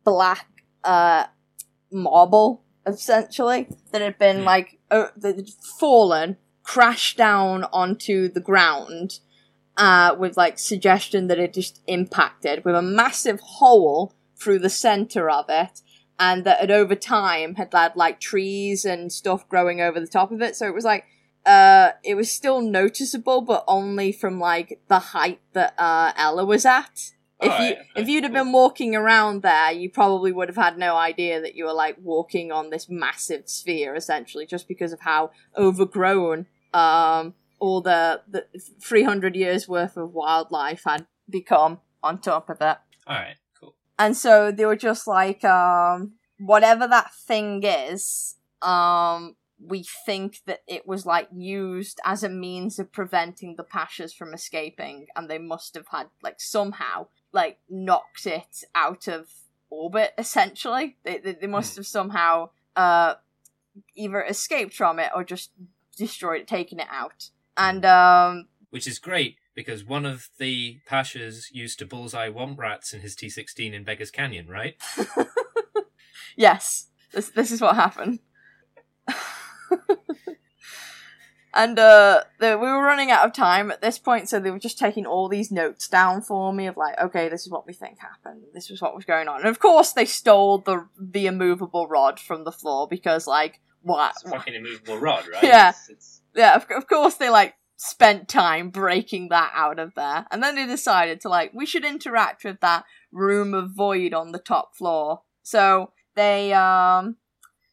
black, 0.04 0.48
uh, 0.84 1.26
marble 1.92 2.64
essentially 2.86 3.68
that 3.92 4.02
had 4.02 4.18
been 4.18 4.40
Hmm. 4.40 4.44
like 4.44 4.80
uh, 4.92 5.08
that 5.18 5.36
had 5.38 5.50
fallen 5.80 6.38
crashed 6.64 7.18
down 7.18 7.64
onto 7.72 8.28
the 8.28 8.40
ground 8.40 9.20
uh 9.78 10.16
with 10.18 10.36
like 10.38 10.60
suggestion 10.60 11.28
that 11.28 11.40
it 11.40 11.54
just 11.54 11.82
impacted 11.88 12.64
with 12.66 12.76
a 12.76 12.82
massive 12.82 13.40
hole 13.40 14.14
through 14.38 14.60
the 14.60 14.70
center 14.70 15.30
of 15.30 15.46
it 15.50 15.82
and 16.20 16.44
that 16.44 16.60
had 16.60 16.72
over 16.72 16.96
time 16.96 17.56
had 17.56 17.70
had 17.74 17.96
like 17.96 18.20
trees 18.20 18.84
and 18.86 19.12
stuff 19.12 19.48
growing 19.48 19.80
over 19.82 20.00
the 20.00 20.08
top 20.08 20.32
of 20.32 20.42
it 20.42 20.56
so 20.56 20.68
it 20.68 20.74
was 20.74 20.86
like 20.86 21.06
uh 21.46 21.92
it 22.04 22.16
was 22.16 22.32
still 22.32 22.62
noticeable 22.62 23.42
but 23.42 23.64
only 23.68 24.12
from 24.12 24.40
like 24.40 24.82
the 24.88 25.00
height 25.00 25.40
that 25.54 25.74
uh 25.78 26.12
Ella 26.18 26.46
was 26.46 26.66
at 26.66 27.12
if 27.42 27.48
you 27.48 27.52
Alright, 27.52 27.78
if 27.96 28.08
you'd 28.08 28.24
have 28.24 28.34
cool. 28.34 28.44
been 28.46 28.54
walking 28.54 28.96
around 28.96 29.42
there, 29.42 29.70
you 29.72 29.90
probably 29.90 30.32
would 30.32 30.48
have 30.48 30.56
had 30.56 30.78
no 30.78 30.96
idea 30.96 31.42
that 31.42 31.54
you 31.54 31.66
were 31.66 31.74
like 31.74 31.98
walking 32.02 32.50
on 32.50 32.70
this 32.70 32.88
massive 32.90 33.50
sphere, 33.50 33.94
essentially, 33.94 34.46
just 34.46 34.70
because 34.70 34.94
of 34.94 35.02
how 35.02 35.32
overgrown 35.58 36.46
um 36.74 37.34
all 37.60 37.82
the 37.82 38.22
the 38.28 38.46
three 38.82 39.04
hundred 39.04 39.36
years 39.36 39.68
worth 39.68 39.98
of 39.98 40.14
wildlife 40.14 40.84
had 40.86 41.08
become 41.30 41.80
on 42.02 42.20
top 42.20 42.50
of 42.50 42.58
it. 42.62 42.78
all 43.08 43.16
right 43.16 43.36
cool 43.60 43.76
And 44.00 44.16
so 44.16 44.52
they 44.52 44.66
were 44.66 44.76
just 44.76 45.06
like, 45.06 45.44
um, 45.44 46.14
whatever 46.40 46.88
that 46.88 47.14
thing 47.14 47.64
is, 47.64 48.36
um, 48.62 49.36
we 49.68 49.86
think 50.06 50.42
that 50.46 50.62
it 50.68 50.88
was 50.88 51.06
like 51.06 51.28
used 51.34 52.00
as 52.06 52.24
a 52.24 52.30
means 52.30 52.80
of 52.80 52.92
preventing 52.92 53.56
the 53.56 53.64
Pashas 53.64 54.14
from 54.14 54.34
escaping, 54.34 55.08
and 55.16 55.30
they 55.30 55.38
must 55.38 55.76
have 55.76 55.88
had 55.92 56.08
like 56.22 56.40
somehow 56.40 57.08
like 57.32 57.60
knocked 57.70 58.26
it 58.26 58.64
out 58.74 59.08
of 59.08 59.30
orbit. 59.70 60.14
Essentially, 60.18 60.98
they 61.04 61.18
they, 61.18 61.34
they 61.34 61.48
must 61.48 61.76
have 61.76 61.88
somehow 61.88 62.50
uh 62.76 63.16
either 63.96 64.24
escaped 64.24 64.74
from 64.74 65.00
it 65.00 65.12
or 65.14 65.24
just 65.24 65.52
destroyed 65.98 66.42
it, 66.42 66.48
taken 66.48 66.80
it 66.80 66.88
out. 66.92 67.30
And 67.58 67.86
um, 67.86 68.48
which 68.70 68.88
is 68.88 69.00
great 69.00 69.38
because 69.54 69.86
one 69.86 70.06
of 70.06 70.30
the 70.38 70.80
pashas 70.90 71.46
used 71.52 71.80
to 71.80 71.86
bullseye 71.86 72.30
womp 72.30 72.58
rats 72.58 72.94
in 72.94 73.00
his 73.00 73.16
T16 73.16 73.74
in 73.74 73.84
Beggars 73.86 74.12
Canyon, 74.12 74.48
right? 74.48 74.76
Yes, 76.36 76.88
this 77.12 77.30
this 77.30 77.52
is 77.52 77.62
what 77.62 77.76
happened. 77.76 78.20
and 81.54 81.80
uh, 81.80 82.22
the, 82.40 82.58
we 82.58 82.68
were 82.68 82.84
running 82.84 83.12
out 83.12 83.26
of 83.26 83.34
time 83.34 83.72
at 83.72 83.82
this 83.82 83.98
point, 83.98 84.30
so 84.30 84.40
they 84.40 84.52
were 84.52 84.60
just 84.60 84.78
taking 84.78 85.06
all 85.06 85.30
these 85.30 85.52
notes 85.52 85.88
down 85.88 86.22
for 86.22 86.52
me 86.54 86.68
of 86.68 86.78
like, 86.78 87.00
okay, 87.00 87.30
this 87.30 87.46
is 87.46 87.52
what 87.52 87.66
we 87.66 87.74
think 87.74 88.00
happened. 88.00 88.44
This 88.54 88.70
was 88.70 88.82
what 88.82 88.96
was 88.96 89.06
going 89.06 89.28
on. 89.28 89.40
And 89.40 89.50
of 89.50 89.60
course, 89.60 89.94
they 89.94 90.06
stole 90.06 90.60
the 90.60 90.88
the 91.00 91.28
immovable 91.28 91.88
rod 91.88 92.20
from 92.20 92.44
the 92.44 92.52
floor 92.52 92.88
because, 92.88 93.28
like, 93.28 93.62
what? 93.82 94.12
It's 94.12 94.26
a 94.26 94.30
fucking 94.30 94.54
immovable 94.54 94.98
rod, 94.98 95.28
right? 95.32 95.44
Yeah. 95.44 95.70
It's, 95.70 95.90
it's... 95.90 96.22
yeah, 96.36 96.56
of, 96.56 96.66
of 96.76 96.88
course 96.88 97.16
they 97.16 97.30
like 97.30 97.56
spent 97.78 98.28
time 98.28 98.70
breaking 98.70 99.30
that 99.30 99.52
out 99.56 99.80
of 99.80 99.94
there, 99.96 100.26
and 100.32 100.42
then 100.42 100.56
they 100.56 100.66
decided 100.66 101.22
to 101.22 101.30
like 101.30 101.54
we 101.54 101.66
should 101.66 101.86
interact 101.86 102.44
with 102.44 102.60
that 102.62 102.84
room 103.12 103.54
of 103.54 103.72
void 103.72 104.14
on 104.14 104.32
the 104.32 104.40
top 104.40 104.76
floor. 104.76 105.22
So 105.44 105.92
they 106.16 106.54
um, 106.54 107.18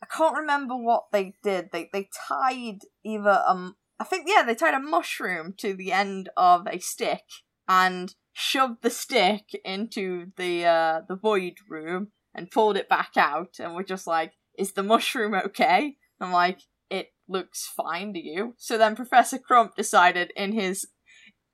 I 0.03 0.07
can't 0.07 0.37
remember 0.37 0.77
what 0.77 1.05
they 1.13 1.35
did. 1.43 1.71
They 1.73 1.89
they 1.93 2.09
tied 2.29 2.81
either 3.05 3.43
um, 3.47 3.77
I 4.01 4.05
think 4.05 4.27
yeah, 4.27 4.43
they 4.43 4.55
tied 4.55 4.75
a 4.75 4.81
mushroom 4.81 5.55
to 5.59 5.75
the 5.75 5.93
end 5.93 6.29
of 6.37 6.67
a 6.67 6.79
stick 6.79 7.23
and 7.69 8.15
shoved 8.33 8.83
the 8.83 8.91
stick 8.91 9.51
into 9.65 10.33
the 10.37 10.65
uh 10.65 11.01
the 11.09 11.17
void 11.17 11.55
room 11.69 12.09
and 12.35 12.51
pulled 12.51 12.77
it 12.77 12.89
back 12.89 13.13
out, 13.17 13.57
and 13.61 13.75
we're 13.75 13.83
just 13.83 14.07
like, 14.07 14.33
is 14.59 14.73
the 14.73 14.83
mushroom 14.83 15.35
okay? 15.35 15.97
I'm 16.21 16.33
like, 16.33 16.61
it 16.91 17.13
looks 17.29 17.67
fine 17.77 18.13
to 18.15 18.21
you. 18.21 18.55
So 18.57 18.79
then 18.79 18.97
Professor 18.97 19.39
Crump 19.39 19.77
decided 19.77 20.33
in 20.37 20.53
his, 20.53 20.89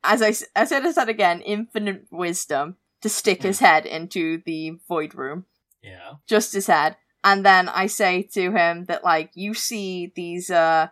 as 0.03 0.23
I 0.23 0.29
as 0.59 0.73
I 0.73 0.91
said 0.91 1.09
again, 1.09 1.41
infinite 1.43 2.07
wisdom 2.11 2.77
to 3.03 3.09
stick 3.09 3.43
his 3.43 3.61
head 3.61 3.87
into 3.87 4.43
the 4.45 4.79
void 4.89 5.15
room. 5.15 5.47
Yeah. 5.83 6.15
Just 6.27 6.53
his 6.53 6.67
head. 6.67 6.97
And 7.25 7.45
then 7.45 7.69
I 7.69 7.87
say 7.87 8.23
to 8.35 8.53
him 8.53 8.85
that 8.87 9.05
like, 9.05 9.31
you 9.35 9.55
see 9.55 10.13
these, 10.15 10.51
uh, 10.51 10.89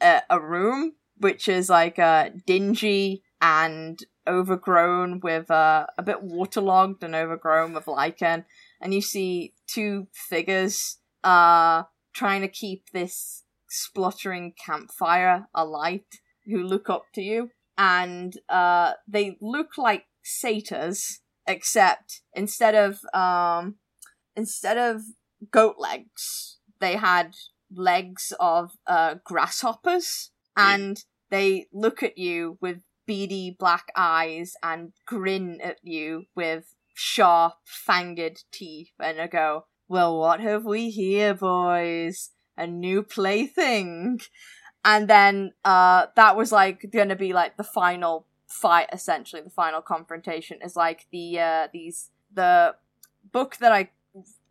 a, 0.00 0.22
a 0.28 0.40
room 0.40 0.94
which 1.18 1.48
is 1.48 1.68
like, 1.68 1.98
uh, 1.98 2.30
dingy 2.46 3.22
and 3.40 3.98
overgrown 4.26 5.20
with, 5.20 5.50
uh, 5.50 5.86
a 5.96 6.02
bit 6.02 6.22
waterlogged 6.22 7.02
and 7.02 7.14
overgrown 7.14 7.72
with 7.74 7.86
lichen. 7.86 8.44
And 8.80 8.92
you 8.92 9.00
see 9.00 9.54
two 9.66 10.08
figures, 10.12 10.98
uh, 11.24 11.84
trying 12.14 12.42
to 12.42 12.48
keep 12.48 12.90
this 12.92 13.44
spluttering 13.70 14.54
campfire 14.64 15.46
alight 15.54 16.06
who 16.46 16.62
look 16.62 16.88
up 16.88 17.04
to 17.14 17.22
you 17.22 17.50
and 17.76 18.34
uh 18.48 18.92
they 19.06 19.36
look 19.40 19.78
like 19.78 20.06
satyrs 20.22 21.20
except 21.46 22.22
instead 22.34 22.74
of 22.74 22.98
um 23.14 23.76
instead 24.34 24.76
of 24.76 25.02
goat 25.50 25.76
legs 25.78 26.58
they 26.80 26.96
had 26.96 27.34
legs 27.74 28.32
of 28.40 28.72
uh 28.86 29.16
grasshoppers 29.24 30.30
and 30.56 31.04
they 31.30 31.66
look 31.72 32.02
at 32.02 32.18
you 32.18 32.58
with 32.60 32.82
beady 33.06 33.56
black 33.58 33.88
eyes 33.96 34.54
and 34.62 34.92
grin 35.06 35.60
at 35.62 35.78
you 35.82 36.24
with 36.34 36.74
sharp, 36.94 37.54
fanged 37.64 38.44
teeth 38.52 38.90
and 39.00 39.30
go, 39.30 39.66
Well, 39.88 40.18
what 40.18 40.40
have 40.40 40.64
we 40.64 40.90
here, 40.90 41.32
boys? 41.32 42.30
A 42.56 42.66
new 42.66 43.02
plaything. 43.02 44.20
And 44.84 45.08
then 45.08 45.52
uh 45.64 46.06
that 46.16 46.36
was 46.36 46.52
like 46.52 46.90
gonna 46.92 47.16
be 47.16 47.32
like 47.32 47.56
the 47.56 47.64
final 47.64 48.26
fight 48.46 48.88
essentially, 48.92 49.42
the 49.42 49.50
final 49.50 49.80
confrontation 49.80 50.58
is 50.62 50.76
like 50.76 51.06
the 51.10 51.40
uh 51.40 51.68
these 51.72 52.10
the 52.32 52.74
book 53.32 53.56
that 53.58 53.72
I 53.72 53.90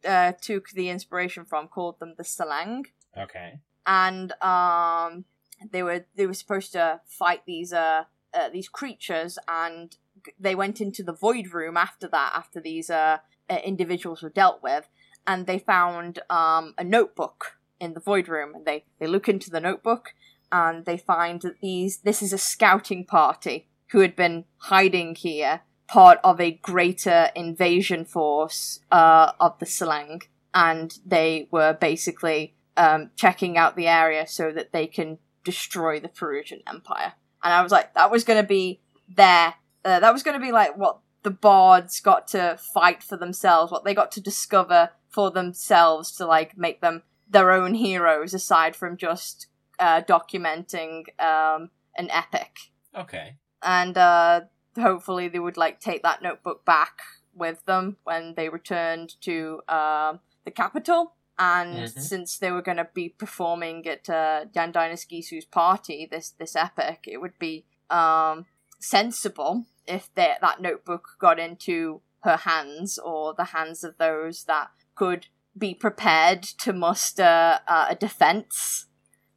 uh 0.06 0.34
took 0.34 0.70
the 0.70 0.90
inspiration 0.90 1.46
from 1.46 1.68
called 1.68 2.00
them 2.00 2.16
the 2.18 2.24
Salang. 2.24 2.86
Okay. 3.18 3.60
And 3.86 4.32
um 4.42 5.26
they 5.72 5.84
were 5.84 6.06
they 6.16 6.28
were 6.28 6.34
supposed 6.34 6.72
to 6.74 7.02
fight 7.06 7.42
these 7.46 7.74
uh, 7.74 8.04
uh 8.34 8.50
these 8.50 8.70
creatures 8.70 9.38
and 9.48 9.98
they 10.40 10.56
went 10.56 10.82
into 10.82 11.04
the 11.04 11.14
void 11.14 11.54
room 11.54 11.78
after 11.78 12.08
that 12.08 12.32
after 12.36 12.60
these 12.60 12.90
uh, 12.90 13.18
uh 13.50 13.58
individuals 13.64 14.22
were 14.22 14.30
dealt 14.30 14.62
with 14.62 14.88
and 15.26 15.46
they 15.46 15.60
found 15.60 16.20
um 16.30 16.74
a 16.78 16.84
notebook 16.84 17.58
in 17.80 17.94
the 17.94 18.00
void 18.00 18.28
room 18.28 18.54
and 18.56 18.66
they 18.66 18.86
they 19.00 19.08
look 19.08 19.30
into 19.30 19.50
the 19.50 19.60
notebook 19.60 20.14
and 20.52 20.86
they 20.86 20.98
find 20.98 21.42
that 21.42 21.60
these 21.62 21.98
this 21.98 22.22
is 22.22 22.34
a 22.34 22.38
scouting 22.38 23.06
party 23.06 23.68
who 23.92 24.00
had 24.00 24.16
been 24.16 24.46
hiding 24.58 25.16
here 25.16 25.62
part 25.88 26.20
of 26.24 26.40
a 26.42 26.52
greater 26.52 27.30
invasion 27.36 28.06
force 28.06 28.82
uh 28.92 29.32
of 29.40 29.58
the 29.60 29.66
Selang, 29.66 30.24
and 30.54 31.00
they 31.06 31.48
were 31.52 31.74
basically 31.74 32.54
um 32.76 33.12
checking 33.16 33.58
out 33.58 33.76
the 33.76 33.88
area 33.88 34.28
so 34.28 34.52
that 34.52 34.72
they 34.72 34.88
can 34.88 35.18
destroy 35.44 36.00
the 36.00 36.10
Perusian 36.10 36.62
Empire. 36.68 37.14
And 37.42 37.54
I 37.54 37.62
was 37.64 37.72
like, 37.72 37.94
that 37.94 38.12
was 38.12 38.26
going 38.26 38.42
to 38.42 38.48
be 38.48 38.82
there. 39.08 39.54
Uh, 39.86 40.00
that 40.02 40.12
was 40.12 40.24
going 40.24 40.38
to 40.38 40.46
be 40.46 40.52
like 40.52 40.78
what 40.78 41.00
the 41.24 41.32
bards 41.32 42.02
got 42.02 42.28
to 42.30 42.58
fight 42.74 43.02
for 43.02 43.16
themselves, 43.16 43.72
what 43.72 43.86
they 43.86 43.94
got 43.94 44.12
to 44.14 44.22
discover 44.22 44.90
for 45.10 45.32
themselves 45.32 46.12
to 46.18 46.26
like 46.26 46.58
make 46.58 46.82
them 46.82 47.04
their 47.30 47.52
own 47.52 47.74
heroes, 47.76 48.34
aside 48.34 48.76
from 48.76 48.98
just 48.98 49.48
uh, 49.80 50.02
documenting 50.02 51.04
um, 51.20 51.70
an 51.96 52.10
epic. 52.12 52.58
Okay. 52.94 53.36
And 53.62 53.98
uh, 53.98 54.42
hopefully 54.78 55.28
they 55.28 55.40
would 55.40 55.58
like 55.58 55.80
take 55.80 56.04
that 56.04 56.22
notebook 56.22 56.66
back 56.66 57.00
with 57.34 57.64
them 57.66 57.98
when 58.04 58.34
they 58.36 58.50
returned 58.50 59.20
to 59.22 59.62
uh, 59.68 60.18
the 60.46 60.52
capital 60.52 61.14
and 61.40 61.76
mm-hmm. 61.76 62.00
since 62.00 62.38
they 62.38 62.52
were 62.52 62.62
going 62.62 62.78
to 62.78 62.88
be 62.94 63.10
performing 63.10 63.88
at 63.88 64.10
uh, 64.10 64.46
Jan 64.54 64.74
Gisu's 64.74 65.46
party, 65.46 66.08
this 66.10 66.32
this 66.32 66.56
epic, 66.56 67.06
it 67.08 67.22
would 67.22 67.38
be 67.38 67.66
um, 67.90 68.46
sensible 68.80 69.66
if 69.86 70.14
they, 70.16 70.34
that 70.42 70.62
notebook 70.62 71.10
got 71.20 71.40
into 71.40 72.02
her 72.22 72.38
hands 72.38 72.98
or 72.98 73.34
the 73.34 73.46
hands 73.46 73.84
of 73.84 73.98
those 73.98 74.46
that 74.46 74.70
could 74.96 75.28
be 75.56 75.74
prepared 75.74 76.42
to 76.42 76.74
muster 76.74 77.60
uh, 77.68 77.88
a 77.90 77.96
defense. 77.96 78.88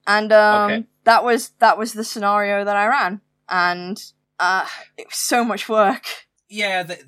And 0.07 0.33
um, 0.33 0.71
okay. 0.71 0.87
that 1.05 1.23
was 1.23 1.51
that 1.59 1.77
was 1.77 1.93
the 1.93 2.05
scenario 2.05 2.65
that 2.65 2.77
I 2.77 2.87
ran, 2.87 3.21
and 3.49 4.03
uh, 4.41 4.67
it 4.97 5.07
was 5.09 5.17
so 5.17 5.45
much 5.45 5.69
work. 5.69 6.05
Yeah, 6.49 6.83
they, 6.83 6.99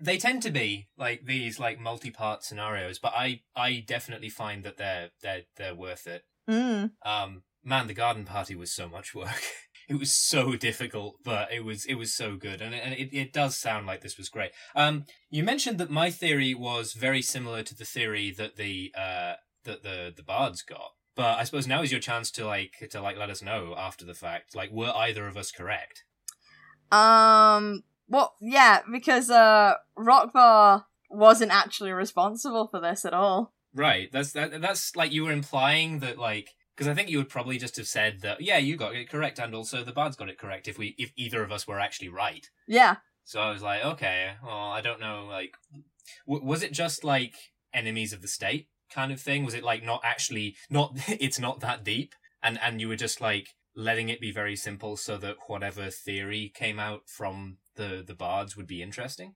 they 0.00 0.18
tend 0.18 0.42
to 0.42 0.50
be 0.50 0.88
like 0.98 1.24
these 1.24 1.60
like 1.60 1.78
multi-part 1.78 2.42
scenarios, 2.42 2.98
but 2.98 3.12
I 3.16 3.42
I 3.54 3.84
definitely 3.86 4.28
find 4.28 4.64
that 4.64 4.76
they're 4.76 5.10
they're 5.22 5.42
they're 5.56 5.74
worth 5.74 6.08
it. 6.08 6.24
Mm. 6.50 6.92
Um, 7.04 7.42
man, 7.62 7.86
the 7.86 7.94
garden 7.94 8.24
party 8.24 8.56
was 8.56 8.72
so 8.72 8.88
much 8.88 9.14
work. 9.14 9.40
it 9.88 9.98
was 9.98 10.12
so 10.12 10.56
difficult, 10.56 11.16
but 11.24 11.52
it 11.52 11.64
was 11.64 11.84
it 11.84 11.94
was 11.94 12.12
so 12.12 12.36
good, 12.36 12.60
and 12.60 12.74
it, 12.74 12.82
and 12.84 12.94
it, 12.94 13.16
it 13.16 13.32
does 13.32 13.56
sound 13.56 13.86
like 13.86 14.00
this 14.00 14.18
was 14.18 14.28
great. 14.28 14.50
Um, 14.74 15.04
you 15.30 15.44
mentioned 15.44 15.78
that 15.78 15.90
my 15.90 16.10
theory 16.10 16.54
was 16.54 16.92
very 16.94 17.22
similar 17.22 17.62
to 17.62 17.76
the 17.76 17.84
theory 17.84 18.32
that 18.36 18.56
the 18.56 18.92
uh 18.96 19.34
that 19.64 19.84
the 19.84 20.12
the 20.16 20.24
bards 20.24 20.62
got, 20.62 20.90
but 21.14 21.38
I 21.38 21.44
suppose 21.44 21.66
now 21.66 21.82
is 21.82 21.92
your 21.92 22.00
chance 22.00 22.30
to 22.32 22.46
like 22.46 22.88
to 22.90 23.00
like 23.00 23.16
let 23.16 23.30
us 23.30 23.42
know 23.42 23.74
after 23.76 24.04
the 24.04 24.14
fact. 24.14 24.56
Like, 24.56 24.70
were 24.70 24.92
either 24.94 25.26
of 25.28 25.36
us 25.36 25.52
correct? 25.52 26.04
Um, 26.90 27.84
well, 28.08 28.34
yeah, 28.40 28.80
because 28.90 29.30
uh, 29.30 29.74
Rokvar 29.98 30.84
wasn't 31.10 31.52
actually 31.52 31.92
responsible 31.92 32.68
for 32.68 32.80
this 32.80 33.04
at 33.04 33.14
all. 33.14 33.52
Right. 33.74 34.10
That's 34.10 34.32
that. 34.32 34.60
That's 34.60 34.96
like 34.96 35.12
you 35.12 35.24
were 35.24 35.32
implying 35.32 36.00
that, 36.00 36.18
like, 36.18 36.50
because 36.74 36.88
I 36.88 36.94
think 36.94 37.08
you 37.08 37.18
would 37.18 37.28
probably 37.28 37.58
just 37.58 37.76
have 37.76 37.86
said 37.86 38.20
that. 38.22 38.40
Yeah, 38.40 38.58
you 38.58 38.76
got 38.76 38.94
it 38.94 39.10
correct, 39.10 39.38
and 39.38 39.54
also 39.54 39.84
the 39.84 39.92
bards 39.92 40.16
got 40.16 40.28
it 40.28 40.38
correct. 40.38 40.68
If 40.68 40.78
we, 40.78 40.94
if 40.98 41.12
either 41.16 41.42
of 41.42 41.52
us 41.52 41.66
were 41.66 41.80
actually 41.80 42.08
right. 42.08 42.48
Yeah. 42.66 42.96
So 43.24 43.40
I 43.40 43.50
was 43.50 43.62
like, 43.62 43.84
okay, 43.84 44.30
well, 44.42 44.70
I 44.72 44.80
don't 44.80 45.00
know. 45.00 45.26
Like, 45.28 45.54
w- 46.26 46.44
was 46.44 46.62
it 46.62 46.72
just 46.72 47.04
like 47.04 47.34
enemies 47.74 48.14
of 48.14 48.22
the 48.22 48.28
state 48.28 48.68
kind 48.90 49.12
of 49.12 49.20
thing? 49.20 49.44
Was 49.44 49.54
it 49.54 49.62
like 49.62 49.84
not 49.84 50.00
actually 50.02 50.56
not? 50.70 50.92
it's 51.08 51.38
not 51.38 51.60
that 51.60 51.84
deep, 51.84 52.14
and 52.42 52.58
and 52.62 52.80
you 52.80 52.88
were 52.88 52.96
just 52.96 53.20
like 53.20 53.48
letting 53.78 54.08
it 54.08 54.20
be 54.20 54.32
very 54.32 54.56
simple 54.56 54.96
so 54.96 55.16
that 55.16 55.36
whatever 55.46 55.88
theory 55.88 56.52
came 56.52 56.80
out 56.80 57.02
from 57.06 57.58
the 57.76 58.02
the 58.06 58.14
bards 58.14 58.56
would 58.56 58.66
be 58.66 58.82
interesting? 58.82 59.34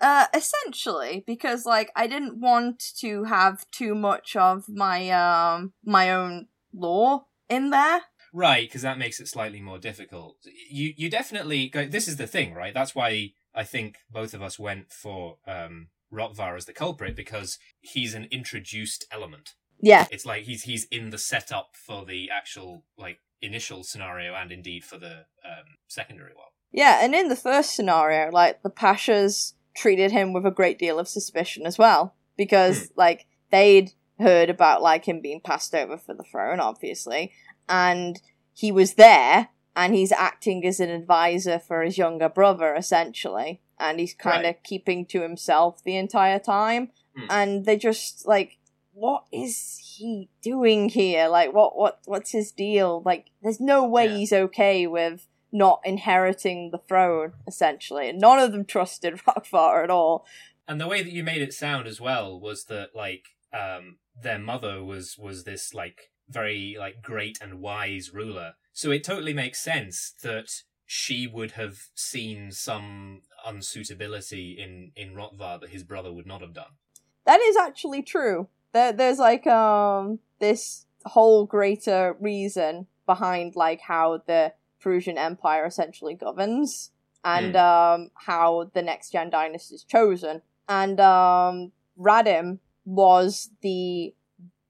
Uh, 0.00 0.26
essentially, 0.32 1.24
because 1.26 1.66
like 1.66 1.90
I 1.96 2.06
didn't 2.06 2.40
want 2.40 2.78
to 2.98 3.24
have 3.24 3.68
too 3.70 3.94
much 3.94 4.36
of 4.36 4.68
my 4.68 5.10
um 5.10 5.72
my 5.84 6.10
own 6.10 6.46
lore 6.72 7.26
in 7.48 7.70
there. 7.70 8.02
Right, 8.32 8.68
because 8.68 8.82
that 8.82 8.98
makes 8.98 9.18
it 9.18 9.26
slightly 9.26 9.60
more 9.60 9.78
difficult. 9.78 10.36
You 10.70 10.94
you 10.96 11.10
definitely 11.10 11.68
go 11.68 11.84
this 11.84 12.06
is 12.06 12.16
the 12.16 12.28
thing, 12.28 12.54
right? 12.54 12.72
That's 12.72 12.94
why 12.94 13.32
I 13.54 13.64
think 13.64 13.96
both 14.08 14.34
of 14.34 14.40
us 14.40 14.58
went 14.58 14.92
for 14.92 15.38
um 15.48 15.88
Rokvar 16.12 16.56
as 16.56 16.64
the 16.64 16.72
culprit 16.72 17.16
because 17.16 17.58
he's 17.80 18.14
an 18.14 18.28
introduced 18.30 19.04
element. 19.10 19.54
Yeah. 19.82 20.06
It's 20.10 20.26
like 20.26 20.44
he's 20.44 20.62
he's 20.62 20.84
in 20.84 21.10
the 21.10 21.18
setup 21.18 21.74
for 21.74 22.04
the 22.04 22.30
actual 22.30 22.84
like 22.98 23.18
initial 23.42 23.82
scenario 23.82 24.34
and 24.34 24.52
indeed 24.52 24.84
for 24.84 24.98
the 24.98 25.24
um, 25.44 25.76
secondary 25.88 26.32
one. 26.34 26.48
Yeah, 26.72 27.00
and 27.02 27.14
in 27.14 27.28
the 27.28 27.36
first 27.36 27.74
scenario, 27.74 28.30
like 28.30 28.62
the 28.62 28.70
Pashas 28.70 29.54
treated 29.74 30.12
him 30.12 30.32
with 30.32 30.46
a 30.46 30.50
great 30.50 30.78
deal 30.78 30.98
of 30.98 31.08
suspicion 31.08 31.66
as 31.66 31.78
well 31.78 32.14
because 32.36 32.86
hmm. 32.86 32.92
like 32.96 33.26
they'd 33.50 33.92
heard 34.18 34.50
about 34.50 34.82
like 34.82 35.06
him 35.06 35.20
being 35.20 35.40
passed 35.40 35.74
over 35.74 35.96
for 35.96 36.14
the 36.14 36.22
throne, 36.22 36.60
obviously, 36.60 37.32
and 37.68 38.20
he 38.54 38.70
was 38.70 38.94
there 38.94 39.48
and 39.74 39.94
he's 39.94 40.12
acting 40.12 40.64
as 40.66 40.80
an 40.80 40.90
advisor 40.90 41.58
for 41.58 41.82
his 41.82 41.96
younger 41.96 42.28
brother 42.28 42.74
essentially, 42.74 43.60
and 43.78 43.98
he's 43.98 44.14
kind 44.14 44.40
of 44.40 44.54
right. 44.54 44.64
keeping 44.64 45.06
to 45.06 45.22
himself 45.22 45.82
the 45.82 45.96
entire 45.96 46.38
time, 46.38 46.90
mm. 47.18 47.26
and 47.30 47.64
they 47.64 47.76
just 47.76 48.26
like 48.26 48.58
what 49.00 49.24
is 49.32 49.80
he 49.96 50.28
doing 50.42 50.90
here? 50.90 51.26
Like, 51.28 51.54
what, 51.54 51.74
what, 51.74 52.00
what's 52.04 52.32
his 52.32 52.52
deal? 52.52 53.02
Like, 53.02 53.30
there's 53.42 53.58
no 53.58 53.86
way 53.86 54.04
yeah. 54.04 54.16
he's 54.18 54.32
okay 54.32 54.86
with 54.86 55.26
not 55.50 55.80
inheriting 55.86 56.70
the 56.70 56.78
throne, 56.86 57.32
essentially. 57.48 58.10
And 58.10 58.20
none 58.20 58.38
of 58.38 58.52
them 58.52 58.66
trusted 58.66 59.14
Rokvar 59.26 59.82
at 59.82 59.90
all. 59.90 60.26
And 60.68 60.78
the 60.78 60.86
way 60.86 61.02
that 61.02 61.12
you 61.12 61.24
made 61.24 61.40
it 61.40 61.54
sound 61.54 61.86
as 61.86 61.98
well 61.98 62.38
was 62.38 62.64
that 62.66 62.90
like 62.94 63.24
um 63.52 63.96
their 64.22 64.38
mother 64.38 64.84
was 64.84 65.16
was 65.18 65.42
this 65.44 65.74
like 65.74 66.10
very 66.28 66.76
like 66.78 67.02
great 67.02 67.38
and 67.40 67.60
wise 67.60 68.12
ruler. 68.12 68.52
So 68.74 68.90
it 68.90 69.02
totally 69.02 69.32
makes 69.32 69.60
sense 69.60 70.12
that 70.22 70.50
she 70.84 71.26
would 71.26 71.52
have 71.52 71.88
seen 71.94 72.52
some 72.52 73.22
unsuitability 73.48 74.58
in 74.58 74.92
in 74.94 75.14
Rokvar 75.14 75.58
that 75.62 75.70
his 75.70 75.84
brother 75.84 76.12
would 76.12 76.26
not 76.26 76.42
have 76.42 76.52
done. 76.52 76.76
That 77.24 77.40
is 77.40 77.56
actually 77.56 78.02
true. 78.02 78.48
There, 78.72 78.92
there's 78.92 79.18
like 79.18 79.46
um 79.46 80.18
this 80.38 80.86
whole 81.04 81.46
greater 81.46 82.16
reason 82.20 82.86
behind 83.06 83.56
like 83.56 83.80
how 83.80 84.22
the 84.26 84.52
Perusian 84.82 85.18
Empire 85.18 85.66
essentially 85.66 86.14
governs 86.14 86.90
and 87.24 87.54
mm. 87.54 87.60
um, 87.60 88.10
how 88.14 88.70
the 88.72 88.82
next 88.82 89.12
Yandinus 89.12 89.72
is 89.72 89.84
chosen. 89.84 90.42
And 90.68 91.00
um, 91.00 91.72
Radim 91.98 92.60
was 92.84 93.50
the 93.60 94.14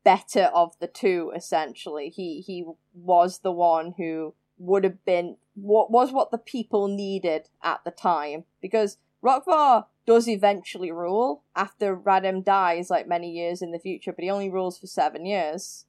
better 0.04 0.44
of 0.54 0.78
the 0.80 0.86
two, 0.86 1.32
essentially. 1.34 2.08
He 2.08 2.40
he 2.40 2.64
was 2.94 3.40
the 3.40 3.52
one 3.52 3.94
who 3.96 4.34
would 4.58 4.84
have 4.84 5.04
been 5.04 5.36
what 5.54 5.90
was 5.90 6.12
what 6.12 6.30
the 6.30 6.38
people 6.38 6.88
needed 6.88 7.48
at 7.62 7.84
the 7.84 7.90
time 7.90 8.44
because 8.60 8.98
Rokvar 9.22 9.86
does 10.10 10.28
eventually 10.28 10.90
rule 10.90 11.44
after 11.54 11.96
Radim 11.96 12.44
dies, 12.44 12.90
like 12.90 13.06
many 13.06 13.30
years 13.30 13.62
in 13.62 13.72
the 13.72 13.78
future, 13.78 14.12
but 14.12 14.24
he 14.24 14.30
only 14.30 14.50
rules 14.50 14.78
for 14.78 14.86
seven 14.86 15.26
years. 15.26 15.84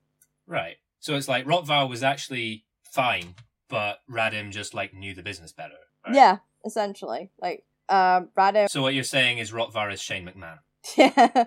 Right. 0.46 0.78
So 1.00 1.16
it's 1.16 1.28
like 1.28 1.46
Rokvar 1.46 1.90
was 1.90 2.04
actually 2.04 2.66
fine 2.84 3.36
but 3.72 4.02
Radim 4.08 4.52
just 4.52 4.76
like 4.76 4.94
knew 4.94 5.16
the 5.16 5.24
business 5.24 5.52
better. 5.52 5.80
Right? 6.06 6.14
Yeah, 6.14 6.38
essentially. 6.64 7.32
Like 7.42 7.64
um, 7.90 8.30
Radim. 8.38 8.70
So 8.70 8.84
what 8.84 8.94
you're 8.94 9.04
saying 9.04 9.40
is 9.40 9.52
Rokvar 9.52 9.92
is 9.92 10.00
Shane 10.00 10.28
McMahon. 10.28 10.60
Yeah, 10.98 11.14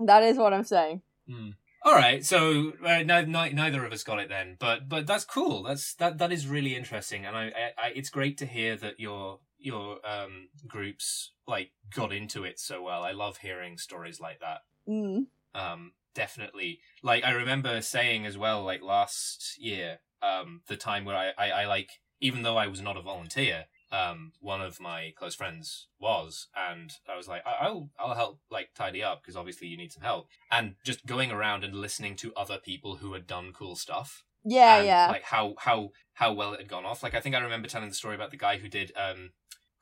that 0.00 0.24
is 0.24 0.36
what 0.36 0.52
I'm 0.52 0.64
saying. 0.64 1.02
Mm. 1.30 1.54
All 1.84 1.94
right, 1.94 2.24
so 2.24 2.72
uh, 2.84 3.04
no, 3.04 3.24
no, 3.24 3.48
neither 3.48 3.84
of 3.84 3.92
us 3.92 4.02
got 4.02 4.18
it 4.18 4.28
then, 4.28 4.56
but 4.58 4.88
but 4.88 5.06
that's 5.06 5.24
cool. 5.24 5.62
That's 5.62 5.94
that 5.94 6.18
that 6.18 6.32
is 6.32 6.48
really 6.48 6.74
interesting, 6.74 7.24
and 7.24 7.36
I, 7.36 7.44
I, 7.44 7.72
I 7.78 7.92
it's 7.94 8.10
great 8.10 8.38
to 8.38 8.46
hear 8.46 8.76
that 8.76 8.98
your 8.98 9.38
your 9.62 9.98
um 10.06 10.48
groups 10.66 11.32
like 11.46 11.70
got 11.94 12.12
into 12.12 12.44
it 12.44 12.58
so 12.58 12.82
well. 12.82 13.02
I 13.02 13.12
love 13.12 13.38
hearing 13.38 13.78
stories 13.78 14.20
like 14.20 14.40
that. 14.40 14.60
Mm. 14.88 15.26
Um, 15.54 15.92
definitely. 16.14 16.80
Like 17.02 17.24
I 17.24 17.30
remember 17.32 17.80
saying 17.80 18.26
as 18.26 18.38
well, 18.38 18.62
like 18.64 18.82
last 18.82 19.56
year, 19.58 19.98
um, 20.22 20.62
the 20.68 20.76
time 20.76 21.04
where 21.04 21.16
I, 21.16 21.32
I, 21.38 21.50
I 21.62 21.66
like 21.66 21.90
even 22.20 22.42
though 22.42 22.56
I 22.56 22.68
was 22.68 22.80
not 22.80 22.96
a 22.96 23.02
volunteer, 23.02 23.64
um, 23.90 24.32
one 24.40 24.62
of 24.62 24.80
my 24.80 25.12
close 25.16 25.34
friends 25.34 25.88
was, 26.00 26.48
and 26.56 26.90
I 27.12 27.16
was 27.16 27.28
like, 27.28 27.42
I- 27.44 27.66
I'll 27.66 27.90
I'll 27.98 28.14
help 28.14 28.40
like 28.50 28.70
tidy 28.74 29.02
up 29.02 29.22
because 29.22 29.36
obviously 29.36 29.68
you 29.68 29.76
need 29.76 29.92
some 29.92 30.02
help, 30.02 30.28
and 30.50 30.76
just 30.84 31.04
going 31.04 31.30
around 31.30 31.64
and 31.64 31.74
listening 31.74 32.16
to 32.16 32.32
other 32.34 32.58
people 32.58 32.96
who 32.96 33.12
had 33.12 33.26
done 33.26 33.52
cool 33.52 33.76
stuff. 33.76 34.24
Yeah, 34.44 34.78
and, 34.78 34.86
yeah. 34.86 35.08
Like 35.08 35.24
how 35.24 35.54
how 35.58 35.90
how 36.14 36.32
well 36.32 36.54
it 36.54 36.60
had 36.60 36.68
gone 36.68 36.84
off. 36.86 37.02
Like 37.02 37.14
I 37.14 37.20
think 37.20 37.34
I 37.34 37.40
remember 37.40 37.68
telling 37.68 37.88
the 37.88 37.94
story 37.94 38.14
about 38.14 38.30
the 38.30 38.36
guy 38.36 38.56
who 38.56 38.68
did 38.68 38.92
um, 38.96 39.30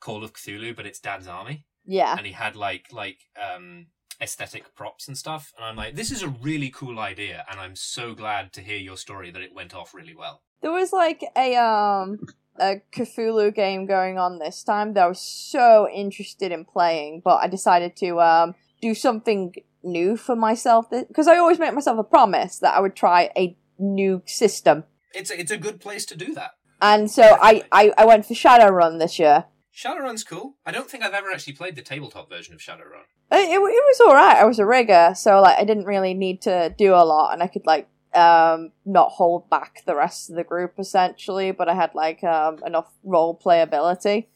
Call 0.01 0.23
of 0.23 0.33
Cthulhu, 0.33 0.75
but 0.75 0.85
it's 0.85 0.99
Dad's 0.99 1.27
Army, 1.27 1.65
yeah. 1.85 2.15
and 2.17 2.25
he 2.25 2.33
had 2.33 2.57
like 2.57 2.87
like 2.91 3.19
um 3.41 3.87
aesthetic 4.21 4.75
props 4.75 5.07
and 5.07 5.17
stuff, 5.17 5.53
and 5.55 5.65
I'm 5.65 5.77
like, 5.77 5.95
this 5.95 6.11
is 6.11 6.21
a 6.21 6.27
really 6.27 6.69
cool 6.69 6.99
idea, 6.99 7.45
and 7.49 7.59
I'm 7.59 7.75
so 7.75 8.13
glad 8.13 8.51
to 8.53 8.61
hear 8.61 8.77
your 8.77 8.97
story 8.97 9.31
that 9.31 9.41
it 9.41 9.55
went 9.55 9.73
off 9.73 9.93
really 9.93 10.15
well. 10.15 10.41
There 10.61 10.71
was 10.71 10.91
like 10.91 11.23
a 11.37 11.55
um 11.55 12.19
a 12.59 12.81
Cthulhu 12.93 13.55
game 13.55 13.85
going 13.85 14.17
on 14.17 14.39
this 14.39 14.63
time 14.63 14.93
that 14.93 15.03
I 15.05 15.07
was 15.07 15.21
so 15.21 15.87
interested 15.89 16.51
in 16.51 16.65
playing, 16.65 17.21
but 17.23 17.37
I 17.37 17.47
decided 17.47 17.95
to 17.97 18.19
um 18.19 18.55
do 18.81 18.93
something 18.93 19.53
new 19.83 20.17
for 20.17 20.35
myself 20.35 20.89
because 20.89 21.27
I 21.27 21.37
always 21.37 21.59
make 21.59 21.73
myself 21.73 21.97
a 21.99 22.03
promise 22.03 22.59
that 22.59 22.75
I 22.75 22.79
would 22.79 22.95
try 22.95 23.29
a 23.37 23.55
new 23.79 24.21
system. 24.25 24.83
It's 25.13 25.31
a, 25.31 25.39
it's 25.39 25.51
a 25.51 25.57
good 25.57 25.79
place 25.79 26.05
to 26.07 26.15
do 26.15 26.33
that. 26.35 26.51
And 26.81 27.11
so 27.11 27.23
I, 27.23 27.63
I, 27.71 27.93
I 27.97 28.05
went 28.05 28.25
for 28.25 28.33
Shadowrun 28.33 28.99
this 28.99 29.19
year. 29.19 29.45
Shadowrun's 29.75 30.23
cool. 30.23 30.55
I 30.65 30.71
don't 30.71 30.89
think 30.89 31.03
I've 31.03 31.13
ever 31.13 31.31
actually 31.31 31.53
played 31.53 31.75
the 31.75 31.81
tabletop 31.81 32.29
version 32.29 32.53
of 32.53 32.59
Shadowrun. 32.59 33.05
It, 33.31 33.49
it, 33.49 33.55
it 33.55 33.59
was 33.59 34.01
alright. 34.01 34.37
I 34.37 34.45
was 34.45 34.59
a 34.59 34.65
rigger, 34.65 35.13
so 35.15 35.41
like 35.41 35.57
I 35.57 35.63
didn't 35.63 35.85
really 35.85 36.13
need 36.13 36.41
to 36.43 36.73
do 36.77 36.93
a 36.93 37.05
lot, 37.05 37.33
and 37.33 37.41
I 37.41 37.47
could 37.47 37.65
like 37.65 37.87
um 38.13 38.71
not 38.85 39.09
hold 39.11 39.49
back 39.49 39.83
the 39.85 39.95
rest 39.95 40.29
of 40.29 40.35
the 40.35 40.43
group 40.43 40.73
essentially, 40.77 41.51
but 41.51 41.69
I 41.69 41.75
had 41.75 41.95
like 41.95 42.23
um 42.23 42.59
enough 42.65 42.91
role 43.03 43.39
playability 43.41 44.27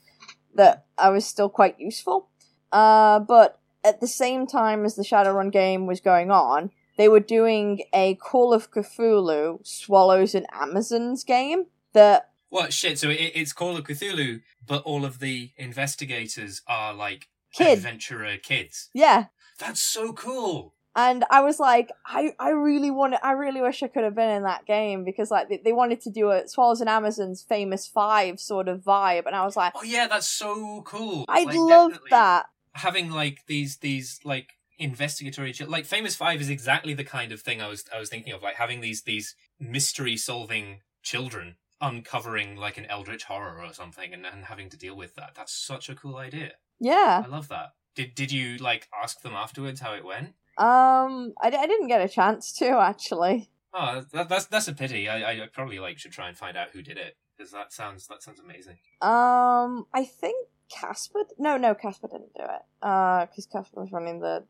that 0.56 0.86
I 0.98 1.10
was 1.10 1.26
still 1.26 1.50
quite 1.50 1.80
useful. 1.80 2.30
Uh, 2.72 3.20
but 3.20 3.60
at 3.84 4.00
the 4.02 4.08
same 4.08 4.48
time 4.48 4.86
as 4.86 4.96
the 4.96 5.04
Shadowrun 5.04 5.52
game 5.52 5.86
was 5.86 6.00
going 6.00 6.32
on, 6.32 6.72
they 6.98 7.08
were 7.08 7.20
doing 7.20 7.84
a 7.94 8.16
Call 8.16 8.54
of 8.54 8.72
Cthulhu 8.72 9.66
Swallows 9.66 10.34
and 10.34 10.46
Amazons 10.52 11.24
game 11.24 11.66
that 11.94 12.32
What 12.50 12.74
shit? 12.74 13.00
So 13.00 13.10
it, 13.10 13.32
it's 13.34 13.54
Call 13.54 13.76
of 13.78 13.84
Cthulhu, 13.86 14.42
but 14.66 14.84
all 14.84 15.04
of 15.06 15.20
the 15.20 15.52
investigators 15.58 16.62
are 16.68 16.94
like 16.94 17.28
Kids. 17.54 17.80
adventurer 17.84 18.38
kids. 18.38 18.90
yeah. 18.94 19.26
That's 19.58 19.80
so 19.80 20.12
cool. 20.12 20.74
And 20.98 21.24
I 21.30 21.42
was 21.42 21.60
like, 21.60 21.92
I, 22.06 22.34
I 22.40 22.50
really 22.50 22.92
want 22.92 23.16
I 23.24 23.32
really 23.34 23.62
wish 23.62 23.82
I 23.84 23.88
could 23.88 24.04
have 24.04 24.16
been 24.16 24.30
in 24.30 24.44
that 24.44 24.66
game 24.66 25.04
because 25.04 25.30
like 25.32 25.50
they, 25.50 25.58
they 25.64 25.74
wanted 25.74 26.00
to 26.02 26.10
do 26.10 26.32
a 26.32 26.48
Swallows 26.48 26.80
and 26.82 26.90
Amazons 26.90 27.42
famous 27.42 27.86
five 27.88 28.40
sort 28.40 28.68
of 28.70 28.82
vibe, 28.82 29.26
and 29.26 29.36
I 29.36 29.44
was 29.46 29.56
like, 29.58 29.74
Oh 29.76 29.84
yeah, 29.84 30.08
that's 30.08 30.28
so 30.28 30.82
cool. 30.84 31.26
I'd 31.30 31.48
Like, 31.48 31.56
love 31.58 32.00
that. 32.10 32.46
Having 32.74 33.12
like 33.12 33.46
these 33.48 33.78
these 33.78 34.20
like 34.26 34.54
investigatory 34.78 35.54
like 35.68 35.86
famous 35.86 36.16
five 36.16 36.42
is 36.42 36.50
exactly 36.50 36.94
the 36.94 37.04
kind 37.06 37.32
of 37.32 37.40
thing 37.42 37.62
I 37.62 37.68
was 37.68 37.86
I 37.94 38.00
was 38.00 38.10
thinking 38.10 38.34
of 38.34 38.42
like 38.44 38.56
having 38.56 38.82
these 38.82 39.04
these 39.04 39.36
mystery 39.60 40.18
solving 40.18 40.82
children 41.02 41.56
uncovering 41.82 42.56
like 42.56 42.78
an 42.78 42.86
eldritch 42.86 43.24
horror 43.26 43.62
or 43.64 43.74
something 43.74 44.14
and, 44.14 44.26
and 44.26 44.46
having 44.46 44.70
to 44.70 44.78
deal 44.78 44.96
with 44.96 45.16
that. 45.16 45.32
That's 45.36 45.54
such 45.54 45.90
a 45.90 45.96
cool 45.96 46.18
idea. 46.18 46.54
Yeah. 46.80 47.24
I 47.26 47.28
love 47.28 47.48
that. 47.50 47.74
Did 47.96 48.16
did 48.16 48.32
you 48.32 48.58
like 48.58 48.88
ask 49.02 49.22
them 49.22 49.34
afterwards 49.34 49.80
how 49.80 49.94
it 49.94 50.04
went? 50.06 50.34
Um, 50.58 51.34
I, 51.42 51.48
I 51.48 51.68
didn't 51.68 51.88
get 51.88 52.02
a 52.02 52.08
chance 52.10 52.52
to 52.54 52.70
actually. 52.80 53.50
Oh, 53.74 54.04
that, 54.14 54.30
that's 54.30 54.46
that's 54.46 54.68
a 54.68 54.74
pity. 54.74 55.08
I, 55.10 55.44
I 55.44 55.48
probably 55.54 55.80
like 55.80 55.98
should 55.98 56.12
try 56.12 56.28
and 56.30 56.38
find 56.38 56.56
out 56.58 56.70
who 56.72 56.82
did 56.82 56.98
it 56.98 57.18
because 57.38 57.52
that 57.52 57.72
sounds 57.74 58.08
that 58.08 58.24
sounds 58.24 58.40
amazing. 58.40 58.78
Um, 59.02 59.86
I 59.94 60.06
think 60.06 60.48
Casper. 60.70 61.24
No, 61.38 61.58
no, 61.58 61.74
Casper 61.76 62.08
didn't 62.08 62.34
do 62.36 62.44
it. 62.44 62.62
Uh, 62.82 63.26
because 63.26 63.46
Casper 63.46 63.82
was 63.82 63.92
running 63.92 64.20
the. 64.22 64.44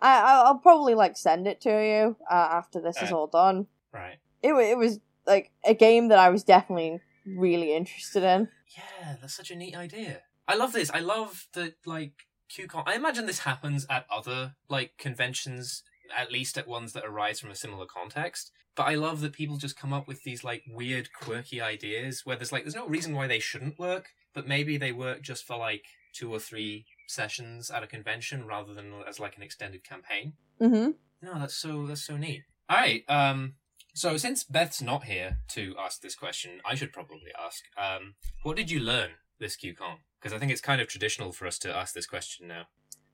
I 0.00 0.42
I'll 0.46 0.58
probably 0.58 0.94
like 0.94 1.16
send 1.16 1.46
it 1.46 1.60
to 1.62 1.70
you 1.70 2.16
uh, 2.30 2.34
after 2.52 2.80
this 2.80 3.00
is 3.02 3.12
Uh. 3.12 3.16
all 3.16 3.26
done. 3.26 3.66
Right. 3.92 4.16
It 4.42 4.52
it 4.54 4.76
was 4.76 4.98
like 5.26 5.50
a 5.64 5.74
game 5.74 6.08
that 6.08 6.18
I 6.18 6.30
was 6.30 6.44
definitely 6.44 7.00
really 7.26 7.74
interested 7.74 8.22
in. 8.22 8.48
Yeah, 8.76 9.16
that's 9.20 9.34
such 9.34 9.50
a 9.50 9.56
neat 9.56 9.76
idea. 9.76 10.22
I 10.46 10.56
love 10.56 10.72
this. 10.72 10.90
I 10.90 11.00
love 11.00 11.46
that 11.54 11.74
like 11.86 12.12
QCon. 12.50 12.84
I 12.86 12.94
imagine 12.94 13.26
this 13.26 13.40
happens 13.40 13.86
at 13.88 14.06
other 14.10 14.54
like 14.68 14.92
conventions, 14.98 15.82
at 16.16 16.32
least 16.32 16.58
at 16.58 16.68
ones 16.68 16.92
that 16.92 17.04
arise 17.04 17.40
from 17.40 17.50
a 17.50 17.54
similar 17.54 17.86
context. 17.86 18.50
But 18.76 18.84
I 18.84 18.96
love 18.96 19.20
that 19.20 19.32
people 19.32 19.56
just 19.56 19.78
come 19.78 19.92
up 19.92 20.08
with 20.08 20.24
these 20.24 20.42
like 20.42 20.62
weird, 20.68 21.12
quirky 21.12 21.60
ideas 21.60 22.22
where 22.24 22.36
there's 22.36 22.52
like 22.52 22.64
there's 22.64 22.74
no 22.74 22.88
reason 22.88 23.14
why 23.14 23.26
they 23.26 23.38
shouldn't 23.38 23.78
work, 23.78 24.08
but 24.34 24.46
maybe 24.46 24.76
they 24.76 24.92
work 24.92 25.22
just 25.22 25.44
for 25.44 25.56
like 25.56 25.84
two 26.12 26.32
or 26.32 26.38
three 26.38 26.86
sessions 27.08 27.70
at 27.70 27.82
a 27.82 27.86
convention 27.86 28.46
rather 28.46 28.74
than 28.74 28.92
as 29.08 29.20
like 29.20 29.36
an 29.36 29.42
extended 29.42 29.84
campaign. 29.84 30.34
Mm-hmm. 30.60 30.90
No, 31.22 31.38
that's 31.38 31.54
so 31.54 31.86
that's 31.86 32.04
so 32.04 32.16
neat. 32.16 32.42
All 32.68 32.76
right. 32.76 33.02
Um. 33.08 33.54
So 33.94 34.16
since 34.16 34.42
Beth's 34.42 34.82
not 34.82 35.04
here 35.04 35.38
to 35.50 35.74
ask 35.78 36.00
this 36.02 36.16
question, 36.16 36.60
I 36.68 36.74
should 36.74 36.92
probably 36.92 37.30
ask. 37.38 37.62
Um. 37.78 38.14
What 38.42 38.56
did 38.56 38.70
you 38.70 38.80
learn 38.80 39.10
this 39.38 39.56
QCon? 39.56 39.98
Because 40.20 40.34
I 40.34 40.38
think 40.38 40.50
it's 40.50 40.60
kind 40.60 40.80
of 40.80 40.88
traditional 40.88 41.32
for 41.32 41.46
us 41.46 41.58
to 41.60 41.74
ask 41.74 41.94
this 41.94 42.06
question 42.06 42.48
now. 42.48 42.64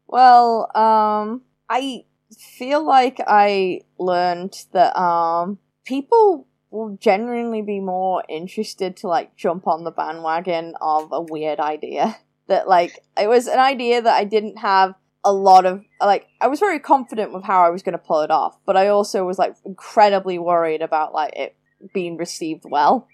Well, 0.08 0.70
um, 0.74 1.42
I 1.68 2.04
feel 2.58 2.82
like 2.82 3.20
I 3.26 3.82
learned 3.98 4.66
that 4.72 4.98
um 4.98 5.58
people 5.84 6.46
will 6.70 6.96
genuinely 7.00 7.62
be 7.62 7.80
more 7.80 8.22
interested 8.28 8.96
to 8.96 9.08
like 9.08 9.36
jump 9.36 9.66
on 9.66 9.84
the 9.84 9.90
bandwagon 9.90 10.74
of 10.80 11.08
a 11.12 11.20
weird 11.20 11.60
idea. 11.60 12.16
That 12.46 12.66
like 12.66 12.98
it 13.16 13.28
was 13.28 13.46
an 13.46 13.60
idea 13.60 14.02
that 14.02 14.16
I 14.16 14.24
didn't 14.24 14.58
have 14.58 14.94
a 15.24 15.32
lot 15.32 15.66
of 15.66 15.82
like 16.00 16.26
I 16.40 16.48
was 16.48 16.60
very 16.60 16.78
confident 16.78 17.32
with 17.32 17.44
how 17.44 17.62
I 17.62 17.70
was 17.70 17.82
going 17.82 17.92
to 17.92 17.98
pull 17.98 18.20
it 18.22 18.30
off, 18.30 18.58
but 18.66 18.76
I 18.76 18.88
also 18.88 19.24
was 19.24 19.38
like 19.38 19.54
incredibly 19.64 20.38
worried 20.38 20.82
about 20.82 21.12
like 21.12 21.34
it 21.36 21.56
being 21.92 22.16
received 22.16 22.64
well. 22.64 23.08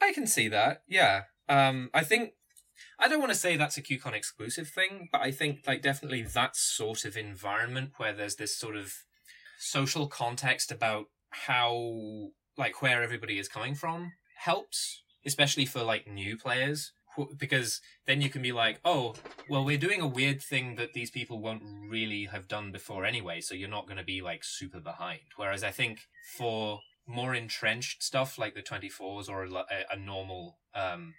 I 0.00 0.12
can 0.12 0.26
see 0.26 0.48
that. 0.48 0.82
Yeah. 0.88 1.22
Um. 1.48 1.90
I 1.92 2.04
think. 2.04 2.32
I 3.00 3.06
don't 3.08 3.20
want 3.20 3.30
to 3.30 3.38
say 3.38 3.56
that's 3.56 3.78
a 3.78 3.82
QCon 3.82 4.12
exclusive 4.12 4.68
thing, 4.68 5.08
but 5.12 5.20
I 5.20 5.30
think 5.30 5.60
like 5.66 5.82
definitely 5.82 6.22
that 6.22 6.56
sort 6.56 7.04
of 7.04 7.16
environment 7.16 7.92
where 7.96 8.12
there's 8.12 8.36
this 8.36 8.56
sort 8.56 8.76
of 8.76 8.92
social 9.58 10.08
context 10.08 10.72
about 10.72 11.06
how 11.30 12.30
like 12.56 12.82
where 12.82 13.02
everybody 13.02 13.38
is 13.38 13.48
coming 13.48 13.74
from 13.76 14.12
helps, 14.38 15.02
especially 15.24 15.64
for 15.64 15.82
like 15.82 16.08
new 16.08 16.36
players 16.36 16.92
because 17.36 17.80
then 18.06 18.20
you 18.20 18.30
can 18.30 18.42
be 18.42 18.52
like, 18.52 18.80
oh, 18.84 19.14
well, 19.48 19.64
we're 19.64 19.78
doing 19.78 20.00
a 20.00 20.06
weird 20.06 20.42
thing 20.42 20.76
that 20.76 20.92
these 20.92 21.10
people 21.10 21.40
won't 21.40 21.62
really 21.88 22.26
have 22.26 22.48
done 22.48 22.72
before 22.72 23.04
anyway, 23.04 23.40
so 23.40 23.54
you're 23.54 23.68
not 23.68 23.86
going 23.86 23.98
to 23.98 24.04
be 24.04 24.20
like 24.20 24.44
super 24.44 24.80
behind. 24.80 25.20
Whereas 25.36 25.64
I 25.64 25.70
think 25.70 26.00
for 26.36 26.80
more 27.06 27.34
entrenched 27.34 28.02
stuff 28.02 28.38
like 28.38 28.54
the 28.54 28.62
24s 28.62 29.28
or 29.28 29.44
a, 29.44 29.64
a, 29.90 29.96
normal 29.98 30.58
um, 30.74 31.14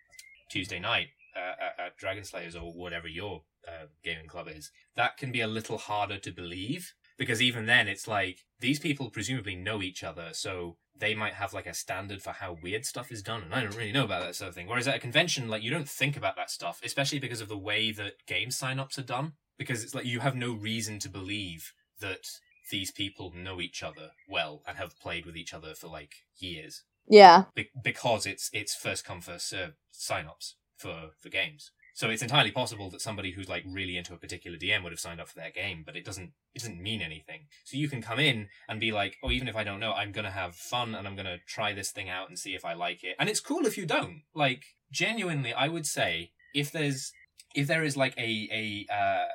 Tuesday 0.49 0.79
night 0.79 1.07
uh, 1.35 1.63
at, 1.63 1.85
at 1.85 1.97
Dragon 1.97 2.23
Slayers 2.23 2.55
or 2.55 2.71
whatever 2.71 3.07
your 3.07 3.41
uh, 3.67 3.87
gaming 4.03 4.27
club 4.27 4.47
is, 4.47 4.71
that 4.95 5.17
can 5.17 5.31
be 5.31 5.41
a 5.41 5.47
little 5.47 5.79
harder 5.79 6.19
to 6.19 6.31
believe 6.31 6.93
because 7.17 7.41
even 7.41 7.65
then 7.65 7.87
it's 7.87 8.07
like 8.07 8.39
these 8.59 8.79
people 8.79 9.09
presumably 9.09 9.55
know 9.55 9.81
each 9.81 10.03
other, 10.03 10.29
so 10.31 10.77
they 10.99 11.15
might 11.15 11.33
have 11.33 11.53
like 11.53 11.65
a 11.65 11.73
standard 11.73 12.21
for 12.21 12.31
how 12.31 12.57
weird 12.61 12.85
stuff 12.85 13.11
is 13.11 13.21
done, 13.23 13.43
and 13.43 13.53
I 13.53 13.61
don't 13.61 13.75
really 13.75 13.91
know 13.91 14.03
about 14.03 14.21
that 14.21 14.35
sort 14.35 14.49
of 14.49 14.55
thing. 14.55 14.67
Whereas 14.67 14.87
at 14.87 14.95
a 14.95 14.99
convention, 14.99 15.47
like 15.47 15.63
you 15.63 15.71
don't 15.71 15.89
think 15.89 16.17
about 16.17 16.35
that 16.35 16.51
stuff, 16.51 16.81
especially 16.83 17.19
because 17.19 17.41
of 17.41 17.47
the 17.47 17.57
way 17.57 17.91
that 17.91 18.13
game 18.27 18.51
sign-ups 18.51 18.99
are 18.99 19.03
done. 19.03 19.33
Because 19.57 19.83
it's 19.83 19.93
like 19.93 20.05
you 20.05 20.21
have 20.21 20.35
no 20.35 20.53
reason 20.53 20.99
to 20.99 21.09
believe 21.09 21.73
that 21.99 22.25
these 22.71 22.91
people 22.91 23.33
know 23.35 23.59
each 23.59 23.83
other 23.83 24.11
well 24.29 24.61
and 24.65 24.77
have 24.77 24.97
played 25.01 25.25
with 25.25 25.35
each 25.35 25.53
other 25.53 25.73
for 25.73 25.87
like 25.87 26.13
years, 26.37 26.83
Yeah. 27.07 27.45
Be- 27.55 27.69
because 27.83 28.25
it's 28.25 28.49
it's 28.53 28.73
first 28.75 29.03
come 29.03 29.19
first 29.21 29.49
served 29.49 29.73
sign-ups 29.91 30.55
for 30.77 31.09
for 31.19 31.27
games. 31.29 31.71
So 31.99 32.09
it's 32.09 32.21
entirely 32.21 32.51
possible 32.51 32.89
that 32.91 33.01
somebody 33.01 33.31
who's 33.31 33.49
like 33.49 33.65
really 33.67 33.97
into 33.97 34.13
a 34.13 34.17
particular 34.17 34.57
DM 34.57 34.83
would 34.83 34.93
have 34.93 35.01
signed 35.01 35.19
up 35.19 35.27
for 35.27 35.35
their 35.35 35.51
game, 35.51 35.83
but 35.85 35.97
it 35.97 36.05
doesn't 36.05 36.31
it 36.55 36.59
doesn't 36.59 36.81
mean 36.81 37.01
anything. 37.01 37.41
So 37.65 37.75
you 37.75 37.89
can 37.89 38.01
come 38.01 38.19
in 38.19 38.47
and 38.69 38.79
be 38.79 38.93
like, 38.93 39.17
oh, 39.21 39.31
even 39.31 39.49
if 39.49 39.57
I 39.57 39.65
don't 39.65 39.81
know, 39.81 39.91
I'm 39.91 40.13
gonna 40.13 40.31
have 40.31 40.55
fun 40.55 40.95
and 40.95 41.05
I'm 41.05 41.17
gonna 41.17 41.39
try 41.45 41.73
this 41.73 41.91
thing 41.91 42.07
out 42.07 42.29
and 42.29 42.39
see 42.39 42.55
if 42.55 42.63
I 42.63 42.73
like 42.73 43.03
it. 43.03 43.17
And 43.19 43.27
it's 43.27 43.41
cool 43.41 43.65
if 43.65 43.77
you 43.77 43.85
don't. 43.85 44.21
Like 44.33 44.63
genuinely, 44.89 45.51
I 45.51 45.67
would 45.67 45.85
say 45.85 46.31
if 46.55 46.71
there's 46.71 47.11
if 47.53 47.67
there 47.67 47.83
is 47.83 47.97
like 47.97 48.17
a 48.17 48.47
a 48.49 48.87
uh, 48.89 49.25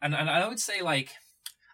and 0.00 0.14
and 0.14 0.30
I 0.30 0.46
would 0.46 0.60
say 0.60 0.82
like 0.82 1.10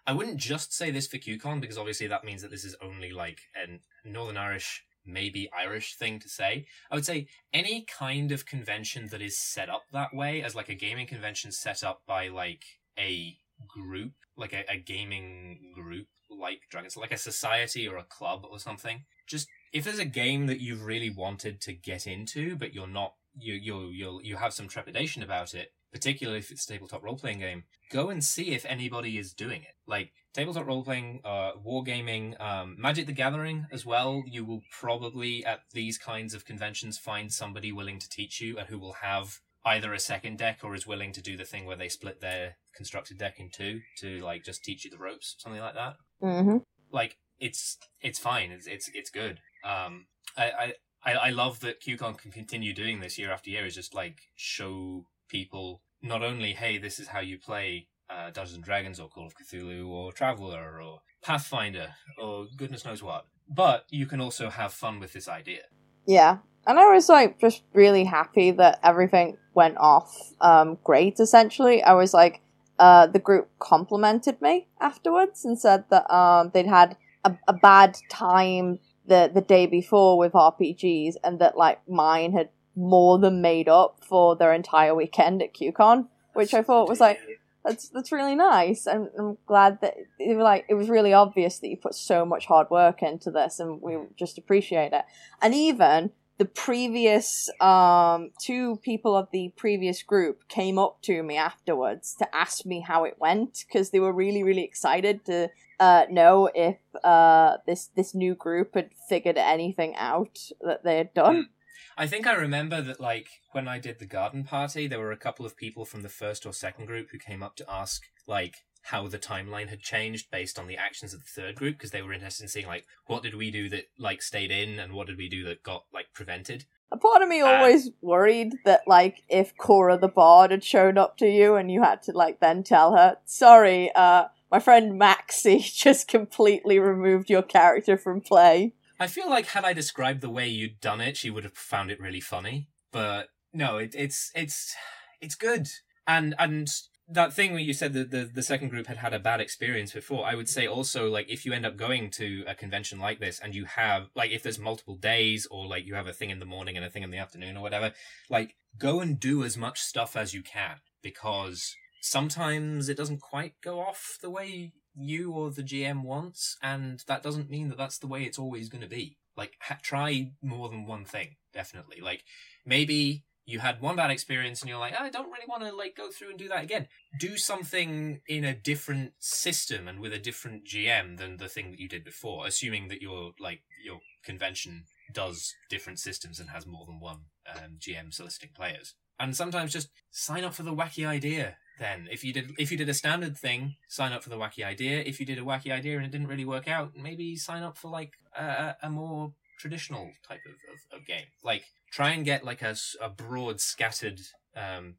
I 0.07 0.13
wouldn't 0.13 0.37
just 0.37 0.73
say 0.73 0.89
this 0.89 1.05
for 1.05 1.17
QCon 1.17 1.61
because 1.61 1.77
obviously 1.77 2.07
that 2.07 2.23
means 2.23 2.41
that 2.41 2.49
this 2.49 2.65
is 2.65 2.75
only 2.81 3.11
like 3.11 3.41
a 3.55 3.79
Northern 4.09 4.37
Irish, 4.37 4.83
maybe 5.05 5.49
Irish 5.57 5.95
thing 5.95 6.19
to 6.19 6.29
say. 6.29 6.65
I 6.89 6.95
would 6.95 7.05
say 7.05 7.27
any 7.53 7.85
kind 7.85 8.31
of 8.31 8.45
convention 8.45 9.07
that 9.11 9.21
is 9.21 9.37
set 9.37 9.69
up 9.69 9.83
that 9.91 10.13
way, 10.13 10.41
as 10.41 10.55
like 10.55 10.69
a 10.69 10.75
gaming 10.75 11.07
convention 11.07 11.51
set 11.51 11.83
up 11.83 12.01
by 12.05 12.27
like 12.27 12.63
a 12.97 13.37
group, 13.67 14.13
like 14.35 14.53
a, 14.53 14.63
a 14.69 14.77
gaming 14.77 15.73
group 15.73 16.07
like 16.29 16.61
Dragons, 16.69 16.97
like 16.97 17.11
a 17.11 17.17
society 17.17 17.87
or 17.87 17.97
a 17.97 18.03
club 18.03 18.45
or 18.49 18.59
something. 18.59 19.03
Just 19.27 19.47
if 19.73 19.83
there's 19.83 19.99
a 19.99 20.05
game 20.05 20.47
that 20.47 20.61
you've 20.61 20.85
really 20.85 21.09
wanted 21.09 21.61
to 21.61 21.73
get 21.73 22.07
into, 22.07 22.55
but 22.55 22.73
you're 22.73 22.87
not, 22.87 23.15
you 23.37 23.53
you 23.53 23.89
you 23.89 24.19
you 24.23 24.35
have 24.35 24.53
some 24.53 24.67
trepidation 24.67 25.23
about 25.23 25.53
it, 25.53 25.71
particularly 25.91 26.39
if 26.39 26.51
it's 26.51 26.65
a 26.65 26.73
tabletop 26.73 27.03
role 27.03 27.17
playing 27.17 27.39
game, 27.39 27.63
go 27.91 28.09
and 28.09 28.23
see 28.23 28.51
if 28.51 28.65
anybody 28.65 29.17
is 29.17 29.33
doing 29.33 29.61
it. 29.61 29.75
Like 29.87 30.11
tabletop 30.33 30.65
role 30.65 30.83
playing, 30.83 31.21
uh, 31.23 31.51
wargaming, 31.65 32.39
um, 32.41 32.75
Magic 32.79 33.05
the 33.05 33.13
Gathering 33.13 33.67
as 33.71 33.85
well. 33.85 34.23
You 34.25 34.45
will 34.45 34.61
probably 34.71 35.45
at 35.45 35.61
these 35.73 35.97
kinds 35.97 36.33
of 36.33 36.45
conventions 36.45 36.97
find 36.97 37.31
somebody 37.31 37.71
willing 37.71 37.99
to 37.99 38.09
teach 38.09 38.41
you 38.41 38.57
and 38.57 38.67
who 38.67 38.79
will 38.79 38.93
have 39.01 39.39
either 39.65 39.93
a 39.93 39.99
second 39.99 40.37
deck 40.37 40.59
or 40.63 40.73
is 40.73 40.87
willing 40.87 41.11
to 41.13 41.21
do 41.21 41.37
the 41.37 41.45
thing 41.45 41.65
where 41.65 41.75
they 41.75 41.89
split 41.89 42.19
their 42.19 42.55
constructed 42.75 43.17
deck 43.17 43.39
in 43.39 43.49
two 43.49 43.81
to 43.97 44.19
like 44.19 44.43
just 44.43 44.63
teach 44.63 44.85
you 44.85 44.91
the 44.91 44.97
ropes, 44.97 45.35
something 45.39 45.61
like 45.61 45.75
that. 45.75 45.93
Mm-hmm. 46.23 46.57
Like 46.91 47.17
it's 47.39 47.77
it's 48.01 48.19
fine. 48.19 48.51
It's 48.51 48.67
it's 48.67 48.89
it's 48.93 49.09
good. 49.09 49.39
Um, 49.63 50.07
I 50.37 50.73
I 51.03 51.13
I 51.13 51.29
love 51.31 51.59
that 51.61 51.81
QCon 51.81 52.17
can 52.17 52.31
continue 52.31 52.73
doing 52.73 52.99
this 52.99 53.17
year 53.17 53.31
after 53.31 53.49
year. 53.49 53.65
Is 53.65 53.75
just 53.75 53.93
like 53.93 54.19
show 54.35 55.05
people 55.31 55.81
not 56.01 56.21
only 56.21 56.53
hey 56.53 56.77
this 56.77 56.99
is 56.99 57.07
how 57.07 57.21
you 57.21 57.37
play 57.39 57.87
uh, 58.09 58.29
Dungeons 58.31 58.55
and 58.55 58.63
Dragons 58.63 58.99
or 58.99 59.07
Call 59.07 59.25
of 59.25 59.33
Cthulhu 59.35 59.87
or 59.87 60.11
Traveller 60.11 60.81
or 60.81 60.99
Pathfinder 61.23 61.93
or 62.21 62.47
goodness 62.57 62.83
knows 62.83 63.01
what, 63.01 63.25
but 63.47 63.85
you 63.89 64.05
can 64.05 64.19
also 64.19 64.49
have 64.49 64.73
fun 64.73 64.99
with 64.99 65.13
this 65.13 65.29
idea. 65.29 65.61
Yeah, 66.05 66.39
and 66.67 66.77
I 66.77 66.91
was 66.91 67.07
like 67.07 67.39
just 67.39 67.63
really 67.73 68.03
happy 68.03 68.51
that 68.51 68.79
everything 68.83 69.37
went 69.53 69.77
off 69.77 70.13
um, 70.41 70.77
great. 70.83 71.19
Essentially, 71.19 71.81
I 71.83 71.93
was 71.93 72.13
like, 72.13 72.41
uh, 72.79 73.07
the 73.07 73.19
group 73.19 73.49
complimented 73.59 74.41
me 74.41 74.67
afterwards 74.79 75.45
and 75.45 75.59
said 75.59 75.85
that 75.89 76.11
um, 76.13 76.51
they'd 76.53 76.67
had 76.67 76.97
a, 77.23 77.37
a 77.47 77.53
bad 77.53 77.97
time 78.09 78.79
the 79.05 79.31
the 79.33 79.41
day 79.41 79.67
before 79.67 80.17
with 80.17 80.33
RPGs, 80.33 81.15
and 81.23 81.39
that 81.39 81.57
like 81.57 81.87
mine 81.87 82.33
had 82.33 82.49
more 82.75 83.19
than 83.19 83.41
made 83.41 83.67
up 83.67 84.03
for 84.03 84.35
their 84.35 84.53
entire 84.53 84.95
weekend 84.95 85.41
at 85.41 85.53
QCon, 85.53 86.07
which 86.33 86.53
I 86.53 86.61
thought 86.61 86.89
was 86.89 86.99
like 86.99 87.19
that's 87.63 87.89
that's 87.89 88.11
really 88.11 88.35
nice. 88.35 88.87
I'm, 88.87 89.09
I'm 89.17 89.37
glad 89.45 89.79
that 89.81 89.95
it, 90.17 90.37
like 90.37 90.65
it 90.67 90.73
was 90.73 90.89
really 90.89 91.13
obvious 91.13 91.59
that 91.59 91.69
you 91.69 91.77
put 91.77 91.95
so 91.95 92.25
much 92.25 92.45
hard 92.47 92.69
work 92.69 93.03
into 93.03 93.31
this, 93.31 93.59
and 93.59 93.81
we 93.81 93.97
just 94.15 94.37
appreciate 94.37 94.93
it. 94.93 95.03
And 95.41 95.53
even 95.53 96.11
the 96.37 96.45
previous 96.45 97.49
um, 97.59 98.31
two 98.41 98.77
people 98.77 99.15
of 99.15 99.27
the 99.31 99.53
previous 99.55 100.01
group 100.01 100.47
came 100.47 100.79
up 100.79 101.01
to 101.03 101.21
me 101.21 101.37
afterwards 101.37 102.15
to 102.17 102.35
ask 102.35 102.65
me 102.65 102.79
how 102.79 103.03
it 103.03 103.17
went 103.19 103.63
because 103.67 103.91
they 103.91 103.99
were 103.99 104.13
really 104.13 104.41
really 104.41 104.63
excited 104.63 105.23
to 105.25 105.49
uh, 105.79 106.05
know 106.09 106.49
if 106.55 106.77
uh, 107.03 107.57
this 107.67 107.89
this 107.95 108.15
new 108.15 108.33
group 108.33 108.73
had 108.73 108.89
figured 109.07 109.37
anything 109.37 109.95
out 109.95 110.39
that 110.61 110.83
they 110.83 110.97
had 110.97 111.13
done. 111.13 111.49
I 111.97 112.07
think 112.07 112.25
I 112.25 112.33
remember 112.33 112.81
that, 112.81 112.99
like, 112.99 113.27
when 113.51 113.67
I 113.67 113.79
did 113.79 113.99
the 113.99 114.05
garden 114.05 114.43
party, 114.43 114.87
there 114.87 114.99
were 114.99 115.11
a 115.11 115.17
couple 115.17 115.45
of 115.45 115.57
people 115.57 115.85
from 115.85 116.01
the 116.01 116.09
first 116.09 116.45
or 116.45 116.53
second 116.53 116.85
group 116.85 117.09
who 117.11 117.17
came 117.19 117.43
up 117.43 117.55
to 117.57 117.65
ask, 117.69 118.03
like, 118.27 118.55
how 118.83 119.07
the 119.07 119.19
timeline 119.19 119.69
had 119.69 119.81
changed 119.81 120.31
based 120.31 120.57
on 120.57 120.67
the 120.67 120.77
actions 120.77 121.13
of 121.13 121.21
the 121.21 121.41
third 121.41 121.55
group 121.55 121.77
because 121.77 121.91
they 121.91 122.01
were 122.01 122.13
interested 122.13 122.43
in 122.43 122.49
seeing 122.49 122.67
like 122.67 122.85
what 123.05 123.23
did 123.23 123.35
we 123.35 123.51
do 123.51 123.69
that 123.69 123.85
like 123.97 124.21
stayed 124.21 124.51
in 124.51 124.79
and 124.79 124.93
what 124.93 125.07
did 125.07 125.17
we 125.17 125.29
do 125.29 125.43
that 125.43 125.63
got 125.63 125.83
like 125.93 126.07
prevented? 126.13 126.65
A 126.91 126.97
part 126.97 127.21
of 127.21 127.29
me 127.29 127.41
always 127.41 127.87
um, 127.87 127.93
worried 128.01 128.53
that 128.65 128.81
like 128.87 129.21
if 129.29 129.55
cora 129.57 129.97
the 129.97 130.07
bard 130.07 130.51
had 130.51 130.63
shown 130.63 130.97
up 130.97 131.17
to 131.17 131.27
you 131.27 131.55
and 131.55 131.71
you 131.71 131.83
had 131.83 132.01
to 132.03 132.11
like 132.11 132.39
then 132.39 132.63
tell 132.63 132.95
her 132.95 133.17
sorry 133.23 133.91
uh 133.95 134.25
my 134.51 134.59
friend 134.59 134.97
maxie 134.97 135.59
just 135.73 136.07
completely 136.07 136.79
removed 136.79 137.29
your 137.29 137.43
character 137.43 137.97
from 137.97 138.19
play 138.19 138.73
i 139.01 139.07
feel 139.07 139.29
like 139.29 139.47
had 139.47 139.65
i 139.65 139.73
described 139.73 140.21
the 140.21 140.29
way 140.29 140.47
you'd 140.47 140.79
done 140.79 141.01
it 141.01 141.17
she 141.17 141.29
would 141.29 141.43
have 141.43 141.53
found 141.53 141.91
it 141.91 141.99
really 141.99 142.21
funny 142.21 142.69
but 142.91 143.27
no 143.53 143.77
it, 143.77 143.93
it's 143.97 144.31
it's 144.33 144.73
it's 145.21 145.35
good. 145.35 145.69
And 146.07 146.35
and 146.39 146.67
that 147.07 147.33
thing 147.33 147.51
where 147.51 147.61
you 147.61 147.73
said 147.73 147.93
that 147.93 148.09
the, 148.09 148.29
the 148.33 148.41
second 148.43 148.69
group 148.69 148.87
had 148.87 148.97
had 148.97 149.13
a 149.13 149.19
bad 149.19 149.41
experience 149.41 149.91
before, 149.91 150.25
I 150.25 150.33
would 150.33 150.47
say 150.47 150.65
also, 150.65 151.09
like, 151.09 151.29
if 151.29 151.45
you 151.45 151.51
end 151.51 151.65
up 151.65 151.75
going 151.75 152.09
to 152.11 152.45
a 152.47 152.55
convention 152.55 152.99
like 152.99 153.19
this 153.19 153.37
and 153.37 153.53
you 153.53 153.65
have, 153.65 154.07
like, 154.15 154.31
if 154.31 154.43
there's 154.43 154.57
multiple 154.57 154.95
days 154.95 155.45
or, 155.51 155.67
like, 155.67 155.85
you 155.85 155.95
have 155.95 156.07
a 156.07 156.13
thing 156.13 156.29
in 156.29 156.39
the 156.39 156.45
morning 156.45 156.77
and 156.77 156.85
a 156.85 156.89
thing 156.89 157.03
in 157.03 157.11
the 157.11 157.17
afternoon 157.17 157.57
or 157.57 157.61
whatever, 157.61 157.91
like, 158.29 158.55
go 158.77 159.01
and 159.01 159.19
do 159.19 159.43
as 159.43 159.57
much 159.57 159.81
stuff 159.81 160.15
as 160.15 160.33
you 160.33 160.41
can 160.41 160.77
because 161.03 161.75
sometimes 162.01 162.87
it 162.87 162.95
doesn't 162.95 163.19
quite 163.19 163.55
go 163.61 163.81
off 163.81 164.17
the 164.21 164.29
way 164.29 164.71
you 164.95 165.31
or 165.31 165.51
the 165.51 165.63
GM 165.63 166.03
wants, 166.03 166.57
and 166.61 167.03
that 167.07 167.23
doesn't 167.23 167.49
mean 167.49 167.69
that 167.69 167.77
that's 167.77 167.97
the 167.97 168.07
way 168.07 168.23
it's 168.23 168.39
always 168.39 168.69
going 168.69 168.83
to 168.83 168.89
be. 168.89 169.17
Like, 169.37 169.53
ha- 169.61 169.79
try 169.81 170.31
more 170.41 170.69
than 170.69 170.85
one 170.85 171.05
thing, 171.05 171.35
definitely. 171.53 172.01
Like, 172.01 172.23
maybe 172.65 173.23
you 173.45 173.59
had 173.59 173.81
one 173.81 173.95
bad 173.95 174.11
experience 174.11 174.61
and 174.61 174.69
you're 174.69 174.79
like, 174.79 174.99
I 174.99 175.09
don't 175.09 175.31
really 175.31 175.47
want 175.47 175.63
to 175.63 175.75
like 175.75 175.95
go 175.95 176.09
through 176.09 176.29
and 176.29 176.39
do 176.39 176.47
that 176.49 176.63
again. 176.63 176.87
Do 177.19 177.37
something 177.37 178.21
in 178.27 178.43
a 178.45 178.53
different 178.53 179.13
system 179.19 179.87
and 179.87 179.99
with 179.99 180.13
a 180.13 180.19
different 180.19 180.65
GM 180.65 181.17
than 181.17 181.37
the 181.37 181.49
thing 181.49 181.71
that 181.71 181.79
you 181.79 181.89
did 181.89 182.03
before, 182.03 182.45
assuming 182.45 182.87
that 182.89 183.01
your 183.01 183.31
like 183.39 183.61
your 183.83 183.99
convention 184.23 184.85
does 185.11 185.53
different 185.69 185.99
systems 185.99 186.39
and 186.39 186.49
has 186.49 186.65
more 186.65 186.85
than 186.85 186.99
one 186.99 187.25
um, 187.53 187.77
GM 187.79 188.13
soliciting 188.13 188.51
players. 188.55 188.95
And 189.19 189.35
sometimes 189.35 189.73
just 189.73 189.89
sign 190.09 190.43
up 190.43 190.53
for 190.53 190.63
the 190.63 190.73
wacky 190.73 191.05
idea. 191.05 191.57
Then, 191.81 192.07
if 192.11 192.23
you 192.23 192.31
did, 192.31 192.51
if 192.59 192.71
you 192.71 192.77
did 192.77 192.89
a 192.89 192.93
standard 192.93 193.35
thing, 193.35 193.75
sign 193.89 194.11
up 194.11 194.21
for 194.23 194.29
the 194.29 194.37
wacky 194.37 194.63
idea. 194.63 194.99
If 194.99 195.19
you 195.19 195.25
did 195.25 195.39
a 195.39 195.41
wacky 195.41 195.71
idea 195.71 195.97
and 195.97 196.05
it 196.05 196.11
didn't 196.11 196.27
really 196.27 196.45
work 196.45 196.67
out, 196.67 196.91
maybe 196.95 197.35
sign 197.35 197.63
up 197.63 197.75
for 197.75 197.89
like 197.89 198.11
a, 198.37 198.75
a 198.83 198.89
more 198.91 199.33
traditional 199.57 200.11
type 200.27 200.41
of, 200.45 200.53
of, 200.71 200.99
of 200.99 201.07
game. 201.07 201.25
Like 201.43 201.63
try 201.91 202.11
and 202.11 202.23
get 202.23 202.45
like 202.45 202.61
a, 202.61 202.75
a 203.01 203.09
broad 203.09 203.59
scattered 203.59 204.19
um, 204.55 204.97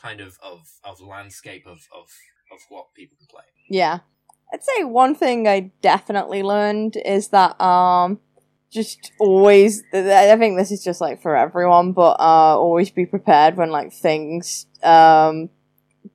kind 0.00 0.20
of, 0.20 0.38
of, 0.40 0.60
of 0.84 1.00
landscape 1.00 1.66
of, 1.66 1.80
of, 1.92 2.08
of 2.52 2.60
what 2.68 2.94
people 2.94 3.16
can 3.18 3.26
play. 3.28 3.42
Yeah. 3.68 3.98
I'd 4.52 4.62
say 4.62 4.84
one 4.84 5.16
thing 5.16 5.48
I 5.48 5.72
definitely 5.82 6.44
learned 6.44 6.96
is 7.04 7.30
that 7.30 7.60
um 7.60 8.20
just 8.70 9.10
always 9.18 9.82
I 9.92 10.36
think 10.36 10.56
this 10.56 10.70
is 10.70 10.84
just 10.84 11.00
like 11.00 11.20
for 11.20 11.36
everyone, 11.36 11.92
but 11.92 12.20
uh 12.20 12.56
always 12.56 12.90
be 12.90 13.04
prepared 13.04 13.56
when 13.56 13.70
like 13.70 13.92
things 13.92 14.66
um 14.84 15.50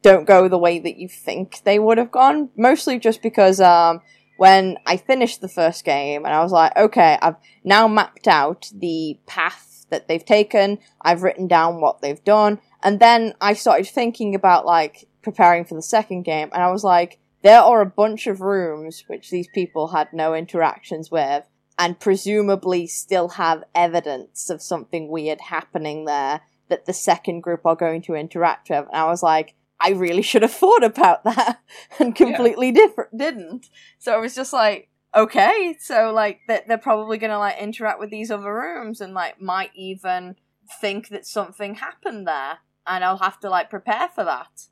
don't 0.04 0.26
go 0.26 0.48
the 0.48 0.60
way 0.60 0.78
that 0.78 0.98
you 0.98 1.08
think 1.08 1.62
they 1.64 1.80
would 1.80 1.98
have 1.98 2.12
gone. 2.12 2.50
Mostly 2.56 3.00
just 3.00 3.24
because 3.24 3.60
um 3.60 4.02
when 4.38 4.78
I 4.86 4.98
finished 4.98 5.42
the 5.42 5.48
first 5.48 5.86
game 5.86 6.26
and 6.26 6.34
I 6.34 6.44
was 6.44 6.52
like, 6.52 6.76
okay, 6.76 7.18
I've 7.22 7.38
now 7.64 7.88
mapped 7.88 8.28
out 8.28 8.70
the 8.74 9.18
path 9.26 9.86
that 9.90 10.08
they've 10.08 10.26
taken. 10.26 10.80
I've 11.02 11.24
written 11.24 11.48
down 11.48 11.82
what 11.82 12.02
they've 12.02 12.24
done. 12.24 12.60
And 12.84 13.00
then 13.00 13.34
I 13.40 13.54
started 13.54 13.88
thinking 13.88 14.36
about 14.36 14.66
like 14.66 15.08
preparing 15.22 15.66
for 15.66 15.76
the 15.76 15.82
second 15.82 16.24
game 16.24 16.50
and 16.54 16.62
I 16.62 16.72
was 16.72 16.84
like, 16.84 17.20
there 17.42 17.62
are 17.62 17.82
a 17.82 17.86
bunch 17.86 18.28
of 18.28 18.42
rooms 18.42 19.04
which 19.08 19.30
these 19.30 19.48
people 19.54 19.90
had 19.90 20.14
no 20.14 20.34
interactions 20.34 21.12
with 21.12 21.44
and 21.78 22.00
presumably 22.00 22.88
still 22.88 23.30
have 23.30 23.64
evidence 23.74 24.50
of 24.50 24.62
something 24.62 25.10
weird 25.10 25.42
happening 25.42 26.06
there 26.06 26.42
that 26.70 26.86
the 26.86 26.94
second 26.94 27.42
group 27.42 27.66
are 27.66 27.76
going 27.76 28.02
to 28.02 28.16
interact 28.16 28.70
with. 28.70 28.86
And 28.88 28.96
I 28.96 29.06
was 29.06 29.22
like, 29.22 29.56
I 29.84 29.90
really 29.90 30.22
should 30.22 30.44
have 30.44 30.54
thought 30.54 30.84
about 30.84 31.26
that 31.26 31.60
and 32.00 32.16
completely 32.16 32.68
yeah. 32.68 32.74
different 32.74 33.18
didn't. 33.18 33.68
So 34.00 34.14
I 34.14 34.18
was 34.18 34.34
just 34.34 34.54
like, 34.54 34.90
okay, 35.14 35.76
so 35.80 36.14
like 36.14 36.40
they're, 36.48 36.64
they're 36.68 36.78
probably 36.78 37.18
gonna 37.18 37.38
like 37.38 37.58
interact 37.58 38.00
with 38.00 38.10
these 38.10 38.32
other 38.32 38.54
rooms 38.54 39.02
and 39.02 39.14
like 39.14 39.42
might 39.42 39.72
even 39.76 40.38
think 40.80 41.10
that 41.10 41.26
something 41.26 41.76
happened 41.76 42.26
there, 42.26 42.60
and 42.88 43.04
I'll 43.04 43.18
have 43.18 43.42
to 43.42 43.50
like 43.50 43.70
prepare 43.70 44.08
for 44.08 44.24
that. 44.24 44.68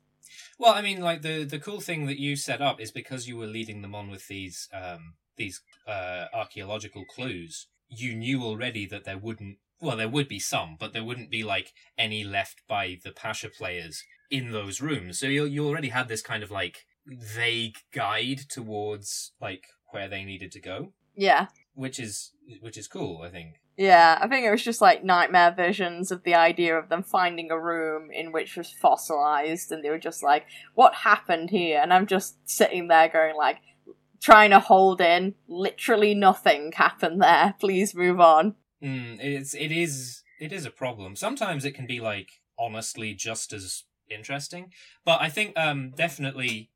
Well, 0.58 0.72
I 0.72 0.80
mean, 0.80 1.02
like 1.02 1.20
the 1.20 1.44
the 1.44 1.58
cool 1.58 1.80
thing 1.80 2.06
that 2.06 2.18
you 2.18 2.34
set 2.34 2.62
up 2.62 2.80
is 2.80 2.90
because 2.90 3.28
you 3.28 3.36
were 3.36 3.46
leading 3.46 3.82
them 3.82 3.94
on 3.94 4.10
with 4.10 4.28
these 4.28 4.68
um 4.72 5.14
these 5.36 5.60
uh 5.86 6.26
archaeological 6.32 7.04
clues. 7.04 7.66
You 7.88 8.14
knew 8.14 8.42
already 8.42 8.86
that 8.86 9.04
there 9.04 9.18
wouldn't. 9.18 9.58
Well, 9.78 9.96
there 9.96 10.08
would 10.08 10.28
be 10.28 10.38
some, 10.38 10.76
but 10.78 10.92
there 10.92 11.04
wouldn't 11.04 11.30
be 11.30 11.42
like 11.42 11.72
any 11.98 12.24
left 12.24 12.62
by 12.66 12.98
the 13.04 13.10
Pasha 13.10 13.50
players 13.50 14.04
in 14.32 14.50
those 14.50 14.80
rooms. 14.80 15.20
So 15.20 15.26
you 15.26 15.44
you 15.44 15.64
already 15.68 15.90
had 15.90 16.08
this 16.08 16.22
kind 16.22 16.42
of 16.42 16.50
like 16.50 16.86
vague 17.06 17.76
guide 17.92 18.40
towards 18.48 19.32
like 19.40 19.66
where 19.90 20.08
they 20.08 20.24
needed 20.24 20.50
to 20.52 20.60
go. 20.60 20.92
Yeah. 21.14 21.46
Which 21.74 22.00
is 22.00 22.32
which 22.60 22.78
is 22.78 22.88
cool, 22.88 23.22
I 23.22 23.28
think. 23.28 23.60
Yeah, 23.76 24.18
I 24.20 24.28
think 24.28 24.44
it 24.44 24.50
was 24.50 24.62
just 24.62 24.80
like 24.80 25.04
nightmare 25.04 25.54
visions 25.56 26.10
of 26.10 26.24
the 26.24 26.34
idea 26.34 26.76
of 26.76 26.88
them 26.88 27.02
finding 27.02 27.50
a 27.50 27.58
room 27.58 28.10
in 28.10 28.32
which 28.32 28.56
was 28.56 28.70
fossilized, 28.70 29.72
and 29.72 29.82
they 29.82 29.88
were 29.88 29.98
just 29.98 30.22
like, 30.22 30.44
"What 30.74 30.94
happened 30.94 31.50
here?" 31.50 31.80
And 31.82 31.92
I'm 31.92 32.06
just 32.06 32.36
sitting 32.48 32.88
there 32.88 33.08
going 33.08 33.34
like, 33.34 33.58
trying 34.20 34.50
to 34.50 34.60
hold 34.60 35.00
in. 35.00 35.34
Literally 35.48 36.14
nothing 36.14 36.72
happened 36.72 37.22
there. 37.22 37.54
Please 37.60 37.94
move 37.94 38.20
on. 38.20 38.56
Mm, 38.82 39.18
it's 39.20 39.54
it 39.54 39.72
is 39.72 40.22
it 40.38 40.52
is 40.52 40.66
a 40.66 40.70
problem. 40.70 41.16
Sometimes 41.16 41.64
it 41.64 41.72
can 41.72 41.86
be 41.86 42.00
like 42.00 42.28
honestly 42.58 43.14
just 43.14 43.52
as 43.54 43.84
interesting, 44.14 44.72
but 45.04 45.20
I 45.20 45.28
think 45.28 45.58
um 45.58 45.92
definitely 45.96 46.70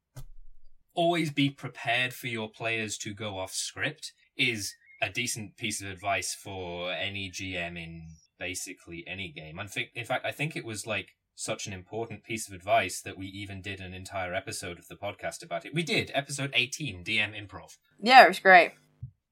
always 0.94 1.30
be 1.30 1.50
prepared 1.50 2.12
for 2.14 2.26
your 2.26 2.48
players 2.50 2.96
to 2.98 3.14
go 3.14 3.38
off 3.38 3.52
script 3.52 4.12
is 4.36 4.74
a 5.02 5.10
decent 5.10 5.56
piece 5.56 5.82
of 5.82 5.88
advice 5.88 6.34
for 6.34 6.90
any 6.90 7.30
GM 7.30 7.76
in 7.76 8.08
basically 8.38 9.04
any 9.06 9.28
game. 9.28 9.58
I 9.58 9.66
think, 9.66 9.90
in 9.94 10.04
fact, 10.04 10.24
I 10.24 10.32
think 10.32 10.56
it 10.56 10.64
was 10.64 10.86
like 10.86 11.10
such 11.34 11.66
an 11.66 11.72
important 11.74 12.24
piece 12.24 12.48
of 12.48 12.54
advice 12.54 13.02
that 13.02 13.18
we 13.18 13.26
even 13.26 13.60
did 13.60 13.80
an 13.80 13.92
entire 13.92 14.34
episode 14.34 14.78
of 14.78 14.88
the 14.88 14.96
podcast 14.96 15.44
about 15.44 15.66
it. 15.66 15.74
We 15.74 15.82
did 15.82 16.10
episode 16.14 16.50
eighteen, 16.54 17.04
DM 17.04 17.34
improv. 17.38 17.76
Yeah, 18.00 18.24
it 18.24 18.28
was 18.28 18.38
great. 18.38 18.72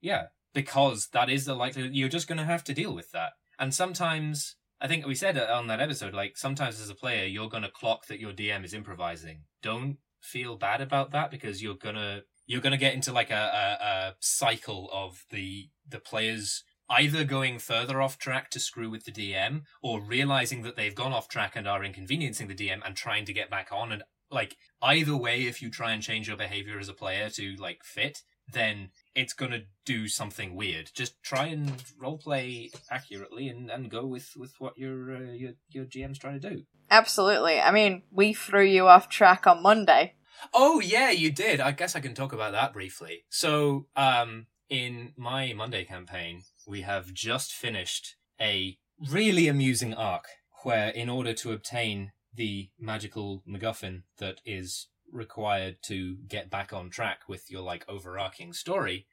Yeah, 0.00 0.26
because 0.52 1.08
that 1.08 1.30
is 1.30 1.46
the 1.46 1.54
likelihood 1.54 1.94
you're 1.94 2.10
just 2.10 2.28
going 2.28 2.38
to 2.38 2.44
have 2.44 2.64
to 2.64 2.74
deal 2.74 2.94
with 2.94 3.10
that. 3.12 3.32
And 3.58 3.72
sometimes, 3.72 4.56
I 4.80 4.88
think 4.88 5.06
we 5.06 5.14
said 5.14 5.38
uh, 5.38 5.46
on 5.52 5.66
that 5.68 5.80
episode, 5.80 6.14
like 6.14 6.36
sometimes 6.36 6.80
as 6.80 6.90
a 6.90 6.94
player, 6.94 7.24
you're 7.24 7.48
to 7.48 7.70
clock 7.70 8.06
that 8.06 8.20
your 8.20 8.32
DM 8.32 8.64
is 8.64 8.74
improvising. 8.74 9.44
Don't 9.62 9.98
feel 10.20 10.56
bad 10.56 10.80
about 10.80 11.12
that 11.12 11.30
because 11.30 11.62
you're 11.62 11.74
gonna 11.74 12.22
you're 12.46 12.60
gonna 12.60 12.76
get 12.76 12.94
into 12.94 13.12
like 13.12 13.30
a, 13.30 13.34
a, 13.34 13.84
a 13.84 14.14
cycle 14.20 14.90
of 14.92 15.24
the 15.30 15.68
the 15.88 16.00
players 16.00 16.64
either 16.90 17.24
going 17.24 17.58
further 17.58 18.02
off 18.02 18.18
track 18.18 18.50
to 18.50 18.60
screw 18.60 18.90
with 18.90 19.04
the 19.04 19.12
DM 19.12 19.62
or 19.82 20.02
realizing 20.02 20.62
that 20.62 20.76
they've 20.76 20.94
gone 20.94 21.12
off 21.12 21.28
track 21.28 21.56
and 21.56 21.66
are 21.66 21.82
inconveniencing 21.82 22.48
the 22.48 22.54
DM 22.54 22.80
and 22.84 22.94
trying 22.94 23.24
to 23.24 23.32
get 23.32 23.50
back 23.50 23.68
on 23.72 23.90
and 23.90 24.02
like 24.30 24.56
either 24.82 25.16
way 25.16 25.42
if 25.42 25.62
you 25.62 25.70
try 25.70 25.92
and 25.92 26.02
change 26.02 26.28
your 26.28 26.36
behavior 26.36 26.78
as 26.78 26.88
a 26.88 26.94
player 26.94 27.30
to 27.30 27.54
like 27.56 27.82
fit 27.82 28.22
then 28.52 28.90
it's 29.14 29.32
gonna 29.32 29.62
do 29.84 30.08
something 30.08 30.54
weird 30.54 30.90
just 30.94 31.22
try 31.22 31.46
and 31.46 31.68
roleplay 32.02 32.74
accurately 32.90 33.48
and, 33.48 33.70
and 33.70 33.90
go 33.90 34.06
with 34.06 34.32
with 34.36 34.54
what 34.58 34.76
your 34.76 35.16
uh, 35.16 35.32
your 35.32 35.52
your 35.68 35.84
gm's 35.84 36.18
trying 36.18 36.40
to 36.40 36.50
do 36.50 36.62
Absolutely. 36.90 37.60
I 37.60 37.70
mean, 37.70 38.02
we 38.10 38.32
threw 38.32 38.64
you 38.64 38.86
off 38.86 39.08
track 39.08 39.46
on 39.46 39.62
Monday. 39.62 40.14
Oh 40.52 40.80
yeah, 40.80 41.10
you 41.10 41.32
did. 41.32 41.60
I 41.60 41.72
guess 41.72 41.96
I 41.96 42.00
can 42.00 42.14
talk 42.14 42.32
about 42.32 42.52
that 42.52 42.72
briefly. 42.72 43.24
So, 43.30 43.86
um, 43.96 44.46
in 44.68 45.12
my 45.16 45.52
Monday 45.52 45.84
campaign, 45.84 46.42
we 46.66 46.82
have 46.82 47.12
just 47.12 47.52
finished 47.52 48.16
a 48.40 48.78
really 49.10 49.48
amusing 49.48 49.94
arc 49.94 50.26
where, 50.62 50.88
in 50.88 51.08
order 51.08 51.32
to 51.34 51.52
obtain 51.52 52.12
the 52.34 52.70
magical 52.78 53.42
MacGuffin 53.48 54.02
that 54.18 54.40
is 54.44 54.88
required 55.14 55.76
to 55.84 56.16
get 56.28 56.50
back 56.50 56.72
on 56.72 56.90
track 56.90 57.20
with 57.28 57.50
your 57.50 57.62
like 57.62 57.84
overarching 57.88 58.52
story, 58.52 59.06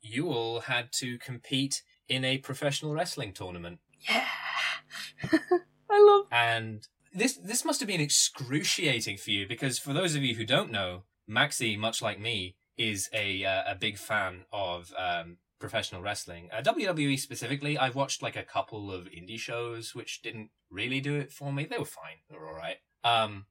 you 0.00 0.28
all 0.28 0.60
had 0.60 0.92
to 0.92 1.18
compete 1.18 1.82
in 2.08 2.24
a 2.24 2.38
professional 2.38 2.94
wrestling 2.94 3.32
tournament. 3.32 3.80
Yeah. 4.08 4.26
I 5.90 6.00
love 6.00 6.26
And 6.30 6.86
this 7.12 7.36
this 7.36 7.64
must 7.64 7.80
have 7.80 7.88
been 7.88 8.00
excruciating 8.00 9.16
for 9.16 9.30
you 9.30 9.46
because 9.46 9.78
for 9.78 9.92
those 9.92 10.14
of 10.14 10.22
you 10.22 10.36
who 10.36 10.44
don't 10.44 10.70
know, 10.70 11.02
Maxi, 11.28 11.78
much 11.78 12.00
like 12.00 12.20
me, 12.20 12.56
is 12.76 13.08
a 13.12 13.44
uh, 13.44 13.62
a 13.66 13.74
big 13.74 13.98
fan 13.98 14.44
of 14.52 14.92
um, 14.96 15.38
professional 15.58 16.02
wrestling. 16.02 16.48
Uh, 16.52 16.62
WWE 16.62 17.18
specifically, 17.18 17.76
I've 17.76 17.94
watched 17.94 18.22
like 18.22 18.36
a 18.36 18.42
couple 18.42 18.92
of 18.92 19.04
indie 19.06 19.38
shows 19.38 19.94
which 19.94 20.22
didn't 20.22 20.50
really 20.70 21.00
do 21.00 21.16
it 21.16 21.32
for 21.32 21.52
me. 21.52 21.66
They 21.66 21.78
were 21.78 21.84
fine. 21.84 22.18
They 22.28 22.36
were 22.36 22.48
all 22.48 22.56
right. 22.56 22.76
Um, 23.04 23.46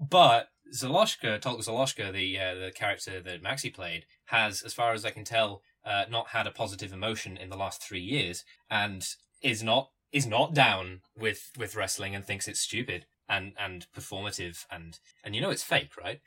but 0.00 0.48
Zaloshka, 0.74 1.40
Tolk 1.40 1.64
Zaloshka, 1.64 2.12
the 2.12 2.38
uh, 2.38 2.54
the 2.54 2.72
character 2.74 3.20
that 3.20 3.42
Maxi 3.42 3.72
played, 3.72 4.04
has, 4.26 4.62
as 4.62 4.74
far 4.74 4.92
as 4.92 5.04
I 5.04 5.10
can 5.10 5.24
tell, 5.24 5.62
uh, 5.84 6.04
not 6.10 6.28
had 6.28 6.46
a 6.46 6.50
positive 6.50 6.92
emotion 6.92 7.36
in 7.36 7.48
the 7.50 7.56
last 7.56 7.82
three 7.82 8.00
years, 8.00 8.44
and 8.70 9.06
is 9.42 9.62
not 9.62 9.90
is 10.12 10.26
not 10.26 10.54
down 10.54 11.00
with 11.16 11.50
with 11.56 11.76
wrestling 11.76 12.14
and 12.14 12.24
thinks 12.24 12.48
it's 12.48 12.60
stupid 12.60 13.06
and 13.28 13.52
and 13.58 13.86
performative 13.96 14.64
and 14.70 14.98
and 15.24 15.34
you 15.34 15.40
know 15.40 15.50
it's 15.50 15.62
fake, 15.62 15.92
right? 16.02 16.20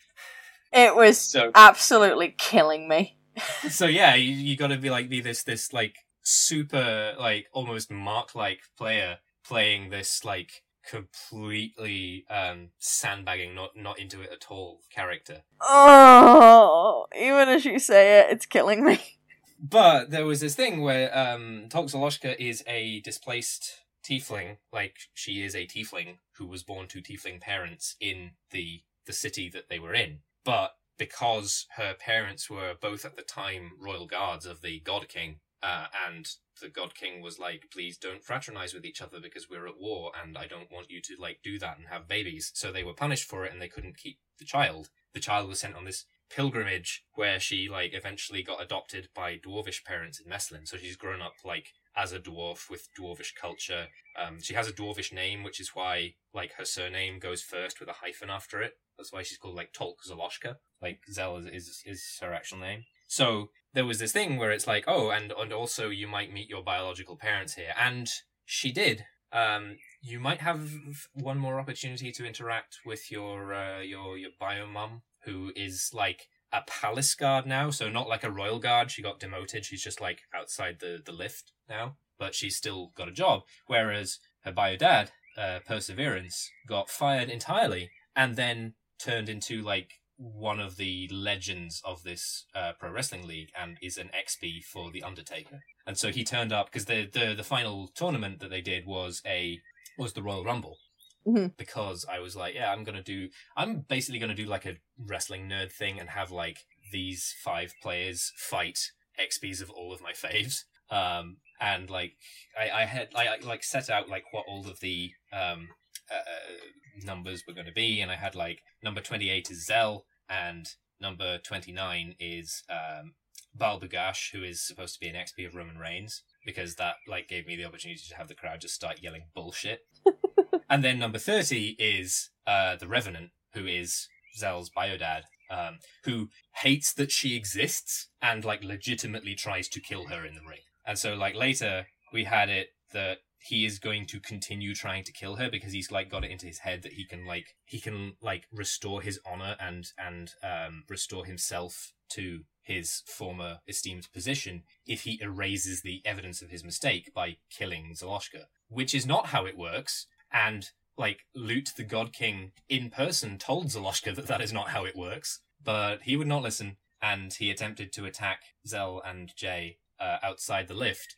it. 0.72 0.95
Was 0.95 1.19
So- 1.19 1.51
absolutely 1.55 2.34
killing 2.38 2.88
me. 2.88 3.18
so 3.69 3.85
yeah, 3.85 4.15
you, 4.15 4.34
you 4.34 4.57
got 4.57 4.68
to 4.68 4.77
be 4.77 4.89
like 4.89 5.09
be 5.09 5.22
this 5.22 5.43
this 5.43 5.72
like 5.73 5.95
super 6.23 7.13
like 7.19 7.47
almost 7.53 7.91
Mark 7.91 8.35
like 8.35 8.59
player 8.77 9.18
playing 9.45 9.89
this 9.89 10.23
like 10.23 10.63
completely 10.88 12.26
um 12.30 12.70
sandbagging 12.80 13.53
not 13.53 13.72
not 13.76 13.99
into 13.99 14.22
it 14.22 14.30
at 14.32 14.48
all 14.49 14.82
character. 14.90 15.44
Oh, 15.62 17.08
even 17.16 17.49
as 17.49 17.66
you 17.66 17.80
say 17.80 18.20
it, 18.20 18.28
it's 18.32 18.45
killing 18.45 18.84
me. 18.84 18.99
But 19.64 20.10
there 20.10 20.26
was 20.26 20.40
this 20.40 20.56
thing 20.56 20.82
where 20.82 21.16
um 21.16 21.66
Tolk 21.70 21.91
Zaloshka 21.91 22.36
is 22.40 22.64
a 22.66 22.99
displaced 23.02 23.82
tiefling, 24.03 24.58
like 24.74 24.98
she 25.14 25.44
is 25.44 25.56
a 25.56 25.68
tiefling 25.68 26.18
who 26.38 26.48
was 26.48 26.64
born 26.64 26.88
to 26.88 26.99
tiefling 26.99 27.40
parents 27.40 27.95
in 27.99 28.32
the 28.49 28.82
the 29.06 29.14
city 29.14 29.49
that 29.49 29.70
they 29.70 29.78
were 29.78 29.94
in. 29.94 30.20
But 30.44 30.72
because 30.98 31.68
her 31.78 31.94
parents 31.94 32.49
were 32.49 32.74
both 32.80 33.06
at 33.06 33.16
the 33.16 33.22
time 33.22 33.72
royal 33.80 34.08
guards 34.08 34.45
of 34.45 34.62
the 34.62 34.80
God 34.80 35.08
King, 35.08 35.40
uh, 35.64 35.88
and 36.08 36.28
the 36.62 36.70
God 36.70 36.96
King 36.96 37.22
was 37.22 37.40
like, 37.40 37.66
please 37.72 37.98
don't 37.98 38.24
fraternize 38.24 38.74
with 38.74 38.86
each 38.86 39.02
other 39.02 39.20
because 39.22 39.50
we're 39.50 39.68
at 39.68 39.80
war 39.80 40.12
and 40.22 40.38
I 40.38 40.48
don't 40.48 40.72
want 40.72 40.90
you 40.90 41.02
to 41.02 41.16
like 41.20 41.40
do 41.44 41.60
that 41.60 41.78
and 41.78 41.88
have 41.88 42.08
babies. 42.08 42.52
So 42.54 42.72
they 42.72 42.84
were 42.84 42.94
punished 42.94 43.28
for 43.28 43.44
it 43.44 43.52
and 43.52 43.62
they 43.62 43.68
couldn't 43.68 43.98
keep 43.98 44.20
the 44.40 44.46
child. 44.46 44.90
The 45.14 45.20
child 45.20 45.50
was 45.50 45.60
sent 45.60 45.76
on 45.76 45.86
this 45.86 46.06
pilgrimage 46.34 47.04
where 47.16 47.40
she 47.40 47.68
like 47.68 47.94
eventually 47.94 48.44
got 48.44 48.62
adopted 48.62 49.10
by 49.14 49.38
dwarvish 49.38 49.84
parents 49.84 50.20
in 50.20 50.32
Meslin. 50.32 50.66
So 50.66 50.78
she's 50.78 50.96
grown 50.96 51.22
up 51.22 51.34
like 51.44 51.68
as 51.96 52.14
a 52.14 52.20
dwarf 52.20 52.70
with 52.70 52.88
dwarvish 52.98 53.36
culture. 53.40 53.88
Um, 54.18 54.42
she 54.42 54.54
has 54.54 54.68
a 54.68 54.74
dwarvish 54.74 55.12
name, 55.12 55.44
which 55.44 55.60
is 55.60 55.72
why 55.74 56.14
like 56.34 56.54
her 56.54 56.66
surname 56.66 57.20
goes 57.20 57.42
first 57.42 57.80
with 57.80 57.90
a 57.90 57.94
hyphen 58.02 58.30
after 58.30 58.62
it. 58.62 58.74
That's 58.98 59.12
why 59.12 59.24
she's 59.24 59.38
called 59.38 59.56
like 59.56 59.74
Tolk 59.74 59.96
Zaloshka. 60.10 60.56
Like 60.82 61.02
Zel 61.12 61.38
is, 61.38 61.46
is 61.48 61.84
is 61.86 62.18
her 62.22 62.34
actual 62.34 62.60
name. 62.60 62.84
So 63.08 63.50
there 63.73 63.85
was 63.85 63.99
this 63.99 64.11
thing 64.11 64.38
where 64.38 64.52
it's 64.52 64.68
like, 64.68 64.85
oh, 64.88 65.10
and 65.10 65.34
and 65.38 65.53
also 65.53 65.89
you 65.89 66.07
might 66.07 66.34
meet 66.34 66.49
your 66.49 66.64
biological 66.64 67.15
parents 67.15 67.56
here, 67.56 67.73
and 67.80 68.10
she 68.45 68.72
did. 68.72 69.06
Um, 69.31 69.77
you 70.02 70.19
might 70.19 70.41
have 70.41 70.69
one 71.14 71.38
more 71.38 71.60
opportunity 71.60 72.11
to 72.11 72.26
interact 72.26 72.80
with 72.85 73.11
your 73.11 73.53
uh, 73.53 73.80
your 73.81 74.18
your 74.18 74.31
bio 74.39 74.68
mum, 74.68 75.03
who 75.23 75.52
is 75.56 75.91
like 75.93 76.27
a 76.52 76.61
palace 76.68 77.15
guard 77.15 77.45
now, 77.45 77.69
so 77.69 77.89
not 77.89 78.10
like 78.10 78.23
a 78.23 78.31
royal 78.31 78.60
guard. 78.60 78.91
She 78.91 79.02
got 79.02 79.19
demoted. 79.19 79.65
She's 79.65 79.84
just 79.84 80.02
like 80.02 80.22
outside 80.35 80.77
the 80.80 81.02
the 81.03 81.14
lift 81.14 81.53
now, 81.69 81.95
but 82.19 82.35
she's 82.35 82.57
still 82.57 82.91
got 82.95 83.07
a 83.07 83.14
job. 83.14 83.43
Whereas 83.68 84.19
her 84.43 84.52
bio 84.52 84.76
dad, 84.76 85.11
uh, 85.38 85.60
Perseverance, 85.65 86.52
got 86.68 86.89
fired 86.89 87.30
entirely 87.30 87.91
and 88.15 88.35
then 88.35 88.73
turned 88.99 89.30
into 89.30 89.61
like 89.61 90.01
one 90.22 90.60
of 90.60 90.77
the 90.77 91.10
legends 91.11 91.81
of 91.84 92.03
this 92.03 92.45
uh, 92.53 92.73
pro 92.80 92.91
wrestling 92.91 93.27
league 93.27 93.49
and 93.60 93.77
is 93.81 93.98
an 93.98 94.11
expy 94.14 94.64
for 94.64 94.91
the 94.91 95.02
Undertaker. 95.02 95.61
And 95.88 95.98
so 95.98 96.10
he 96.11 96.23
turned 96.23 96.53
up 96.53 96.68
because 96.68 96.85
the, 96.85 97.10
the 97.11 97.34
the 97.35 97.43
final 97.43 97.88
tournament 97.95 98.39
that 98.39 98.52
they 98.52 98.61
did 98.61 98.85
was 98.85 99.22
a 99.26 99.60
was 99.98 100.14
the 100.14 100.22
Royal 100.22 100.43
Rumble. 100.45 100.77
Mhm. 101.26 101.56
Because 101.57 102.06
I 102.11 102.19
was 102.19 102.35
like, 102.35 102.53
yeah, 102.56 102.72
I'm 102.72 102.84
gonna 102.84 103.03
do. 103.03 103.30
I'm 103.57 103.81
basically 103.88 104.19
gonna 104.19 104.35
do 104.35 104.45
like 104.45 104.65
a 104.65 104.77
wrestling 104.98 105.49
nerd 105.49 105.72
thing 105.72 105.99
and 105.99 106.10
have 106.10 106.31
like 106.31 106.57
these 106.91 107.34
five 107.43 107.73
players 107.81 108.31
fight 108.38 108.91
expies 109.19 109.61
of 109.61 109.69
all 109.72 109.91
of 109.93 110.02
my 110.02 110.14
faves. 110.14 110.64
Um, 110.91 111.38
and 111.60 111.89
like 111.89 112.14
I, 112.60 112.81
I 112.81 112.85
had 112.85 113.10
I, 113.15 113.27
I 113.27 113.38
like 113.43 113.64
set 113.64 113.89
out 113.89 114.07
like 114.10 114.26
what 114.31 114.45
all 114.48 114.68
of 114.68 114.80
the 114.81 115.11
um 115.34 115.69
uh, 116.11 117.06
numbers 117.06 117.43
were 117.48 117.53
going 117.53 117.68
to 117.68 117.72
be, 117.72 118.02
and 118.02 118.11
I 118.11 118.15
had 118.15 118.35
like 118.35 118.60
number 118.84 119.02
twenty 119.02 119.30
eight 119.30 119.49
is 119.49 119.65
Zell, 119.65 120.06
and 120.32 120.68
number 120.99 121.38
twenty 121.40 121.72
nine 121.72 122.16
is 122.20 122.64
um 122.70 123.14
Balbugash, 123.58 124.32
who 124.32 124.44
is 124.44 124.66
supposed 124.66 124.94
to 124.94 124.99
be 124.99 125.10
an 125.10 125.16
expy 125.16 125.45
of 125.45 125.56
Roman 125.56 125.78
Reigns, 125.78 126.24
because 126.45 126.76
that 126.76 126.95
like 127.08 127.28
gave 127.28 127.45
me 127.45 127.56
the 127.56 127.66
opportunity 127.66 128.02
to 128.08 128.16
have 128.16 128.30
the 128.30 128.36
crowd 128.36 128.62
just 128.62 128.76
start 128.76 129.03
yelling 129.03 129.26
bullshit. 129.36 129.82
and 130.70 130.84
then 130.84 130.99
number 130.99 131.20
thirty 131.20 131.76
is 131.78 132.30
uh 132.48 132.76
the 132.78 132.88
Revenant, 132.88 133.32
who 133.53 133.66
is 133.66 134.08
Zell's 134.38 134.70
biodad, 134.70 135.24
um, 135.49 135.80
who 136.06 136.30
hates 136.56 136.94
that 136.94 137.12
she 137.12 137.36
exists 137.36 138.08
and 138.22 138.45
like 138.45 138.64
legitimately 138.64 139.36
tries 139.36 139.68
to 139.70 139.82
kill 139.82 140.08
her 140.08 140.26
in 140.26 140.36
the 140.36 140.41
ring. 140.48 140.62
And 140.86 140.98
so 140.98 141.14
like 141.14 141.36
later 141.36 141.88
we 142.14 142.24
had 142.24 142.49
it 142.49 142.70
that 142.94 143.20
he 143.43 143.65
is 143.65 143.80
going 143.80 144.05
to 144.05 144.19
continue 144.19 144.73
trying 144.73 145.03
to 145.03 145.11
kill 145.11 145.35
her 145.35 145.49
because 145.49 145.73
he's 145.73 145.91
like 145.91 146.09
got 146.09 146.23
it 146.23 146.31
into 146.31 146.45
his 146.45 146.59
head 146.59 146.84
that 146.84 146.93
he 146.93 147.05
can 147.05 147.26
like 147.26 147.55
he 147.65 147.80
can 147.80 148.13
like 148.22 148.47
restore 148.51 149.01
his 149.01 149.19
honor 149.26 149.55
and 149.59 149.91
and 149.97 150.34
um 150.43 150.84
restore 150.88 151.26
himself 151.26 151.93
to 152.09 152.41
his 152.61 153.01
former 153.07 153.59
esteemed 153.68 154.07
position 154.13 154.63
if 154.85 155.01
he 155.01 155.19
erases 155.22 155.81
the 155.81 156.01
evidence 156.05 156.41
of 156.41 156.49
his 156.49 156.63
mistake 156.63 157.11
by 157.13 157.38
killing 157.49 157.95
Zoloshka, 157.95 158.45
which 158.69 158.93
is 158.93 159.05
not 159.05 159.27
how 159.27 159.45
it 159.45 159.57
works. 159.57 160.07
And 160.31 160.69
like 160.97 161.22
Lute 161.35 161.72
the 161.76 161.84
God 161.84 162.13
King 162.13 162.51
in 162.69 162.89
person 162.89 163.38
told 163.38 163.68
Zoloshka 163.68 164.15
that 164.15 164.27
that 164.27 164.41
is 164.41 164.53
not 164.53 164.69
how 164.69 164.85
it 164.85 164.95
works, 164.95 165.39
but 165.63 166.03
he 166.03 166.15
would 166.15 166.27
not 166.27 166.43
listen, 166.43 166.77
and 167.01 167.34
he 167.34 167.49
attempted 167.49 167.91
to 167.93 168.05
attack 168.05 168.41
Zell 168.68 169.01
and 169.03 169.31
Jay 169.35 169.77
uh, 169.99 170.18
outside 170.22 170.68
the 170.68 170.73
lift. 170.73 171.15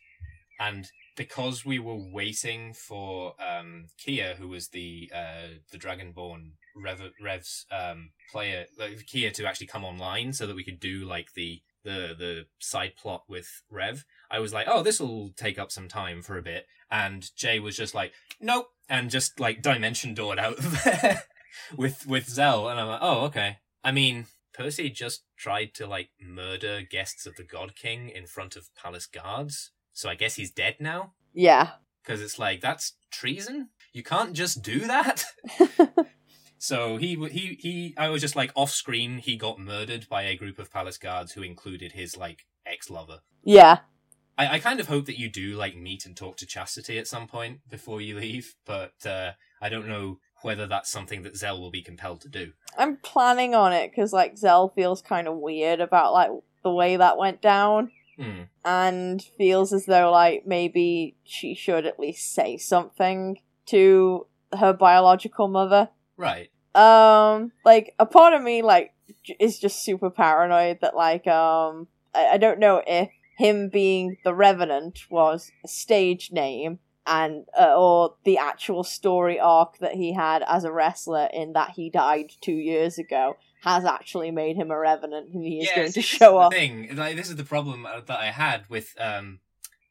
And 0.58 0.90
because 1.16 1.64
we 1.64 1.78
were 1.78 1.96
waiting 1.96 2.72
for 2.72 3.34
um, 3.40 3.86
Kia, 3.98 4.34
who 4.38 4.48
was 4.48 4.68
the 4.68 5.10
uh, 5.14 5.58
the 5.70 5.78
Dragonborn 5.78 6.52
Rev- 6.76 7.12
Rev's 7.22 7.66
um, 7.70 8.10
player, 8.30 8.66
like, 8.78 9.06
Kia 9.06 9.30
to 9.32 9.46
actually 9.46 9.68
come 9.68 9.84
online, 9.84 10.32
so 10.32 10.46
that 10.46 10.56
we 10.56 10.64
could 10.64 10.80
do 10.80 11.04
like 11.04 11.32
the 11.34 11.62
the 11.84 12.14
the 12.18 12.46
side 12.58 12.96
plot 12.96 13.24
with 13.28 13.62
Rev. 13.70 14.04
I 14.30 14.40
was 14.40 14.52
like, 14.52 14.66
oh, 14.68 14.82
this 14.82 15.00
will 15.00 15.30
take 15.36 15.58
up 15.58 15.70
some 15.70 15.88
time 15.88 16.22
for 16.22 16.36
a 16.36 16.42
bit, 16.42 16.66
and 16.90 17.28
Jay 17.36 17.60
was 17.60 17.76
just 17.76 17.94
like, 17.94 18.12
nope, 18.40 18.68
and 18.88 19.10
just 19.10 19.38
like 19.38 19.62
dimension 19.62 20.14
doored 20.14 20.38
out 20.38 20.56
there 20.58 21.22
with 21.76 22.06
with 22.06 22.28
Zell, 22.28 22.68
and 22.68 22.80
I'm 22.80 22.88
like, 22.88 23.02
oh, 23.02 23.24
okay. 23.26 23.58
I 23.82 23.92
mean, 23.92 24.26
Percy 24.54 24.88
just 24.88 25.24
tried 25.36 25.74
to 25.74 25.86
like 25.86 26.10
murder 26.20 26.80
guests 26.82 27.26
of 27.26 27.36
the 27.36 27.44
God 27.44 27.74
King 27.76 28.08
in 28.08 28.26
front 28.26 28.56
of 28.56 28.74
palace 28.74 29.06
guards, 29.06 29.72
so 29.94 30.10
I 30.10 30.14
guess 30.14 30.34
he's 30.34 30.50
dead 30.50 30.76
now. 30.78 31.12
Yeah. 31.32 31.70
Because 32.02 32.20
it's 32.20 32.38
like 32.38 32.60
that's 32.60 32.96
treason. 33.10 33.70
You 33.92 34.02
can't 34.02 34.34
just 34.34 34.62
do 34.62 34.80
that. 34.80 35.24
so 36.58 36.98
he 36.98 37.14
he 37.30 37.56
he. 37.58 37.94
I 37.96 38.10
was 38.10 38.20
just 38.20 38.36
like 38.36 38.52
off 38.54 38.70
screen. 38.70 39.18
He 39.18 39.36
got 39.36 39.58
murdered 39.58 40.06
by 40.10 40.24
a 40.24 40.36
group 40.36 40.58
of 40.58 40.70
palace 40.70 40.98
guards 40.98 41.32
who 41.32 41.42
included 41.42 41.92
his 41.92 42.16
like 42.16 42.44
ex 42.66 42.90
lover. 42.90 43.20
yeah. 43.42 43.78
I, 44.36 44.54
I 44.54 44.58
kind 44.58 44.80
of 44.80 44.88
hope 44.88 45.06
that 45.06 45.18
you 45.18 45.30
do 45.30 45.54
like 45.54 45.76
meet 45.76 46.06
and 46.06 46.16
talk 46.16 46.36
to 46.38 46.46
Chastity 46.46 46.98
at 46.98 47.06
some 47.06 47.28
point 47.28 47.60
before 47.70 48.00
you 48.00 48.18
leave, 48.18 48.56
but 48.66 48.94
uh, 49.06 49.32
I 49.62 49.68
don't 49.68 49.86
know 49.86 50.18
whether 50.42 50.66
that's 50.66 50.90
something 50.90 51.22
that 51.22 51.36
Zell 51.36 51.60
will 51.60 51.70
be 51.70 51.82
compelled 51.82 52.20
to 52.22 52.28
do. 52.28 52.52
I'm 52.76 52.96
planning 52.96 53.54
on 53.54 53.72
it 53.72 53.90
because 53.90 54.12
like 54.12 54.36
Zell 54.36 54.72
feels 54.74 55.02
kind 55.02 55.28
of 55.28 55.36
weird 55.36 55.80
about 55.80 56.12
like 56.12 56.30
the 56.62 56.72
way 56.72 56.96
that 56.96 57.16
went 57.16 57.40
down, 57.40 57.92
Hmm. 58.16 58.42
and 58.64 59.20
feels 59.36 59.72
as 59.72 59.86
though 59.86 60.10
like 60.10 60.46
maybe 60.46 61.16
she 61.24 61.54
should 61.54 61.84
at 61.84 61.98
least 61.98 62.32
say 62.32 62.56
something 62.56 63.38
to 63.66 64.26
her 64.56 64.72
biological 64.72 65.48
mother. 65.48 65.88
Right. 66.16 66.50
Um, 66.74 67.52
like 67.64 67.94
a 67.98 68.06
part 68.06 68.34
of 68.34 68.42
me 68.42 68.62
like 68.62 68.94
is 69.38 69.58
just 69.58 69.84
super 69.84 70.10
paranoid 70.10 70.78
that 70.80 70.94
like 70.94 71.26
um 71.26 71.88
I, 72.14 72.30
I 72.32 72.36
don't 72.36 72.58
know 72.58 72.82
if 72.86 73.10
him 73.36 73.68
being 73.68 74.16
the 74.24 74.34
Revenant 74.34 75.00
was 75.10 75.50
a 75.64 75.68
stage 75.68 76.30
name 76.30 76.78
and 77.06 77.44
uh, 77.58 77.74
or 77.76 78.14
the 78.24 78.38
actual 78.38 78.82
story 78.82 79.38
arc 79.38 79.78
that 79.78 79.94
he 79.94 80.14
had 80.14 80.42
as 80.48 80.64
a 80.64 80.72
wrestler 80.72 81.28
in 81.32 81.52
that 81.52 81.70
he 81.70 81.90
died 81.90 82.32
two 82.40 82.54
years 82.54 82.98
ago 82.98 83.36
has 83.64 83.84
actually 83.84 84.30
made 84.30 84.56
him 84.56 84.70
a 84.70 84.78
Revenant 84.78 85.32
and 85.32 85.42
he 85.42 85.60
is 85.60 85.68
Yeah, 85.68 85.76
going 85.76 85.92
to 85.92 86.02
show 86.02 86.38
off. 86.38 86.52
Thing 86.52 86.94
like 86.94 87.16
this 87.16 87.30
is 87.30 87.36
the 87.36 87.44
problem 87.44 87.86
uh, 87.86 88.00
that 88.06 88.20
I 88.20 88.30
had 88.30 88.64
with 88.68 88.94
um, 89.00 89.40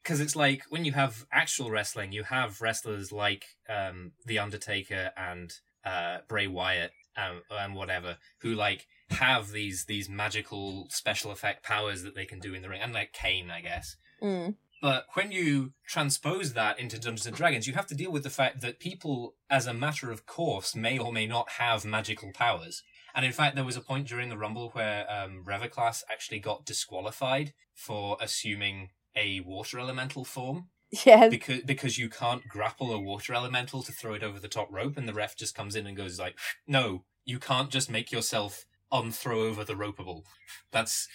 because 0.01 0.19
it's 0.19 0.35
like 0.35 0.61
when 0.69 0.85
you 0.85 0.91
have 0.91 1.25
actual 1.31 1.71
wrestling, 1.71 2.11
you 2.11 2.23
have 2.23 2.61
wrestlers 2.61 3.11
like 3.11 3.45
um 3.67 4.11
the 4.25 4.39
Undertaker 4.39 5.11
and 5.17 5.51
uh 5.83 6.19
Bray 6.27 6.47
Wyatt 6.47 6.91
um, 7.17 7.41
and 7.49 7.75
whatever 7.75 8.17
who 8.41 8.53
like 8.53 8.85
have 9.09 9.51
these 9.51 9.85
these 9.85 10.07
magical 10.07 10.87
special 10.89 11.31
effect 11.31 11.63
powers 11.63 12.03
that 12.03 12.15
they 12.15 12.25
can 12.25 12.39
do 12.39 12.53
in 12.53 12.61
the 12.61 12.69
ring, 12.69 12.81
and 12.81 12.93
like 12.93 13.11
Kane, 13.11 13.49
I 13.49 13.61
guess. 13.61 13.95
Mm. 14.21 14.55
But 14.81 15.05
when 15.13 15.31
you 15.31 15.71
transpose 15.87 16.51
that 16.53 16.77
into 16.77 16.99
Dungeons 16.99 17.25
and 17.25 17.35
Dragons, 17.35 17.67
you 17.67 17.73
have 17.73 17.87
to 17.87 17.95
deal 17.95 18.11
with 18.11 18.23
the 18.23 18.29
fact 18.29 18.59
that 18.59 18.79
people, 18.81 19.35
as 19.49 19.65
a 19.65 19.73
matter 19.73 20.11
of 20.11 20.25
course, 20.25 20.75
may 20.75 20.99
or 20.99 21.13
may 21.13 21.25
not 21.25 21.51
have 21.51 21.85
magical 21.85 22.31
powers. 22.33 22.83
And 23.15 23.25
in 23.25 23.31
fact, 23.31 23.55
there 23.55 23.65
was 23.65 23.77
a 23.77 23.81
point 23.81 24.07
during 24.07 24.29
the 24.29 24.37
Rumble 24.37 24.69
where 24.71 25.05
um, 25.11 25.43
Revaclass 25.45 26.03
actually 26.11 26.39
got 26.39 26.65
disqualified 26.65 27.53
for 27.73 28.17
assuming 28.19 28.89
a 29.15 29.39
water 29.41 29.79
elemental 29.79 30.25
form 30.25 30.69
Yes. 31.05 31.29
because 31.31 31.61
because 31.61 31.97
you 31.97 32.09
can't 32.09 32.47
grapple 32.47 32.91
a 32.91 32.99
water 32.99 33.33
elemental 33.33 33.81
to 33.83 33.91
throw 33.91 34.13
it 34.13 34.23
over 34.23 34.39
the 34.39 34.47
top 34.47 34.67
rope, 34.71 34.95
and 34.97 35.07
the 35.07 35.13
ref 35.13 35.35
just 35.35 35.55
comes 35.55 35.75
in 35.75 35.87
and 35.87 35.97
goes 35.97 36.19
like, 36.19 36.37
"No, 36.67 37.05
you 37.25 37.39
can't 37.39 37.69
just 37.71 37.89
make 37.89 38.11
yourself 38.11 38.65
unthrow 38.91 39.37
over 39.49 39.63
the 39.63 39.73
ropeable." 39.73 40.23
That's 40.71 41.07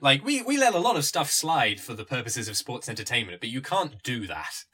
like 0.00 0.24
we 0.24 0.42
we 0.42 0.56
let 0.56 0.74
a 0.74 0.78
lot 0.78 0.96
of 0.96 1.04
stuff 1.04 1.30
slide 1.30 1.80
for 1.80 1.92
the 1.94 2.04
purposes 2.04 2.48
of 2.48 2.56
sports 2.56 2.88
entertainment, 2.88 3.40
but 3.40 3.50
you 3.50 3.60
can't 3.60 4.02
do 4.02 4.26
that. 4.26 4.64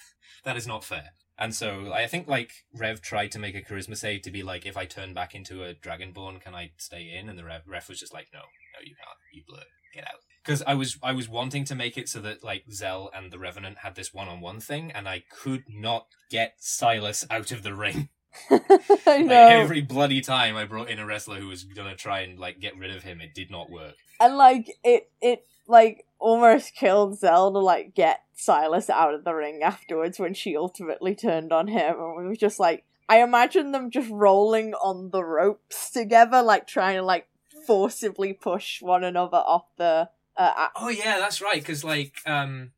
That 0.44 0.56
is 0.56 0.66
not 0.66 0.84
fair. 0.84 1.10
And 1.40 1.54
so 1.54 1.90
I 1.92 2.06
think 2.06 2.28
like 2.28 2.52
Rev 2.74 3.00
tried 3.00 3.32
to 3.32 3.38
make 3.38 3.54
a 3.54 3.62
charisma 3.62 3.96
save 3.96 4.22
to 4.22 4.30
be 4.30 4.42
like, 4.42 4.66
if 4.66 4.76
I 4.76 4.84
turn 4.84 5.14
back 5.14 5.34
into 5.34 5.64
a 5.64 5.74
dragonborn, 5.74 6.40
can 6.40 6.54
I 6.54 6.72
stay 6.76 7.10
in? 7.18 7.28
And 7.30 7.38
the 7.38 7.44
Rev, 7.44 7.62
ref 7.66 7.88
was 7.88 7.98
just 7.98 8.12
like, 8.12 8.26
no, 8.32 8.40
no, 8.40 8.80
you 8.84 8.94
can't. 8.94 9.18
You 9.32 9.42
blur. 9.48 9.62
Get 9.94 10.04
out. 10.04 10.20
Because 10.44 10.62
I 10.66 10.74
was 10.74 10.98
I 11.02 11.12
was 11.12 11.28
wanting 11.28 11.64
to 11.64 11.74
make 11.74 11.98
it 11.98 12.08
so 12.08 12.20
that 12.20 12.44
like 12.44 12.64
Zell 12.70 13.10
and 13.14 13.30
the 13.32 13.38
Revenant 13.38 13.78
had 13.78 13.94
this 13.94 14.12
one 14.14 14.28
on 14.28 14.40
one 14.40 14.60
thing, 14.60 14.90
and 14.92 15.08
I 15.08 15.24
could 15.30 15.64
not 15.68 16.06
get 16.30 16.54
Silas 16.58 17.26
out 17.30 17.50
of 17.52 17.62
the 17.62 17.74
ring. 17.74 18.08
I 18.50 18.60
Like 19.06 19.26
know. 19.26 19.48
every 19.48 19.80
bloody 19.82 20.20
time 20.20 20.56
I 20.56 20.64
brought 20.64 20.88
in 20.88 20.98
a 21.00 21.06
wrestler 21.06 21.40
who 21.40 21.48
was 21.48 21.64
gonna 21.64 21.96
try 21.96 22.20
and 22.20 22.38
like 22.38 22.60
get 22.60 22.76
rid 22.78 22.94
of 22.94 23.02
him, 23.02 23.20
it 23.20 23.34
did 23.34 23.50
not 23.50 23.70
work. 23.70 23.94
and 24.20 24.36
like 24.36 24.76
it 24.84 25.10
it 25.20 25.44
like 25.66 26.04
almost 26.20 26.74
killed 26.74 27.18
Zell 27.18 27.52
to 27.52 27.58
like 27.58 27.94
get 27.94 28.20
Silas 28.34 28.88
out 28.88 29.14
of 29.14 29.24
the 29.24 29.34
ring 29.34 29.62
afterwards 29.62 30.18
when 30.18 30.34
she 30.34 30.56
ultimately 30.56 31.14
turned 31.14 31.52
on 31.52 31.68
him 31.68 31.96
and 31.98 32.16
we 32.16 32.24
were 32.24 32.36
just 32.36 32.60
like 32.60 32.84
I 33.08 33.22
imagine 33.22 33.72
them 33.72 33.90
just 33.90 34.08
rolling 34.08 34.72
on 34.74 35.10
the 35.10 35.24
ropes 35.24 35.90
together 35.90 36.42
like 36.42 36.66
trying 36.66 36.96
to 36.96 37.02
like 37.02 37.26
forcibly 37.66 38.32
push 38.32 38.80
one 38.80 39.02
another 39.02 39.38
off 39.38 39.64
the 39.76 40.10
uh, 40.36 40.68
Oh 40.76 40.88
yeah, 40.88 41.18
that's 41.18 41.42
right. 41.42 41.60
Because 41.60 41.84
like, 41.84 42.14
um, 42.24 42.70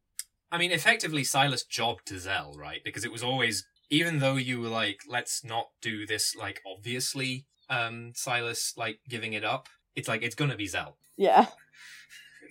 I 0.50 0.58
mean, 0.58 0.72
effectively, 0.72 1.22
Silas 1.22 1.64
jobbed 1.64 2.06
to 2.06 2.18
Zell, 2.18 2.54
right? 2.58 2.82
Because 2.82 3.04
it 3.04 3.12
was 3.12 3.22
always, 3.22 3.66
even 3.90 4.18
though 4.18 4.36
you 4.36 4.60
were 4.60 4.68
like, 4.68 5.02
let's 5.06 5.44
not 5.44 5.68
do 5.80 6.06
this, 6.06 6.34
like 6.34 6.60
obviously, 6.66 7.46
um, 7.70 8.12
Silas 8.14 8.74
like 8.76 9.00
giving 9.08 9.34
it 9.34 9.44
up. 9.44 9.68
It's 9.94 10.08
like 10.08 10.22
it's 10.22 10.34
gonna 10.34 10.56
be 10.56 10.66
Zell. 10.66 10.96
yeah 11.16 11.46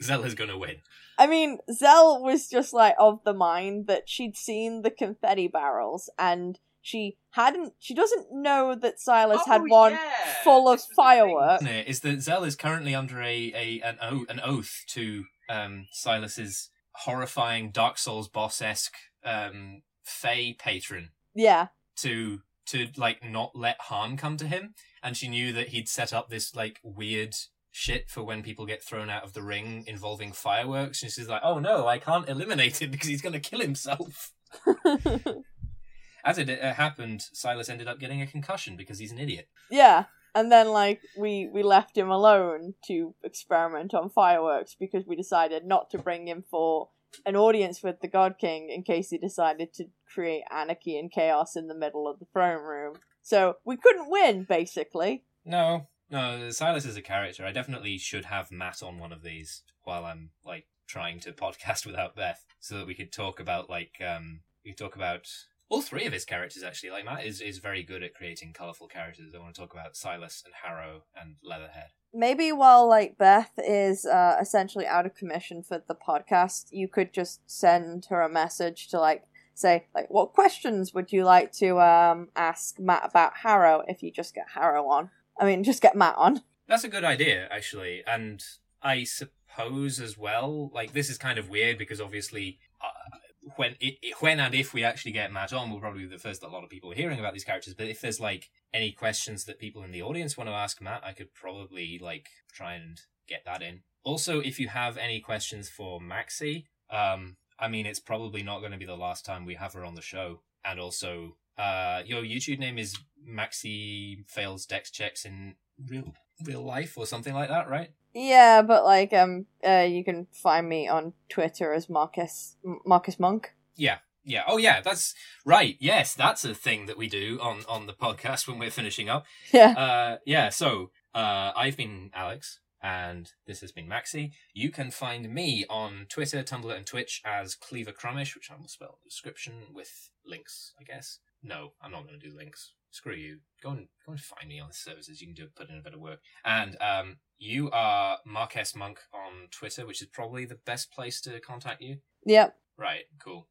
Zell 0.02 0.24
is 0.24 0.36
gonna 0.36 0.58
win. 0.58 0.78
I 1.18 1.28
mean, 1.28 1.60
Zell 1.72 2.22
was 2.24 2.48
just 2.48 2.74
like 2.74 2.96
of 2.98 3.20
the 3.24 3.34
mind 3.34 3.88
that 3.88 4.10
she'd 4.10 4.36
seen 4.36 4.82
the 4.82 4.90
confetti 4.92 5.48
barrels 5.48 6.10
and 6.18 6.60
she 6.82 7.18
hadn't 7.32 7.74
she 7.80 7.94
doesn't 7.94 8.28
know 8.32 8.74
that 8.76 9.00
Silas 9.00 9.42
had 9.46 9.62
one 9.68 9.92
yeah. 9.94 10.00
full 10.44 10.68
of 10.68 10.78
This 10.80 10.82
was 10.82 10.88
the 10.88 10.88
thing, 10.88 10.96
fireworks. 10.96 11.62
wasn't 11.62 11.70
it? 11.70 11.88
Is 11.88 12.00
that 12.00 12.22
Zell 12.22 12.44
is 12.44 12.56
currently 12.56 12.96
under 12.96 13.22
a, 13.22 13.54
a 13.54 13.82
an, 13.86 13.98
o- 14.02 14.26
an 14.30 14.40
oath 14.44 14.84
to 14.90 15.26
um, 15.48 15.86
Silas's 15.92 16.70
horrifying 16.94 17.70
Dark 17.72 17.98
Souls 17.98 18.28
boss 18.28 18.62
esque 18.62 18.96
um, 19.24 19.84
Fey 20.04 20.54
patron 20.54 21.10
Yeah. 21.36 21.68
to 21.98 22.42
to 22.68 22.88
like 22.98 23.24
not 23.24 23.56
let 23.56 23.80
harm 23.82 24.18
come 24.18 24.38
to 24.38 24.48
him 24.48 24.74
and 25.04 25.16
she 25.18 25.28
knew 25.28 25.52
that 25.54 25.70
he'd 25.70 25.88
set 25.90 26.14
up 26.14 26.30
this 26.30 26.56
like 26.56 26.80
weird 26.84 27.36
shit 27.72 28.10
for 28.10 28.24
when 28.24 28.44
people 28.44 28.66
get 28.66 28.84
thrown 28.84 29.10
out 29.10 29.24
of 29.24 29.34
the 29.34 29.42
ring 29.42 29.84
involving 29.88 30.32
fireworks 30.32 31.02
and 31.02 31.12
she's 31.12 31.30
like 31.30 31.42
oh 31.44 31.58
no 31.58 31.88
i 31.88 31.98
can't 31.98 32.28
eliminate 32.28 32.82
him 32.82 32.92
because 32.92 33.08
he's 33.08 33.22
going 33.22 33.34
to 33.34 33.40
kill 33.40 33.62
himself 33.62 34.34
as 36.26 36.38
it 36.38 36.50
uh, 36.50 36.74
happened 36.74 37.24
silas 37.32 37.70
ended 37.70 37.88
up 37.88 37.98
getting 37.98 38.22
a 38.22 38.28
concussion 38.28 38.76
because 38.76 39.00
he's 39.00 39.12
an 39.12 39.18
idiot 39.18 39.48
yeah. 39.72 40.06
And 40.36 40.52
then 40.52 40.70
like 40.70 41.02
we 41.18 41.50
we 41.52 41.64
left 41.64 41.98
him 41.98 42.10
alone 42.10 42.76
to 42.86 43.16
experiment 43.24 43.94
on 43.94 44.10
fireworks 44.10 44.76
because 44.80 45.06
we 45.08 45.16
decided 45.16 45.66
not 45.66 45.90
to 45.90 45.98
bring 45.98 46.28
him 46.28 46.44
for 46.50 46.90
an 47.26 47.36
audience 47.36 47.84
with 47.84 48.00
the 48.02 48.08
God 48.08 48.36
King 48.40 48.70
in 48.70 48.84
case 48.84 49.10
he 49.10 49.18
decided 49.18 49.74
to 49.74 49.86
create 50.14 50.44
anarchy 50.50 50.98
and 50.98 51.12
chaos 51.12 51.56
in 51.56 51.68
the 51.68 51.76
middle 51.76 52.08
of 52.08 52.20
the 52.20 52.28
throne 52.32 52.64
room. 52.64 52.96
So 53.22 53.56
we 53.66 53.76
couldn't 53.78 54.10
win, 54.10 54.44
basically. 54.44 55.26
no 55.44 55.88
no 56.12 56.50
silas 56.52 56.86
is 56.86 56.98
a 56.98 57.02
character. 57.02 57.46
I 57.46 57.52
definitely 57.52 57.98
should 57.98 58.26
have 58.26 58.52
matt 58.52 58.84
on 58.84 59.00
one 59.00 59.12
of 59.12 59.24
these 59.24 59.64
while 59.84 60.06
i'm 60.06 60.30
like 60.46 60.66
trying 60.88 61.20
to 61.22 61.32
podcast 61.32 61.86
without 61.88 62.16
beth 62.16 62.46
so 62.60 62.78
that 62.78 62.88
we 62.88 62.94
could 62.94 63.12
talk 63.12 63.40
about 63.40 63.70
like 63.70 64.02
um 64.06 64.42
we 64.64 64.72
could 64.72 64.78
talk 64.78 64.96
about 64.96 65.28
all 65.72 65.82
three 65.82 66.06
of 66.06 66.12
his 66.14 66.26
characters 66.26 66.64
actually. 66.64 66.92
Like 66.92 67.06
matt 67.06 67.26
is, 67.26 67.42
is 67.42 67.60
very 67.60 67.82
good 67.82 68.04
at 68.04 68.14
creating 68.14 68.54
colorful 68.54 68.88
characters. 68.88 69.34
I 69.34 69.40
want 69.40 69.56
to 69.56 69.62
talk 69.62 69.74
about 69.74 69.96
silas 69.96 70.44
and 70.46 70.54
harrow 70.64 71.04
and 71.20 71.38
leatherhead. 71.44 71.88
Maybe 72.14 72.52
while 72.52 72.88
like 72.90 73.18
Beth 73.18 73.54
is 73.58 74.06
uh, 74.06 74.36
essentially 74.40 74.86
out 74.86 75.06
of 75.06 75.16
commission 75.16 75.64
for 75.64 75.82
the 75.88 75.96
podcast, 75.96 76.66
you 76.72 76.90
could 76.90 77.14
just 77.14 77.40
send 77.50 78.08
her 78.10 78.22
a 78.22 78.30
message 78.30 78.90
to 78.90 79.00
like 79.00 79.24
say 79.54 79.88
like 79.96 80.10
what 80.10 80.34
questions 80.34 80.94
would 80.94 81.14
you 81.14 81.24
like 81.24 81.54
to 81.54 81.80
um 81.80 82.30
ask 82.36 82.80
Matt 82.80 83.04
about 83.06 83.38
Harrow 83.44 83.84
if 83.88 84.04
you 84.04 84.12
just 84.12 84.36
get 84.36 84.48
Harrow 84.54 84.88
on. 84.88 85.10
I 85.42 85.46
mean, 85.46 85.64
just 85.64 85.82
get 85.82 85.96
Matt 85.96 86.16
on. 86.18 86.42
That's 86.68 86.86
a 86.86 86.90
good 86.90 87.04
idea, 87.04 87.48
actually. 87.52 88.04
And 88.08 88.42
I 88.82 89.04
suppose 89.04 90.00
as 90.00 90.18
well. 90.18 90.72
Like 90.74 90.94
this 90.94 91.10
is 91.10 91.18
kind 91.18 91.38
of 91.38 91.50
weird 91.50 91.78
because 91.78 92.02
obviously 92.02 92.60
uh, 92.82 93.18
when 93.56 93.76
it, 93.80 93.98
when 94.20 94.40
and 94.40 94.54
if 94.54 94.74
we 94.74 94.84
actually 94.84 95.12
get 95.12 95.32
Matt 95.32 95.54
on, 95.54 95.70
we'll 95.70 95.80
probably 95.80 96.04
be 96.04 96.08
the 96.08 96.18
first 96.18 96.42
that 96.42 96.48
a 96.48 96.52
lot 96.52 96.64
of 96.64 96.70
people 96.70 96.92
are 96.92 96.96
hearing 96.96 97.20
about 97.20 97.34
these 97.34 97.44
characters. 97.44 97.74
But 97.74 97.88
if 97.88 98.02
there's 98.02 98.20
like 98.20 98.50
any 98.74 98.92
questions 98.92 99.46
that 99.46 99.60
people 99.60 99.84
in 99.84 99.92
the 99.92 100.02
audience 100.02 100.38
want 100.38 100.50
to 100.50 100.54
ask 100.54 100.82
Matt, 100.82 101.04
I 101.04 101.14
could 101.14 101.34
probably 101.34 102.00
like 102.02 102.30
try 102.54 102.76
and 102.76 103.00
get 103.28 103.44
that 103.46 103.62
in. 103.62 103.82
Also, 104.04 104.40
if 104.40 104.60
you 104.60 104.68
have 104.68 104.98
any 104.98 105.20
questions 105.20 105.70
for 105.70 106.00
Maxi, 106.00 106.66
um, 106.90 107.38
I 107.60 107.68
mean, 107.68 107.86
it's 107.86 108.00
probably 108.00 108.42
not 108.42 108.60
going 108.60 108.72
to 108.72 108.78
be 108.78 108.86
the 108.86 108.96
last 108.96 109.26
time 109.26 109.46
we 109.46 109.56
have 109.56 109.74
her 109.74 109.86
on 109.86 109.96
the 109.96 110.02
show. 110.02 110.42
And 110.66 110.80
also, 110.80 111.38
uh, 111.58 112.02
your 112.06 112.22
YouTube 112.24 112.60
name 112.60 112.78
is 112.78 112.96
Maxi 113.28 114.28
fails 114.28 114.66
Dex 114.66 114.92
checks 114.92 115.26
in 115.26 115.56
real 115.88 116.14
real 116.46 116.64
life 116.64 116.98
or 116.98 117.06
something 117.06 117.34
like 117.34 117.50
that, 117.50 117.70
right? 117.70 117.92
Yeah, 118.14 118.62
but 118.62 118.84
like 118.84 119.14
um 119.14 119.46
uh 119.66 119.88
you 119.88 120.04
can 120.04 120.28
find 120.32 120.68
me 120.68 120.88
on 120.88 121.14
Twitter 121.30 121.74
as 121.74 121.90
Marcus 121.90 122.56
Marcus 122.86 123.20
Monk. 123.20 123.54
Yeah. 123.76 124.00
Yeah. 124.24 124.44
Oh 124.48 124.58
yeah, 124.58 124.82
that's 124.82 125.14
right. 125.46 125.78
Yes, 125.80 126.14
that's 126.14 126.44
a 126.46 126.54
thing 126.54 126.86
that 126.88 126.98
we 126.98 127.08
do 127.08 127.40
on 127.42 127.62
on 127.68 127.88
the 127.88 127.94
podcast 127.94 128.48
when 128.48 128.60
we're 128.60 128.72
finishing 128.72 129.10
up. 129.10 129.26
Yeah. 129.54 129.72
Uh 129.72 130.18
yeah, 130.26 130.50
so 130.50 130.92
uh 131.14 131.52
I've 131.56 131.78
been 131.78 132.12
Alex 132.14 132.60
and 132.84 133.32
this 133.46 133.62
has 133.62 133.72
been 133.72 133.88
Maxi. 133.88 134.32
You 134.54 134.72
can 134.72 134.90
find 134.90 135.32
me 135.32 135.66
on 135.70 136.08
Twitter, 136.10 136.42
Tumblr, 136.42 136.76
and 136.76 136.86
Twitch 136.86 137.22
as 137.24 137.54
Cleaver 137.54 137.92
Crummish, 137.92 138.34
which 138.34 138.50
I 138.52 138.56
will 138.56 138.68
spell 138.68 138.90
in 138.90 138.96
the 139.04 139.10
description 139.10 139.54
with 139.72 140.10
links, 140.26 140.74
I 140.80 140.84
guess. 140.84 141.20
No, 141.44 141.74
I'm 141.82 141.92
not 141.92 142.08
going 142.08 142.20
to 142.20 142.30
do 142.30 142.36
links 142.36 142.74
screw 142.92 143.16
you. 143.16 143.40
Go 143.64 143.70
and 143.70 143.88
go 144.06 144.12
and 144.12 144.22
find 144.22 144.48
me 144.48 144.60
on 144.60 144.68
the 144.68 144.74
services. 144.74 145.22
You 145.22 145.28
can 145.28 145.34
do 145.34 145.48
put 145.56 145.70
in 145.70 145.78
a 145.78 145.82
bit 145.82 145.94
of 145.94 146.00
work. 146.00 146.20
And 146.46 146.78
um, 146.82 147.18
you 147.40 147.72
are 147.72 148.18
Marques 148.26 148.76
Monk 148.76 149.00
on 149.14 149.48
Twitter, 149.50 149.86
which 149.86 150.02
is 150.02 150.08
probably 150.08 150.46
the 150.46 150.60
best 150.66 150.92
place 150.92 151.20
to 151.22 151.40
contact 151.40 151.82
you. 151.82 151.98
Yep. 152.26 152.56
Right. 152.78 153.06
Cool. 153.24 153.48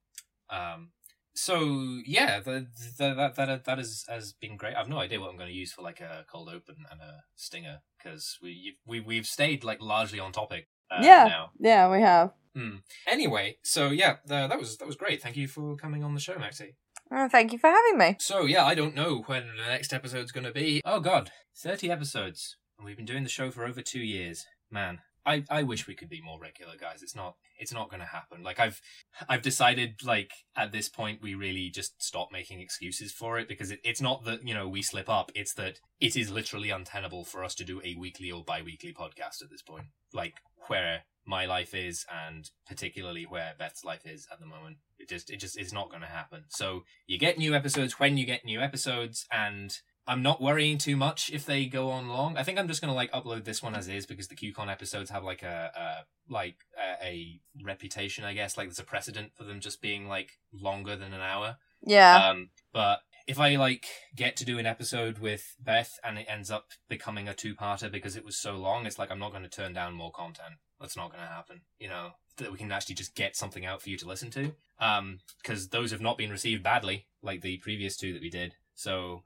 Um, 0.48 0.90
so 1.34 2.00
yeah, 2.04 2.40
the, 2.40 2.66
the, 2.98 3.14
that 3.14 3.36
that 3.36 3.64
that 3.64 3.78
has 3.78 4.04
has 4.08 4.32
been 4.32 4.56
great. 4.56 4.76
I've 4.76 4.88
no 4.88 4.98
idea 4.98 5.20
what 5.20 5.30
I'm 5.30 5.36
going 5.36 5.48
to 5.48 5.54
use 5.54 5.72
for 5.72 5.82
like 5.82 6.00
a 6.00 6.24
cold 6.30 6.48
open 6.48 6.76
and 6.90 7.00
a 7.00 7.22
stinger 7.36 7.80
because 7.98 8.36
we 8.42 8.76
we 8.84 9.00
we've 9.00 9.26
stayed 9.26 9.64
like 9.64 9.80
largely 9.80 10.20
on 10.20 10.32
topic. 10.32 10.68
Uh, 10.90 11.00
yeah. 11.02 11.24
Now. 11.28 11.50
Yeah, 11.58 11.90
we 11.90 12.00
have. 12.00 12.32
Hmm. 12.54 12.78
Anyway, 13.06 13.58
so 13.62 13.90
yeah, 13.90 14.16
the, 14.26 14.48
that 14.48 14.58
was 14.58 14.76
that 14.78 14.86
was 14.86 14.96
great. 14.96 15.22
Thank 15.22 15.36
you 15.36 15.46
for 15.46 15.76
coming 15.76 16.02
on 16.02 16.14
the 16.14 16.20
show, 16.20 16.34
Maxi. 16.34 16.74
Oh, 17.12 17.28
thank 17.28 17.53
you 17.53 17.59
for 17.59 17.69
having 17.69 17.99
me. 17.99 18.16
So 18.20 18.45
yeah, 18.45 18.65
I 18.65 18.74
don't 18.74 18.95
know 18.95 19.24
when 19.27 19.49
the 19.57 19.69
next 19.69 19.93
episode's 19.93 20.32
going 20.32 20.45
to 20.45 20.53
be. 20.53 20.81
Oh 20.85 21.01
god, 21.01 21.31
thirty 21.57 21.91
episodes, 21.91 22.57
and 22.78 22.87
we've 22.87 22.97
been 22.97 23.07
doing 23.07 23.24
the 23.24 23.28
show 23.28 23.51
for 23.51 23.65
over 23.65 23.82
two 23.82 24.01
years. 24.01 24.47
Man, 24.70 25.01
I, 25.27 25.45
I 25.51 25.62
wish 25.65 25.87
we 25.87 25.95
could 25.95 26.09
be 26.09 26.23
more 26.23 26.39
regular, 26.41 26.74
guys. 26.81 27.03
It's 27.03 27.15
not 27.15 27.35
it's 27.59 27.73
not 27.73 27.91
going 27.91 28.01
to 28.01 28.07
happen. 28.07 28.43
Like 28.43 28.59
I've 28.59 28.81
I've 29.28 29.43
decided 29.43 29.97
like 30.05 30.32
at 30.57 30.73
this 30.73 30.89
point 30.89 31.20
we 31.23 31.35
really 31.35 31.69
just 31.69 32.03
stop 32.03 32.28
making 32.32 32.61
excuses 32.61 33.12
for 33.12 33.39
it 33.39 33.49
because 33.49 33.70
it, 33.70 33.81
it's 33.85 34.01
not 34.01 34.24
that 34.24 34.47
you 34.47 34.55
know 34.55 34.69
we 34.69 34.82
slip 34.82 35.09
up. 35.09 35.31
It's 35.35 35.55
that 35.55 35.78
it 36.01 36.16
is 36.16 36.31
literally 36.31 36.70
untenable 36.70 37.24
for 37.24 37.45
us 37.45 37.55
to 37.57 37.65
do 37.65 37.81
a 37.85 37.97
weekly 37.97 38.31
or 38.31 38.45
bi-weekly 38.45 38.95
podcast 38.95 39.43
at 39.43 39.51
this 39.51 39.62
point. 39.62 39.87
Like 40.15 40.35
where 40.69 41.03
my 41.26 41.47
life 41.47 41.74
is 41.74 42.05
and 42.26 42.51
particularly 42.66 43.24
where 43.24 43.55
Beth's 43.59 43.84
life 43.84 44.06
is 44.06 44.26
at 44.32 44.40
the 44.40 44.47
moment. 44.47 44.78
It 44.98 45.09
just 45.09 45.30
it 45.30 45.38
just 45.38 45.59
is 45.59 45.72
not 45.72 45.90
going 45.90 46.02
to 46.02 46.09
happen. 46.09 46.44
So 46.48 46.84
you 47.06 47.18
get 47.18 47.38
new 47.38 47.55
episodes 47.55 47.98
when 47.98 48.16
you 48.16 48.26
get 48.26 48.44
new 48.44 48.60
episodes 48.60 49.26
and 49.32 49.76
I'm 50.06 50.22
not 50.22 50.42
worrying 50.42 50.78
too 50.78 50.97
much 50.97 51.30
if 51.32 51.47
they 51.47 51.66
go 51.66 51.90
on 51.90 52.09
long. 52.09 52.36
I 52.36 52.42
think 52.42 52.59
I'm 52.59 52.66
just 52.66 52.80
gonna 52.80 52.94
like 52.94 53.12
upload 53.12 53.44
this 53.44 53.62
one 53.62 53.76
as 53.76 53.86
is 53.86 54.06
because 54.06 54.26
the 54.26 54.34
QCon 54.34 54.68
episodes 54.68 55.10
have 55.10 55.22
like 55.22 55.44
a, 55.44 55.70
a 55.76 56.32
like 56.32 56.56
a, 56.76 57.06
a, 57.06 57.40
reputation, 57.62 58.24
I 58.24 58.34
guess. 58.34 58.56
Like 58.56 58.66
there's 58.66 58.80
a 58.80 58.84
precedent 58.84 59.32
for 59.36 59.44
them 59.44 59.60
just 59.60 59.80
being 59.80 60.09
like 60.09 60.32
longer 60.52 60.97
than 60.97 61.12
an 61.12 61.20
hour. 61.20 61.59
Yeah. 61.82 62.30
Um, 62.30 62.51
but 62.72 63.01
if 63.31 63.39
I 63.39 63.55
like 63.55 63.86
get 64.16 64.36
to 64.39 64.44
do 64.44 64.59
an 64.59 64.66
episode 64.66 65.20
with 65.20 65.55
Beth 65.65 66.01
and 66.02 66.19
it 66.19 66.27
ends 66.28 66.51
up 66.51 66.70
becoming 66.89 67.28
a 67.28 67.32
two-parter 67.32 67.89
because 67.90 68.16
it 68.16 68.24
was 68.24 68.36
so 68.36 68.57
long, 68.57 68.86
it's 68.86 68.98
like 68.98 69.09
I'm 69.09 69.20
not 69.20 69.31
going 69.31 69.44
to 69.44 69.48
turn 69.48 69.73
down 69.73 69.94
more 69.94 70.11
content. 70.11 70.55
That's 70.81 70.97
not 70.97 71.12
going 71.12 71.23
to 71.23 71.28
happen. 71.28 71.61
You 71.78 71.90
know 71.90 72.11
that 72.39 72.51
we 72.51 72.59
can 72.59 72.73
actually 72.73 72.97
just 72.97 73.15
get 73.15 73.36
something 73.36 73.65
out 73.65 73.82
for 73.82 73.89
you 73.89 73.97
to 73.98 74.09
listen 74.09 74.31
to. 74.32 74.52
Um, 74.81 75.20
because 75.40 75.69
those 75.69 75.93
have 75.93 76.01
not 76.01 76.19
been 76.19 76.32
received 76.32 76.65
badly, 76.65 77.07
like 77.23 77.40
the 77.40 77.59
previous 77.59 77.97
two 77.97 78.12
that 78.15 78.23
we 78.23 78.31
did. 78.31 78.57
So 78.74 79.23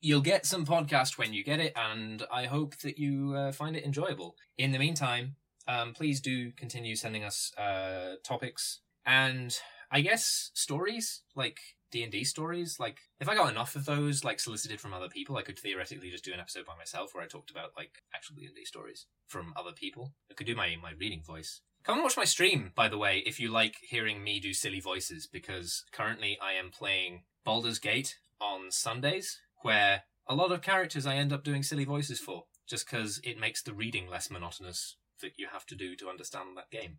you'll 0.00 0.22
get 0.22 0.46
some 0.46 0.64
podcast 0.64 1.18
when 1.18 1.34
you 1.34 1.44
get 1.44 1.60
it, 1.60 1.74
and 1.76 2.22
I 2.32 2.46
hope 2.46 2.78
that 2.78 2.98
you 2.98 3.34
uh, 3.36 3.52
find 3.52 3.76
it 3.76 3.84
enjoyable. 3.84 4.34
In 4.56 4.72
the 4.72 4.78
meantime, 4.78 5.36
um, 5.68 5.92
please 5.92 6.22
do 6.22 6.52
continue 6.52 6.96
sending 6.96 7.22
us 7.22 7.52
uh, 7.58 8.14
topics 8.24 8.80
and 9.04 9.54
I 9.90 10.00
guess 10.00 10.50
stories 10.54 11.20
like 11.36 11.58
D 11.92 12.02
and 12.02 12.10
D 12.10 12.24
stories. 12.24 12.80
Like 12.80 12.98
if 13.20 13.28
I 13.28 13.36
got 13.36 13.50
enough 13.50 13.76
of 13.76 13.84
those, 13.84 14.24
like 14.24 14.40
solicited 14.40 14.80
from 14.80 14.92
other 14.92 15.08
people, 15.08 15.36
I 15.36 15.42
could 15.42 15.58
theoretically 15.58 16.10
just 16.10 16.24
do 16.24 16.32
an 16.32 16.40
episode 16.40 16.66
by 16.66 16.76
myself 16.76 17.14
where 17.14 17.22
I 17.22 17.28
talked 17.28 17.50
about 17.50 17.70
like 17.76 18.02
actual 18.14 18.34
D 18.36 18.46
and 18.46 18.54
D 18.56 18.64
stories 18.64 19.06
from 19.26 19.52
other 19.56 19.72
people. 19.72 20.14
I 20.30 20.34
could 20.34 20.46
do 20.46 20.56
my 20.56 20.74
my 20.82 20.92
reading 20.98 21.22
voice. 21.22 21.60
Come 21.84 21.96
and 21.96 22.04
watch 22.04 22.16
my 22.16 22.24
stream, 22.24 22.72
by 22.76 22.88
the 22.88 22.98
way, 22.98 23.22
if 23.26 23.40
you 23.40 23.50
like 23.50 23.74
hearing 23.88 24.22
me 24.22 24.38
do 24.38 24.54
silly 24.54 24.80
voices, 24.80 25.26
because 25.26 25.84
currently 25.92 26.38
I 26.40 26.52
am 26.52 26.70
playing 26.70 27.24
Baldur's 27.44 27.80
Gate 27.80 28.18
on 28.40 28.70
Sundays, 28.70 29.40
where 29.62 30.04
a 30.28 30.34
lot 30.34 30.52
of 30.52 30.62
characters 30.62 31.06
I 31.06 31.16
end 31.16 31.32
up 31.32 31.42
doing 31.42 31.64
silly 31.64 31.84
voices 31.84 32.20
for, 32.20 32.44
just 32.68 32.88
because 32.88 33.20
it 33.24 33.40
makes 33.40 33.62
the 33.62 33.74
reading 33.74 34.08
less 34.08 34.30
monotonous 34.30 34.96
that 35.22 35.32
you 35.36 35.48
have 35.52 35.66
to 35.66 35.74
do 35.74 35.96
to 35.96 36.08
understand 36.08 36.56
that 36.56 36.70
game. 36.70 36.98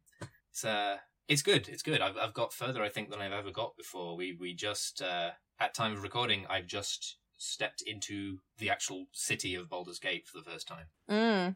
It's 0.52 0.66
it's 1.28 1.42
good. 1.42 1.70
It's 1.70 1.84
good. 1.84 2.02
I've 2.02 2.18
I've 2.18 2.34
got 2.34 2.54
further, 2.54 2.84
I 2.84 2.90
think, 2.90 3.10
than 3.10 3.22
I've 3.22 3.32
ever 3.32 3.52
got 3.52 3.78
before. 3.78 4.16
We 4.16 4.36
we 4.40 4.54
just 4.54 5.02
uh, 5.02 5.32
at 5.60 5.74
time 5.74 5.94
of 5.94 6.04
recording, 6.04 6.46
I've 6.50 6.68
just 6.68 7.18
stepped 7.38 7.82
into 7.82 8.40
the 8.58 8.70
actual 8.70 9.08
city 9.12 9.56
of 9.56 9.70
Baldur's 9.70 10.00
Gate 10.00 10.28
for 10.28 10.38
the 10.38 10.50
first 10.50 10.68
time. 10.68 10.86
Mm. 11.10 11.56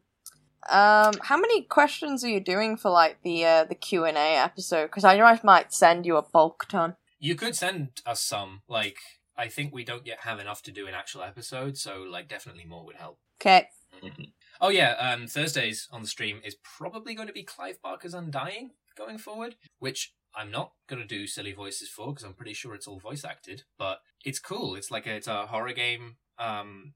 Um, 0.70 1.14
how 1.22 1.38
many 1.38 1.62
questions 1.62 2.24
are 2.24 2.30
you 2.30 2.40
doing 2.40 2.78
for 2.78 2.90
like 2.90 3.22
the 3.24 3.46
uh, 3.46 3.64
the 3.66 3.76
Q 3.76 4.06
and 4.06 4.18
A 4.18 4.38
episode? 4.38 4.88
Because 4.88 5.04
I 5.04 5.18
know 5.18 5.26
I 5.26 5.40
might 5.44 5.74
send 5.74 6.06
you 6.06 6.18
a 6.18 6.24
bulk 6.24 6.66
ton. 6.70 6.96
You 7.20 7.36
could 7.36 7.56
send 7.56 8.02
us 8.06 8.22
some. 8.22 8.62
Like 8.68 8.98
I 9.38 9.48
think 9.48 9.74
we 9.74 9.84
don't 9.84 10.06
yet 10.06 10.20
have 10.22 10.40
enough 10.40 10.62
to 10.64 10.72
do 10.72 10.88
an 10.88 10.94
actual 10.94 11.24
episode, 11.24 11.78
so 11.78 12.06
like 12.10 12.28
definitely 12.28 12.66
more 12.66 12.86
would 12.86 12.96
help. 12.96 13.20
Okay. 13.40 13.68
Oh 14.60 14.70
yeah, 14.70 14.94
um, 14.94 15.28
Thursdays 15.28 15.88
on 15.92 16.02
the 16.02 16.08
stream 16.08 16.42
is 16.44 16.56
probably 16.56 17.14
going 17.14 17.28
to 17.28 17.34
be 17.34 17.44
Clive 17.44 17.82
Barker's 17.82 18.14
Undying 18.14 18.72
going 18.98 19.18
forward, 19.18 19.56
which 19.80 20.14
I'm 20.36 20.52
not 20.52 20.72
going 20.88 21.02
to 21.02 21.08
do 21.08 21.28
silly 21.28 21.54
voices 21.54 21.90
for 21.90 22.08
because 22.08 22.24
I'm 22.24 22.34
pretty 22.34 22.54
sure 22.54 22.76
it's 22.76 22.88
all 22.88 23.00
voice 23.00 23.24
acted. 23.24 23.64
But 23.78 24.00
it's 24.26 24.40
cool. 24.40 24.76
It's 24.76 24.92
like 24.92 25.08
a, 25.08 25.16
it's 25.16 25.28
a 25.28 25.48
horror 25.48 25.74
game. 25.74 26.18
Um, 26.40 26.94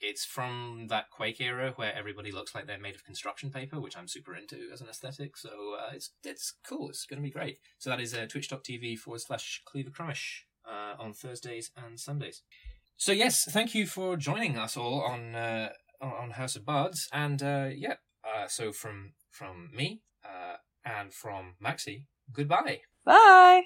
it's 0.00 0.24
from 0.24 0.86
that 0.88 1.10
Quake 1.10 1.40
era 1.40 1.72
where 1.76 1.94
everybody 1.94 2.32
looks 2.32 2.54
like 2.54 2.66
they're 2.66 2.78
made 2.78 2.94
of 2.94 3.04
construction 3.04 3.50
paper, 3.50 3.80
which 3.80 3.96
I'm 3.96 4.08
super 4.08 4.34
into 4.34 4.68
as 4.72 4.80
an 4.80 4.88
aesthetic. 4.88 5.36
So 5.36 5.50
uh, 5.78 5.90
it's 5.94 6.10
it's 6.24 6.54
cool. 6.66 6.88
It's 6.88 7.04
going 7.04 7.20
to 7.20 7.26
be 7.26 7.30
great. 7.32 7.58
So 7.78 7.90
that 7.90 8.00
is 8.00 8.14
uh, 8.14 8.26
twitch.tv 8.26 8.98
forward 8.98 9.20
slash 9.20 9.62
Cleaver 9.66 9.90
Crummish 9.90 10.44
uh, 10.66 10.94
on 10.98 11.12
Thursdays 11.12 11.70
and 11.76 12.00
Sundays. 12.00 12.42
So 12.96 13.12
yes, 13.12 13.44
thank 13.50 13.74
you 13.74 13.86
for 13.86 14.16
joining 14.16 14.56
us 14.58 14.76
all 14.76 15.02
on 15.02 15.34
uh, 15.34 15.70
on 16.00 16.32
House 16.32 16.56
of 16.56 16.64
Bards, 16.64 17.08
and 17.12 17.42
uh, 17.42 17.68
yeah. 17.74 17.94
Uh, 18.24 18.46
so 18.46 18.72
from 18.72 19.12
from 19.30 19.70
me 19.74 20.02
uh, 20.24 20.56
and 20.84 21.12
from 21.12 21.54
Maxi, 21.62 22.06
goodbye. 22.32 22.80
Bye. 23.04 23.62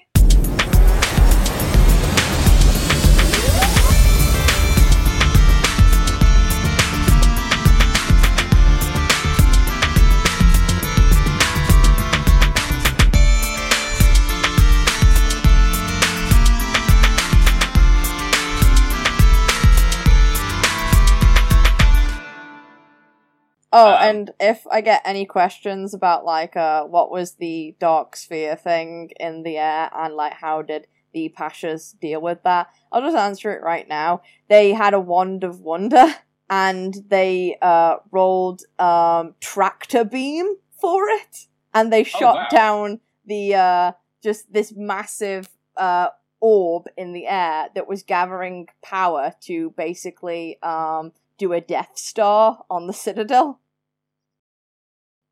Oh, 23.77 23.89
Um, 23.89 23.97
and 23.99 24.31
if 24.39 24.65
I 24.71 24.79
get 24.79 25.01
any 25.03 25.25
questions 25.25 25.93
about 25.93 26.23
like 26.23 26.55
uh 26.55 26.85
what 26.85 27.11
was 27.11 27.33
the 27.33 27.75
dark 27.77 28.15
sphere 28.15 28.55
thing 28.55 29.11
in 29.19 29.43
the 29.43 29.57
air 29.57 29.89
and 29.93 30.13
like 30.13 30.31
how 30.31 30.61
did 30.61 30.87
the 31.13 31.33
Pashas 31.37 31.99
deal 31.99 32.21
with 32.21 32.41
that, 32.43 32.67
I'll 32.89 33.01
just 33.01 33.17
answer 33.17 33.51
it 33.51 33.61
right 33.61 33.85
now. 33.85 34.21
They 34.47 34.71
had 34.71 34.93
a 34.93 34.99
wand 34.99 35.43
of 35.43 35.59
wonder 35.59 36.05
and 36.49 36.95
they 37.09 37.57
uh 37.61 37.97
rolled 38.11 38.61
um 38.79 39.35
tractor 39.41 40.05
beam 40.05 40.55
for 40.79 41.09
it 41.09 41.47
and 41.73 41.91
they 41.91 42.05
shot 42.05 42.35
wow. 42.35 42.47
down 42.49 42.99
the 43.25 43.55
uh 43.55 43.91
just 44.23 44.53
this 44.53 44.71
massive 44.73 45.49
uh 45.75 46.07
orb 46.39 46.85
in 46.95 47.11
the 47.11 47.27
air 47.27 47.67
that 47.75 47.89
was 47.89 48.03
gathering 48.03 48.69
power 48.81 49.33
to 49.41 49.73
basically 49.75 50.57
um 50.63 51.11
do 51.37 51.51
a 51.51 51.59
Death 51.59 51.91
Star 51.95 52.63
on 52.69 52.87
the 52.87 52.93
Citadel. 52.93 53.59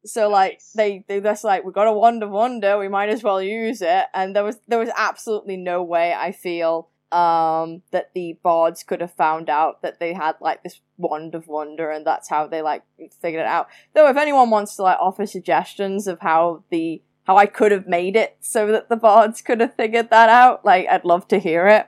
So 0.05 0.29
like 0.29 0.53
Nice. 0.53 0.71
they 0.75 1.05
they 1.07 1.19
just 1.21 1.43
like 1.43 1.63
we 1.63 1.71
got 1.71 1.87
a 1.87 1.93
wand 1.93 2.23
of 2.23 2.29
wonder, 2.29 2.77
we 2.77 2.87
might 2.87 3.09
as 3.09 3.23
well 3.23 3.41
use 3.41 3.81
it. 3.81 4.05
And 4.13 4.35
there 4.35 4.43
was 4.43 4.59
there 4.67 4.79
was 4.79 4.89
absolutely 4.97 5.57
no 5.57 5.81
way 5.83 6.13
I 6.13 6.31
feel 6.31 6.89
um 7.11 7.83
that 7.91 8.09
the 8.15 8.39
bards 8.41 8.81
could 8.83 8.99
have 8.99 9.13
found 9.13 9.47
out 9.49 9.81
that 9.83 9.99
they 9.99 10.13
had 10.13 10.33
like 10.41 10.63
this 10.63 10.81
wand 10.97 11.35
of 11.35 11.47
wonder 11.47 11.91
and 11.91 12.05
that's 12.07 12.27
how 12.27 12.47
they 12.47 12.61
like 12.61 12.83
figured 13.21 13.41
it 13.41 13.47
out. 13.47 13.67
Though 13.93 14.09
if 14.09 14.17
anyone 14.17 14.49
wants 14.49 14.75
to 14.75 14.83
like 14.83 14.97
offer 14.99 15.25
suggestions 15.25 16.07
of 16.07 16.19
how 16.21 16.63
the 16.69 17.01
how 17.25 17.37
I 17.37 17.45
could 17.45 17.71
have 17.71 17.87
made 17.87 18.15
it 18.15 18.35
so 18.41 18.67
that 18.71 18.89
the 18.89 18.97
bards 18.97 19.41
could 19.41 19.61
have 19.61 19.75
figured 19.75 20.09
that 20.09 20.29
out, 20.29 20.65
like 20.65 20.87
I'd 20.89 21.05
love 21.05 21.27
to 21.29 21.39
hear 21.39 21.67
it. 21.67 21.87